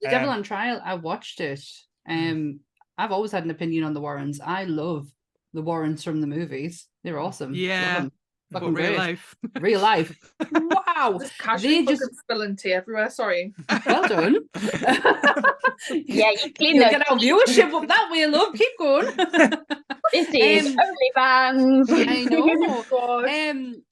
The 0.01 0.09
Devil 0.09 0.29
Um, 0.29 0.35
on 0.35 0.43
Trial, 0.43 0.81
I 0.83 0.95
watched 0.95 1.39
it. 1.39 1.61
Mm. 2.07 2.31
Um, 2.31 2.59
I've 2.97 3.13
always 3.13 3.31
had 3.31 3.45
an 3.45 3.49
opinion 3.49 3.85
on 3.85 3.93
the 3.93 4.01
Warrens. 4.01 4.41
I 4.41 4.65
love 4.65 5.07
the 5.53 5.61
Warrens 5.61 6.03
from 6.03 6.19
the 6.19 6.27
movies. 6.27 6.87
They're 7.05 7.17
awesome. 7.17 7.53
Yeah, 7.55 8.07
'em. 8.53 8.61
but 8.61 8.63
real 8.63 8.73
great. 8.73 8.97
life. 8.97 9.35
Real 9.59 9.81
life. 9.81 10.17
Wow. 10.51 11.17
Just 11.19 11.37
casually 11.39 11.85
They 11.85 11.93
just 11.93 12.15
spilling 12.15 12.55
tea 12.55 12.73
everywhere. 12.73 13.09
Sorry. 13.09 13.53
well 13.85 14.07
done. 14.07 14.37
Yeah, 15.91 16.31
you 16.31 16.53
clean 16.53 16.75
You'll 16.77 16.89
get 16.89 17.09
our 17.11 17.17
viewership 17.17 17.71
up 17.73 17.87
that 17.87 18.07
way, 18.11 18.25
love. 18.25 18.53
Keep 18.55 18.77
going. 18.79 19.05
This 20.13 20.29
is 20.33 20.67
Um, 20.67 20.77
OnlyFans. 20.77 22.07
I 22.07 22.23
know. 22.23 22.85
God. 22.89 23.25
Um, 23.29 23.83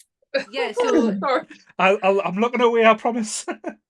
yeah, 0.51 0.71
so 0.77 1.17
Sorry. 1.19 1.47
I'll, 1.79 1.97
I'll, 2.03 2.21
I'm 2.21 2.36
looking 2.38 2.61
away. 2.61 2.86
I 2.86 2.93
promise. 2.95 3.45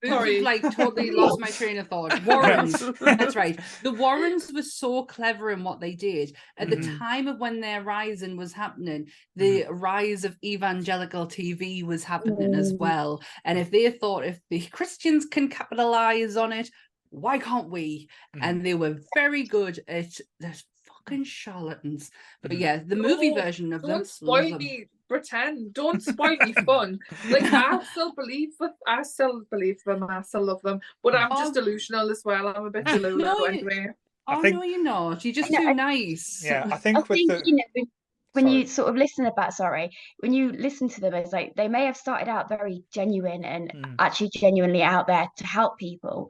Sorry. 0.05 0.41
Like 0.41 0.61
totally 0.75 1.11
lost 1.11 1.39
my 1.39 1.49
train 1.49 1.77
of 1.77 1.87
thought. 1.87 2.21
Warrens. 2.25 2.83
That's 2.99 3.35
right. 3.35 3.59
The 3.83 3.91
Warrens 4.03 4.51
were 4.53 4.61
so 4.61 5.05
clever 5.05 5.51
in 5.51 5.63
what 5.63 5.79
they 5.79 5.95
did. 5.95 6.35
At 6.57 6.69
the 6.69 6.77
Mhm. 6.77 6.97
time 6.99 7.27
of 7.27 7.39
when 7.39 7.61
their 7.61 7.81
rising 7.83 8.35
was 8.35 8.51
happening, 8.53 9.07
the 9.35 9.65
rise 9.69 10.25
of 10.25 10.37
evangelical 10.43 11.25
TV 11.27 11.83
was 11.83 12.03
happening 12.03 12.53
as 12.53 12.73
Mm. 12.73 12.79
well. 12.79 13.21
And 13.45 13.57
if 13.57 13.71
they 13.71 13.89
thought 13.91 14.25
if 14.25 14.39
the 14.49 14.61
Christians 14.67 15.25
can 15.25 15.47
capitalize 15.47 16.35
on 16.35 16.51
it, 16.51 16.69
why 17.09 17.37
can't 17.37 17.69
we? 17.69 18.09
Mhm. 18.35 18.39
And 18.41 18.65
they 18.65 18.73
were 18.73 18.99
very 19.15 19.43
good 19.43 19.79
at 19.87 20.09
there's 20.39 20.65
fucking 20.83 21.23
charlatans. 21.23 22.11
But 22.41 22.51
Mhm. 22.51 22.59
yeah, 22.59 22.77
the 22.85 22.95
movie 22.97 23.29
No, 23.29 23.41
version 23.41 23.71
of 23.71 23.83
them. 23.83 24.03
Spoil 24.03 24.49
them. 24.49 24.57
me. 24.57 24.85
Pretend. 25.09 25.73
Don't 25.73 26.01
spoil 26.11 26.37
me 26.45 26.53
fun. 26.65 26.99
Like 27.29 27.43
I 27.43 27.83
still 27.91 28.13
believe 28.13 28.49
with 28.59 28.71
I 28.87 29.03
still 29.03 29.41
believe 29.51 29.83
them. 29.85 30.03
I 30.09 30.21
still 30.21 30.45
love 30.45 30.61
them. 30.61 30.79
But 31.03 31.15
I'm 31.15 31.29
just 31.31 31.51
Oh. 31.51 31.61
delusional 31.61 32.09
as 32.09 32.23
well. 32.25 32.47
I'm 32.47 32.65
a 32.65 32.69
bit 32.71 32.85
No, 32.87 32.97
delusional 32.97 33.39
you- 33.39 33.45
anyway. 33.45 33.87
I 34.27 34.35
Oh 34.37 34.41
think- 34.41 34.55
no, 34.55 34.63
you're 34.63 34.81
not. 34.83 35.23
You're 35.25 35.33
just 35.33 35.51
know, 35.51 35.59
too 35.59 35.67
I- 35.67 35.73
nice. 35.73 36.41
yeah, 36.45 36.65
I 36.71 36.75
I 36.75 36.77
think 36.77 36.97
with 37.09 37.17
think 37.17 37.31
the 37.31 37.41
you 37.45 37.55
know 37.57 37.63
when, 37.73 37.85
when 38.31 38.47
you 38.47 38.65
sort 38.65 38.89
of 38.89 38.95
listen 38.95 39.25
about 39.27 39.53
sorry 39.53 39.91
when 40.19 40.33
you 40.33 40.51
listen 40.53 40.87
to 40.89 41.01
them 41.01 41.13
it's 41.13 41.31
like 41.33 41.53
they 41.55 41.67
may 41.67 41.85
have 41.85 41.95
started 41.97 42.27
out 42.29 42.49
very 42.49 42.83
genuine 42.91 43.43
and 43.45 43.71
Mm. 43.73 43.95
actually 43.99 44.29
genuinely 44.33 44.81
out 44.81 45.05
there 45.07 45.27
to 45.37 45.45
help 45.45 45.77
people 45.77 46.29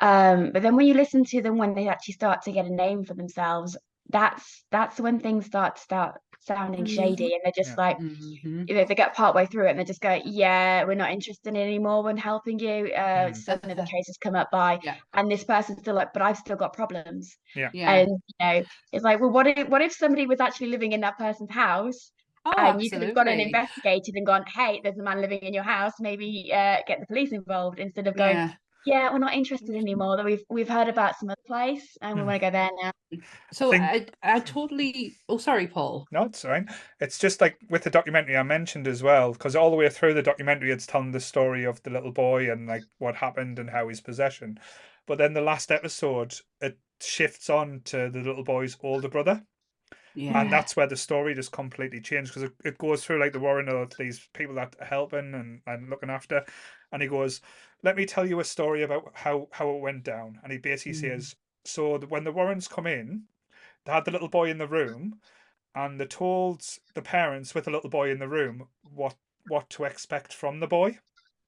um 0.00 0.50
but 0.52 0.62
then 0.62 0.76
when 0.76 0.86
you 0.86 0.94
listen 0.94 1.24
to 1.24 1.42
them 1.42 1.56
when 1.58 1.74
they 1.74 1.88
actually 1.88 2.14
start 2.14 2.40
to 2.42 2.52
get 2.52 2.64
a 2.66 2.72
name 2.72 3.04
for 3.04 3.12
themselves 3.14 3.76
that's 4.08 4.64
that's 4.70 4.98
when 5.00 5.18
things 5.18 5.44
start 5.46 5.76
to 5.76 5.82
start 5.82 6.20
sounding 6.46 6.84
Mhm. 6.84 6.86
shady 6.86 7.32
and 7.34 7.40
they're 7.44 7.52
just 7.56 7.76
Yeah. 7.76 7.78
like 7.78 7.98
Mhm. 7.98 8.68
you 8.68 8.74
know, 8.74 8.84
they 8.84 8.94
get 8.96 9.14
part 9.14 9.34
way 9.34 9.46
through 9.46 9.66
it 9.68 9.70
and 9.70 9.78
they 9.78 9.84
just 9.84 10.00
go, 10.00 10.20
yeah, 10.24 10.84
we're 10.84 10.94
not 10.96 11.12
interested 11.12 11.54
anymore 11.56 12.10
in 12.10 12.16
helping 12.16 12.58
you. 12.58 12.92
Uh, 12.94 13.30
Mm. 13.30 13.34
Suddenly 13.34 13.74
the 13.74 13.82
case 13.82 14.06
has 14.08 14.16
come 14.22 14.34
up 14.34 14.50
by, 14.50 14.80
Yeah. 14.80 15.00
and 15.14 15.30
this 15.30 15.44
person's 15.44 15.80
still 15.80 15.94
like, 15.94 16.12
but 16.12 16.22
I've 16.22 16.36
still 16.38 16.56
got 16.56 16.72
problems. 16.72 17.36
Yeah. 17.54 17.72
And 17.84 18.08
you 18.08 18.34
know, 18.40 18.64
it's 18.92 19.04
like, 19.04 19.20
well, 19.20 19.30
what 19.30 19.46
if 19.46 19.68
what 19.68 19.82
if 19.82 19.92
somebody 19.92 20.26
was 20.26 20.40
actually 20.40 20.68
living 20.68 20.92
in 20.92 21.00
that 21.02 21.16
person's 21.18 21.52
house 21.52 22.12
Oh, 22.44 22.52
and 22.56 22.82
you 22.82 22.90
could 22.90 23.02
have 23.02 23.14
gone 23.14 23.28
and 23.28 23.40
investigated 23.40 24.14
and 24.16 24.26
gone, 24.26 24.44
hey, 24.54 24.80
there's 24.82 24.98
a 24.98 25.02
man 25.02 25.20
living 25.20 25.40
in 25.40 25.54
your 25.54 25.62
house, 25.64 25.92
maybe 26.00 26.50
uh, 26.52 26.78
get 26.86 27.00
the 27.00 27.06
police 27.06 27.32
involved 27.32 27.78
instead 27.78 28.06
of 28.08 28.16
going, 28.16 28.38
Yeah. 28.38 28.56
Yeah, 28.86 29.12
we're 29.12 29.18
not 29.18 29.34
interested 29.34 29.74
anymore. 29.74 30.16
That 30.16 30.24
we've 30.24 30.42
we've 30.48 30.68
heard 30.68 30.88
about 30.88 31.18
some 31.18 31.28
other 31.28 31.36
place 31.46 31.96
and 32.00 32.14
we 32.16 32.22
Mm. 32.22 32.26
want 32.26 32.36
to 32.36 32.46
go 32.46 32.50
there 32.50 32.70
now. 32.82 32.90
So 33.52 33.70
think- 33.70 33.82
I, 33.82 34.06
I 34.22 34.40
totally. 34.40 35.16
Oh, 35.28 35.38
sorry, 35.38 35.66
Paul. 35.66 36.06
No, 36.12 36.22
it's 36.24 36.42
fine. 36.42 36.68
It's 37.00 37.18
just 37.18 37.40
like 37.40 37.56
with 37.68 37.82
the 37.82 37.90
documentary 37.90 38.36
I 38.36 38.42
mentioned 38.42 38.86
as 38.88 39.02
well, 39.02 39.32
because 39.32 39.56
all 39.56 39.70
the 39.70 39.76
way 39.76 39.88
through 39.88 40.14
the 40.14 40.22
documentary, 40.22 40.70
it's 40.70 40.86
telling 40.86 41.10
the 41.10 41.20
story 41.20 41.64
of 41.64 41.82
the 41.82 41.90
little 41.90 42.12
boy 42.12 42.50
and 42.50 42.66
like 42.66 42.84
what 42.98 43.16
happened 43.16 43.58
and 43.58 43.68
how 43.68 43.88
his 43.88 44.00
possession. 44.00 44.58
But 45.06 45.18
then 45.18 45.34
the 45.34 45.40
last 45.40 45.70
episode, 45.70 46.34
it 46.60 46.78
shifts 47.00 47.50
on 47.50 47.82
to 47.86 48.08
the 48.10 48.20
little 48.22 48.42
boy's 48.44 48.76
older 48.82 49.08
brother, 49.08 49.42
Yeah. 50.16 50.40
and 50.40 50.50
that's 50.50 50.74
where 50.74 50.88
the 50.88 50.96
story 50.96 51.34
just 51.34 51.52
completely 51.52 52.00
changed 52.00 52.30
because 52.34 52.42
it, 52.44 52.52
it 52.64 52.78
goes 52.78 53.04
through 53.04 53.20
like 53.20 53.32
the 53.32 53.38
Warren 53.38 53.68
of 53.68 53.92
these 53.98 54.28
people 54.34 54.54
that 54.56 54.74
are 54.80 54.86
helping 54.86 55.34
and, 55.34 55.60
and 55.66 55.90
looking 55.90 56.10
after, 56.10 56.44
and 56.90 57.02
he 57.02 57.08
goes, 57.08 57.40
"Let 57.82 57.96
me 57.96 58.06
tell 58.06 58.26
you 58.26 58.40
a 58.40 58.44
story 58.44 58.82
about 58.82 59.16
how 59.16 59.48
how 59.52 59.70
it 59.70 59.80
went 59.80 60.04
down." 60.04 60.40
And 60.42 60.52
he 60.52 60.58
basically 60.58 60.92
Mm. 60.92 60.94
says, 60.94 61.36
"So 61.64 61.98
the, 61.98 62.06
when 62.06 62.24
the 62.24 62.32
Warrens 62.32 62.68
come 62.68 62.86
in, 62.86 63.28
they 63.84 63.92
had 63.92 64.04
the 64.06 64.10
little 64.12 64.28
boy 64.28 64.50
in 64.50 64.58
the 64.58 64.68
room." 64.68 65.20
and 65.74 66.00
they 66.00 66.06
told 66.06 66.62
the 66.94 67.02
parents 67.02 67.54
with 67.54 67.64
the 67.66 67.70
little 67.70 67.90
boy 67.90 68.10
in 68.10 68.18
the 68.18 68.28
room 68.28 68.68
what 68.82 69.16
what 69.44 69.70
to 69.70 69.84
expect 69.84 70.32
from 70.34 70.60
the 70.60 70.66
boy. 70.66 70.98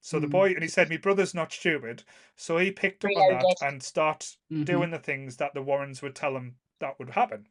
So 0.01 0.21
the 0.21 0.27
Mm. 0.27 0.29
boy 0.29 0.53
and 0.53 0.63
he 0.63 0.69
said, 0.69 0.91
"My 0.91 0.99
brother's 0.99 1.35
not 1.35 1.53
stupid," 1.53 2.05
so 2.37 2.59
he 2.59 2.71
picked 2.73 3.05
up 3.05 3.17
on 3.17 3.29
that 3.29 3.55
and 3.61 3.83
start 3.83 4.37
Mhm. 4.51 4.65
doing 4.65 4.91
the 4.91 4.99
things 5.01 5.39
that 5.39 5.55
the 5.55 5.63
Warrens 5.63 6.03
would 6.03 6.17
tell 6.17 6.37
him 6.37 6.59
that 6.81 6.99
would 6.99 7.11
happen. 7.11 7.49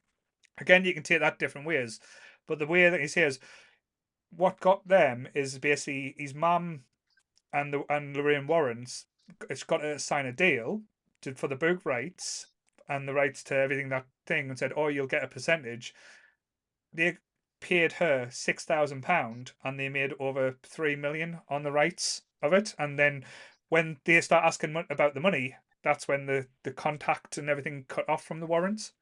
Again, 0.59 0.85
you 0.85 0.93
can 0.93 1.03
take 1.03 1.19
that 1.21 1.39
different 1.39 1.67
ways, 1.67 1.99
but 2.47 2.59
the 2.59 2.67
way 2.67 2.89
that 2.89 3.01
he 3.01 3.07
says 3.07 3.39
what 4.29 4.59
got 4.59 4.87
them 4.87 5.27
is 5.33 5.59
basically 5.59 6.15
his 6.17 6.33
mum 6.33 6.85
and 7.53 7.73
the 7.73 7.83
and 7.89 8.15
Lorraine 8.15 8.47
Warren's 8.47 9.05
it's 9.49 9.63
got 9.63 9.77
to 9.77 9.99
sign 9.99 10.25
a 10.25 10.31
deal 10.31 10.81
to, 11.21 11.35
for 11.35 11.47
the 11.47 11.55
book 11.55 11.85
rights 11.85 12.47
and 12.87 13.07
the 13.07 13.13
rights 13.13 13.43
to 13.43 13.55
everything 13.55 13.89
that 13.89 14.05
thing 14.25 14.49
and 14.49 14.57
said, 14.57 14.73
"Oh, 14.75 14.87
you'll 14.87 15.07
get 15.07 15.23
a 15.23 15.27
percentage." 15.27 15.93
They 16.93 17.17
paid 17.59 17.93
her 17.93 18.29
six 18.31 18.65
thousand 18.65 19.01
pound 19.01 19.51
and 19.63 19.79
they 19.79 19.89
made 19.89 20.13
over 20.19 20.57
three 20.63 20.95
million 20.95 21.39
on 21.49 21.63
the 21.63 21.71
rights 21.71 22.21
of 22.41 22.53
it. 22.53 22.73
And 22.79 22.97
then 22.97 23.25
when 23.69 23.97
they 24.05 24.21
start 24.21 24.45
asking 24.45 24.75
about 24.89 25.13
the 25.13 25.19
money, 25.19 25.55
that's 25.83 26.07
when 26.07 26.25
the 26.25 26.47
the 26.63 26.71
contact 26.71 27.37
and 27.37 27.49
everything 27.49 27.85
cut 27.87 28.07
off 28.09 28.23
from 28.23 28.39
the 28.39 28.47
Warrens. 28.47 28.93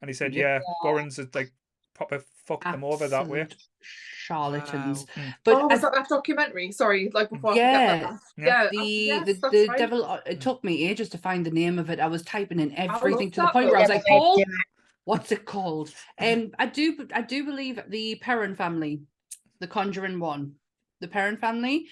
And 0.00 0.08
he 0.08 0.14
said, 0.14 0.34
Yeah. 0.34 0.58
"Yeah, 0.58 0.60
Warrens 0.84 1.16
had 1.16 1.34
like 1.34 1.52
proper 1.94 2.22
fucked 2.46 2.64
them 2.64 2.84
over 2.84 3.08
that 3.08 3.26
way." 3.26 3.46
Charlatans. 3.80 5.06
Wow. 5.16 5.22
Mm. 5.22 5.34
But 5.44 5.54
oh, 5.54 5.60
I 5.60 5.64
was 5.66 5.80
that 5.80 5.92
that 5.94 6.08
documentary? 6.08 6.70
Sorry, 6.72 7.10
like 7.12 7.30
before. 7.30 7.56
Yeah. 7.56 7.98
forget 7.98 8.10
that. 8.10 8.20
Yeah. 8.36 8.62
Yeah. 8.62 8.68
the 8.70 8.86
yes, 8.86 9.26
the, 9.26 9.48
the 9.50 9.66
right. 9.68 9.78
devil 9.78 10.04
uh, 10.04 10.20
it 10.26 10.40
took 10.40 10.62
me 10.62 10.88
ages 10.88 11.08
to 11.10 11.18
find 11.18 11.44
the 11.44 11.50
name 11.50 11.78
of 11.78 11.90
it 11.90 12.00
i 12.00 12.06
was 12.06 12.22
typing 12.22 12.60
in 12.60 12.72
everything 12.76 13.30
to 13.32 13.40
the 13.40 13.46
that 13.46 13.52
point 13.52 13.68
where 13.68 13.78
i 13.78 13.80
was 13.80 13.88
like 13.88 14.04
paul 14.08 14.38
May 14.38 14.44
what's 15.04 15.32
it 15.32 15.44
called 15.44 15.92
um 16.18 16.52
i 16.58 16.66
do 16.66 17.08
i 17.12 17.22
do 17.22 17.44
believe 17.44 17.80
the 17.88 18.16
Perron 18.16 18.54
family 18.54 19.02
the 19.58 19.66
conjuring 19.66 20.20
one 20.20 20.54
the 21.00 21.08
Perron 21.08 21.36
family 21.36 21.88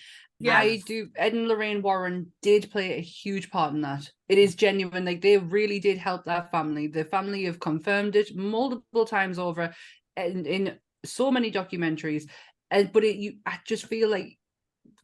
i 0.49 0.83
do 0.87 1.09
ed 1.17 1.33
and 1.35 1.49
lorraine 1.49 1.83
warren 1.83 2.33
did 2.43 2.71
play 2.71 2.95
a 2.97 3.01
huge 3.01 3.51
part 3.51 3.73
in 3.75 3.81
that 3.83 4.11
it 4.29 4.39
is 4.39 4.55
genuine 4.55 5.05
like 5.05 5.21
they 5.21 5.37
really 5.37 5.79
did 5.79 5.99
help 5.99 6.25
that 6.25 6.51
family 6.51 6.87
the 6.87 7.05
family 7.05 7.45
have 7.45 7.61
confirmed 7.61 8.17
it 8.17 8.35
multiple 8.35 9.05
times 9.05 9.39
over 9.39 9.75
and 10.17 10.47
in 10.47 10.79
so 11.05 11.31
many 11.31 11.51
documentaries 11.51 12.25
and 12.71 12.93
but 12.93 13.05
it 13.05 13.17
you 13.17 13.35
i 13.47 13.59
just 13.67 13.87
feel 13.87 14.09
like 14.09 14.39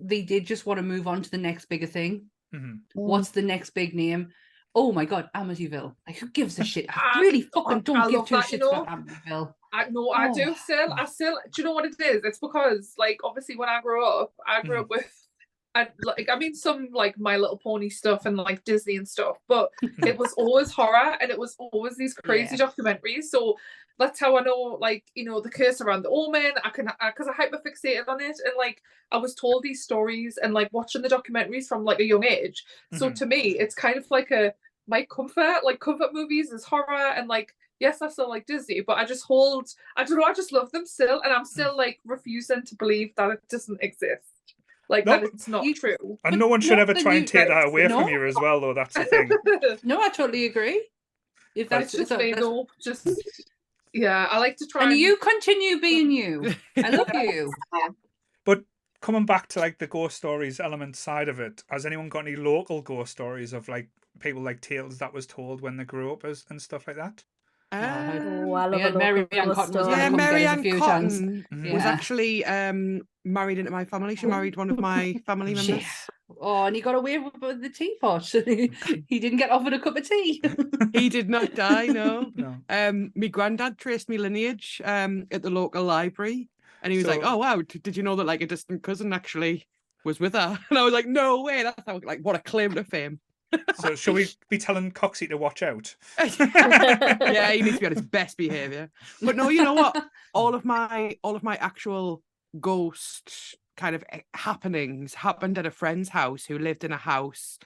they 0.00 0.22
did 0.22 0.46
just 0.46 0.66
want 0.66 0.78
to 0.78 0.82
move 0.82 1.06
on 1.06 1.22
to 1.22 1.30
the 1.30 1.38
next 1.38 1.66
bigger 1.66 1.86
thing 1.86 2.26
Mhm. 2.54 2.78
What's 2.94 3.30
the 3.30 3.42
next 3.42 3.70
big 3.70 3.92
name? 3.92 4.28
Oh 4.72 4.92
my 4.92 5.04
god, 5.04 5.28
Amityville. 5.34 5.96
Like 6.06 6.16
who 6.18 6.28
gives 6.30 6.60
a 6.60 6.64
shit? 6.72 6.86
I 6.88 7.14
I- 7.16 7.20
really 7.20 7.42
fucking 7.42 7.80
don't 7.80 8.08
give 8.08 8.20
love 8.20 8.28
two 8.28 8.36
that, 8.36 8.52
you 8.52 8.58
shits 8.58 8.68
about. 8.68 8.86
Amityville. 8.88 9.52
I 9.72 9.86
no, 9.90 10.10
I 10.10 10.30
do 10.32 10.44
Oh. 10.50 10.54
still. 10.54 10.92
I 10.92 11.04
still. 11.06 11.36
Do 11.52 11.60
you 11.60 11.64
know 11.64 11.72
what 11.72 11.86
it 11.86 11.96
is? 12.00 12.22
It's 12.24 12.38
because 12.38 12.92
like 12.96 13.18
obviously 13.24 13.56
when 13.56 13.68
I 13.68 13.80
grew 13.80 14.06
up, 14.06 14.32
I 14.46 14.62
grew 14.62 14.76
Mhm. 14.76 14.80
up 14.82 14.90
with. 14.90 15.25
I 15.76 15.88
like 16.02 16.28
I 16.32 16.36
mean 16.36 16.54
some 16.54 16.88
like 16.92 17.18
My 17.18 17.36
Little 17.36 17.58
Pony 17.58 17.90
stuff 17.90 18.24
and 18.24 18.36
like 18.36 18.64
Disney 18.64 18.96
and 18.96 19.06
stuff, 19.06 19.36
but 19.46 19.70
it 20.10 20.16
was 20.16 20.32
always 20.34 20.72
horror 20.72 21.16
and 21.20 21.30
it 21.30 21.38
was 21.38 21.54
always 21.58 21.96
these 21.96 22.14
crazy 22.14 22.56
documentaries. 22.56 23.24
So 23.24 23.56
that's 23.98 24.18
how 24.20 24.38
I 24.38 24.42
know 24.42 24.78
like 24.80 25.04
you 25.14 25.24
know 25.24 25.40
the 25.40 25.50
curse 25.50 25.80
around 25.82 26.02
the 26.02 26.08
omen. 26.08 26.52
I 26.64 26.70
can 26.70 26.88
because 27.06 27.28
I, 27.28 27.32
hyper 27.32 27.58
fixated 27.58 28.08
on 28.08 28.20
it 28.22 28.38
and 28.44 28.54
like 28.56 28.82
I 29.12 29.18
was 29.18 29.34
told 29.34 29.62
these 29.62 29.82
stories 29.82 30.38
and 30.42 30.54
like 30.54 30.72
watching 30.72 31.02
the 31.02 31.08
documentaries 31.08 31.66
from 31.66 31.84
like 31.84 32.00
a 32.00 32.04
young 32.04 32.24
age. 32.24 32.64
So 32.94 33.10
Mhm. 33.10 33.14
to 33.16 33.26
me, 33.26 33.40
it's 33.58 33.74
kind 33.74 33.96
of 33.96 34.10
like 34.10 34.30
a 34.30 34.54
my 34.88 35.04
comfort. 35.04 35.60
Like 35.62 35.80
comfort 35.80 36.14
movies 36.14 36.52
is 36.52 36.64
horror 36.64 37.12
and 37.16 37.28
like 37.28 37.54
yes, 37.80 38.00
I 38.00 38.08
still 38.08 38.30
like 38.30 38.46
Disney, 38.46 38.80
but 38.80 38.96
I 38.96 39.04
just 39.04 39.24
hold 39.24 39.68
I 39.96 40.04
don't 40.04 40.18
know, 40.18 40.24
I 40.24 40.32
just 40.32 40.52
love 40.52 40.72
them 40.72 40.86
still, 40.86 41.20
and 41.20 41.32
I'm 41.34 41.44
still 41.44 41.76
like 41.76 42.00
refusing 42.06 42.62
to 42.64 42.74
believe 42.76 43.14
that 43.16 43.30
it 43.30 43.42
doesn't 43.50 43.82
exist. 43.82 44.35
Like 44.88 45.04
No, 45.06 45.12
that 45.20 45.24
it's 45.24 45.48
not 45.48 45.64
you- 45.64 45.74
true. 45.74 46.18
And 46.24 46.38
no 46.38 46.46
one 46.48 46.60
should 46.60 46.78
ever 46.78 46.94
try 46.94 47.14
and 47.14 47.26
take 47.26 47.48
that 47.48 47.54
Right. 47.54 47.68
away 47.68 47.88
from 47.88 48.08
you 48.08 48.24
as 48.26 48.36
well, 48.40 48.60
though. 48.60 48.74
That's 48.74 48.94
the 48.94 49.04
thing. 49.04 49.30
No, 49.82 50.00
I 50.00 50.08
totally 50.10 50.46
agree. 50.46 50.86
If 51.54 51.68
That's 51.68 51.92
that's, 51.92 52.10
just 52.10 52.12
if 52.12 52.18
me, 52.18 52.30
that's- 52.32 52.42
no, 52.44 52.66
just 52.82 53.08
yeah. 53.92 54.26
I 54.30 54.38
like 54.38 54.56
to 54.58 54.66
try 54.66 54.84
and 54.84 54.96
you 54.98 55.16
continue 55.16 55.80
being 55.80 56.10
you. 56.10 56.54
I 56.76 56.90
love 56.90 57.08
you. 57.14 57.52
But 58.44 58.62
coming 59.00 59.26
back 59.26 59.48
to 59.48 59.60
like 59.60 59.78
the 59.78 59.86
ghost 59.86 60.16
stories 60.18 60.60
element 60.60 60.96
side 60.96 61.28
of 61.28 61.40
it, 61.40 61.64
has 61.68 61.86
anyone 61.86 62.08
got 62.08 62.26
any 62.26 62.36
local 62.36 62.82
ghost 62.82 63.12
stories 63.12 63.52
of 63.52 63.68
like 63.68 63.88
people 64.20 64.42
like 64.42 64.60
tales 64.60 64.98
that 64.98 65.12
was 65.12 65.26
told 65.26 65.60
when 65.62 65.76
they 65.78 65.84
grew 65.84 66.12
up 66.12 66.24
as, 66.24 66.44
and 66.50 66.60
stuff 66.60 66.86
like 66.86 66.96
that? 66.96 67.24
Oh, 67.76 68.52
I 68.54 68.66
love 68.66 68.80
Yeah, 68.80 68.90
Mary 68.90 69.26
Ann 69.32 69.52
Cotton 69.54 69.74
was 69.74 69.88
yeah, 69.88 70.08
come 70.08 70.16
get 70.16 70.22
us 70.22 70.30
a 70.30 70.32
Marianne 70.32 70.62
few 70.62 70.78
times. 70.78 71.18
Cotton 71.18 71.72
was 71.72 71.82
actually 71.82 72.44
um, 72.44 73.02
married 73.24 73.58
into 73.58 73.70
my 73.70 73.84
family. 73.84 74.16
She 74.16 74.26
married 74.26 74.56
one 74.56 74.70
of 74.70 74.78
my 74.78 75.14
family 75.26 75.54
She- 75.54 75.72
members. 75.72 75.86
Oh, 76.40 76.64
and 76.64 76.74
he 76.74 76.82
got 76.82 76.96
away 76.96 77.18
with 77.18 77.34
with 77.40 77.62
the 77.62 77.70
teapot. 77.70 78.26
he 79.06 79.18
didn't 79.20 79.38
get 79.38 79.50
offered 79.50 79.74
a 79.74 79.78
cup 79.78 79.96
of 79.96 80.08
tea. 80.08 80.42
He 80.92 81.08
did 81.08 81.30
not 81.30 81.54
die, 81.54 81.86
no. 81.86 82.32
No. 82.36 82.56
Um, 82.68 83.12
my 83.14 83.28
granddad 83.28 83.78
traced 83.78 84.08
me 84.08 84.18
lineage 84.18 84.82
um 84.84 85.26
at 85.30 85.42
the 85.42 85.50
local 85.50 85.84
library, 85.84 86.48
and 86.82 86.92
he 86.92 86.98
was 86.98 87.06
like, 87.06 87.20
"Oh 87.22 87.36
wow, 87.36 87.62
did 87.62 87.96
you 87.96 88.02
know 88.02 88.16
that 88.16 88.26
like 88.26 88.40
a 88.42 88.46
distant 88.46 88.82
cousin 88.82 89.12
actually 89.12 89.66
was 90.04 90.18
with 90.18 90.34
her?" 90.34 90.58
And 90.68 90.78
I 90.78 90.82
was 90.82 90.92
like, 90.92 91.06
"No 91.06 91.42
way! 91.42 91.62
That's 91.62 91.80
how, 91.86 92.00
like 92.04 92.20
what 92.22 92.34
a 92.34 92.40
claim 92.40 92.74
to 92.74 92.82
fame." 92.82 93.20
So 93.80 93.94
shall 93.96 94.14
we 94.14 94.26
be 94.48 94.58
telling 94.58 94.92
Coxie 94.92 95.28
to 95.28 95.36
watch 95.36 95.62
out? 95.62 95.94
yeah, 96.40 97.52
he 97.52 97.62
needs 97.62 97.76
to 97.76 97.80
be 97.80 97.86
on 97.86 97.92
his 97.92 98.02
best 98.02 98.36
behavior. 98.36 98.90
But 99.22 99.36
no, 99.36 99.48
you 99.48 99.64
know 99.64 99.74
what? 99.74 99.96
All 100.34 100.54
of 100.54 100.64
my 100.64 101.16
all 101.22 101.36
of 101.36 101.42
my 101.42 101.56
actual 101.56 102.22
ghost 102.60 103.56
kind 103.76 103.94
of 103.94 104.02
eh, 104.10 104.20
happenings 104.34 105.14
happened 105.14 105.58
at 105.58 105.66
a 105.66 105.70
friend's 105.70 106.08
house 106.08 106.44
who 106.44 106.58
lived 106.58 106.84
in 106.84 106.92
a 106.92 106.96
house 106.96 107.58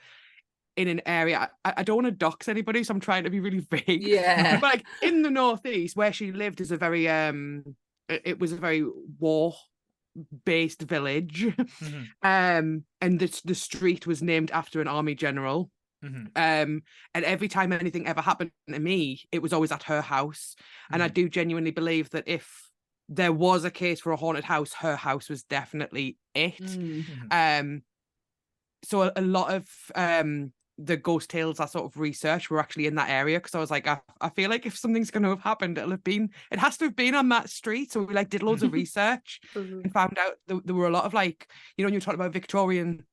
in 0.77 0.89
an 0.89 1.01
area. 1.07 1.51
I, 1.65 1.75
I 1.79 1.83
don't 1.83 1.97
want 1.97 2.07
to 2.07 2.13
dox 2.13 2.49
anybody, 2.49 2.83
so 2.85 2.95
I'm 2.95 3.01
trying 3.01 3.25
to 3.25 3.31
be 3.31 3.41
really 3.41 3.61
vague. 3.71 4.03
Yeah. 4.03 4.55
But 4.55 4.63
like 4.63 4.87
in 5.03 5.23
the 5.23 5.31
northeast, 5.31 5.97
where 5.97 6.13
she 6.13 6.33
lived, 6.33 6.61
is 6.61 6.71
a 6.71 6.77
very 6.77 7.09
um, 7.09 7.77
it 8.09 8.23
it 8.25 8.39
was 8.41 8.53
a 8.53 8.57
very 8.57 8.85
war 9.19 9.55
based 10.45 10.83
village. 10.83 11.47
Mhm, 11.57 12.09
Um, 12.23 12.85
and 13.01 13.21
the 13.21 13.41
the 13.45 13.55
street 13.55 14.07
was 14.07 14.23
named 14.23 14.51
after 14.51 14.81
an 14.81 14.89
army 14.89 15.15
general. 15.15 15.71
Mhm, 16.03 16.37
Um, 16.37 16.83
and 17.15 17.25
every 17.25 17.49
time 17.49 17.73
anything 17.73 18.07
ever 18.07 18.21
happened 18.21 18.53
to 18.69 18.79
me, 18.79 19.23
it 19.33 19.41
was 19.43 19.53
always 19.53 19.73
at 19.73 19.85
her 19.85 20.01
house. 20.01 20.55
And 20.93 21.03
I 21.03 21.09
mhm. 21.09 21.11
do 21.11 21.29
genuinely 21.29 21.73
believe 21.73 22.11
that 22.11 22.25
if 22.29 22.71
there 23.09 23.33
was 23.33 23.65
a 23.65 23.71
case 23.71 24.01
for 24.01 24.13
a 24.13 24.17
haunted 24.17 24.45
house, 24.45 24.73
her 24.75 24.97
house 24.97 25.29
was 25.29 25.43
definitely 25.45 26.19
it. 26.35 26.61
Mm. 26.61 27.01
Mhm. 27.09 27.33
Um, 27.33 27.83
so 28.83 29.03
a, 29.03 29.13
a 29.17 29.23
lot 29.23 29.53
of 29.53 29.69
um 29.95 30.53
the 30.79 30.97
ghost 30.97 31.29
tales 31.29 31.61
I 31.61 31.67
sort 31.67 31.85
of 31.85 32.01
researched 32.01 32.49
were 32.51 32.59
actually 32.59 32.87
in 32.87 32.95
that 32.95 33.11
area 33.11 33.39
because 33.39 33.55
I 33.55 33.59
was 33.61 33.71
like, 33.71 33.87
I, 33.87 34.01
I 34.23 34.31
feel 34.31 34.49
like 34.49 34.65
if 34.65 34.79
something's 34.79 35.11
going 35.11 35.25
to 35.25 35.29
have 35.29 35.43
happened, 35.43 35.77
it'll 35.77 35.91
have 35.91 36.03
been, 36.03 36.31
it 36.51 36.59
has 36.59 36.79
to 36.79 36.87
have 36.87 36.97
been 36.97 37.15
on 37.15 37.29
that 37.29 37.51
street. 37.51 37.93
So 37.93 38.03
we 38.05 38.15
like 38.15 38.31
did 38.31 38.43
loads 38.43 38.63
of 38.63 38.73
research 38.73 39.43
and 39.85 39.93
found 39.93 40.17
out 40.19 40.37
there, 40.47 40.59
there 40.65 40.75
were 40.75 40.87
a 40.87 40.91
lot 40.91 41.05
of 41.05 41.13
like, 41.13 41.53
you 41.77 41.85
know, 41.85 41.89
when 41.89 41.93
you 41.93 42.01
talk 42.01 42.15
about 42.15 42.33
Victorian 42.33 43.05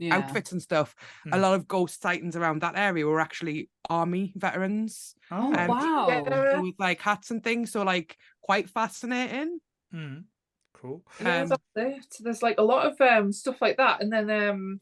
Yeah. 0.00 0.40
outfits 0.40 0.52
and 0.52 0.62
stuff, 0.62 0.94
a 1.32 1.38
Mm. 1.38 1.40
lot 1.40 1.54
of 1.54 1.68
ghost 1.68 2.00
sightings 2.02 2.36
around 2.36 2.62
that 2.62 2.76
area 2.76 3.06
were 3.06 3.20
actually 3.20 3.70
army 3.88 4.32
veterans 4.36 5.14
Oh, 5.30 5.50
um, 5.52 5.76
wow. 5.78 6.44
Yeah. 6.52 6.62
with 6.62 6.74
like 6.78 7.00
hats 7.00 7.30
and 7.30 7.42
things. 7.44 7.72
So 7.72 7.82
like 7.82 8.16
quite 8.42 8.68
fascinating. 8.70 9.60
mhm. 9.92 10.26
Cool. 10.74 11.04
Um, 11.24 11.48
that's 11.48 11.62
it. 11.76 12.16
There's 12.20 12.42
like 12.42 12.58
a 12.58 12.62
lot 12.62 12.86
of 12.86 13.00
um 13.00 13.32
stuff 13.32 13.60
like 13.60 13.76
that, 13.78 14.02
and 14.02 14.12
then 14.12 14.30
um 14.30 14.80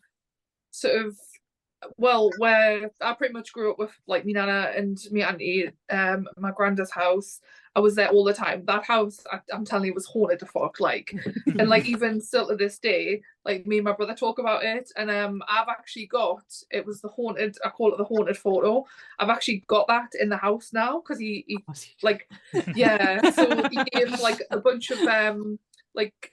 sort 0.72 1.06
of 1.06 1.18
well, 1.96 2.30
where 2.38 2.90
I 3.00 3.12
pretty 3.14 3.32
much 3.32 3.52
grew 3.52 3.70
up 3.70 3.78
with 3.78 3.92
like 4.06 4.24
me 4.24 4.32
nana 4.32 4.72
and 4.76 4.98
me 5.10 5.22
auntie, 5.22 5.70
um, 5.90 6.28
my 6.36 6.50
granddad's 6.50 6.90
house. 6.90 7.40
I 7.76 7.80
was 7.80 7.94
there 7.94 8.08
all 8.08 8.24
the 8.24 8.34
time. 8.34 8.64
That 8.64 8.84
house, 8.84 9.20
I, 9.30 9.38
I'm 9.52 9.64
telling 9.64 9.86
you, 9.86 9.94
was 9.94 10.06
haunted 10.06 10.40
to 10.40 10.46
fuck. 10.46 10.80
Like, 10.80 11.14
and 11.58 11.68
like 11.68 11.84
even 11.88 12.20
still 12.20 12.48
to 12.48 12.56
this 12.56 12.78
day, 12.80 13.22
like 13.44 13.66
me 13.66 13.76
and 13.78 13.84
my 13.84 13.92
brother 13.92 14.14
talk 14.14 14.40
about 14.40 14.64
it, 14.64 14.90
and 14.96 15.10
um, 15.10 15.42
I've 15.48 15.68
actually 15.68 16.06
got 16.06 16.42
it 16.70 16.84
was 16.84 17.00
the 17.00 17.08
haunted. 17.08 17.56
I 17.64 17.68
call 17.68 17.92
it 17.92 17.98
the 17.98 18.04
haunted 18.04 18.36
photo. 18.36 18.84
I've 19.20 19.28
actually 19.28 19.62
got 19.68 19.86
that 19.86 20.10
in 20.18 20.28
the 20.28 20.36
house 20.36 20.72
now 20.72 20.98
because 21.00 21.20
he, 21.20 21.44
he 21.46 21.64
like 22.02 22.28
yeah 22.74 23.30
so 23.30 23.62
he 23.70 23.84
gave 23.92 24.18
like 24.20 24.42
a 24.50 24.58
bunch 24.58 24.90
of 24.90 25.00
um 25.06 25.58
like 25.94 26.32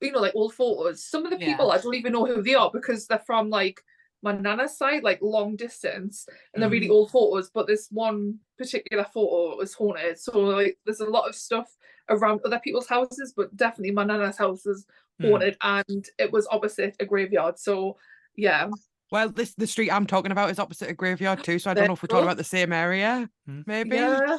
you 0.00 0.12
know 0.12 0.20
like 0.20 0.34
old 0.34 0.52
photos 0.54 1.02
some 1.04 1.24
of 1.24 1.30
the 1.30 1.38
Yeah. 1.38 1.46
people 1.46 1.70
i 1.70 1.78
don't 1.78 1.94
even 1.94 2.12
know 2.12 2.26
who 2.26 2.42
they 2.42 2.54
are 2.54 2.70
because 2.72 3.06
they're 3.06 3.18
from 3.20 3.50
like 3.50 3.82
my 4.22 4.32
nana's 4.32 4.76
side 4.76 5.02
like 5.02 5.18
long 5.20 5.56
distance 5.56 6.26
and 6.54 6.62
they're 6.62 6.70
really 6.70 6.88
old 6.88 7.10
photos 7.10 7.50
but 7.50 7.66
this 7.66 7.88
one 7.90 8.38
particular 8.56 9.04
photo 9.12 9.56
was 9.56 9.74
haunted 9.74 10.18
so 10.18 10.38
like 10.40 10.78
there's 10.86 11.00
a 11.00 11.04
lot 11.04 11.28
of 11.28 11.34
stuff 11.34 11.76
around 12.08 12.40
other 12.44 12.60
people's 12.60 12.86
houses 12.88 13.32
but 13.36 13.54
definitely 13.56 13.90
my 13.92 14.04
nana's 14.04 14.38
house 14.38 14.64
is 14.66 14.86
Mm. 15.20 15.28
haunted 15.30 15.56
and 15.62 16.06
it 16.18 16.32
was 16.32 16.48
opposite 16.50 16.96
a 16.98 17.04
graveyard 17.04 17.58
so 17.58 17.98
yeah 18.34 18.68
Well, 19.10 19.28
this 19.28 19.54
the 19.56 19.66
street 19.66 19.90
I'm 19.90 20.06
talking 20.06 20.32
about 20.32 20.50
is 20.50 20.58
opposite 20.58 20.88
a 20.88 20.94
graveyard 20.94 21.44
too. 21.44 21.58
So 21.58 21.70
I 21.70 21.74
don't 21.74 21.86
know 21.86 21.92
if 21.92 22.02
we're 22.02 22.06
talking 22.06 22.24
about 22.24 22.38
the 22.38 22.44
same 22.44 22.72
area. 22.72 23.28
Mm. 23.46 23.66
Maybe. 23.66 23.96
yeah 23.96 24.38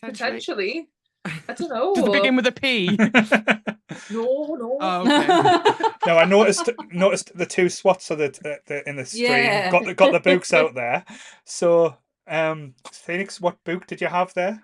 potentially. 0.00 0.28
potentially 0.28 0.88
i 1.24 1.54
don't 1.54 1.70
know 1.70 1.94
Does 1.94 2.04
it 2.06 2.12
begin 2.12 2.36
with 2.36 2.46
a 2.46 2.52
P? 2.52 2.96
no 4.10 4.56
no 4.58 4.78
oh, 4.80 5.00
okay. 5.02 5.88
No, 6.06 6.18
I 6.18 6.24
noticed 6.26 6.68
noticed 6.90 7.36
the 7.36 7.46
two 7.46 7.68
swats 7.70 8.10
of 8.10 8.18
the, 8.18 8.28
the, 8.42 8.58
the 8.66 8.88
in 8.88 8.96
the 8.96 9.06
stream. 9.06 9.24
Yeah. 9.30 9.70
Got 9.70 9.84
the 9.84 9.94
got 9.94 10.12
the 10.12 10.20
books 10.20 10.52
out 10.52 10.74
there. 10.74 11.02
So, 11.44 11.96
um, 12.28 12.74
Phoenix, 12.92 13.40
what 13.40 13.62
book 13.64 13.86
did 13.86 14.02
you 14.02 14.08
have 14.08 14.34
there? 14.34 14.62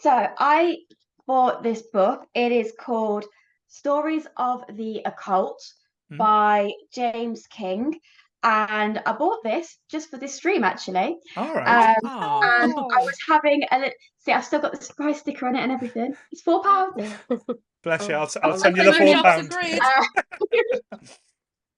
So 0.00 0.28
I 0.38 0.78
bought 1.26 1.62
this 1.62 1.82
book. 1.92 2.26
It 2.34 2.50
is 2.50 2.72
called 2.80 3.26
Stories 3.68 4.26
of 4.38 4.64
the 4.70 5.02
Occult 5.04 5.62
Mhm. 6.10 6.18
by 6.18 6.72
James 6.92 7.46
King. 7.48 7.98
And 8.44 9.00
I 9.06 9.12
bought 9.12 9.42
this 9.42 9.78
just 9.90 10.10
for 10.10 10.18
this 10.18 10.34
stream 10.34 10.64
actually. 10.64 11.16
All 11.36 11.54
right. 11.54 11.96
Um, 11.96 12.04
and 12.04 12.72
I 12.74 13.02
was 13.02 13.16
having 13.26 13.62
a 13.72 13.78
li- 13.78 13.94
see, 14.18 14.32
I've 14.32 14.44
still 14.44 14.60
got 14.60 14.72
the 14.78 14.84
surprise 14.84 15.18
sticker 15.18 15.46
on 15.46 15.56
it 15.56 15.62
and 15.62 15.72
everything. 15.72 16.14
It's 16.30 16.42
four 16.42 16.62
pounds. 16.62 17.10
Bless 17.82 18.06
you. 18.06 18.14
I'll, 18.14 18.24
s- 18.24 18.36
I'll 18.42 18.52
oh, 18.52 18.56
send 18.56 18.76
you 18.76 18.84
the 18.84 18.92
four 18.92 19.06
Shops 19.06 19.18
are 19.18 19.22
pound. 19.22 19.50
great. 19.50 19.80
Uh, 20.92 21.06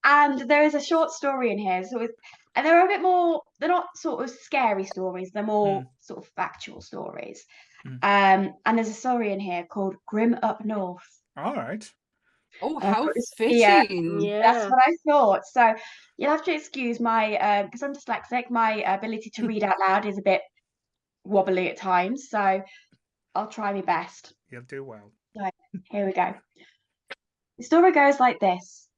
and 0.04 0.48
there 0.48 0.62
is 0.62 0.74
a 0.74 0.80
short 0.80 1.10
story 1.10 1.50
in 1.50 1.58
here. 1.58 1.82
So, 1.84 2.00
it's, 2.00 2.14
and 2.54 2.64
they're 2.64 2.84
a 2.84 2.88
bit 2.88 3.02
more. 3.02 3.42
They're 3.58 3.68
not 3.68 3.86
sort 3.96 4.22
of 4.22 4.30
scary 4.30 4.84
stories. 4.84 5.30
They're 5.32 5.42
more 5.42 5.80
Mm. 5.80 5.86
sort 6.00 6.18
of 6.24 6.30
factual 6.36 6.80
stories. 6.80 7.44
Mm. 7.84 7.98
Um, 8.02 8.54
and 8.64 8.78
there's 8.78 8.88
a 8.88 8.92
story 8.92 9.32
in 9.32 9.40
here 9.40 9.64
called 9.64 9.96
Grim 10.06 10.36
Up 10.42 10.64
North. 10.64 11.02
All 11.36 11.54
right. 11.54 11.88
Oh, 12.62 12.76
Uh, 12.78 12.92
how 12.94 13.02
it's- 13.08 13.32
fitting. 13.36 13.58
yeah, 13.58 13.82
Yeah. 14.38 14.40
That's 14.52 14.70
what 14.70 14.80
I 14.86 14.96
thought. 15.08 15.44
So 15.46 15.74
you'll 16.16 16.30
have 16.30 16.44
to 16.44 16.54
excuse 16.54 17.00
my, 17.00 17.62
because 17.64 17.82
I'm 17.82 17.92
dyslexic, 17.94 18.50
my 18.50 18.82
ability 18.82 19.30
to 19.34 19.46
read 19.46 19.62
out 19.64 19.78
loud 19.80 20.06
is 20.06 20.18
a 20.18 20.22
bit 20.22 20.42
wobbly 21.24 21.68
at 21.70 21.76
times. 21.76 22.28
So 22.30 22.62
I'll 23.34 23.48
try 23.48 23.72
my 23.72 23.82
best. 23.82 24.32
You'll 24.50 24.62
do 24.62 24.84
well. 24.84 25.12
Here 25.90 26.06
we 26.06 26.12
go. 26.12 26.34
The 27.58 27.64
story 27.64 27.92
goes 27.92 28.18
like 28.20 28.40
this. 28.40 28.88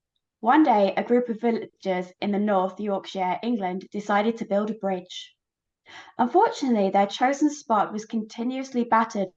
One 0.40 0.62
day, 0.62 0.94
a 0.96 1.02
group 1.02 1.28
of 1.28 1.40
villagers 1.40 2.12
in 2.20 2.30
the 2.30 2.38
North 2.38 2.78
Yorkshire, 2.78 3.38
England, 3.42 3.88
decided 3.90 4.36
to 4.36 4.44
build 4.46 4.70
a 4.70 4.74
bridge. 4.74 5.34
Unfortunately, 6.18 6.90
their 6.90 7.06
chosen 7.06 7.50
spot 7.50 7.92
was 7.92 8.04
continuously 8.04 8.84
battered 8.84 9.28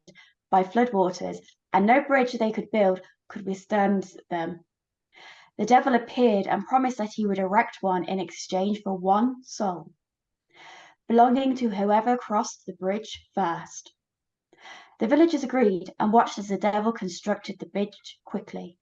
by 0.51 0.63
floodwaters, 0.63 1.37
and 1.73 1.85
no 1.87 2.01
bridge 2.01 2.33
they 2.33 2.51
could 2.51 2.69
build 2.71 3.01
could 3.31 3.45
withstand 3.45 4.11
them. 4.29 4.59
The 5.57 5.65
devil 5.65 5.95
appeared 5.95 6.47
and 6.47 6.65
promised 6.65 6.97
that 6.97 7.13
he 7.13 7.25
would 7.25 7.39
erect 7.39 7.77
one 7.81 8.03
in 8.03 8.19
exchange 8.19 8.81
for 8.83 8.93
one 8.93 9.43
soul, 9.43 9.91
belonging 11.07 11.55
to 11.57 11.69
whoever 11.69 12.17
crossed 12.17 12.65
the 12.65 12.73
bridge 12.73 13.25
first. 13.33 13.93
The 14.99 15.07
villagers 15.07 15.43
agreed 15.43 15.91
and 15.99 16.13
watched 16.13 16.37
as 16.37 16.49
the 16.49 16.57
devil 16.57 16.91
constructed 16.91 17.57
the 17.59 17.65
bridge 17.67 18.19
quickly. 18.25 18.77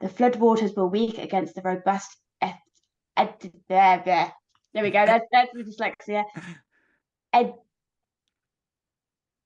The 0.00 0.08
floodwaters 0.08 0.76
were 0.76 0.88
weak 0.88 1.18
against 1.18 1.54
the 1.54 1.62
robust. 1.62 2.16
Eth- 2.40 2.54
ed- 3.16 3.52
there, 3.68 4.02
there. 4.04 4.32
there 4.74 4.82
we 4.82 4.90
go. 4.90 5.06
That's, 5.06 5.26
that's 5.30 5.52
the 5.52 5.64
dyslexia. 5.64 6.24
Ed- 7.32 7.54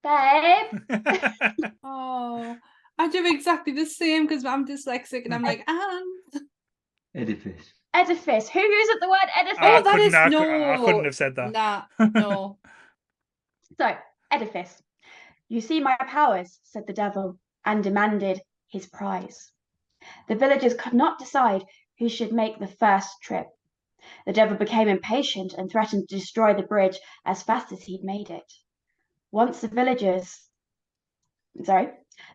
Babe, 0.03 0.81
Oh, 1.83 2.57
I 3.01 3.07
do 3.07 3.25
exactly 3.25 3.73
the 3.73 3.85
same 3.85 4.27
because 4.27 4.45
I'm 4.45 4.65
dyslexic 4.67 5.25
and 5.25 5.33
I'm 5.33 5.41
like, 5.41 5.63
and 5.67 6.05
Edifice. 7.15 7.73
edifice. 7.93 8.47
Who 8.49 8.59
uses 8.61 8.99
the 9.01 9.09
word 9.09 9.29
edifice? 9.35 9.57
Oh, 9.61 9.67
I 9.67 9.79
Oh, 9.79 9.83
that 9.83 9.91
couldn't, 9.93 10.07
is 10.07 10.13
I, 10.13 10.29
cou- 10.29 10.37
I 10.37 10.77
couldn't 10.77 10.97
no- 10.97 11.03
have 11.05 11.15
said 11.15 11.35
that. 11.35 11.51
nah, 11.51 11.83
no. 12.13 12.59
So, 13.79 13.95
edifice. 14.29 14.81
You 15.49 15.61
see 15.61 15.79
my 15.79 15.95
powers, 15.99 16.59
said 16.63 16.83
the 16.85 16.93
devil, 16.93 17.39
and 17.65 17.83
demanded 17.83 18.39
his 18.69 18.85
prize. 18.85 19.51
The 20.27 20.35
villagers 20.35 20.75
could 20.75 20.93
not 20.93 21.17
decide 21.19 21.65
who 21.97 22.07
should 22.07 22.31
make 22.31 22.59
the 22.59 22.67
first 22.67 23.09
trip. 23.23 23.47
The 24.27 24.33
devil 24.33 24.57
became 24.57 24.87
impatient 24.87 25.53
and 25.53 25.69
threatened 25.71 26.07
to 26.09 26.15
destroy 26.15 26.53
the 26.53 26.63
bridge 26.63 26.99
as 27.25 27.43
fast 27.43 27.71
as 27.71 27.81
he'd 27.83 28.03
made 28.03 28.29
it. 28.29 28.51
Once 29.31 29.59
the 29.61 29.67
villagers, 29.67 30.39
sorry, 31.63 31.89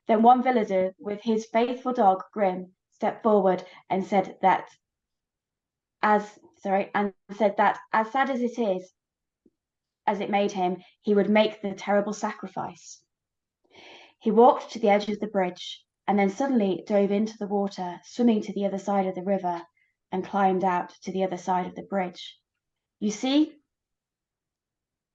then 0.07 0.23
one 0.23 0.43
villager 0.43 0.95
with 0.99 1.21
his 1.23 1.47
faithful 1.47 1.93
dog 1.93 2.23
Grim 2.33 2.73
stepped 2.93 3.23
forward 3.23 3.65
and 3.91 4.07
said 4.07 4.37
that, 4.43 4.69
as 6.03 6.39
sorry, 6.63 6.91
and 6.95 7.13
said 7.37 7.57
that 7.59 7.79
as 7.93 8.11
sad 8.11 8.31
as 8.31 8.41
it 8.41 8.59
is, 8.59 8.93
as 10.07 10.21
it 10.21 10.31
made 10.31 10.53
him, 10.53 10.83
he 11.03 11.15
would 11.15 11.29
make 11.29 11.61
the 11.61 11.75
terrible 11.75 12.13
sacrifice. 12.13 13.03
He 14.21 14.31
walked 14.31 14.73
to 14.73 14.79
the 14.79 14.89
edge 14.89 15.09
of 15.09 15.21
the 15.21 15.27
bridge 15.27 15.85
and 16.07 16.19
then 16.19 16.31
suddenly 16.31 16.85
dove 16.87 17.11
into 17.11 17.37
the 17.39 17.49
water, 17.49 18.01
swimming 18.05 18.41
to 18.43 18.53
the 18.53 18.65
other 18.65 18.79
side 18.79 19.07
of 19.07 19.15
the 19.15 19.23
river. 19.23 19.63
and 20.13 20.25
climbed 20.25 20.65
out 20.65 20.91
to 21.03 21.13
the 21.13 21.25
other 21.25 21.37
side 21.37 21.67
of 21.67 21.75
the 21.75 21.83
bridge. 21.83 22.39
You 23.01 23.11
see, 23.11 23.53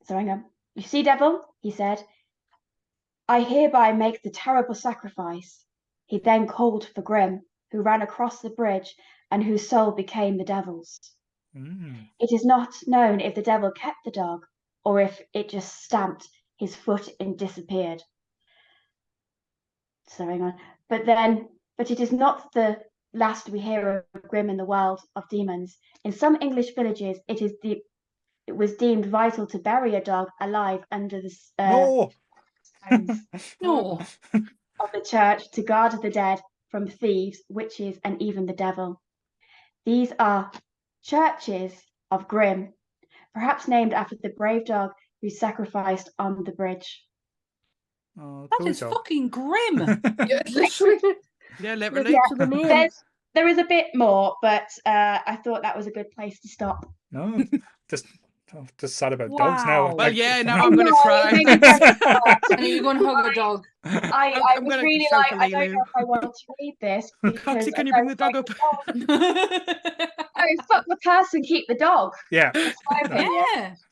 so 0.03 0.15
hang 0.15 0.29
on. 0.29 0.45
You 0.75 0.83
see, 0.83 1.03
devil, 1.03 1.41
he 1.61 1.71
said, 1.71 2.03
I 3.27 3.41
hereby 3.41 3.93
make 3.93 4.22
the 4.22 4.30
terrible 4.30 4.76
sacrifice. 4.76 5.65
He 6.06 6.19
then 6.19 6.48
called 6.48 6.88
for 6.93 7.02
Grim, 7.02 7.41
who 7.72 7.81
ran 7.81 8.02
across 8.02 8.41
the 8.41 8.49
bridge 8.49 8.95
and 9.30 9.43
whose 9.43 9.68
soul 9.68 9.91
became 9.91 10.38
the 10.38 10.43
devil's. 10.43 10.99
Mm. 11.56 12.10
It 12.19 12.31
is 12.34 12.45
not 12.45 12.73
known 12.88 13.22
if 13.22 13.35
the 13.35 13.41
devil 13.41 13.72
kept 13.72 14.03
the 14.03 14.11
dog 14.11 14.45
or 14.84 14.99
if 14.99 15.22
it 15.34 15.49
just 15.49 15.84
stamped 15.84 16.27
his 16.57 16.76
foot 16.76 17.10
and 17.19 17.38
disappeared. 17.38 18.03
So 20.07 20.26
hang 20.26 20.41
on. 20.41 20.56
But 20.89 21.06
then, 21.06 21.48
but 21.77 21.91
it 21.91 21.99
is 21.99 22.11
not 22.11 22.52
the 22.53 22.80
last 23.14 23.49
we 23.49 23.60
hear 23.60 24.06
of 24.14 24.27
Grim 24.27 24.49
in 24.49 24.57
the 24.57 24.65
world 24.65 25.02
of 25.15 25.30
demons. 25.30 25.77
In 26.03 26.11
some 26.11 26.38
English 26.41 26.76
villages, 26.76 27.19
it 27.27 27.41
is 27.41 27.53
the 27.61 27.81
it 28.48 28.57
was 28.57 28.76
deemed 28.76 29.06
vital 29.06 29.45
to 29.48 29.60
bury 29.60 29.95
a 29.95 30.03
dog 30.03 30.27
alive 30.41 30.84
under 30.91 31.22
the 31.22 31.31
uh, 31.60 31.69
No. 31.69 32.11
Stones 32.85 33.27
No. 33.61 33.99
of 34.79 34.91
the 34.93 35.01
church 35.01 35.49
to 35.51 35.63
guard 35.63 35.93
the 36.01 36.09
dead 36.09 36.39
from 36.69 36.87
thieves, 36.87 37.39
witches, 37.49 37.97
and 38.03 38.21
even 38.21 38.45
the 38.45 38.53
devil. 38.53 39.01
These 39.85 40.13
are 40.19 40.51
churches 41.03 41.73
of 42.11 42.27
Grim, 42.27 42.73
perhaps 43.33 43.67
named 43.67 43.93
after 43.93 44.15
the 44.21 44.29
brave 44.29 44.65
dog 44.65 44.91
who 45.21 45.29
sacrificed 45.29 46.09
on 46.19 46.43
the 46.43 46.51
bridge. 46.51 47.03
Oh, 48.19 48.47
That 48.49 48.57
cool 48.57 48.67
is 48.67 48.79
job. 48.79 48.93
fucking 48.93 49.29
grim. 49.29 50.01
Yeah, 50.27 50.41
literally. 50.51 50.99
Yeah, 51.59 51.75
literally. 51.75 52.15
up 52.15 52.21
to 52.29 52.35
the. 52.37 52.45
There's, 52.45 53.03
there 53.35 53.47
is 53.47 53.57
a 53.57 53.65
bit 53.65 53.87
more, 53.93 54.35
but 54.41 54.67
uh, 54.85 55.19
I 55.27 55.37
thought 55.43 55.63
that 55.63 55.75
was 55.75 55.85
a 55.85 55.91
good 55.91 56.09
place 56.11 56.39
to 56.41 56.47
stop. 56.47 56.85
No, 57.11 57.43
just 57.89 58.05
oh, 58.55 58.65
just 58.77 58.95
sad 58.97 59.13
about 59.13 59.29
dogs 59.37 59.63
now. 59.65 59.87
Wow. 59.89 59.95
Well, 59.95 60.11
yeah, 60.13 60.41
now 60.45 60.65
I'm 60.65 60.75
gonna 60.75 60.91
cry. 61.01 61.29
it 61.29 61.33
made 61.35 61.47
me 61.47 61.55
very 61.57 61.79
sad. 61.79 62.37
and 62.51 62.65
you 62.65 62.81
go 62.81 62.89
and 62.89 62.99
hug 63.05 63.25
a 63.25 63.33
dog. 63.33 63.65
I, 63.83 63.89
I'm- 63.89 64.41
I 64.43 64.53
I'm 64.57 64.65
was 64.65 64.75
really 64.81 65.07
shout 65.09 65.31
like, 65.31 65.33
I 65.33 65.49
don't 65.49 65.71
know 65.73 65.81
if 65.83 65.91
I 65.95 66.03
want 66.03 66.23
to 66.23 66.53
read 66.59 66.75
this. 66.81 67.11
Because 67.23 67.39
Foxy, 67.41 67.71
can 67.71 67.87
I 67.87 67.89
you 67.89 67.93
bring 67.93 68.07
the 68.09 68.15
dog 68.15 68.35
like 68.35 68.49
up? 68.49 68.85
the 68.95 69.05
dog. 69.05 70.07
No, 70.41 70.47
fuck 70.67 70.85
the 70.87 70.95
person, 71.03 71.43
keep 71.43 71.67
the 71.67 71.75
dog. 71.75 72.13
yeah. 72.31 72.49
That's 72.51 72.75
my 72.89 73.01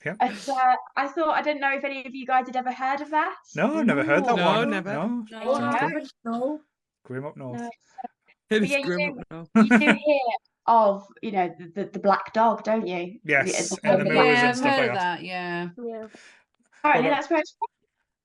yeah. 0.03 0.13
But, 0.19 0.49
uh, 0.49 0.75
I 0.97 1.07
thought, 1.07 1.37
I 1.37 1.43
don't 1.43 1.59
know 1.59 1.71
if 1.75 1.83
any 1.83 2.03
of 2.07 2.15
you 2.15 2.25
guys 2.25 2.47
had 2.47 2.55
ever 2.55 2.71
heard 2.71 3.01
of 3.01 3.11
that. 3.11 3.35
No, 3.55 3.77
I've 3.77 3.85
never 3.85 4.03
heard 4.03 4.25
that 4.25 4.35
No, 4.35 4.45
one. 4.45 4.71
never. 4.71 4.93
No, 4.93 5.25
No. 5.29 5.41
Oh, 5.43 5.53
I 5.55 5.59
Yeah. 5.73 5.77
haven't, 5.77 6.13
no. 6.25 6.59
Grim 7.05 7.25
up 7.27 7.37
north. 7.37 7.59
No. 7.61 7.69
It 8.49 8.63
is 8.63 8.71
yeah, 8.71 8.77
you 8.79 8.83
grim 8.83 9.13
do- 9.13 9.19
up 9.37 9.47
now. 9.53 9.61
You 9.61 9.69
do 9.69 9.77
hear 9.77 10.19
of, 10.69 11.05
you 11.21 11.31
know, 11.31 11.53
the, 11.59 11.71
the, 11.83 11.89
the 11.93 11.99
black 11.99 12.31
dog, 12.33 12.63
don't 12.63 12.87
you? 12.87 13.19
Yes, 13.25 13.69
The- 13.69 13.75
the 13.97 14.03
the- 14.03 14.13
yeah, 14.13 14.21
I've 14.49 14.59
heard 14.59 14.65
like 14.65 14.89
of 14.89 14.95
that. 14.95 14.95
that. 14.95 15.23
Yeah. 15.23 15.69
Yeah. 15.77 16.07
Apparently, 16.79 17.07
about- 17.09 17.17
that's 17.17 17.29
where 17.29 17.39
it's 17.39 17.55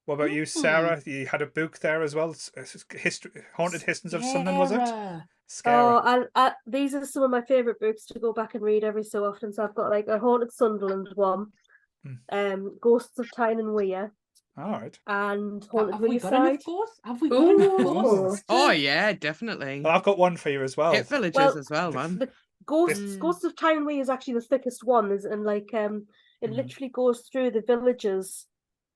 What 0.04 0.14
about 0.16 0.32
you, 0.32 0.42
Mm. 0.42 0.48
Sarah? 0.48 1.02
You 1.06 1.26
had 1.26 1.42
a 1.42 1.46
book 1.46 1.78
there 1.80 2.02
as 2.02 2.14
well. 2.14 2.30
s- 2.30 2.50
s- 2.56 2.84
History, 2.90 3.42
haunted 3.56 3.82
histories 3.82 4.12
of 4.14 4.22
Sunderland, 4.22 4.58
was 4.58 4.70
it? 4.72 4.86
Sarah. 4.86 5.26
Scary. 5.46 5.76
Oh, 5.82 6.00
and 6.04 6.26
uh, 6.34 6.50
these 6.66 6.94
are 6.94 7.04
some 7.06 7.22
of 7.22 7.30
my 7.30 7.42
favourite 7.42 7.78
books 7.80 8.04
to 8.06 8.18
go 8.18 8.32
back 8.32 8.54
and 8.54 8.62
read 8.62 8.84
every 8.84 9.04
so 9.04 9.24
often. 9.24 9.52
So 9.52 9.64
I've 9.64 9.74
got 9.74 9.90
like 9.90 10.06
a 10.08 10.18
Haunted 10.18 10.52
Sunderland 10.52 11.08
one, 11.14 11.46
Mm. 12.06 12.18
um, 12.30 12.78
Ghosts 12.80 13.18
of 13.18 13.30
Tyne 13.34 13.58
and 13.60 13.72
Weir, 13.72 14.12
All 14.56 14.70
right. 14.70 14.98
and 15.06 15.62
Have 15.64 15.70
Haunted 15.70 16.00
we 16.00 16.18
got 16.18 16.34
enough 16.34 16.54
Wearside. 16.54 16.64
ghosts? 16.64 17.00
Have 17.04 17.20
we 17.20 17.30
got 17.30 17.50
enough 17.50 17.72
Ooh. 17.74 17.76
ghosts? 17.76 18.44
Oh 18.48 18.70
yeah, 18.70 19.12
definitely. 19.12 19.80
Well, 19.80 19.96
I've 19.96 20.04
got 20.04 20.18
one 20.18 20.36
for 20.36 20.50
you 20.50 20.62
as 20.62 20.76
well. 20.76 20.92
Hit 20.92 21.06
villages 21.06 21.54
Well, 21.54 21.58
as 21.58 21.70
well, 21.70 21.92
man. 21.92 22.18
The 22.18 22.32
Ghosts, 22.66 23.16
Mm. 23.16 23.20
Ghosts 23.20 23.44
of 23.44 23.56
Tyne 23.56 23.78
and 23.78 23.86
Weir 23.86 24.00
is 24.00 24.08
actually 24.08 24.34
the 24.34 24.40
thickest 24.40 24.84
one, 24.84 25.12
is 25.12 25.24
and 25.26 25.44
like 25.44 25.74
um, 25.74 26.06
it 26.40 26.50
Mhm. 26.50 26.56
literally 26.56 26.88
goes 26.88 27.28
through 27.30 27.50
the 27.50 27.60
villages, 27.66 28.46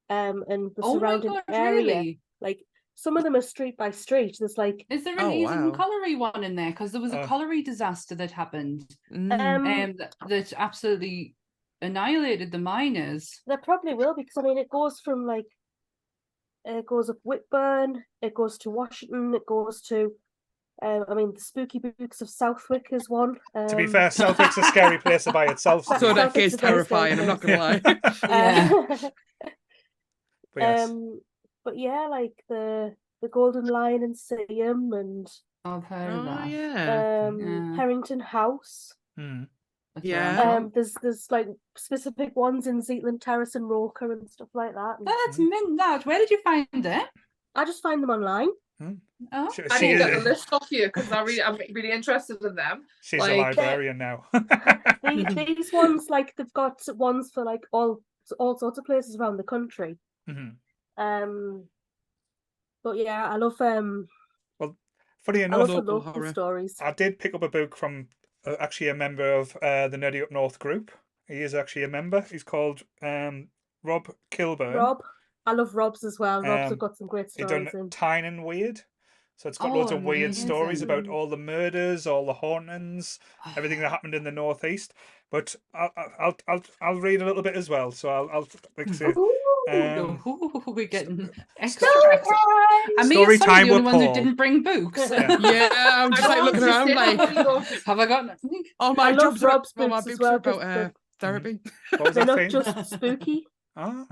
um, 0.08 0.44
and 0.48 0.70
the 0.76 0.82
Oh 0.82 0.94
my 0.94 1.00
surrounding 1.00 1.32
god, 1.32 1.44
area. 1.50 1.84
really? 1.94 2.20
Like 2.40 2.60
some 2.94 3.16
of 3.18 3.24
them 3.24 3.36
are 3.36 3.42
street 3.42 3.76
by 3.76 3.90
street. 3.90 4.36
There's 4.40 4.56
like 4.58 4.86
Is 4.90 5.04
there 5.04 5.18
Oh, 5.18 5.26
an 5.26 5.32
Easing 5.32 5.70
wow. 5.70 5.72
colliery 5.72 6.14
one 6.14 6.44
in 6.44 6.54
there? 6.54 6.70
Because 6.70 6.92
there 6.92 7.00
was 7.00 7.12
a 7.12 7.18
Uh. 7.18 7.26
colliery 7.26 7.62
disaster 7.62 8.14
that 8.14 8.30
happened 8.30 8.96
Mm. 9.12 9.32
um, 9.40 9.66
um, 9.66 9.96
that, 9.98 10.14
that 10.28 10.52
absolutely 10.56 11.34
annihilated 11.80 12.50
the 12.52 12.58
miners. 12.58 13.40
There 13.46 13.58
probably 13.58 13.94
will 13.94 14.14
because 14.14 14.36
I 14.36 14.42
mean 14.42 14.58
it 14.58 14.68
goes 14.68 15.00
from 15.00 15.26
like 15.26 15.46
it 16.64 16.86
goes 16.86 17.08
up 17.08 17.16
Whitburn, 17.24 18.02
it 18.20 18.34
goes 18.34 18.58
to 18.58 18.70
Washington, 18.70 19.34
it 19.34 19.46
goes 19.46 19.80
to 19.82 20.12
um, 20.80 21.04
I 21.08 21.14
mean 21.14 21.32
the 21.34 21.40
spooky 21.40 21.78
books 21.80 22.20
of 22.20 22.28
Southwick 22.30 22.86
is 22.92 23.08
one. 23.08 23.36
Um, 23.54 23.66
to 23.68 23.76
be 23.76 23.86
fair, 23.86 24.10
Southwick's 24.10 24.58
a 24.58 24.62
scary 24.62 24.98
place 25.04 25.24
by 25.24 25.46
itself. 25.46 25.86
That- 25.86 26.00
so 26.00 26.06
Susan. 26.08 26.16
that 26.16 26.26
Southwick's 26.26 26.52
gate's 26.52 26.54
a 26.54 26.66
very 26.66 26.84
scary 26.84 27.08
terrifying. 27.16 27.20
I'm 27.20 27.26
not 27.26 27.40
gonna 27.40 27.58
lie. 27.58 27.80
Yeah. 28.28 28.70
uh, 28.72 29.08
But 30.54 30.62
yes. 30.62 30.90
um, 30.90 31.20
but 31.64 31.78
yeah, 31.78 32.06
like 32.10 32.32
the 32.48 32.94
the 33.22 33.28
Golden 33.28 33.66
Lion 33.66 34.02
and 34.02 34.14
Seaham 34.16 34.98
and 34.98 35.26
I've 35.64 35.84
heard 35.84 36.10
of 36.12 36.20
oh 36.20 36.24
that. 36.24 36.48
yeah. 36.48 37.26
um, 37.28 37.40
Yeah. 37.40 37.76
Harrington 37.76 38.20
House. 38.20 38.92
Hmm. 39.16 39.44
That's 40.02 40.06
Yeah. 40.06 40.40
Um, 40.56 40.70
there's 40.74 40.94
there's 41.02 41.26
like 41.30 41.48
specific 41.76 42.34
ones 42.36 42.66
in 42.66 42.82
Zealand 42.82 43.20
Terrace 43.22 43.54
and 43.54 43.68
Roker 43.68 44.12
and 44.12 44.28
stuff 44.30 44.48
like 44.54 44.74
that. 44.74 44.96
and 44.98 45.06
That's 45.06 45.38
mint 45.38 45.78
that. 45.78 46.06
Where 46.06 46.18
did 46.18 46.30
you 46.30 46.40
find 46.42 46.66
it? 46.72 47.06
I 47.54 47.64
just 47.64 47.82
find 47.82 48.02
them 48.02 48.10
online. 48.10 48.48
Oh, 49.32 49.50
She, 49.52 49.62
I 49.68 49.78
she 49.78 49.86
need 49.88 49.98
to 49.98 50.04
get 50.04 50.14
the 50.22 50.30
list 50.30 50.52
off 50.52 50.68
you 50.70 50.86
because 50.86 51.10
I 51.10 51.22
really, 51.22 51.42
I'm 51.42 51.58
really 51.74 51.90
interested 51.90 52.40
in 52.44 52.54
them. 52.54 52.84
she's 53.02 53.20
a 53.20 53.36
librarian 53.36 53.98
now. 53.98 54.24
The- 54.32 55.44
these 55.56 55.72
ones 55.72 56.06
like 56.10 56.36
they've 56.36 56.52
got 56.52 56.80
ones 56.94 57.30
for 57.32 57.44
like 57.44 57.62
all 57.72 58.00
all 58.38 58.56
sorts 58.58 58.78
of 58.78 58.84
places 58.84 59.16
around 59.16 59.38
the 59.38 59.42
country 59.42 59.96
Mhm. 60.28 60.56
um 60.98 61.64
but 62.84 62.96
yeah 62.98 63.26
i 63.26 63.36
love 63.36 63.58
um 63.60 64.06
Well, 64.58 64.76
Funny 65.22 65.42
i 65.42 65.44
enough, 65.46 65.60
love 65.60 65.68
Local 65.70 65.94
local 65.94 66.12
horror. 66.12 66.28
stories 66.30 66.76
I 66.80 66.92
did 66.92 67.18
pick 67.18 67.34
up 67.34 67.42
a 67.42 67.48
book 67.48 67.74
from 67.76 68.08
actually 68.58 68.88
a 68.88 68.94
member 68.94 69.32
of 69.32 69.56
uh, 69.56 69.88
the 69.88 69.96
Nerdy 69.96 70.22
Up 70.22 70.30
North 70.30 70.58
group. 70.58 70.90
He 71.26 71.42
is 71.42 71.54
actually 71.54 71.84
a 71.84 71.88
member. 71.88 72.22
He's 72.22 72.42
called 72.42 72.82
um, 73.02 73.48
Rob 73.82 74.14
Kilburn. 74.30 74.74
rob 74.74 75.02
i 75.46 75.52
love 75.52 75.74
rob's 75.74 76.04
as 76.04 76.18
well 76.18 76.42
rob's 76.42 76.64
Um, 76.64 76.70
have 76.70 76.78
got 76.78 76.96
some 76.96 77.06
great 77.06 77.30
He 77.34 77.44
done 77.44 77.66
stories 77.66 77.74
in 77.74 77.90
Tyne 77.90 78.24
and 78.24 78.44
Weird. 78.44 78.82
So 79.36 79.48
it's 79.48 79.56
got 79.58 79.72
loads 79.72 79.92
Oh, 79.92 79.96
of 79.96 80.02
weird 80.02 80.34
stories 80.34 80.82
about 80.82 81.06
all 81.06 81.28
the 81.28 81.36
murders, 81.36 82.08
all 82.08 82.26
the 82.26 82.32
hauntings, 82.32 83.20
everything 83.56 83.78
that 83.80 83.90
happened 83.90 84.14
in 84.16 84.24
the 84.24 84.32
northeast. 84.32 84.94
But 85.30 85.54
I'll 85.72 85.92
I'll 86.18 86.36
I'll, 86.48 86.62
I'll 86.80 87.00
read 87.00 87.22
a 87.22 87.24
little 87.24 87.42
bit 87.42 87.54
as 87.54 87.70
well. 87.70 87.92
So 87.92 88.08
I'll 88.08 88.28
I'll 88.30 88.48
like 88.76 88.90
I 88.90 88.92
say, 88.92 89.14
um, 89.70 90.20
Ooh, 90.26 90.62
we're 90.66 90.86
getting 90.86 91.28
extra. 91.58 91.86
Story 91.88 92.14
extra. 92.16 92.34
time! 92.36 92.94
And 92.98 93.08
me 93.08 93.14
Story 93.16 93.38
time 93.38 93.66
the 93.68 93.72
only 93.74 93.84
with 93.84 93.94
ones 93.94 94.06
who 94.08 94.14
didn't 94.14 94.36
bring 94.36 94.62
books. 94.62 95.10
Yeah. 95.10 95.36
Yeah, 95.40 95.68
I'm 95.72 96.12
just 96.12 96.28
like 96.28 96.42
looking 96.42 96.62
around 96.62 96.94
like, 96.94 97.18
Have 97.84 97.98
I 97.98 98.06
got 98.06 98.26
nothing? 98.30 98.62
oh 98.80 98.92
I 98.92 98.94
my 98.94 99.10
love 99.12 99.20
jobs 99.38 99.42
are 99.44 99.48
Rob's 99.48 99.72
all 99.76 99.88
my 99.88 99.96
books 100.00 100.12
as 100.12 100.18
books 100.18 100.28
are 100.30 100.36
about 100.36 100.54
uh, 100.62 100.74
they're- 100.74 100.94
therapy. 101.20 101.58
what 101.90 102.00
was 102.02 102.14
they're 102.14 102.24
not 102.24 102.38
thing? 102.38 102.50
just 102.50 102.90
spooky 102.94 103.44
Ah, 103.76 104.06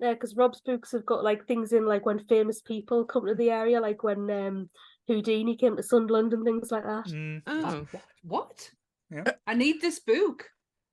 yeah 0.00 0.12
because 0.14 0.34
rob's 0.36 0.60
books 0.60 0.92
have 0.92 1.04
got 1.06 1.22
like 1.24 1.46
things 1.46 1.72
in 1.72 1.84
like 1.86 2.04
when 2.06 2.18
famous 2.26 2.60
people 2.60 3.04
come 3.04 3.26
to 3.26 3.34
the 3.34 3.50
area 3.50 3.80
like 3.80 4.02
when 4.02 4.28
um 4.30 4.70
houdini 5.08 5.56
came 5.56 5.76
to 5.76 5.82
sunderland 5.82 6.32
and 6.32 6.44
things 6.44 6.70
like 6.70 6.84
that 6.84 7.06
mm, 7.06 7.42
Oh, 7.46 7.86
What? 8.22 8.70
Yeah. 9.10 9.24
I 9.46 9.54
need 9.54 9.80
this 9.80 10.00
book. 10.00 10.46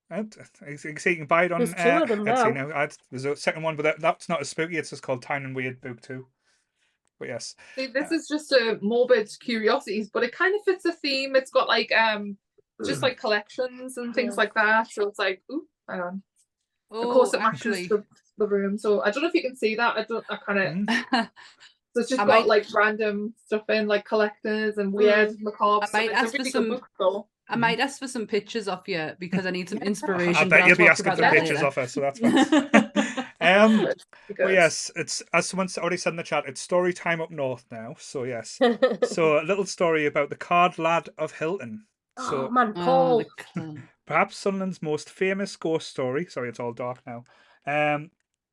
And 0.10 0.36
you 0.68 0.78
can 0.78 0.98
see 0.98 1.12
you 1.12 1.16
can 1.18 1.26
buy 1.26 1.46
it 1.46 1.52
on 1.52 1.60
There's 1.60 1.74
two 1.74 1.90
uh, 1.90 2.02
of 2.04 2.10
them 2.10 2.20
Etsy 2.26 2.54
now. 2.56 2.68
now. 2.68 2.76
I, 2.76 2.90
there's 3.12 3.26
a 3.26 3.36
second 3.36 3.64
one, 3.64 3.76
but 3.76 3.84
that, 3.84 4.00
that's 4.00 4.28
not 4.30 4.42
as 4.42 4.50
spooky. 4.50 4.78
It's 4.78 4.90
just 4.90 5.04
called 5.04 5.22
Tyne 5.22 5.46
and 5.46 5.56
Weird 5.56 5.80
Book 5.82 6.02
Two. 6.02 6.28
But 7.20 7.28
yes, 7.28 7.56
See, 7.76 7.88
this 7.88 8.12
is 8.12 8.28
just 8.28 8.52
a 8.54 8.80
morbid 8.82 9.30
curiosities, 9.42 10.10
but 10.10 10.24
it 10.24 10.32
kind 10.32 10.56
of 10.56 10.62
fits 10.64 10.84
the 10.84 10.94
theme. 10.94 11.36
It's 11.36 11.52
got 11.52 11.68
like 11.68 11.92
um 11.92 12.38
just 12.86 13.02
like 13.02 13.20
collections 13.20 13.98
and 13.98 14.16
things 14.16 14.36
Yeah. 14.36 14.42
like 14.42 14.54
that. 14.54 14.90
So 14.90 15.08
it's 15.10 15.20
like, 15.20 15.42
ooh, 15.52 15.68
hang 15.90 16.00
on. 16.02 16.24
Oh, 16.92 17.10
of 17.10 17.14
course, 17.14 17.34
it 17.34 17.40
matches 17.42 17.90
the, 17.90 18.04
the 18.38 18.48
room. 18.48 18.78
So 18.78 19.02
I 19.04 19.12
don't 19.12 19.22
know 19.22 19.28
if 19.30 19.36
you 19.36 19.42
can 19.42 19.56
see 19.58 19.76
that. 19.76 19.98
I 19.98 20.04
don't. 20.06 20.24
I 20.30 20.38
kind 20.38 20.60
of. 20.60 20.74
Mm. 21.14 21.30
So 21.96 22.02
it's 22.02 22.10
just 22.12 22.22
I 22.22 22.26
got 22.26 22.42
might- 22.42 22.46
like 22.48 22.66
random 22.72 23.34
stuff 23.48 23.68
in, 23.68 23.88
like 23.88 24.06
collectors 24.06 24.78
and 24.78 24.94
weird 24.94 25.36
macabre. 25.42 25.86
I 25.86 25.88
stuff. 25.88 25.94
might 25.94 26.12
It's 26.12 26.20
ask 26.20 26.28
a 26.28 26.32
for 26.32 26.38
really 26.38 26.52
some- 26.52 26.70
book 26.70 26.88
though. 27.00 27.28
I 27.50 27.56
might 27.58 27.80
ask 27.80 28.00
for 28.00 28.08
some 28.08 28.28
pictures 28.28 28.68
off 28.68 28.88
you 28.88 29.14
because 29.20 29.46
I 29.46 29.52
need 29.52 29.70
some 29.70 29.80
inspiration. 29.84 30.36
I 30.36 30.46
but 30.48 30.60
bet 30.60 30.64
I'll 30.64 30.70
you'll 30.70 30.78
be 30.78 30.86
talk 30.86 30.92
asking 30.92 31.14
about 31.14 31.18
for 31.18 31.22
that 31.22 31.34
pictures 31.34 31.62
later. 31.62 31.68
of 31.68 31.76
her, 31.76 31.88
so 31.88 32.02
that's 32.02 32.20
fine. 32.20 32.38
um, 33.42 33.82
But 33.82 33.92
it's 33.92 34.06
but 34.42 34.50
good. 34.50 34.52
yes, 34.52 34.92
it's 34.96 35.22
as 35.34 35.48
someone's 35.48 35.78
already 35.78 35.98
said 35.98 36.12
in 36.12 36.18
the 36.18 36.24
chat. 36.24 36.46
It's 36.48 36.62
story 36.62 36.94
time 36.94 37.22
up 37.22 37.32
north 37.32 37.66
now. 37.72 37.96
So 38.00 38.24
yes, 38.24 38.62
so 39.02 39.40
a 39.42 39.44
little 39.44 39.66
story 39.66 40.06
about 40.06 40.30
the 40.30 40.36
card 40.38 40.78
lad 40.80 41.10
of 41.18 41.34
Hylton. 41.34 41.86
So 42.18 42.48
oh 42.48 42.50
man 42.50 42.74
Oh, 42.76 42.82
paul 42.84 43.20
the 43.56 43.84
perhaps 44.06 44.38
Sunderland's 44.38 44.82
most 44.82 45.10
famous 45.10 45.56
ghost 45.56 45.90
story. 45.90 46.26
Sorry, 46.26 46.50
it's 46.50 46.60
all 46.60 46.74
dark 46.74 47.02
now. 47.06 47.26
Um, 47.66 48.12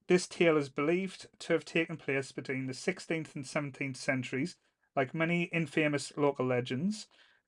this 0.09 0.27
tale 0.28 0.56
is 0.56 0.68
believed 0.68 1.27
to 1.40 1.52
have 1.52 1.64
taken 1.64 1.97
place 1.97 2.32
between 2.32 2.66
the 2.66 2.73
16th 2.74 3.35
and 3.35 3.44
17th 3.44 3.97
centuries. 3.97 4.56
Like 4.94 5.14
many 5.14 5.44
infamous 5.44 6.12
local 6.16 6.47
legends, 6.47 7.06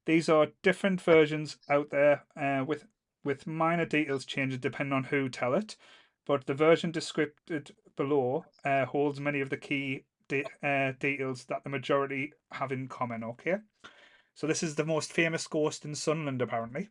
these 0.09 0.29
are 0.31 0.49
different 0.63 1.01
versions 1.03 1.59
out 1.69 1.91
there 1.91 2.25
uh, 2.35 2.65
with 2.67 2.87
with 3.25 3.47
minor 3.47 3.85
details 3.85 4.25
changes 4.25 4.59
depending 4.59 4.95
on 4.95 5.05
who 5.05 5.29
tell 5.29 5.53
it, 5.55 5.77
but 6.27 6.47
the 6.47 6.55
version 6.55 6.91
described 6.91 7.73
below 7.95 8.45
uh, 8.65 8.87
holds 8.87 9.21
many 9.21 9.41
of 9.41 9.51
the 9.51 9.57
key 9.59 10.05
de- 10.29 10.45
uh, 10.63 10.93
details 10.99 11.45
that 11.45 11.63
the 11.63 11.69
majority 11.71 12.33
have 12.53 12.73
in 12.73 12.89
common. 12.89 13.23
Okay, 13.23 13.57
so 14.35 14.47
this 14.47 14.63
is 14.63 14.77
the 14.77 14.85
most 14.85 15.13
famous 15.13 15.47
ghost 15.47 15.85
in 15.85 15.95
Sunland, 15.95 16.41
apparently. 16.41 16.89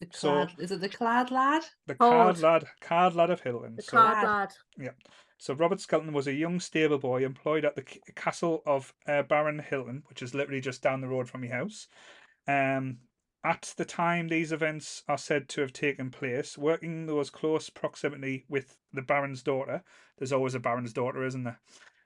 The 0.00 0.08
So- 0.10 0.32
clad, 0.46 0.54
is 0.58 0.72
it 0.72 0.80
the 0.80 0.88
clad 0.88 1.30
lad? 1.30 1.62
The 1.86 1.94
Card. 1.94 2.36
card 2.36 2.40
lad, 2.40 2.66
card 2.80 3.14
lad 3.14 3.30
of 3.30 3.40
Hylton. 3.42 3.76
The 3.76 3.82
So- 3.82 3.96
card 3.98 4.24
Lad. 4.24 4.52
lad. 4.78 4.94
So 5.38 5.54
Robert 5.54 5.80
Skelton 5.80 6.12
was 6.12 6.26
a 6.28 6.32
young 6.32 6.60
stable 6.60 6.98
boy 6.98 7.24
employed 7.24 7.64
at 7.64 7.74
the 7.76 7.84
c- 7.88 8.00
castle 8.14 8.62
of 8.64 8.94
uh, 9.08 9.22
Baron 9.22 9.58
Hylton, 9.58 10.04
which 10.08 10.22
is 10.22 10.34
literally 10.34 10.60
just 10.60 10.82
down 10.82 11.00
the 11.00 11.08
road 11.08 11.28
from 11.28 11.42
your 11.44 11.52
house. 11.54 11.88
Um, 12.46 12.98
at 13.44 13.74
the 13.76 13.84
time 13.84 14.28
these 14.28 14.52
events 14.52 15.02
are 15.08 15.18
said 15.18 15.48
to 15.50 15.60
have 15.62 15.72
taken 15.72 16.10
place, 16.10 16.56
working 16.56 16.92
in 16.92 17.06
those 17.06 17.30
close 17.30 17.70
proximity 17.70 18.44
with 18.48 18.76
the 18.92 19.02
Baron's 19.02 19.42
daughter. 19.42 19.82
There's 20.18 20.32
always 20.32 20.54
a 20.54 20.60
Baron's 20.60 20.92
daughter, 20.92 21.24
isn't 21.24 21.44
there? 21.44 21.60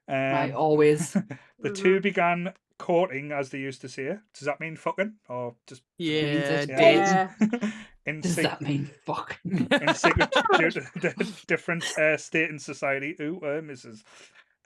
Um, 0.08 0.14
right, 0.32 0.52
always. 0.52 1.16
the 1.58 1.70
two 1.70 2.00
began 2.00 2.54
courting, 2.78 3.32
as 3.32 3.50
they 3.50 3.58
used 3.58 3.80
to 3.82 3.88
say. 3.88 4.16
Does 4.34 4.46
that 4.46 4.60
mean 4.60 4.76
fucking 4.76 5.14
or 5.28 5.56
just 5.66 5.82
Yeah, 5.98 6.20
it 6.20 6.68
Yeah. 6.70 7.30
dating. 7.40 7.72
In 8.06 8.20
Does 8.20 8.34
sec- 8.36 8.44
that 8.44 8.62
mean 8.62 8.88
fucking? 9.04 9.66
in 9.80 9.94
secret 9.94 10.32
due 10.56 10.70
to 10.70 10.80
the 10.94 11.42
different 11.48 11.82
uh, 11.98 12.16
state 12.16 12.48
and 12.50 12.62
society. 12.62 13.16
Ooh, 13.20 13.38
uh, 13.42 13.60
Mrs. 13.60 14.04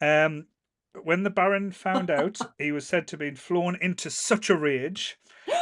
Um, 0.03 0.47
when 1.03 1.23
the 1.23 1.31
Baron 1.31 1.73
found 1.73 2.11
out, 2.11 2.39
he 2.59 2.71
was 2.71 2.87
said 2.87 3.09
to 3.09 3.13
have 3.13 3.21
been 3.21 3.37
flown 3.37 3.79
into 3.81 4.11
such 4.11 4.51
a 4.51 4.57
rage, 4.59 5.17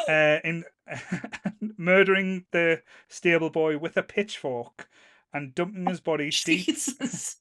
uh, 0.08 0.38
in 0.44 0.64
murdering 1.76 2.46
the 2.52 2.82
stable 3.08 3.50
boy 3.50 3.78
with 3.78 3.96
a 3.96 4.02
pitchfork 4.02 4.88
and 5.32 5.54
dumping 5.54 5.86
his 5.86 6.00
body 6.00 6.30
deep 6.44 6.76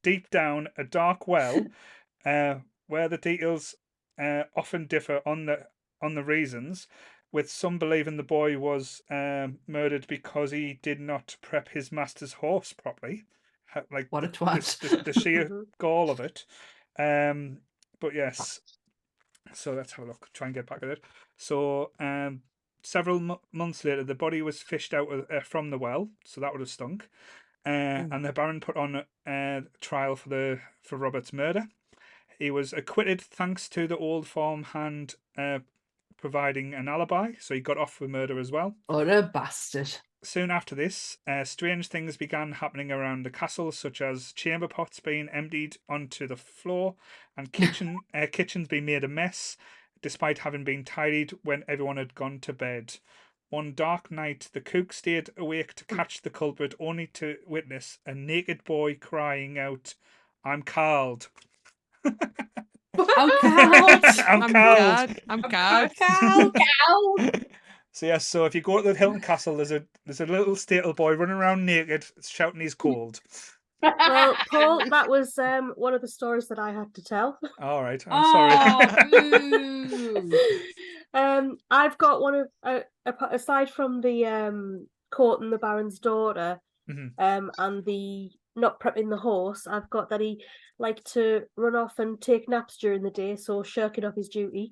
deep 0.03 0.29
down 0.29 0.67
a 0.77 0.83
dark 0.83 1.27
well, 1.27 1.67
uh, 2.25 2.55
where 2.87 3.07
the 3.09 3.17
details 3.17 3.75
uh, 4.21 4.43
often 4.55 4.87
differ 4.87 5.21
on 5.25 5.45
the 5.45 5.67
on 6.01 6.15
the 6.15 6.23
reasons. 6.23 6.87
With 7.31 7.51
some 7.51 7.77
believing 7.77 8.15
the 8.17 8.23
boy 8.23 8.57
was 8.57 9.01
um, 9.11 9.59
murdered 9.67 10.07
because 10.07 10.51
he 10.51 10.79
did 10.81 10.99
not 11.01 11.35
prep 11.41 11.69
his 11.69 11.91
master's 11.91 12.33
horse 12.33 12.71
properly, 12.73 13.25
like 13.91 14.09
What 14.11 14.23
a 14.23 14.27
the, 14.27 14.33
twat. 14.33 14.79
the, 14.79 15.11
the 15.11 15.13
sheer 15.13 15.43
Mhm. 15.49 15.65
gall 15.77 16.09
of 16.09 16.21
it. 16.21 16.45
Um, 16.97 17.59
but 17.99 18.15
yes, 18.15 18.61
so 19.53 19.73
let's 19.73 19.93
have 19.93 20.05
a 20.05 20.07
look. 20.07 20.29
Try 20.33 20.47
and 20.47 20.53
get 20.53 20.67
back 20.67 20.83
at 20.83 20.89
it. 20.89 21.03
So 21.37 21.91
um, 21.99 22.41
several 22.83 23.19
mo- 23.19 23.41
months 23.51 23.83
later, 23.83 24.03
the 24.03 24.15
body 24.15 24.41
was 24.41 24.61
fished 24.61 24.93
out 24.93 25.11
of, 25.11 25.25
uh, 25.29 25.39
from 25.41 25.69
the 25.69 25.77
well, 25.77 26.09
so 26.25 26.41
that 26.41 26.51
would 26.51 26.61
have 26.61 26.69
stunk. 26.69 27.09
Uh, 27.65 28.07
and 28.11 28.23
the 28.23 28.31
Baron 28.31 28.61
put 28.61 28.77
on 28.77 29.03
a 29.25 29.31
uh, 29.31 29.61
trial 29.81 30.15
for 30.15 30.29
the 30.29 30.59
for 30.81 30.97
Robert's 30.97 31.33
murder. 31.33 31.67
He 32.39 32.49
was 32.49 32.71
acquitted 32.71 33.19
thanks 33.19 33.67
to 33.69 33.87
the 33.87 33.97
old 33.97 34.27
farm 34.27 34.63
hand 34.63 35.15
uh, 35.37 35.59
providing 36.17 36.73
an 36.73 36.87
alibi, 36.87 37.33
so 37.39 37.53
he 37.53 37.59
got 37.59 37.77
off 37.77 37.99
with 37.99 38.09
murder 38.09 38.39
as 38.39 38.51
well. 38.51 38.75
What 38.87 39.09
a 39.09 39.23
bastard. 39.23 39.97
Soon 40.23 40.49
after 40.49 40.73
this, 40.73 41.17
uh, 41.27 41.43
strange 41.43 41.87
things 41.87 42.17
began 42.17 42.53
happening 42.53 42.91
around 42.91 43.23
the 43.23 43.29
castle, 43.29 43.71
such 43.71 44.01
as 44.01 44.33
chamber 44.33 44.67
pots 44.67 44.99
being 44.99 45.29
emptied 45.29 45.77
onto 45.87 46.27
the 46.27 46.35
floor 46.35 46.95
and 47.35 47.53
kitchen 47.53 47.97
uh, 48.13 48.25
kitchens 48.31 48.67
being 48.67 48.85
made 48.85 49.03
a 49.03 49.07
mess, 49.07 49.57
despite 50.07 50.37
having 50.39 50.63
been 50.63 50.85
tidied 50.85 51.33
when 51.43 51.65
everyone 51.67 51.97
had 51.97 52.15
gone 52.15 52.39
to 52.39 52.53
bed. 52.53 52.95
One 53.49 53.73
dark 53.73 54.09
night, 54.09 54.47
the 54.53 54.61
cook 54.61 54.93
stayed 54.93 55.29
awake 55.35 55.73
to 55.73 55.83
catch 55.83 56.21
the 56.21 56.29
culprit, 56.29 56.73
only 56.79 57.07
to 57.07 57.35
witness 57.45 57.99
a 58.05 58.15
naked 58.15 58.63
boy 58.63 58.95
crying 58.95 59.59
out, 59.59 59.95
"I'm 60.45 60.63
called." 60.63 61.27
I'm 62.05 62.17
cowed. 63.41 64.05
I'm 64.29 64.43
I'm 64.43 64.53
called. 64.53 64.77
card. 64.77 65.21
I'm 65.27 65.43
card. 65.43 65.91
cowed. 65.97 66.53
So 67.91 68.05
yes, 68.05 68.25
so 68.25 68.45
if 68.45 68.55
you 68.55 68.61
go 68.61 68.77
to 68.77 68.87
the 68.93 68.97
Hylton 68.97 69.19
Castle, 69.19 69.57
there's 69.57 69.73
a 69.73 69.83
there's 70.05 70.21
a 70.21 70.25
little 70.25 70.55
stable 70.55 70.93
boy 70.93 71.15
running 71.15 71.35
around 71.35 71.65
naked, 71.65 72.05
shouting 72.21 72.61
he's 72.61 72.75
cold. 72.75 73.19
Well, 73.81 74.35
Paul, 74.51 74.81
that 74.89 75.09
was 75.09 75.37
um, 75.37 75.73
one 75.75 75.93
of 75.93 76.01
the 76.01 76.07
stories 76.07 76.47
that 76.47 76.59
I 76.59 76.71
had 76.71 76.93
to 76.95 77.03
tell. 77.03 77.37
All 77.61 77.83
right, 77.83 78.03
I'm 78.09 78.23
sorry. 78.31 79.09
Oh, 79.11 80.27
boo. 80.31 80.39
Um, 81.13 81.57
I've 81.71 81.97
got 81.97 82.21
one 82.21 82.35
of 82.35 82.47
uh, 82.63 82.79
aside 83.31 83.69
from 83.69 84.01
the 84.01 84.25
um, 84.25 84.87
court 85.11 85.41
and 85.41 85.51
the 85.53 85.57
Baron's 85.57 85.99
daughter, 85.99 86.59
Mhm. 86.89 87.11
um, 87.17 87.51
and 87.57 87.83
the 87.85 88.29
not 88.55 88.79
prepping 88.79 89.09
the 89.09 89.17
horse. 89.17 89.67
I've 89.67 89.89
got 89.89 90.09
that 90.09 90.21
he 90.21 90.43
liked 90.79 91.11
to 91.13 91.43
run 91.55 91.75
off 91.75 91.99
and 91.99 92.19
take 92.21 92.47
naps 92.49 92.77
during 92.77 93.03
the 93.03 93.09
day, 93.11 93.35
so 93.35 93.61
shirking 93.63 94.05
off 94.05 94.15
his 94.15 94.29
duty. 94.29 94.71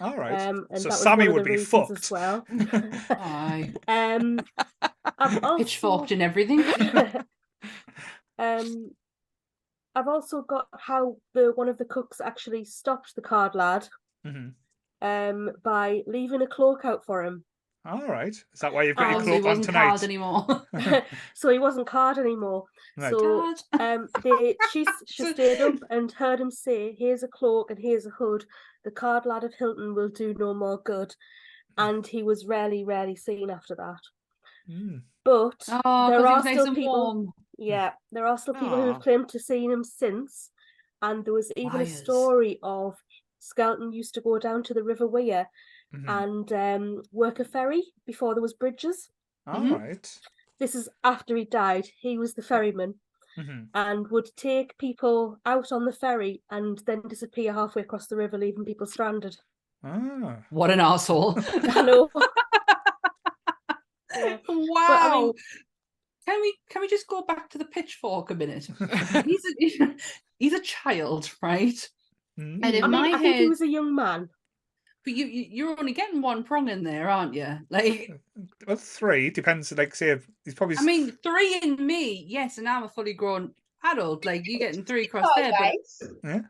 All 0.00 0.16
right. 0.16 0.48
Um, 0.48 0.66
and 0.70 0.80
So 0.82 0.90
Sammy 0.90 1.28
would 1.28 1.44
be 1.44 1.56
fucked. 1.56 1.90
as 1.90 2.10
well. 2.10 2.44
Aye. 3.10 3.72
um, 3.88 4.40
I've 5.18 5.42
also, 5.42 5.56
Pitchforked 5.58 6.10
and 6.12 6.20
everything. 6.22 6.62
Um, 8.38 8.90
I've 9.94 10.08
also 10.08 10.42
got 10.42 10.68
how 10.78 11.16
the 11.34 11.52
one 11.54 11.68
of 11.68 11.78
the 11.78 11.84
cooks 11.84 12.20
actually 12.20 12.64
stopped 12.64 13.14
the 13.14 13.22
card 13.22 13.54
lad 13.54 13.88
Mhm. 14.24 14.54
um 15.00 15.50
by 15.62 16.02
leaving 16.06 16.42
a 16.42 16.46
cloak 16.46 16.84
out 16.84 17.04
for 17.04 17.22
him. 17.24 17.44
All 17.84 18.06
right. 18.06 18.34
Is 18.34 18.60
that 18.60 18.72
why 18.72 18.82
you've 18.82 18.96
got 18.96 19.06
Oh, 19.06 19.10
your 19.10 19.20
Oh, 19.20 19.24
so 19.24 19.30
he 19.32 19.38
cloak 19.38 19.44
on 19.44 19.48
wasn't 19.58 19.64
tonight? 19.66 19.88
card 19.88 20.02
anymore. 20.02 20.46
so 21.34 21.48
he 21.50 21.58
wasn't 21.58 21.86
card 21.86 22.18
anymore. 22.18 22.64
Right. 22.96 23.10
So 23.10 23.54
um 23.78 24.08
they 24.22 24.56
she 24.72 24.80
s- 24.82 25.02
she 25.06 25.24
stayed 25.34 25.60
up 25.62 25.76
and 25.88 26.10
heard 26.12 26.40
him 26.40 26.50
say, 26.50 26.94
Here's 26.98 27.22
a 27.22 27.28
cloak 27.28 27.70
and 27.70 27.78
here's 27.78 28.04
a 28.06 28.10
hood. 28.10 28.44
The 28.84 28.90
card 28.90 29.24
lad 29.24 29.44
of 29.44 29.54
Hylton 29.54 29.94
will 29.94 30.08
do 30.08 30.34
no 30.34 30.52
more 30.52 30.78
good. 30.84 31.14
And 31.78 32.06
he 32.06 32.22
was 32.22 32.46
rarely, 32.46 32.84
rarely 32.84 33.16
seen 33.16 33.50
after 33.50 33.74
that. 33.76 34.00
Mm. 34.68 35.02
But 35.24 35.62
Oh, 35.84 36.08
there 36.10 36.26
are 36.26 36.36
was 36.36 36.44
nice 36.44 36.60
still 36.60 36.74
people 36.74 37.14
warm. 37.14 37.32
Yeah, 37.58 37.92
there 38.12 38.26
are 38.26 38.36
still 38.38 38.54
people 38.54 38.76
who 38.82 38.88
have 38.88 39.00
claimed 39.00 39.28
to 39.30 39.38
seen 39.38 39.70
him 39.70 39.82
since, 39.84 40.50
and 41.02 41.24
there 41.24 41.32
was 41.32 41.52
even 41.56 41.80
a 41.80 41.86
story 41.86 42.58
of 42.62 42.96
Skelton 43.38 43.92
used 43.92 44.14
to 44.14 44.20
go 44.20 44.38
down 44.38 44.62
to 44.64 44.74
the 44.74 44.82
River 44.84 45.06
Wear 45.06 45.48
Mhm. 45.94 46.08
and 46.08 46.52
um, 46.52 47.02
work 47.12 47.40
a 47.40 47.44
ferry 47.44 47.82
before 48.04 48.34
there 48.34 48.42
was 48.42 48.54
bridges. 48.54 49.10
All 49.46 49.60
Mhm. 49.60 49.78
right. 49.80 50.20
This 50.58 50.74
is 50.74 50.88
after 51.04 51.36
he 51.36 51.44
died. 51.44 51.86
He 52.00 52.18
was 52.18 52.34
the 52.34 52.42
ferryman 52.42 53.00
Mhm. 53.38 53.68
and 53.74 54.08
would 54.08 54.28
take 54.36 54.76
people 54.78 55.38
out 55.46 55.72
on 55.72 55.84
the 55.84 55.92
ferry 55.92 56.42
and 56.50 56.78
then 56.86 57.02
disappear 57.02 57.52
halfway 57.52 57.82
across 57.82 58.06
the 58.06 58.16
river, 58.16 58.38
leaving 58.38 58.64
people 58.64 58.86
stranded. 58.86 59.36
Ah. 59.82 60.44
What 60.50 60.70
an 60.70 60.80
asshole. 60.80 61.34
I 61.76 61.82
know. 61.82 62.10
Yeah. 64.14 64.38
wow. 64.48 65.32
Can 66.26 66.40
we 66.40 66.54
can 66.70 66.82
we 66.82 66.88
just 66.88 67.06
go 67.06 67.22
back 67.22 67.48
to 67.50 67.58
the 67.58 67.64
pitchfork 67.64 68.30
a 68.30 68.34
minute? 68.34 68.68
he's 69.24 69.80
a 69.80 69.94
he's 70.38 70.52
a 70.52 70.60
child, 70.60 71.30
right? 71.42 71.88
Mm. 72.38 72.60
And 72.62 72.74
in 72.74 72.84
I 72.84 72.86
mean, 72.88 73.12
my 73.12 73.12
I 73.16 73.18
think 73.18 73.36
he 73.36 73.48
was 73.48 73.60
a 73.62 73.68
young 73.68 73.94
man. 73.94 74.28
but 75.04 75.14
you, 75.14 75.24
you 75.26 75.46
you're 75.48 75.78
only 75.78 75.92
getting 75.92 76.20
one 76.20 76.42
prong 76.44 76.68
in 76.68 76.82
there, 76.84 77.08
aren't 77.08 77.34
you? 77.34 77.58
Like, 77.70 78.10
Well, 78.66 78.76
three 78.76 79.30
depends. 79.30 79.72
Like, 79.72 79.94
say, 79.94 80.10
if 80.10 80.28
he's 80.44 80.54
probably. 80.54 80.76
I 80.78 80.82
mean, 80.82 81.12
three 81.22 81.58
in 81.62 81.84
me, 81.86 82.24
yes, 82.28 82.58
and 82.58 82.68
I'm 82.68 82.82
a 82.82 82.88
fully 82.88 83.14
grown 83.14 83.54
adult. 83.84 84.24
Like, 84.24 84.42
you're 84.46 84.58
getting 84.58 84.84
three 84.84 85.04
across 85.04 85.26
Oh, 85.26 85.40
there, 85.40 85.52
but 85.58 85.72
guys. 86.22 86.42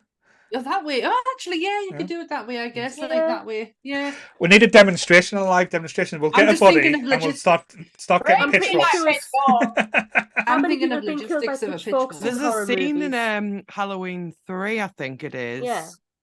Oh, 0.54 0.62
that 0.62 0.84
way. 0.84 1.02
Oh, 1.04 1.22
actually, 1.34 1.62
yeah, 1.62 1.80
you 1.80 1.88
Yeah. 1.92 1.96
could 1.98 2.06
do 2.06 2.20
it 2.20 2.28
that 2.28 2.46
way, 2.46 2.58
I 2.60 2.68
guess. 2.68 2.98
Like 2.98 3.10
that 3.10 3.44
way, 3.46 3.74
yeah. 3.82 4.14
we 4.40 4.48
need 4.48 4.62
a 4.62 4.66
demonstration, 4.66 5.38
a 5.38 5.44
live 5.44 5.70
demonstration. 5.70 6.20
We'll 6.20 6.30
I'm 6.34 6.46
get 6.46 6.56
a 6.56 6.58
body 6.60 6.80
thinking 6.82 6.94
of 6.94 7.00
and 7.00 7.08
we'll 7.10 7.18
legit- 7.20 7.38
start 7.40 7.72
start 7.98 8.24
Pretty 8.24 8.38
getting 8.50 8.60
pretty 8.60 8.76
pitchforks. 9.04 10.22
I'm 10.46 10.62
thinking 10.62 10.92
of 10.92 11.04
have 11.04 11.18
been 11.18 11.18
killed 11.26 11.44
by 11.46 11.52
logistics 11.52 11.62
of 11.62 11.68
a 11.68 11.72
pitchforks 11.72 12.16
pitchfork. 12.18 12.34
in 12.34 12.38
There's 12.38 12.54
a 12.54 12.66
scene 12.66 12.94
movies? 12.94 13.06
in 13.06 13.14
um 13.14 13.62
Halloween 13.68 14.34
three, 14.46 14.80
I 14.80 14.86
think 14.88 15.24
it 15.24 15.34
is. 15.34 15.64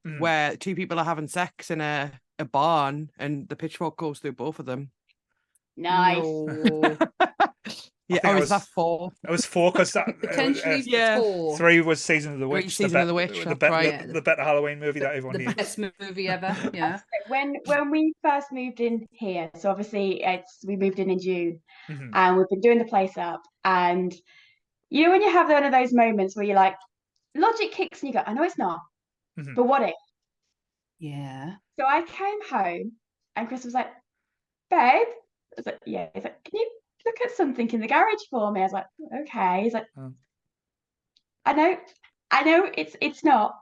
Mm. 0.07 0.19
Where 0.19 0.55
two 0.57 0.75
people 0.75 0.99
are 0.99 1.05
having 1.05 1.27
sex 1.27 1.71
in 1.71 1.79
a, 1.79 2.11
a 2.37 2.45
barn 2.45 3.09
and 3.17 3.47
the 3.47 3.55
pitchfork 3.55 3.95
goes 3.97 4.19
through 4.19 4.33
both 4.33 4.59
of 4.59 4.65
them. 4.65 4.91
Nice. 5.77 6.21
No. 6.23 6.97
Yeah, 8.15 8.21
think 8.21 8.33
or 8.33 8.37
I 8.37 8.41
is 8.41 8.49
that 8.49 8.55
was- 8.55 8.67
four? 8.69 9.11
It 9.27 9.31
was 9.31 9.45
four 9.45 9.71
because 9.71 9.91
that 9.93 10.07
uh, 10.07 10.11
Potentially 10.21 10.75
uh, 10.75 10.83
Yeah. 10.85 11.19
four. 11.19 11.57
three 11.57 11.81
was 11.81 12.03
season 12.03 12.33
of 12.33 12.39
the 12.39 12.45
Three 12.45 12.53
witch. 12.53 12.75
Season 12.77 12.91
the 12.93 13.01
of 13.01 13.07
the 13.07 13.13
Witch, 13.13 13.43
the, 13.43 13.55
that's 13.55 13.71
right. 13.71 13.99
the, 14.01 14.07
Yeah. 14.07 14.13
the 14.13 14.21
better 14.21 14.43
Halloween 14.43 14.79
movie 14.79 14.99
that 15.01 15.15
everyone 15.15 15.37
the 15.37 15.43
hates. 15.45 15.75
best 15.75 15.93
movie 15.99 16.27
ever. 16.27 16.55
Yeah. 16.73 16.99
When 17.27 17.55
when 17.65 17.89
we 17.91 18.13
first 18.23 18.51
moved 18.51 18.79
in 18.79 19.05
here, 19.11 19.49
so 19.55 19.69
obviously 19.69 20.23
it's 20.23 20.63
we 20.65 20.75
moved 20.75 20.99
in 20.99 21.09
in 21.09 21.19
June, 21.19 21.59
Mhm. 21.89 22.09
and 22.13 22.37
we've 22.37 22.49
been 22.49 22.61
doing 22.61 22.79
the 22.79 22.85
place 22.85 23.17
up, 23.17 23.41
and 23.63 24.13
you 24.89 25.05
know 25.05 25.11
when 25.11 25.21
you 25.21 25.31
have 25.31 25.49
one 25.49 25.63
of 25.63 25.71
those 25.71 25.93
moments 25.93 26.35
where 26.35 26.45
you're 26.45 26.55
like, 26.55 26.75
logic 27.35 27.71
kicks 27.71 28.01
and 28.01 28.09
you 28.09 28.13
go, 28.13 28.23
I 28.25 28.33
know 28.33 28.43
it's 28.43 28.57
not, 28.57 28.79
Mhm. 29.39 29.55
but 29.55 29.63
what 29.63 29.81
if? 29.83 29.95
Yeah. 30.99 31.55
So 31.79 31.85
I 31.85 32.03
came 32.03 32.41
home, 32.49 32.91
and 33.35 33.47
Chris 33.47 33.65
was 33.65 33.73
like, 33.73 33.87
babe. 34.69 35.07
I 35.07 35.55
was 35.57 35.65
like, 35.65 35.79
yeah. 35.85 36.07
He's 36.13 36.23
like, 36.23 36.43
can 36.43 36.59
you 36.59 36.69
look 37.05 37.15
at 37.23 37.31
something 37.35 37.69
in 37.71 37.81
the 37.81 37.87
garage 37.87 38.23
for 38.29 38.51
me? 38.51 38.61
I 38.61 38.63
was 38.63 38.73
like, 38.73 38.85
okay. 39.21 39.63
He's 39.63 39.73
like, 39.73 39.87
Oh. 39.97 40.13
I 41.45 41.53
know, 41.53 41.77
I 42.31 42.43
know 42.43 42.69
it's 42.77 42.95
it's 43.01 43.23
not, 43.23 43.55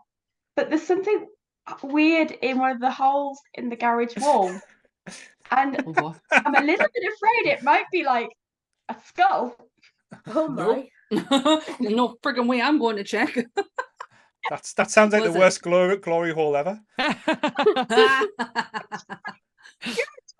but 0.56 0.70
there's 0.70 0.84
something 0.86 1.26
weird 1.84 2.32
in 2.32 2.60
one 2.60 2.72
of 2.72 2.80
the 2.80 2.92
holes 2.92 3.40
in 3.56 3.70
the 3.70 3.76
garage 3.76 4.16
wall, 4.22 4.52
and 5.52 5.84
Oh, 5.86 5.92
what? 5.94 6.20
I'm 6.32 6.56
a 6.56 6.62
little 6.62 6.88
bit 6.94 7.14
afraid 7.14 7.54
it 7.54 7.64
might 7.64 7.86
be 7.92 8.04
like 8.04 8.30
a 8.90 8.96
skull. 9.08 9.56
Oh 10.28 10.48
my. 10.50 10.90
No 11.80 12.16
friggin' 12.22 12.48
way 12.48 12.62
I'm 12.62 12.78
going 12.80 12.98
to 12.98 13.04
check. 13.04 13.34
That's 14.50 14.74
that 14.74 14.92
sounds 14.92 15.14
like 15.14 15.24
Was 15.24 15.32
the 15.34 15.38
it? 15.38 15.42
worst 15.42 15.62
glory 15.62 15.98
glory 15.98 16.34
hole 16.34 16.56
ever. 16.58 16.80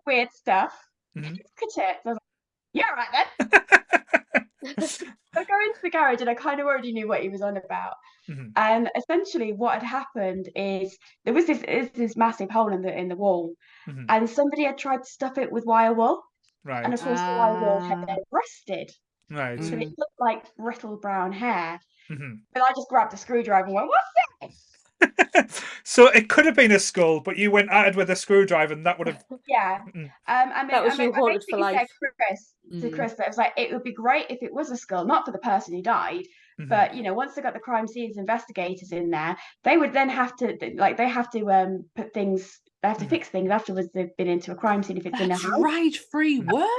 Weird 0.06 0.32
stuff. 0.34 0.74
Mhm. 1.18 1.38
Look 1.38 1.78
at 1.80 1.96
it. 2.06 2.18
I 2.76 2.80
was 2.80 2.98
like, 3.14 3.48
yeah, 3.48 3.60
right 4.82 4.88
then. 4.88 5.16
I 5.34 5.44
go 5.46 5.60
into 5.66 5.80
the 5.82 5.90
garage 5.90 6.22
and 6.22 6.30
I 6.30 6.34
kind 6.36 6.60
of 6.60 6.66
already 6.68 6.92
knew 6.94 7.08
what 7.08 7.22
he 7.22 7.30
was 7.30 7.42
on 7.42 7.58
about. 7.58 7.94
Mhm. 8.30 8.52
And 8.56 8.90
essentially, 8.96 9.54
what 9.54 9.74
had 9.76 9.84
happened 9.84 10.50
is 10.56 10.98
there 11.26 11.34
was 11.34 11.48
this 11.48 11.64
is 11.64 11.90
this 11.92 12.16
massive 12.18 12.50
hole 12.52 12.72
in 12.72 12.82
the 12.82 12.96
in 12.96 13.08
the 13.08 13.16
wall, 13.16 13.54
Mhm. 13.88 14.06
and 14.10 14.30
somebody 14.30 14.64
had 14.66 14.78
tried 14.78 14.98
to 15.04 15.06
stuff 15.10 15.38
it 15.38 15.52
with 15.52 15.66
wire 15.66 15.94
wool, 15.94 16.22
Right. 16.64 16.84
and 16.84 16.94
of 16.94 17.02
course 17.02 17.20
the 17.20 17.26
wire 17.26 17.60
wool 17.60 17.80
had 17.80 18.00
Ah. 18.00 18.06
then 18.06 18.18
rusted, 18.32 18.92
right. 19.32 19.64
so 19.64 19.72
Mm. 19.72 19.82
it 19.84 19.90
looked 19.98 20.20
like 20.20 20.56
brittle 20.56 20.98
brown 20.98 21.32
hair. 21.32 21.80
Mhm. 22.10 22.42
But 22.54 22.64
I 22.64 22.74
just 22.76 22.90
grabbed 22.90 23.14
a 23.14 23.18
screwdriver 23.18 23.66
and 23.68 23.74
went, 23.76 23.88
"What's 23.88 24.14
this?" 24.42 24.71
so 25.84 26.08
it 26.08 26.30
could 26.30 26.46
have 26.46 26.56
been 26.56 26.72
a 26.72 26.80
skull, 26.80 27.20
but 27.20 27.38
you 27.38 27.52
went 27.52 27.72
at 27.72 27.88
it 27.90 27.96
with 27.96 28.10
a 28.10 28.16
screwdriver, 28.16 28.74
and 28.74 28.86
that 28.86 28.98
would 28.98 29.08
have. 29.08 29.24
Yeah. 29.48 29.80
Mm. 29.96 30.06
Um, 30.06 30.12
I 30.28 30.62
mean, 30.64 30.72
That 30.72 30.84
was 30.84 30.94
I, 30.94 30.98
mean, 30.98 31.08
you 31.10 31.14
I 31.14 31.18
haunted 31.20 31.44
for 31.50 31.60
life. 31.60 31.88
Chris, 32.00 32.54
to 32.82 32.90
Mm. 32.90 32.94
Chris 32.96 33.14
that 33.16 33.24
it 33.26 33.30
was 33.30 33.38
like 33.38 33.54
it 33.58 33.72
would 33.74 33.84
be 33.84 33.94
great 33.94 34.28
if 34.30 34.42
it 34.42 34.54
was 34.54 34.72
a 34.72 34.78
skull, 34.78 35.06
not 35.06 35.26
for 35.26 35.32
the 35.32 35.40
person 35.40 35.76
who 35.76 35.82
died, 35.82 36.26
Mhm. 36.60 36.70
but 36.70 36.96
you 36.96 37.04
know, 37.04 37.14
once 37.14 37.34
they 37.34 37.42
got 37.42 37.54
the 37.54 37.60
crime 37.60 37.88
scenes 37.88 38.18
investigators 38.18 38.92
in 38.92 39.10
there, 39.10 39.36
they 39.64 39.78
would 39.78 39.94
then 39.94 40.10
have 40.10 40.36
to 40.38 40.58
like 40.76 40.96
they 40.98 41.10
have 41.10 41.30
to 41.32 41.52
um 41.52 41.86
put 41.96 42.14
things, 42.14 42.60
they 42.82 42.88
have 42.88 43.00
to 43.00 43.06
Mhm. 43.06 43.10
fix 43.10 43.28
things 43.30 43.50
afterwards. 43.52 43.90
They've 43.94 44.16
been 44.18 44.28
into 44.28 44.52
a 44.52 44.56
crime 44.56 44.84
scene 44.84 44.98
if 44.98 45.06
it's 45.06 45.20
in 45.20 45.26
a 45.26 45.30
That's 45.30 45.44
house. 45.44 45.60
right, 45.60 45.96
free 46.12 46.40
Mm. 46.42 46.52
work. 46.52 46.70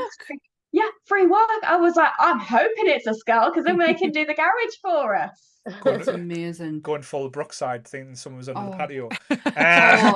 Yeah, 0.73 0.89
free 1.07 1.27
work. 1.27 1.49
I 1.65 1.77
was 1.77 1.97
like, 1.97 2.13
I'm 2.19 2.39
hoping 2.39 2.87
it's 2.87 3.07
a 3.07 3.15
skull 3.15 3.51
because 3.51 3.65
then 3.65 3.79
they 3.79 3.95
can 3.95 4.11
do 4.11 4.25
the 4.25 4.35
garage 4.35 4.77
for 4.81 5.15
us. 5.15 5.49
That's 5.85 6.09
amazing. 6.09 6.81
going 6.81 7.03
full 7.03 7.29
Brookside, 7.31 7.87
thing, 7.87 8.15
someone 8.17 8.39
was 8.39 8.49
under 8.49 8.71
the 8.71 8.75
Oh. 8.75 8.79
patio. 8.79 9.09
Oh, 9.31 9.43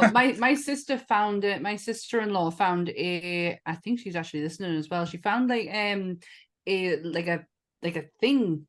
Uh, 0.06 0.10
my 0.12 0.32
my 0.38 0.54
sister 0.54 0.98
found 0.98 1.44
it. 1.44 1.62
My 1.62 1.76
sister-in-law 1.76 2.50
found 2.52 2.88
a. 2.88 3.58
I 3.66 3.74
think 3.76 4.00
she's 4.00 4.16
actually 4.16 4.42
listening 4.42 4.76
as 4.76 4.88
well. 4.90 5.04
She 5.04 5.18
found 5.18 5.48
like 5.48 5.68
um 5.72 6.18
a 6.66 6.96
like 7.02 7.28
a 7.28 7.44
like 7.82 7.96
a 7.96 8.04
thing 8.20 8.66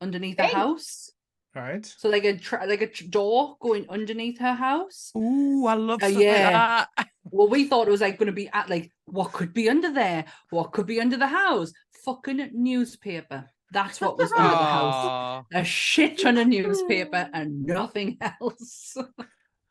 underneath 0.00 0.36
the 0.38 0.46
house. 0.46 1.10
Right. 1.54 1.84
So 1.86 2.08
like 2.08 2.24
a 2.24 2.36
tra- 2.36 2.66
like 2.66 2.82
a 2.82 2.86
tr- 2.88 3.04
door 3.08 3.56
going 3.60 3.86
underneath 3.88 4.38
her 4.40 4.54
house. 4.54 5.12
Ooh, 5.16 5.66
I 5.66 5.74
love 5.74 6.02
Uh, 6.02 6.06
yeah. 6.06 6.30
like 6.32 6.52
that. 6.96 7.08
Well, 7.30 7.48
we 7.48 7.64
thought 7.66 7.88
it 7.88 7.90
was 7.90 8.02
like 8.02 8.18
going 8.18 8.26
to 8.26 8.32
be 8.32 8.50
at 8.52 8.68
like 8.68 8.92
what 9.06 9.32
could 9.32 9.54
be 9.54 9.70
under 9.70 9.90
there? 9.90 10.26
What 10.50 10.72
could 10.72 10.86
be 10.86 11.00
under 11.00 11.16
the 11.16 11.26
house? 11.26 11.72
Fucking 12.04 12.50
newspaper. 12.52 13.50
That's 13.72 13.98
what 14.00 14.18
was 14.18 14.30
under 14.30 14.50
the 14.50 14.56
house. 14.56 15.44
A 15.54 15.64
shit 15.64 16.18
ton 16.20 16.36
of 16.36 16.46
newspaper 16.48 17.28
and 17.32 17.64
nothing 17.64 18.18
else. 18.40 18.94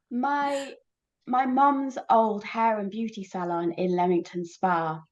My 0.10 0.74
my 1.28 1.46
mum's 1.46 1.98
old 2.10 2.44
hair 2.44 2.80
and 2.80 2.90
beauty 2.92 3.24
salon 3.24 3.72
in 3.74 3.96
Leamington 3.96 4.46
Spa. 4.46 5.04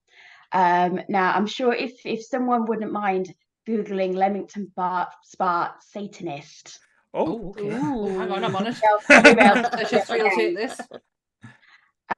Um, 0.52 1.00
now 1.08 1.32
I'm 1.32 1.46
sure 1.46 1.72
if 1.72 2.04
if 2.04 2.24
someone 2.24 2.66
wouldn't 2.66 2.92
mind 2.92 3.32
googling 3.68 4.14
Leamington 4.14 4.72
Bar, 4.74 5.08
Spa 5.24 5.74
Satanist, 5.80 6.78
Oh, 7.14 7.50
okay. 7.50 7.68
Oh, 7.74 8.08
hang 8.18 8.30
on, 8.30 8.44
I'm 8.44 8.56
on 8.56 8.66
it. 8.66 8.76
they'll 8.82 8.98
probably 9.00 9.34
be 9.34 9.40
able 9.42 9.68
to 9.68 9.76
Let's 9.76 9.90
just 9.90 10.10
real 10.10 10.24
there. 10.24 10.36
take 10.36 10.56
this. 10.56 10.80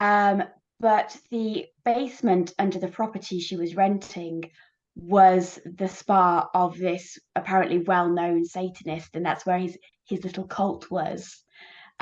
Um, 0.01 0.45
but 0.81 1.17
the 1.31 1.67
basement 1.85 2.53
under 2.59 2.79
the 2.79 2.89
property 2.89 3.41
she 3.41 3.57
was 3.57 3.75
renting 3.75 4.51
was 4.97 5.59
the 5.65 5.89
spa 5.89 6.49
of 6.55 6.79
this 6.79 7.19
apparently 7.35 7.79
well-known 7.79 8.45
Satanist, 8.45 9.17
and 9.17 9.25
that's 9.27 9.45
where 9.47 9.59
his 9.59 9.77
his 10.07 10.23
little 10.23 10.47
cult 10.47 10.91
was. 10.91 11.44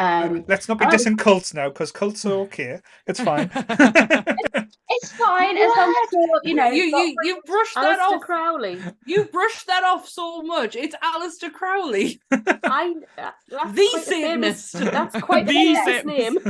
Um, 0.02 0.44
let's 0.48 0.68
not 0.68 0.78
be 0.78 0.84
oh. 0.84 0.88
dissing 0.88 1.16
cults 1.16 1.54
now, 1.54 1.68
because 1.68 1.92
cults 1.92 2.24
are 2.26 2.32
okay. 2.32 2.80
It's 3.06 3.20
fine. 3.24 3.50
it's 3.54 5.12
fine 5.12 5.56
as 5.56 5.70
long 5.76 5.94
as 6.04 6.12
you're, 6.12 6.40
you 6.44 6.54
know, 6.54 6.70
you 6.70 6.84
you 6.84 7.16
you 7.22 7.40
brushed 7.46 7.74
that 7.76 8.00
Aleister 8.00 8.16
off. 8.16 8.22
Crowley. 8.22 8.80
You 9.06 9.24
brushed 9.24 9.66
that 9.68 9.84
off 9.84 10.08
so 10.08 10.42
much. 10.42 10.74
It's 10.74 10.96
Aleister 10.96 11.52
Crowley. 11.52 12.20
I 12.32 12.94
uh, 13.16 13.30
The 13.48 13.88
quite 13.90 13.94
a 13.94 14.00
Satanist. 14.00 14.72
That's 14.72 15.20
quite 15.20 15.46
The 15.46 15.52
famous 15.52 16.04
name. 16.04 16.38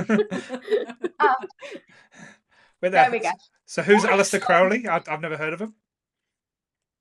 Wait 2.81 2.91
There 2.91 3.11
we 3.11 3.19
go. 3.19 3.31
So 3.67 3.83
who's 3.83 4.05
Aleister 4.05 4.41
Crowley? 4.41 4.89
I, 4.89 5.03
I've 5.07 5.21
never 5.21 5.37
heard 5.37 5.53
of 5.53 5.61
him. 5.61 5.75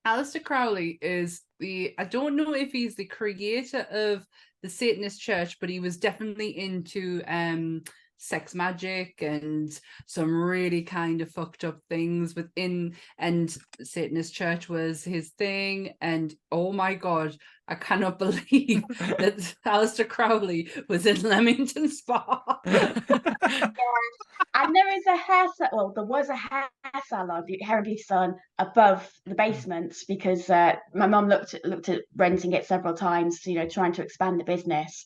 Aleister 0.06 0.44
Crowley 0.44 0.98
is 1.02 1.42
the 1.60 1.94
I 1.98 2.04
don't 2.04 2.36
know 2.36 2.54
if 2.54 2.72
he's 2.72 2.96
the 2.96 3.06
creator 3.06 3.86
of 3.90 4.28
the 4.62 4.70
Satanist 4.70 5.22
Church, 5.22 5.60
but 5.60 5.70
he 5.70 5.80
was 5.80 5.98
definitely 5.98 6.58
into 6.58 7.22
um 7.28 7.84
sex 8.22 8.54
magic 8.54 9.24
and 9.24 9.80
some 10.06 10.32
really 10.44 10.84
kind 10.84 11.22
of 11.22 11.32
fucked 11.32 11.64
up 11.64 11.80
things 11.90 12.36
within 12.36 12.94
and 13.18 13.58
Satanist 13.82 14.32
Church 14.32 14.70
was 14.70 15.04
his 15.04 15.30
thing 15.40 15.94
and 16.02 16.34
oh 16.52 16.72
my 16.72 16.94
god 16.94 17.36
I 17.68 17.76
cannot 17.76 18.20
believe 18.26 18.84
that 19.00 19.56
Aleister 19.66 20.08
Crowley 20.08 20.70
was 20.88 21.06
in 21.08 21.22
Leamington 21.24 21.90
Spa. 21.90 22.44
And 24.54 24.76
there 24.76 24.98
is 24.98 25.06
a 25.08 25.18
hair 25.18 25.48
sa- 25.56 25.70
well, 25.72 25.94
there 25.96 26.04
was 26.04 26.30
a 26.30 26.36
hair 26.36 26.70
salon, 27.08 27.46
hair 27.62 27.78
and 27.78 27.86
beauty 27.86 28.04
salon 28.04 28.36
above 28.60 29.10
the 29.26 29.34
basement 29.36 29.96
because 30.08 30.50
uh, 30.50 30.76
my 30.94 31.08
mum 31.08 31.30
looked 31.30 31.54
at, 31.54 31.64
looked 31.66 31.90
at 31.90 32.02
renting 32.16 32.52
it 32.52 32.66
several 32.66 32.94
times, 32.94 33.46
you 33.46 33.56
know, 33.56 33.68
trying 33.68 33.94
to 33.94 34.04
expand 34.04 34.40
the 34.40 34.44
business, 34.44 35.06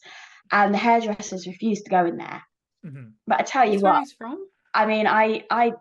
and 0.51 0.73
the 0.73 0.79
hairdressers 0.79 1.47
refused 1.47 1.85
to 1.85 1.91
go 1.91 2.05
in 2.05 2.17
there. 2.17 2.41
Mhm. 2.85 3.13
But 3.27 3.39
I 3.39 3.43
tell 3.43 3.65
you 3.65 3.71
That's 3.73 3.83
where 3.83 3.93
what, 3.93 3.99
he's 4.01 4.13
from. 4.13 4.47
I 4.73 4.85
mean, 4.85 5.07
I 5.07 5.45
I 5.49 5.73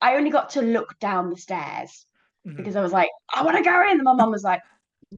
I 0.00 0.16
only 0.16 0.30
got 0.30 0.50
to 0.50 0.62
look 0.62 0.98
down 0.98 1.30
the 1.30 1.36
stairs 1.36 2.06
Mhm. 2.46 2.56
because 2.56 2.76
I 2.76 2.82
was 2.82 2.92
like, 2.92 3.10
I 3.32 3.42
want 3.44 3.56
to 3.56 3.62
go 3.62 3.82
in, 3.82 3.92
and 3.92 4.02
my 4.02 4.14
mum 4.14 4.30
was 4.30 4.42
like, 4.44 4.62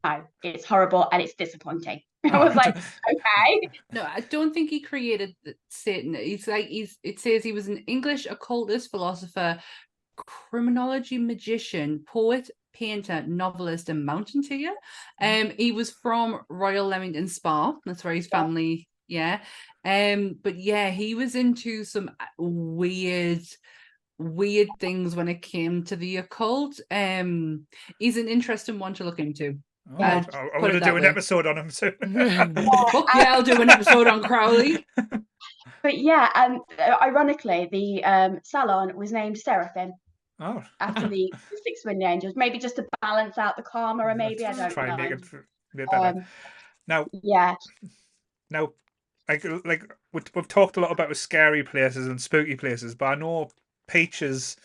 No, 0.05 0.25
it's 0.43 0.65
horrible 0.65 1.09
and 1.13 1.23
it's 1.23 1.35
disappointing. 1.35 2.03
I 2.33 2.45
was 2.45 2.55
like, 2.57 2.77
okay. 3.11 3.71
No, 3.93 4.03
I 4.03 4.21
don't 4.21 4.53
think 4.53 4.71
he 4.71 4.81
created 4.81 5.37
the 5.45 5.55
Satan. 5.69 6.15
He's 6.15 6.47
like 6.49 6.67
he's. 6.67 6.99
It 7.03 7.21
says 7.21 7.43
he 7.45 7.53
was 7.53 7.69
an 7.69 7.79
English 7.87 8.27
occultist, 8.27 8.91
philosopher, 8.91 9.61
ceremonial 10.51 11.21
magician, 11.21 12.05
poet, 12.07 12.51
painter, 12.73 13.23
novelist, 13.27 13.89
and 13.89 14.05
mountaineer. 14.05 14.75
Um, 15.21 15.53
he 15.57 15.73
was 15.73 15.91
from 15.91 16.41
Royal 16.49 16.87
Leamington 16.87 17.29
Spa. 17.29 17.77
That's 17.87 18.05
where 18.05 18.15
his 18.15 18.27
family. 18.27 18.89
Yeah. 19.09 19.41
Um, 19.85 20.37
but 20.43 20.57
yeah, 20.57 20.91
he 20.91 21.15
was 21.15 21.35
into 21.35 21.85
some 21.85 22.11
uh, 22.21 22.25
weird 22.39 23.43
weird 24.19 24.69
things 24.79 25.17
when 25.17 25.27
it 25.29 25.43
came 25.43 25.83
to 25.83 25.97
the 25.97 26.19
occult 26.19 26.79
um 26.93 27.67
he's 27.99 28.17
an 28.17 28.29
interesting 28.29 28.79
one 28.79 28.95
to 28.95 29.03
look 29.03 29.19
into 29.19 29.59
Oh, 29.99 30.03
I, 30.03 30.19
I 30.19 30.21
Put 30.23 30.33
want 30.63 30.65
it 30.67 30.73
to 30.75 30.81
that 30.81 30.91
do 30.93 30.97
an 30.97 31.03
way. 31.03 31.09
episode 31.09 31.47
on 31.49 31.59
him 31.59 31.69
soon. 31.69 31.93
Fuck 32.01 33.09
yeah 33.17 33.35
i'll 33.35 33.43
do 33.43 33.61
an 33.61 33.69
episode 33.69 34.07
on 34.07 34.23
crowley 34.23 34.87
But 35.83 35.99
yeah, 35.99 36.31
and 36.35 36.61
uh, 36.79 36.97
ironically, 37.03 37.69
the 37.71 38.03
um, 38.05 38.41
salon 38.43 38.97
was 38.97 39.13
named 39.13 39.37
Seraphim 39.37 39.93
oh, 40.41 40.63
after 40.81 41.07
the, 41.09 41.31
the 41.51 41.59
six 41.63 41.85
winged 41.85 42.03
angels, 42.03 42.33
maybe 42.37 42.59
just 42.59 42.77
to 42.77 42.87
balance 43.03 43.37
out 43.37 43.57
the 43.59 43.63
karma, 43.63 44.03
or 44.05 44.15
maybe 44.15 44.47
I 44.47 44.49
let's 44.53 44.59
don't 44.61 44.71
try 44.73 44.87
know. 44.87 44.95
and 44.95 45.03
make 45.03 45.11
it 45.13 45.21
f- 45.23 45.35
a 45.35 45.77
bit 45.77 45.91
better. 45.91 46.19
Um, 46.19 46.25
now, 46.89 47.07
yeah, 47.13 47.55
now, 48.51 48.71
like, 49.29 49.45
like 49.65 49.93
we- 50.13 50.21
we've 50.35 50.49
talked 50.49 50.77
a 50.77 50.81
lot 50.81 50.93
about 50.93 51.17
scary 51.17 51.63
places 51.63 52.07
and 52.07 52.21
spooky 52.21 52.57
places, 52.57 52.95
but 52.95 53.07
I 53.07 53.15
know 53.17 53.51
Peaches, 53.87 54.57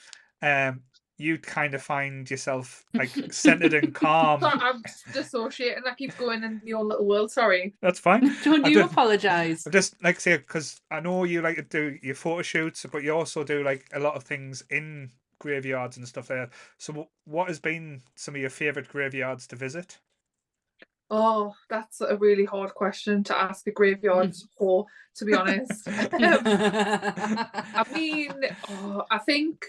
um, 0.41 0.81
you 1.17 1.37
kind 1.37 1.73
of 1.73 1.81
find 1.83 2.29
yourself 2.31 2.85
like 2.93 3.09
centered 3.33 3.73
and 3.73 3.93
calm. 3.93 4.41
I'm 4.45 4.81
dissociating. 5.13 5.83
I 5.85 5.93
keep 5.93 6.17
going 6.17 6.43
in 6.45 6.61
your 6.63 6.85
little 6.85 7.05
world. 7.05 7.29
Sorry. 7.29 7.73
That's 7.81 7.99
fine. 7.99 8.21
don't 8.45 8.65
I 8.65 8.69
you 8.69 8.75
don't- 8.79 8.89
apologize 8.91 9.67
I 9.67 9.71
just 9.71 10.01
like 10.01 10.15
to 10.15 10.21
say 10.21 10.37
because 10.37 10.79
I 10.89 11.01
know 11.01 11.25
you 11.25 11.41
like 11.41 11.57
to 11.57 11.63
do 11.63 11.97
your 12.01 12.15
photo 12.15 12.41
shoots, 12.41 12.85
but 12.89 13.03
you 13.03 13.13
also 13.13 13.43
do 13.43 13.63
like 13.63 13.85
a 13.93 13.99
lot 13.99 14.15
of 14.15 14.23
things 14.23 14.63
in 14.69 15.11
graveyards 15.39 15.97
and 15.97 16.07
stuff 16.07 16.27
there. 16.27 16.49
So, 16.77 17.09
what 17.25 17.49
has 17.49 17.59
been 17.59 18.01
some 18.15 18.35
of 18.35 18.41
your 18.41 18.49
favorite 18.49 18.87
graveyards 18.87 19.47
to 19.47 19.57
visit? 19.57 19.99
Oh, 21.11 21.53
that's 21.69 22.01
a 22.01 22.15
really 22.17 22.45
hard 22.45 22.73
question 22.75 23.23
to 23.25 23.37
ask 23.37 23.65
a 23.67 23.71
graveyard 23.71 24.33
whore, 24.59 24.85
to 25.15 25.25
be 25.25 25.33
honest. 25.33 25.87
Um, 25.87 26.07
I 26.13 27.85
mean, 27.93 28.33
oh, 28.69 29.03
I 29.09 29.17
think 29.19 29.65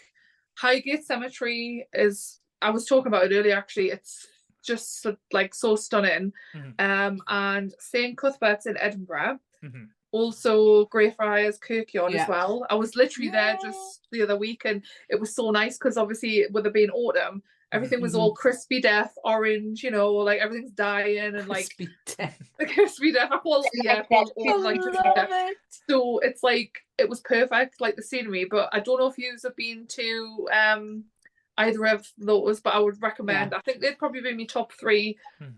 Highgate 0.58 1.04
Cemetery 1.04 1.88
is. 1.92 2.40
I 2.62 2.70
was 2.70 2.84
talking 2.84 3.06
about 3.08 3.30
it 3.30 3.34
earlier. 3.34 3.56
Actually, 3.56 3.90
it's 3.90 4.26
just 4.62 5.06
like 5.32 5.54
so 5.54 5.76
stunning. 5.76 6.32
Mhm. 6.54 6.74
Um, 6.78 7.22
and 7.28 7.72
St 7.78 8.18
Cuthbert's 8.18 8.66
in 8.66 8.76
Edinburgh. 8.76 9.38
Mhm. 9.64 9.88
Also, 10.12 10.84
Greyfriars 10.86 11.58
Kirkyard 11.58 12.12
Yeah. 12.12 12.22
as 12.24 12.28
well. 12.28 12.66
I 12.68 12.74
was 12.74 12.96
literally 12.96 13.30
there 13.30 13.56
just 13.62 14.06
the 14.10 14.20
other 14.22 14.36
week, 14.36 14.66
and 14.66 14.84
it 15.08 15.18
was 15.18 15.34
so 15.34 15.50
nice 15.50 15.78
because 15.78 15.96
obviously 15.96 16.46
with 16.52 16.66
it 16.66 16.74
being 16.74 16.90
autumn, 16.90 17.42
everything 17.72 18.01
was 18.01 18.14
all 18.14 18.34
crispy 18.34 18.80
death, 18.80 19.12
orange. 19.24 19.82
You 19.82 19.90
know, 19.90 20.12
like 20.14 20.40
everything's 20.40 20.72
dying 20.72 21.18
and 21.36 21.48
like 21.48 21.66
Crispy 21.76 21.88
death. 22.16 22.38
crispy 22.74 23.12
death. 23.12 23.30
I 23.32 23.38
call 23.38 23.64
yeah, 23.74 23.92
I 23.92 23.97
Like 23.97 24.09
call 24.09 24.32
all, 24.36 24.60
like 24.60 24.80
crispy 24.80 25.09
death. 25.14 25.28
it. 25.30 25.56
So 25.88 26.18
it's 26.20 26.42
like 26.42 26.78
it 26.98 27.09
was 27.09 27.20
perfect, 27.20 27.80
like 27.80 27.97
the 27.97 28.02
scenery. 28.02 28.47
But 28.51 28.68
I 28.72 28.80
don't 28.80 28.98
know 28.98 29.06
if 29.06 29.18
you 29.18 29.36
have 29.42 29.56
been 29.56 29.86
to 29.88 30.48
um 30.52 31.05
either 31.59 31.84
of 31.86 32.06
those, 32.18 32.60
but 32.60 32.74
I 32.74 32.78
would 32.78 33.01
recommend. 33.02 33.55
I 33.55 33.60
think 33.60 33.80
they'd 33.80 33.98
probably 33.98 34.20
be 34.22 34.34
my 34.34 34.44
top 34.44 34.72
three 34.72 35.18
Hmm. 35.38 35.51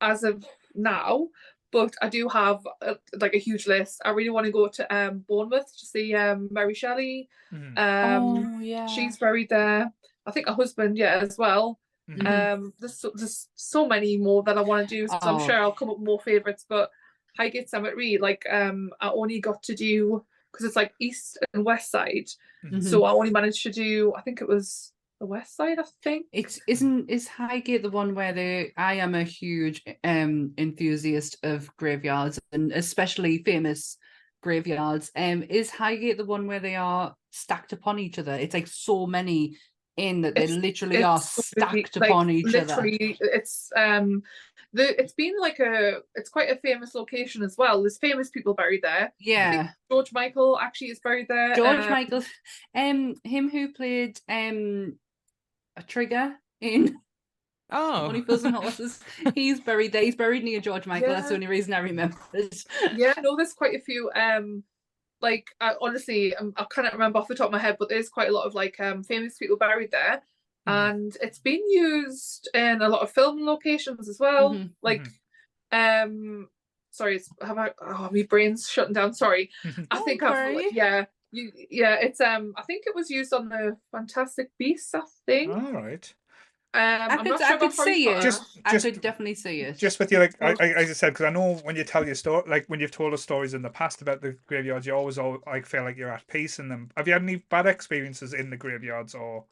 as 0.00 0.22
of 0.24 0.44
now. 0.74 1.28
But 1.72 1.92
I 2.00 2.08
do 2.08 2.28
have 2.28 2.60
a, 2.82 2.94
like 3.18 3.34
a 3.34 3.38
huge 3.38 3.66
list. 3.66 4.00
I 4.04 4.10
really 4.10 4.30
want 4.30 4.46
to 4.46 4.52
go 4.52 4.68
to 4.68 4.94
um 4.94 5.24
Bournemouth 5.28 5.76
to 5.78 5.86
see 5.86 6.14
um 6.14 6.48
Mary 6.52 6.74
Shelley. 6.74 7.28
Mhm. 7.52 7.76
Um, 7.78 8.56
oh 8.56 8.60
yeah. 8.60 8.86
she's 8.86 9.16
buried 9.16 9.48
there. 9.48 9.92
I 10.26 10.30
think 10.30 10.46
a 10.46 10.54
husband, 10.54 10.96
yeah, 10.96 11.18
as 11.22 11.36
well. 11.38 11.78
Mhm. 12.08 12.22
Mhm. 12.22 12.52
Um, 12.54 12.72
there's 12.78 12.98
so, 12.98 13.12
there's 13.14 13.48
so 13.54 13.86
many 13.86 14.16
more 14.18 14.42
that 14.44 14.58
I 14.58 14.62
want 14.62 14.88
to 14.88 14.94
do. 14.94 15.08
So 15.08 15.18
I'm 15.22 15.36
Oh. 15.36 15.46
sure 15.46 15.60
I'll 15.60 15.72
come 15.72 15.90
up 15.90 15.98
with 15.98 16.06
more 16.06 16.20
favorites. 16.20 16.64
But 16.68 16.90
Highgate 17.38 17.68
Cemetery, 17.68 18.18
like 18.18 18.46
um, 18.50 18.90
I 19.00 19.10
only 19.10 19.40
got 19.40 19.62
to 19.64 19.74
do 19.74 20.24
because 20.52 20.66
it's 20.66 20.76
like 20.76 20.92
east 21.00 21.38
and 21.52 21.64
west 21.64 21.90
side. 21.90 22.28
Mhm. 22.64 22.82
So 22.82 23.04
I 23.04 23.12
only 23.12 23.30
managed 23.30 23.62
to 23.64 23.72
do. 23.72 24.12
I 24.14 24.20
think 24.22 24.40
it 24.40 24.48
was 24.48 24.92
the 25.20 25.26
west 25.26 25.56
side. 25.56 25.78
I 25.78 25.84
think. 26.02 26.26
It's 26.32 26.60
isn't 26.68 27.10
is 27.10 27.26
Highgate 27.26 27.82
the 27.82 27.90
one 27.90 28.14
where 28.14 28.32
they 28.32 28.72
I 28.76 28.94
am 28.94 29.14
a 29.14 29.24
huge 29.24 29.82
um 30.04 30.52
enthusiast 30.58 31.38
of 31.42 31.74
graveyards 31.76 32.38
and 32.52 32.70
especially 32.72 33.42
famous 33.42 33.96
graveyards. 34.42 35.10
Um 35.16 35.42
is 35.42 35.70
Highgate 35.70 36.18
the 36.18 36.24
one 36.24 36.46
where 36.46 36.60
they 36.60 36.76
are 36.76 37.14
stacked 37.32 37.72
upon 37.72 37.98
each 37.98 38.18
other? 38.18 38.34
It's 38.34 38.54
like 38.54 38.68
so 38.68 39.06
many 39.06 39.56
in 39.96 40.22
that 40.22 40.34
they 40.34 40.44
It's- 40.44 40.58
literally 40.58 41.02
are 41.02 41.16
It's 41.18 41.52
really, 41.56 41.84
stacked 41.84 41.96
like, 42.00 42.10
upon 42.10 42.30
each 42.30 42.54
other. 42.54 42.82
It's 42.84 43.70
um, 43.76 44.22
the 44.72 45.00
it's 45.00 45.12
been 45.12 45.34
like 45.40 45.60
a. 45.60 46.00
It's 46.16 46.30
quite 46.30 46.50
a 46.50 46.56
famous 46.56 46.94
location 46.94 47.42
as 47.42 47.56
well. 47.56 47.80
There's 47.82 47.98
famous 47.98 48.30
people 48.30 48.54
buried 48.54 48.82
there. 48.82 49.12
Yeah. 49.20 49.70
George 49.90 50.12
Michael 50.12 50.58
actually 50.60 50.88
is 50.88 50.98
buried 51.00 51.28
there. 51.28 51.54
George 51.54 51.78
uh, 51.86 51.90
Michael 51.90 52.24
um 52.74 53.14
him 53.22 53.50
who 53.50 53.72
played 53.72 54.20
um 54.28 54.98
a 55.76 55.82
trigger 55.82 56.34
in 56.60 56.96
Oh, 57.70 58.06
Only 58.06 58.20
Fools 58.20 58.44
and 58.44 58.54
Horses. 58.54 59.00
He's 59.34 59.58
buried 59.58 59.92
there. 59.92 60.02
He's 60.02 60.14
buried 60.14 60.44
near 60.44 60.60
George 60.60 60.86
Michael. 60.86 61.08
That's 61.08 61.28
the 61.28 61.34
only 61.34 61.46
reason 61.46 61.72
I 61.72 61.78
remembered. 61.78 62.54
yeah, 62.94 63.14
no, 63.22 63.36
there's 63.36 63.54
quite 63.54 63.74
a 63.74 63.80
few. 63.80 64.10
Um, 64.14 64.62
like 65.28 65.46
I, 65.60 65.74
honestly, 65.80 66.22
um, 66.36 66.52
I 66.56 66.64
cannot 66.72 66.92
remember 66.92 67.18
off 67.18 67.28
the 67.28 67.34
top 67.34 67.46
of 67.46 67.52
my 67.52 67.58
head, 67.66 67.76
but 67.78 67.88
there's 67.88 68.08
quite 68.16 68.28
a 68.28 68.32
lot 68.32 68.46
of 68.46 68.54
like 68.54 68.78
um 68.78 69.02
famous 69.02 69.36
people 69.38 69.56
buried 69.56 69.90
there, 69.90 70.22
Mhm. 70.68 70.90
and 70.90 71.16
it's 71.20 71.40
been 71.40 71.64
used 71.68 72.48
in 72.54 72.80
a 72.82 72.88
lot 72.88 73.02
of 73.02 73.10
film 73.10 73.44
locations 73.44 74.08
as 74.08 74.18
well. 74.20 74.50
Mhm, 74.54 74.70
Like, 74.82 75.06
um, 75.72 76.48
sorry, 76.90 77.16
it's, 77.16 77.28
have 77.40 77.58
I? 77.58 77.72
Oh, 77.80 78.08
my 78.12 78.22
brain's 78.22 78.68
shutting 78.70 78.94
down. 78.94 79.12
Sorry, 79.14 79.50
I 79.64 79.96
Don't 79.96 80.04
think 80.04 80.22
I've 80.22 80.32
worry. 80.54 80.68
yeah. 80.72 81.06
You, 81.32 81.50
yeah, 81.68 81.96
it's 81.96 82.20
um. 82.20 82.54
I 82.56 82.62
think 82.62 82.84
it 82.86 82.94
was 82.94 83.10
used 83.10 83.32
on 83.32 83.48
the 83.48 83.76
Fantastic 83.90 84.50
Beasts. 84.56 84.94
I 84.94 85.02
think. 85.26 85.52
All 85.52 85.72
right. 85.72 86.14
Um, 86.74 86.80
I 86.80 87.06
I'm 87.06 87.18
could, 87.18 87.28
not 87.28 87.42
I 87.42 87.56
could 87.56 87.72
see 87.72 88.08
it. 88.08 88.14
Potter. 88.14 88.22
Just- 88.22 88.58
I 88.64 88.78
could 88.78 89.00
definitely 89.00 89.34
see 89.36 89.60
it. 89.60 89.78
Just 89.78 89.98
with 90.00 90.10
you, 90.10 90.18
like 90.18 90.34
I, 90.42 90.50
I, 90.58 90.66
as 90.82 90.90
I 90.90 90.92
said, 90.92 91.10
because 91.12 91.26
I 91.26 91.30
know 91.30 91.54
when 91.62 91.76
you 91.76 91.84
tell 91.84 92.04
your 92.04 92.14
story, 92.16 92.42
like 92.48 92.66
when 92.66 92.80
you've 92.80 92.90
told 92.90 93.14
us 93.14 93.22
stories 93.22 93.54
in 93.54 93.62
the 93.62 93.70
past 93.70 94.02
about 94.02 94.20
the 94.20 94.36
graveyards, 94.46 94.84
you 94.86 94.94
always 94.94 95.16
all 95.16 95.38
like 95.46 95.66
feel 95.66 95.84
like 95.84 95.96
you're 95.96 96.10
at 96.10 96.26
peace 96.26 96.58
in 96.58 96.68
them. 96.68 96.90
Have 96.96 97.06
you 97.06 97.12
had 97.12 97.22
any 97.22 97.36
bad 97.36 97.66
experiences 97.66 98.34
in 98.34 98.50
the 98.50 98.56
graveyards, 98.56 99.14
or 99.14 99.44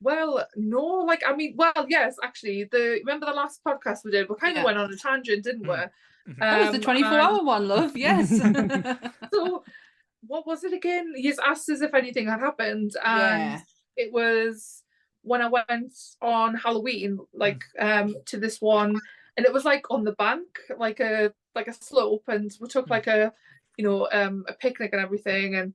Well, 0.00 0.46
no, 0.56 0.80
like 1.06 1.22
I 1.26 1.36
mean, 1.36 1.54
well, 1.56 1.72
yes, 1.88 2.16
actually, 2.24 2.64
the 2.64 3.00
remember 3.04 3.26
the 3.26 3.32
last 3.32 3.60
podcast 3.62 4.04
we 4.04 4.10
did, 4.12 4.28
we 4.30 4.36
kind 4.36 4.56
of 4.56 4.62
Yeah. 4.62 4.64
went 4.64 4.78
on 4.78 4.92
a 4.92 4.96
tangent, 4.96 5.44
didn't 5.44 5.66
we? 5.68 5.74
Mm. 5.76 5.90
Mhm. 6.28 6.38
that 6.38 6.60
was 6.60 6.70
the 6.70 6.76
Um, 6.76 6.80
24 6.82 7.12
and 7.12 7.20
hour 7.20 7.44
one, 7.44 7.68
love. 7.68 7.94
Yes. 8.06 8.30
So, 9.34 9.62
what 10.26 10.46
was 10.46 10.64
it 10.64 10.72
again? 10.72 11.12
He's 11.14 11.38
asked 11.38 11.68
us 11.68 11.82
if 11.82 11.92
anything 11.92 12.26
had 12.28 12.40
happened, 12.40 12.92
and 13.04 13.52
Yeah. 13.52 13.60
it 13.96 14.10
was 14.12 14.82
when 15.24 15.42
I 15.42 15.48
went 15.48 15.94
on 16.22 16.54
Halloween, 16.54 17.18
like 17.32 17.62
um, 17.78 18.14
to 18.26 18.38
this 18.38 18.60
one, 18.60 19.00
and 19.36 19.46
it 19.46 19.52
was 19.52 19.64
like 19.64 19.90
on 19.90 20.04
the 20.04 20.12
bank, 20.12 20.46
like 20.78 21.00
a 21.00 21.32
like 21.54 21.68
a 21.68 21.72
slope, 21.72 22.24
and 22.28 22.50
we 22.60 22.68
took 22.68 22.86
Mm. 22.86 22.90
like 22.90 23.06
a, 23.06 23.32
you 23.76 23.84
know, 23.84 24.08
um, 24.12 24.44
a 24.48 24.52
picnic 24.52 24.90
and 24.92 25.02
everything, 25.02 25.56
and 25.56 25.74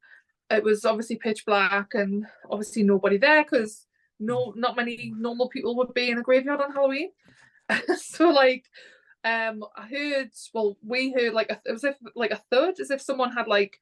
it 0.49 0.63
was 0.63 0.85
obviously 0.85 1.17
pitch 1.17 1.45
black, 1.45 1.93
and 1.93 2.25
obviously 2.49 2.83
nobody 2.83 3.17
there 3.17 3.43
because 3.43 3.85
no, 4.19 4.53
not 4.55 4.75
many 4.75 5.13
normal 5.17 5.49
people 5.49 5.75
would 5.77 5.93
be 5.93 6.09
in 6.09 6.17
a 6.19 6.21
graveyard 6.23 6.61
on 6.61 6.73
Halloween. 6.73 7.11
so 7.97 8.29
like, 8.29 8.65
um, 9.23 9.63
I 9.75 9.87
heard, 9.87 10.31
well, 10.53 10.77
we 10.85 11.11
heard 11.11 11.33
like 11.33 11.49
a, 11.49 11.59
it 11.65 11.71
was 11.71 11.83
if 11.83 11.95
like 12.15 12.31
a 12.31 12.41
thud, 12.51 12.79
as 12.79 12.91
if 12.91 13.01
someone 13.01 13.31
had 13.31 13.47
like 13.47 13.79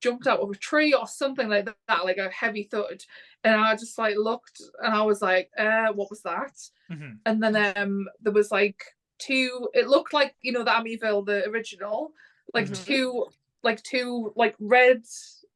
jumped 0.00 0.26
out 0.26 0.40
of 0.40 0.50
a 0.50 0.54
tree 0.54 0.92
or 0.94 1.06
something 1.06 1.48
like 1.48 1.66
that, 1.66 2.04
like 2.04 2.18
a 2.18 2.30
heavy 2.30 2.64
thud. 2.64 3.02
And 3.44 3.54
I 3.60 3.74
just 3.76 3.98
like 3.98 4.16
looked 4.16 4.60
and 4.82 4.94
I 4.94 5.02
was 5.02 5.22
like, 5.22 5.50
uh, 5.58 5.88
what 5.92 6.10
was 6.10 6.22
that? 6.22 6.52
Mhm. 6.88 7.18
And 7.24 7.42
then 7.42 7.56
um 7.76 8.08
there 8.20 8.32
was 8.32 8.50
like 8.50 8.82
two 9.18 9.68
it 9.74 9.88
looked 9.88 10.12
like, 10.12 10.36
you 10.42 10.52
know, 10.52 10.64
the 10.64 10.70
Amityville, 10.70 11.26
the 11.26 11.46
original, 11.48 12.12
like 12.54 12.66
Mhm. 12.66 12.74
two 12.84 13.26
like 13.62 13.82
two 13.82 14.32
like 14.36 14.54
red 14.60 15.02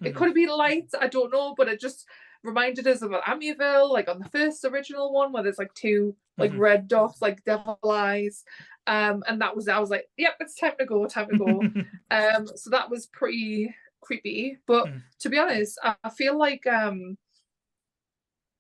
it 0.02 0.14
Mhm. 0.14 0.14
could 0.14 0.28
have 0.28 0.34
been 0.34 0.48
lights, 0.48 0.94
I 0.98 1.08
don't 1.08 1.30
know, 1.32 1.54
but 1.56 1.68
it 1.68 1.80
just 1.80 2.06
reminded 2.42 2.86
us 2.86 3.02
of 3.02 3.10
Amityville, 3.10 3.90
like 3.90 4.08
on 4.08 4.18
the 4.18 4.28
first 4.30 4.64
original 4.64 5.12
one 5.12 5.32
where 5.32 5.42
there's 5.42 5.58
like 5.58 5.74
two 5.74 6.16
like 6.38 6.52
Mhm. 6.52 6.58
red 6.58 6.88
dots, 6.88 7.20
like 7.20 7.44
devil 7.44 7.78
eyes. 7.86 8.44
Um, 8.86 9.22
and 9.28 9.40
that 9.42 9.54
was 9.54 9.68
I 9.68 9.78
was 9.78 9.90
like, 9.90 10.08
yep, 10.16 10.36
it's 10.40 10.54
time 10.56 10.72
to 10.78 10.86
go, 10.86 11.06
time 11.06 11.28
to 11.28 11.34
go. 11.34 11.68
Um, 12.10 12.46
so 12.56 12.70
that 12.70 12.90
was 12.90 13.06
pretty 13.06 13.74
creepy. 14.00 14.58
But 14.66 14.86
Mm. 14.86 15.02
to 15.20 15.28
be 15.28 15.38
honest, 15.38 15.78
I, 15.82 15.94
I 16.04 16.10
feel 16.10 16.38
like 16.38 16.66
um 16.66 17.16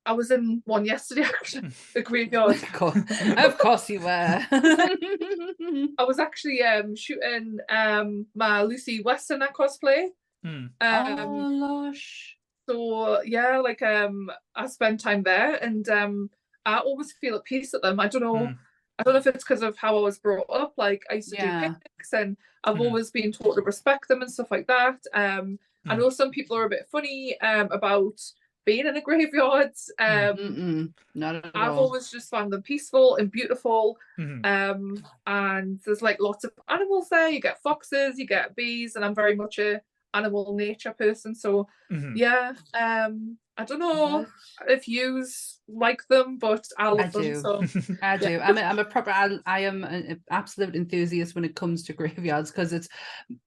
I 0.06 0.12
was 0.12 0.30
in 0.30 0.62
one 0.64 0.84
yesterday 0.84 1.22
actually, 1.40 1.70
the 1.94 2.02
graveyard. 2.02 2.56
of, 2.56 2.72
course, 2.72 2.98
of 3.36 3.58
course 3.58 3.90
you 3.90 4.00
were. 4.00 4.06
I 4.50 6.04
was 6.06 6.18
actually 6.18 6.62
um 6.62 6.96
shooting 6.96 7.58
um 7.68 8.26
my 8.34 8.62
Lucy 8.62 9.02
Westenra 9.02 9.48
cosplay. 9.52 10.08
Hmm. 10.42 10.66
Um 10.80 11.18
oh, 11.20 11.48
lush. 11.84 12.36
so 12.68 13.22
yeah, 13.22 13.58
like 13.58 13.82
um 13.82 14.30
I 14.54 14.66
spend 14.66 15.00
time 15.00 15.22
there 15.22 15.54
and 15.56 15.86
um 15.88 16.30
I 16.64 16.78
always 16.78 17.12
feel 17.20 17.36
at 17.36 17.44
peace 17.44 17.74
at 17.74 17.82
them. 17.82 18.00
I 18.00 18.08
don't 18.08 18.22
know. 18.22 18.34
Mm. 18.48 18.58
I 19.00 19.02
don't 19.02 19.14
know 19.14 19.18
if 19.18 19.26
it's 19.26 19.44
because 19.44 19.62
of 19.62 19.76
how 19.78 19.96
I 19.96 20.00
was 20.02 20.18
brought 20.18 20.46
up. 20.50 20.74
Like 20.76 21.02
I 21.10 21.14
used 21.14 21.30
to 21.30 21.36
Yeah. 21.36 21.60
do 21.60 21.68
picnics 21.68 22.12
and 22.12 22.36
I've 22.64 22.76
Mhm. 22.76 22.80
always 22.80 23.10
been 23.10 23.32
taught 23.32 23.54
to 23.54 23.62
respect 23.62 24.08
them 24.08 24.20
and 24.22 24.30
stuff 24.30 24.50
like 24.50 24.66
that. 24.66 25.00
Um 25.14 25.58
I 25.88 25.94
Mm. 25.94 25.98
know 25.98 26.10
some 26.10 26.30
people 26.30 26.56
are 26.56 26.64
a 26.66 26.68
bit 26.68 26.86
funny 26.92 27.40
um 27.40 27.68
about 27.72 28.20
being 28.66 28.86
in 28.86 28.96
a 28.96 29.00
graveyard. 29.00 29.72
Um 29.98 30.94
not 31.14 31.36
at 31.36 31.50
I've 31.54 31.72
all. 31.72 31.86
always 31.86 32.10
just 32.10 32.30
found 32.30 32.52
them 32.52 32.62
peaceful 32.62 33.16
and 33.16 33.30
beautiful. 33.30 33.96
Mhm. 34.18 34.44
Um 34.44 35.02
and 35.26 35.80
there's 35.84 36.02
like 36.02 36.20
lots 36.20 36.44
of 36.44 36.52
animals 36.68 37.08
there. 37.08 37.28
You 37.30 37.40
get 37.40 37.62
foxes, 37.62 38.18
you 38.18 38.26
get 38.26 38.54
bees, 38.54 38.96
and 38.96 39.04
I'm 39.04 39.14
very 39.14 39.34
much 39.34 39.58
a 39.58 39.80
animal 40.12 40.54
nature 40.54 40.92
person. 40.92 41.34
So 41.34 41.66
Mhm. 41.90 42.12
yeah. 42.16 42.52
Um 42.74 43.38
I 43.60 43.64
don't 43.64 43.78
know 43.78 44.26
if 44.68 44.88
yous 44.88 45.60
like 45.68 46.02
them, 46.08 46.38
but 46.38 46.66
I 46.78 46.88
love 46.88 47.12
them. 47.12 47.22
do. 47.22 47.34
So 47.40 47.62
I 48.02 48.16
do. 48.16 48.40
I'm 48.40 48.58
a, 48.58 48.62
I'm 48.62 48.78
a 48.78 48.84
proper. 48.84 49.10
I, 49.10 49.38
I 49.46 49.60
am 49.60 49.84
an 49.84 50.22
absolute 50.30 50.74
enthusiast 50.74 51.34
when 51.34 51.44
it 51.44 51.54
comes 51.54 51.84
to 51.84 51.92
graveyards 51.92 52.50
because 52.50 52.72
it's 52.72 52.88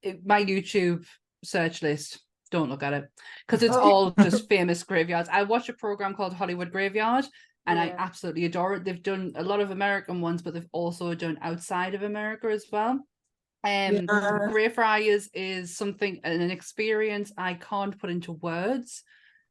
it, 0.01 0.25
my 0.25 0.43
YouTube 0.43 1.05
search 1.43 1.81
list. 1.81 2.19
Don't 2.51 2.69
look 2.69 2.83
at 2.83 2.93
it 2.93 3.05
because 3.47 3.63
it's 3.63 3.75
Oh. 3.75 3.81
all 3.81 4.11
just 4.11 4.47
famous 4.55 4.83
graveyards. 4.83 5.29
I 5.31 5.43
watch 5.43 5.69
a 5.69 5.73
program 5.73 6.13
called 6.13 6.33
Hollywood 6.35 6.71
Graveyard, 6.71 7.25
and 7.65 7.79
I 7.79 7.95
absolutely 7.97 8.45
adore 8.45 8.75
it. 8.75 8.83
They've 8.85 9.01
done 9.01 9.33
a 9.35 9.43
lot 9.43 9.59
of 9.59 9.71
American 9.71 10.21
ones, 10.21 10.43
but 10.43 10.53
they've 10.53 10.69
also 10.71 11.15
done 11.15 11.39
outside 11.41 11.95
of 11.95 12.03
America 12.03 12.47
as 12.49 12.65
well. 12.71 12.91
Um, 12.91 13.05
Yeah. 13.63 14.47
Greyfriars 14.51 15.29
is 15.33 15.75
something 15.75 16.19
an 16.23 16.51
experience 16.51 17.31
I 17.37 17.55
can't 17.55 17.97
put 17.97 18.09
into 18.11 18.33
words 18.33 19.03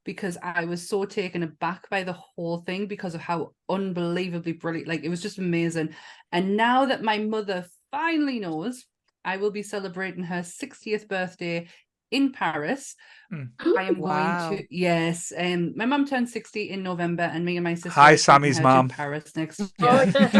because 0.04 0.36
I 0.42 0.64
was 0.64 0.88
so 0.88 1.04
taken 1.04 1.42
aback 1.42 1.88
by 1.90 2.02
the 2.02 2.12
whole 2.14 2.58
thing 2.58 2.86
because 2.86 3.14
of 3.14 3.20
how 3.20 3.52
unbelievably 3.68 4.52
brilliant 4.52 4.88
like 4.88 5.04
it 5.04 5.08
was 5.08 5.22
just 5.22 5.38
amazing. 5.38 5.94
And 6.32 6.56
now 6.56 6.86
that 6.86 7.02
my 7.02 7.18
mother 7.18 7.66
finally 7.90 8.40
knows 8.40 8.84
I 9.24 9.36
will 9.36 9.52
be 9.52 9.62
celebrating 9.62 10.24
her 10.24 10.40
60th 10.40 11.06
birthday 11.08 11.68
in 12.10 12.32
Paris. 12.32 12.94
Mm. 13.32 13.50
I 13.78 13.84
am 13.84 13.98
Wow. 13.98 14.50
going 14.50 14.58
to 14.58 14.66
yes. 14.68 15.32
Um, 15.34 15.72
my 15.76 15.86
mum 15.86 16.06
turned 16.06 16.28
sixty 16.28 16.68
in 16.68 16.82
November, 16.82 17.22
and 17.22 17.42
me 17.42 17.56
and 17.56 17.64
my 17.64 17.72
sister. 17.72 17.88
Hi, 17.88 18.16
Sammy's 18.16 18.58
her 18.58 18.62
to 18.64 18.68
mum. 18.68 18.88
Paris 18.90 19.34
next. 19.34 19.62
Oh, 19.80 20.02
year. 20.02 20.12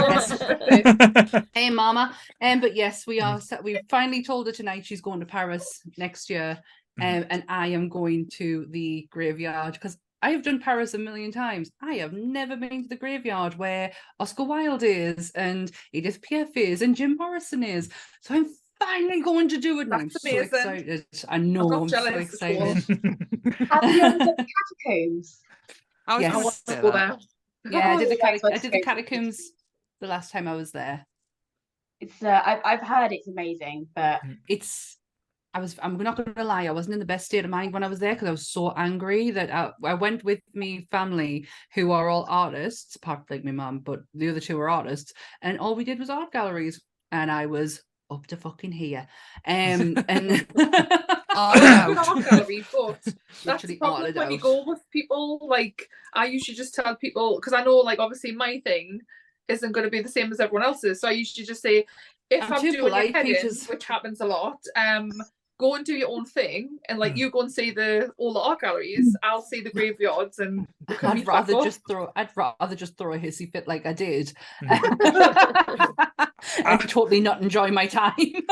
yeah. 0.71 1.43
Hey, 1.55 1.71
Mama. 1.71 2.15
Um, 2.43 2.61
but 2.61 2.77
yes, 2.77 3.07
we 3.07 3.21
Mm. 3.21 3.53
are. 3.53 3.63
We 3.63 3.81
finally 3.89 4.23
told 4.23 4.49
her 4.49 4.53
tonight 4.53 4.85
she's 4.85 5.01
going 5.01 5.21
to 5.21 5.27
Paris 5.27 5.81
next 5.97 6.29
year, 6.29 6.59
Mhm. 7.01 7.19
um, 7.23 7.27
and 7.31 7.45
I 7.49 7.69
am 7.69 7.89
going 7.89 8.29
to 8.35 8.67
the 8.71 9.07
graveyard 9.11 9.75
because 9.75 9.97
I 10.21 10.31
have 10.31 10.43
done 10.43 10.61
Paris 10.61 10.95
a 10.95 10.99
million 10.99 11.33
times. 11.33 11.71
I 11.81 11.95
have 11.95 12.13
never 12.13 12.55
been 12.57 12.83
to 12.83 12.89
the 12.89 12.97
graveyard 12.97 13.55
where 13.59 13.93
Oscar 14.21 14.45
Wilde 14.45 14.83
is, 14.85 15.31
and 15.33 15.71
Edith 15.93 16.21
Piaf 16.21 16.57
is, 16.57 16.81
and 16.83 16.95
Jim 16.95 17.17
Morrison 17.17 17.65
is. 17.65 17.89
So 18.21 18.35
I'm 18.35 18.47
finally 18.79 19.21
going 19.23 19.49
to 19.49 19.59
do 19.59 19.81
it. 19.81 19.85
and 19.85 19.95
I'm 19.95 20.09
That's 20.09 20.23
so 20.23 20.29
amazing. 20.31 20.47
excited. 20.47 21.07
I 21.29 21.39
know. 21.39 21.73
I'm 21.73 21.89
so 21.89 21.97
jealous 21.97 22.35
as 22.35 22.41
well. 22.41 22.77
excited. 22.77 23.69
Have 23.71 23.85
you 23.97 24.03
ever 24.03 24.19
done 24.19 24.35
the 24.37 24.47
catacombs? 24.85 25.41
I 26.07 26.15
was 26.15 26.23
Yes. 26.23 26.31
I 26.31 26.33
gonna 26.35 26.45
want 26.45 26.57
to 26.67 26.77
go 26.83 26.91
there. 26.93 27.19
Yeah, 27.71 27.95
I 27.95 27.97
did 27.97 28.09
the 28.11 28.17
catac- 28.17 28.53
I 28.53 28.59
did 28.59 28.73
the 28.73 28.81
catacombs 28.83 29.41
the 30.01 30.07
last 30.09 30.31
time 30.31 30.47
I 30.47 30.55
was 30.55 30.73
there. 30.73 31.07
It's 32.01 32.23
uh, 32.23 32.43
I've 32.45 32.61
I've 32.65 32.81
heard 32.87 33.13
it's 33.13 33.29
amazing, 33.29 33.89
but 33.95 34.21
it's 34.49 34.99
I 35.55 35.61
was 35.61 35.77
I'm 35.83 35.97
not 35.99 36.17
gonna 36.17 36.47
lie, 36.47 36.67
I 36.67 36.73
wasn't 36.73 36.95
in 36.95 37.01
the 37.01 37.07
best 37.07 37.27
state 37.27 37.45
of 37.45 37.51
mind 37.51 37.73
when 37.73 37.85
I 37.85 37.89
was 37.89 37.99
there 37.99 38.15
because 38.15 38.29
I 38.29 38.33
was 38.33 38.49
so 38.49 38.73
angry 38.73 39.31
that 39.33 39.51
I, 39.51 39.71
I 39.85 39.95
went 39.95 40.25
with 40.25 40.41
me 40.55 40.89
family 40.91 41.47
who 41.75 41.93
are 41.93 42.09
all 42.09 42.27
artists, 42.29 42.97
apart 42.97 43.27
from 43.27 43.37
like 43.37 43.45
my 43.45 43.53
mum, 43.53 43.81
but 43.81 44.01
the 44.15 44.31
other 44.31 44.41
two 44.41 44.57
were 44.57 44.71
artists, 44.71 45.13
and 45.43 45.59
all 45.59 45.75
we 45.75 45.85
did 45.85 45.99
was 45.99 46.11
art 46.11 46.33
galleries, 46.33 46.83
and 47.11 47.31
I 47.31 47.47
was 47.47 47.83
up 48.11 48.27
to 48.29 48.37
fucking 48.37 48.73
here. 48.73 49.07
Um 49.47 49.97
and 50.09 50.47
art 51.37 51.59
gallery, 52.31 52.65
but 52.73 53.01
that's 53.45 53.65
the 53.65 53.77
problem 53.77 54.15
when 54.15 54.31
you 54.31 54.39
go 54.39 54.65
with 54.65 54.81
people. 54.91 55.47
Like 55.47 55.89
I 56.15 56.27
usually 56.27 56.57
just 56.57 56.75
tell 56.75 56.97
people 56.97 57.37
because 57.37 57.53
I 57.53 57.63
know, 57.63 57.77
like 57.77 57.99
obviously 57.99 58.33
my 58.33 58.61
thing 58.61 59.01
isn't 59.49 59.73
going 59.73 59.85
to 59.85 59.91
be 59.91 60.01
the 60.01 60.09
same 60.09 60.33
as 60.33 60.41
everyone 60.41 60.65
else's. 60.65 61.01
So 61.01 61.09
I 61.09 61.13
usually 61.13 61.47
just 61.47 61.63
say, 61.63 61.85
if 62.31 62.43
I'm 62.45 62.55
I'm, 62.55 62.61
doing 62.63 62.81
polite, 62.81 63.15
head 63.15 63.27
in, 63.27 63.35
Peaches. 63.35 63.67
which 63.67 63.85
happens 63.85 64.21
a 64.21 64.27
lot, 64.27 64.59
um, 64.77 65.11
go 65.59 65.75
and 65.77 65.85
do 65.85 65.95
your 65.95 66.09
own 66.11 66.25
thing, 66.25 66.79
and 66.89 66.99
like 66.99 67.15
Mm. 67.15 67.19
you 67.19 67.31
go 67.31 67.41
and 67.43 67.53
see 67.53 67.71
the 67.71 68.11
all 68.17 68.33
the 68.33 68.41
art 68.41 68.61
galleries. 68.61 69.17
I'll 69.23 69.43
see 69.43 69.61
the 69.61 69.71
graveyards, 69.71 70.39
and 70.39 70.67
I'd 70.89 71.15
meet 71.15 71.27
back 71.27 71.35
rather 71.49 71.57
up. 71.57 71.65
just 71.65 71.87
throw 71.87 72.11
I'd 72.17 72.31
rather 72.37 72.75
just 72.77 72.97
throw 72.99 73.13
a 73.13 73.19
hissy 73.19 73.51
fit 73.53 73.69
like 73.69 73.87
I 73.87 73.93
did. 73.93 74.33
Mm-hmm. 74.63 76.65
and 76.67 76.81
totally 76.89 77.21
not 77.21 77.43
enjoy 77.43 77.71
my 77.71 77.87
time. 77.87 78.15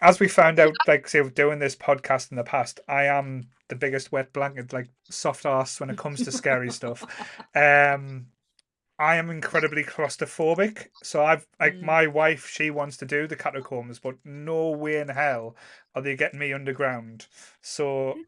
As 0.00 0.18
we 0.18 0.28
found 0.28 0.58
out, 0.58 0.72
like 0.86 1.06
say, 1.06 1.22
doing 1.28 1.58
this 1.58 1.76
podcast 1.76 2.30
in 2.30 2.38
the 2.38 2.42
past, 2.44 2.80
I 2.88 3.04
am 3.04 3.48
the 3.68 3.76
biggest 3.76 4.10
wet 4.10 4.32
blanket, 4.32 4.72
like 4.72 4.88
soft 5.10 5.44
ass 5.44 5.78
when 5.78 5.90
it 5.90 5.98
comes 5.98 6.24
to 6.24 6.32
scary 6.32 6.70
stuff. 6.70 7.04
Um, 7.54 8.28
I 8.98 9.16
am 9.16 9.28
incredibly 9.30 9.82
claustrophobic, 9.84 10.90
so 11.02 11.24
I've 11.24 11.46
like 11.60 11.80
Mm. 11.80 11.82
my 11.82 12.06
wife. 12.06 12.46
She 12.48 12.70
wants 12.70 12.96
to 12.98 13.06
do 13.06 13.26
the 13.26 13.34
catacombs, 13.36 13.98
but 14.00 14.24
no 14.24 14.70
way 14.70 14.98
in 15.00 15.08
hell 15.08 15.56
are 15.94 16.02
they 16.02 16.16
getting 16.16 16.38
me 16.40 16.52
underground. 16.52 17.26
So 17.60 18.20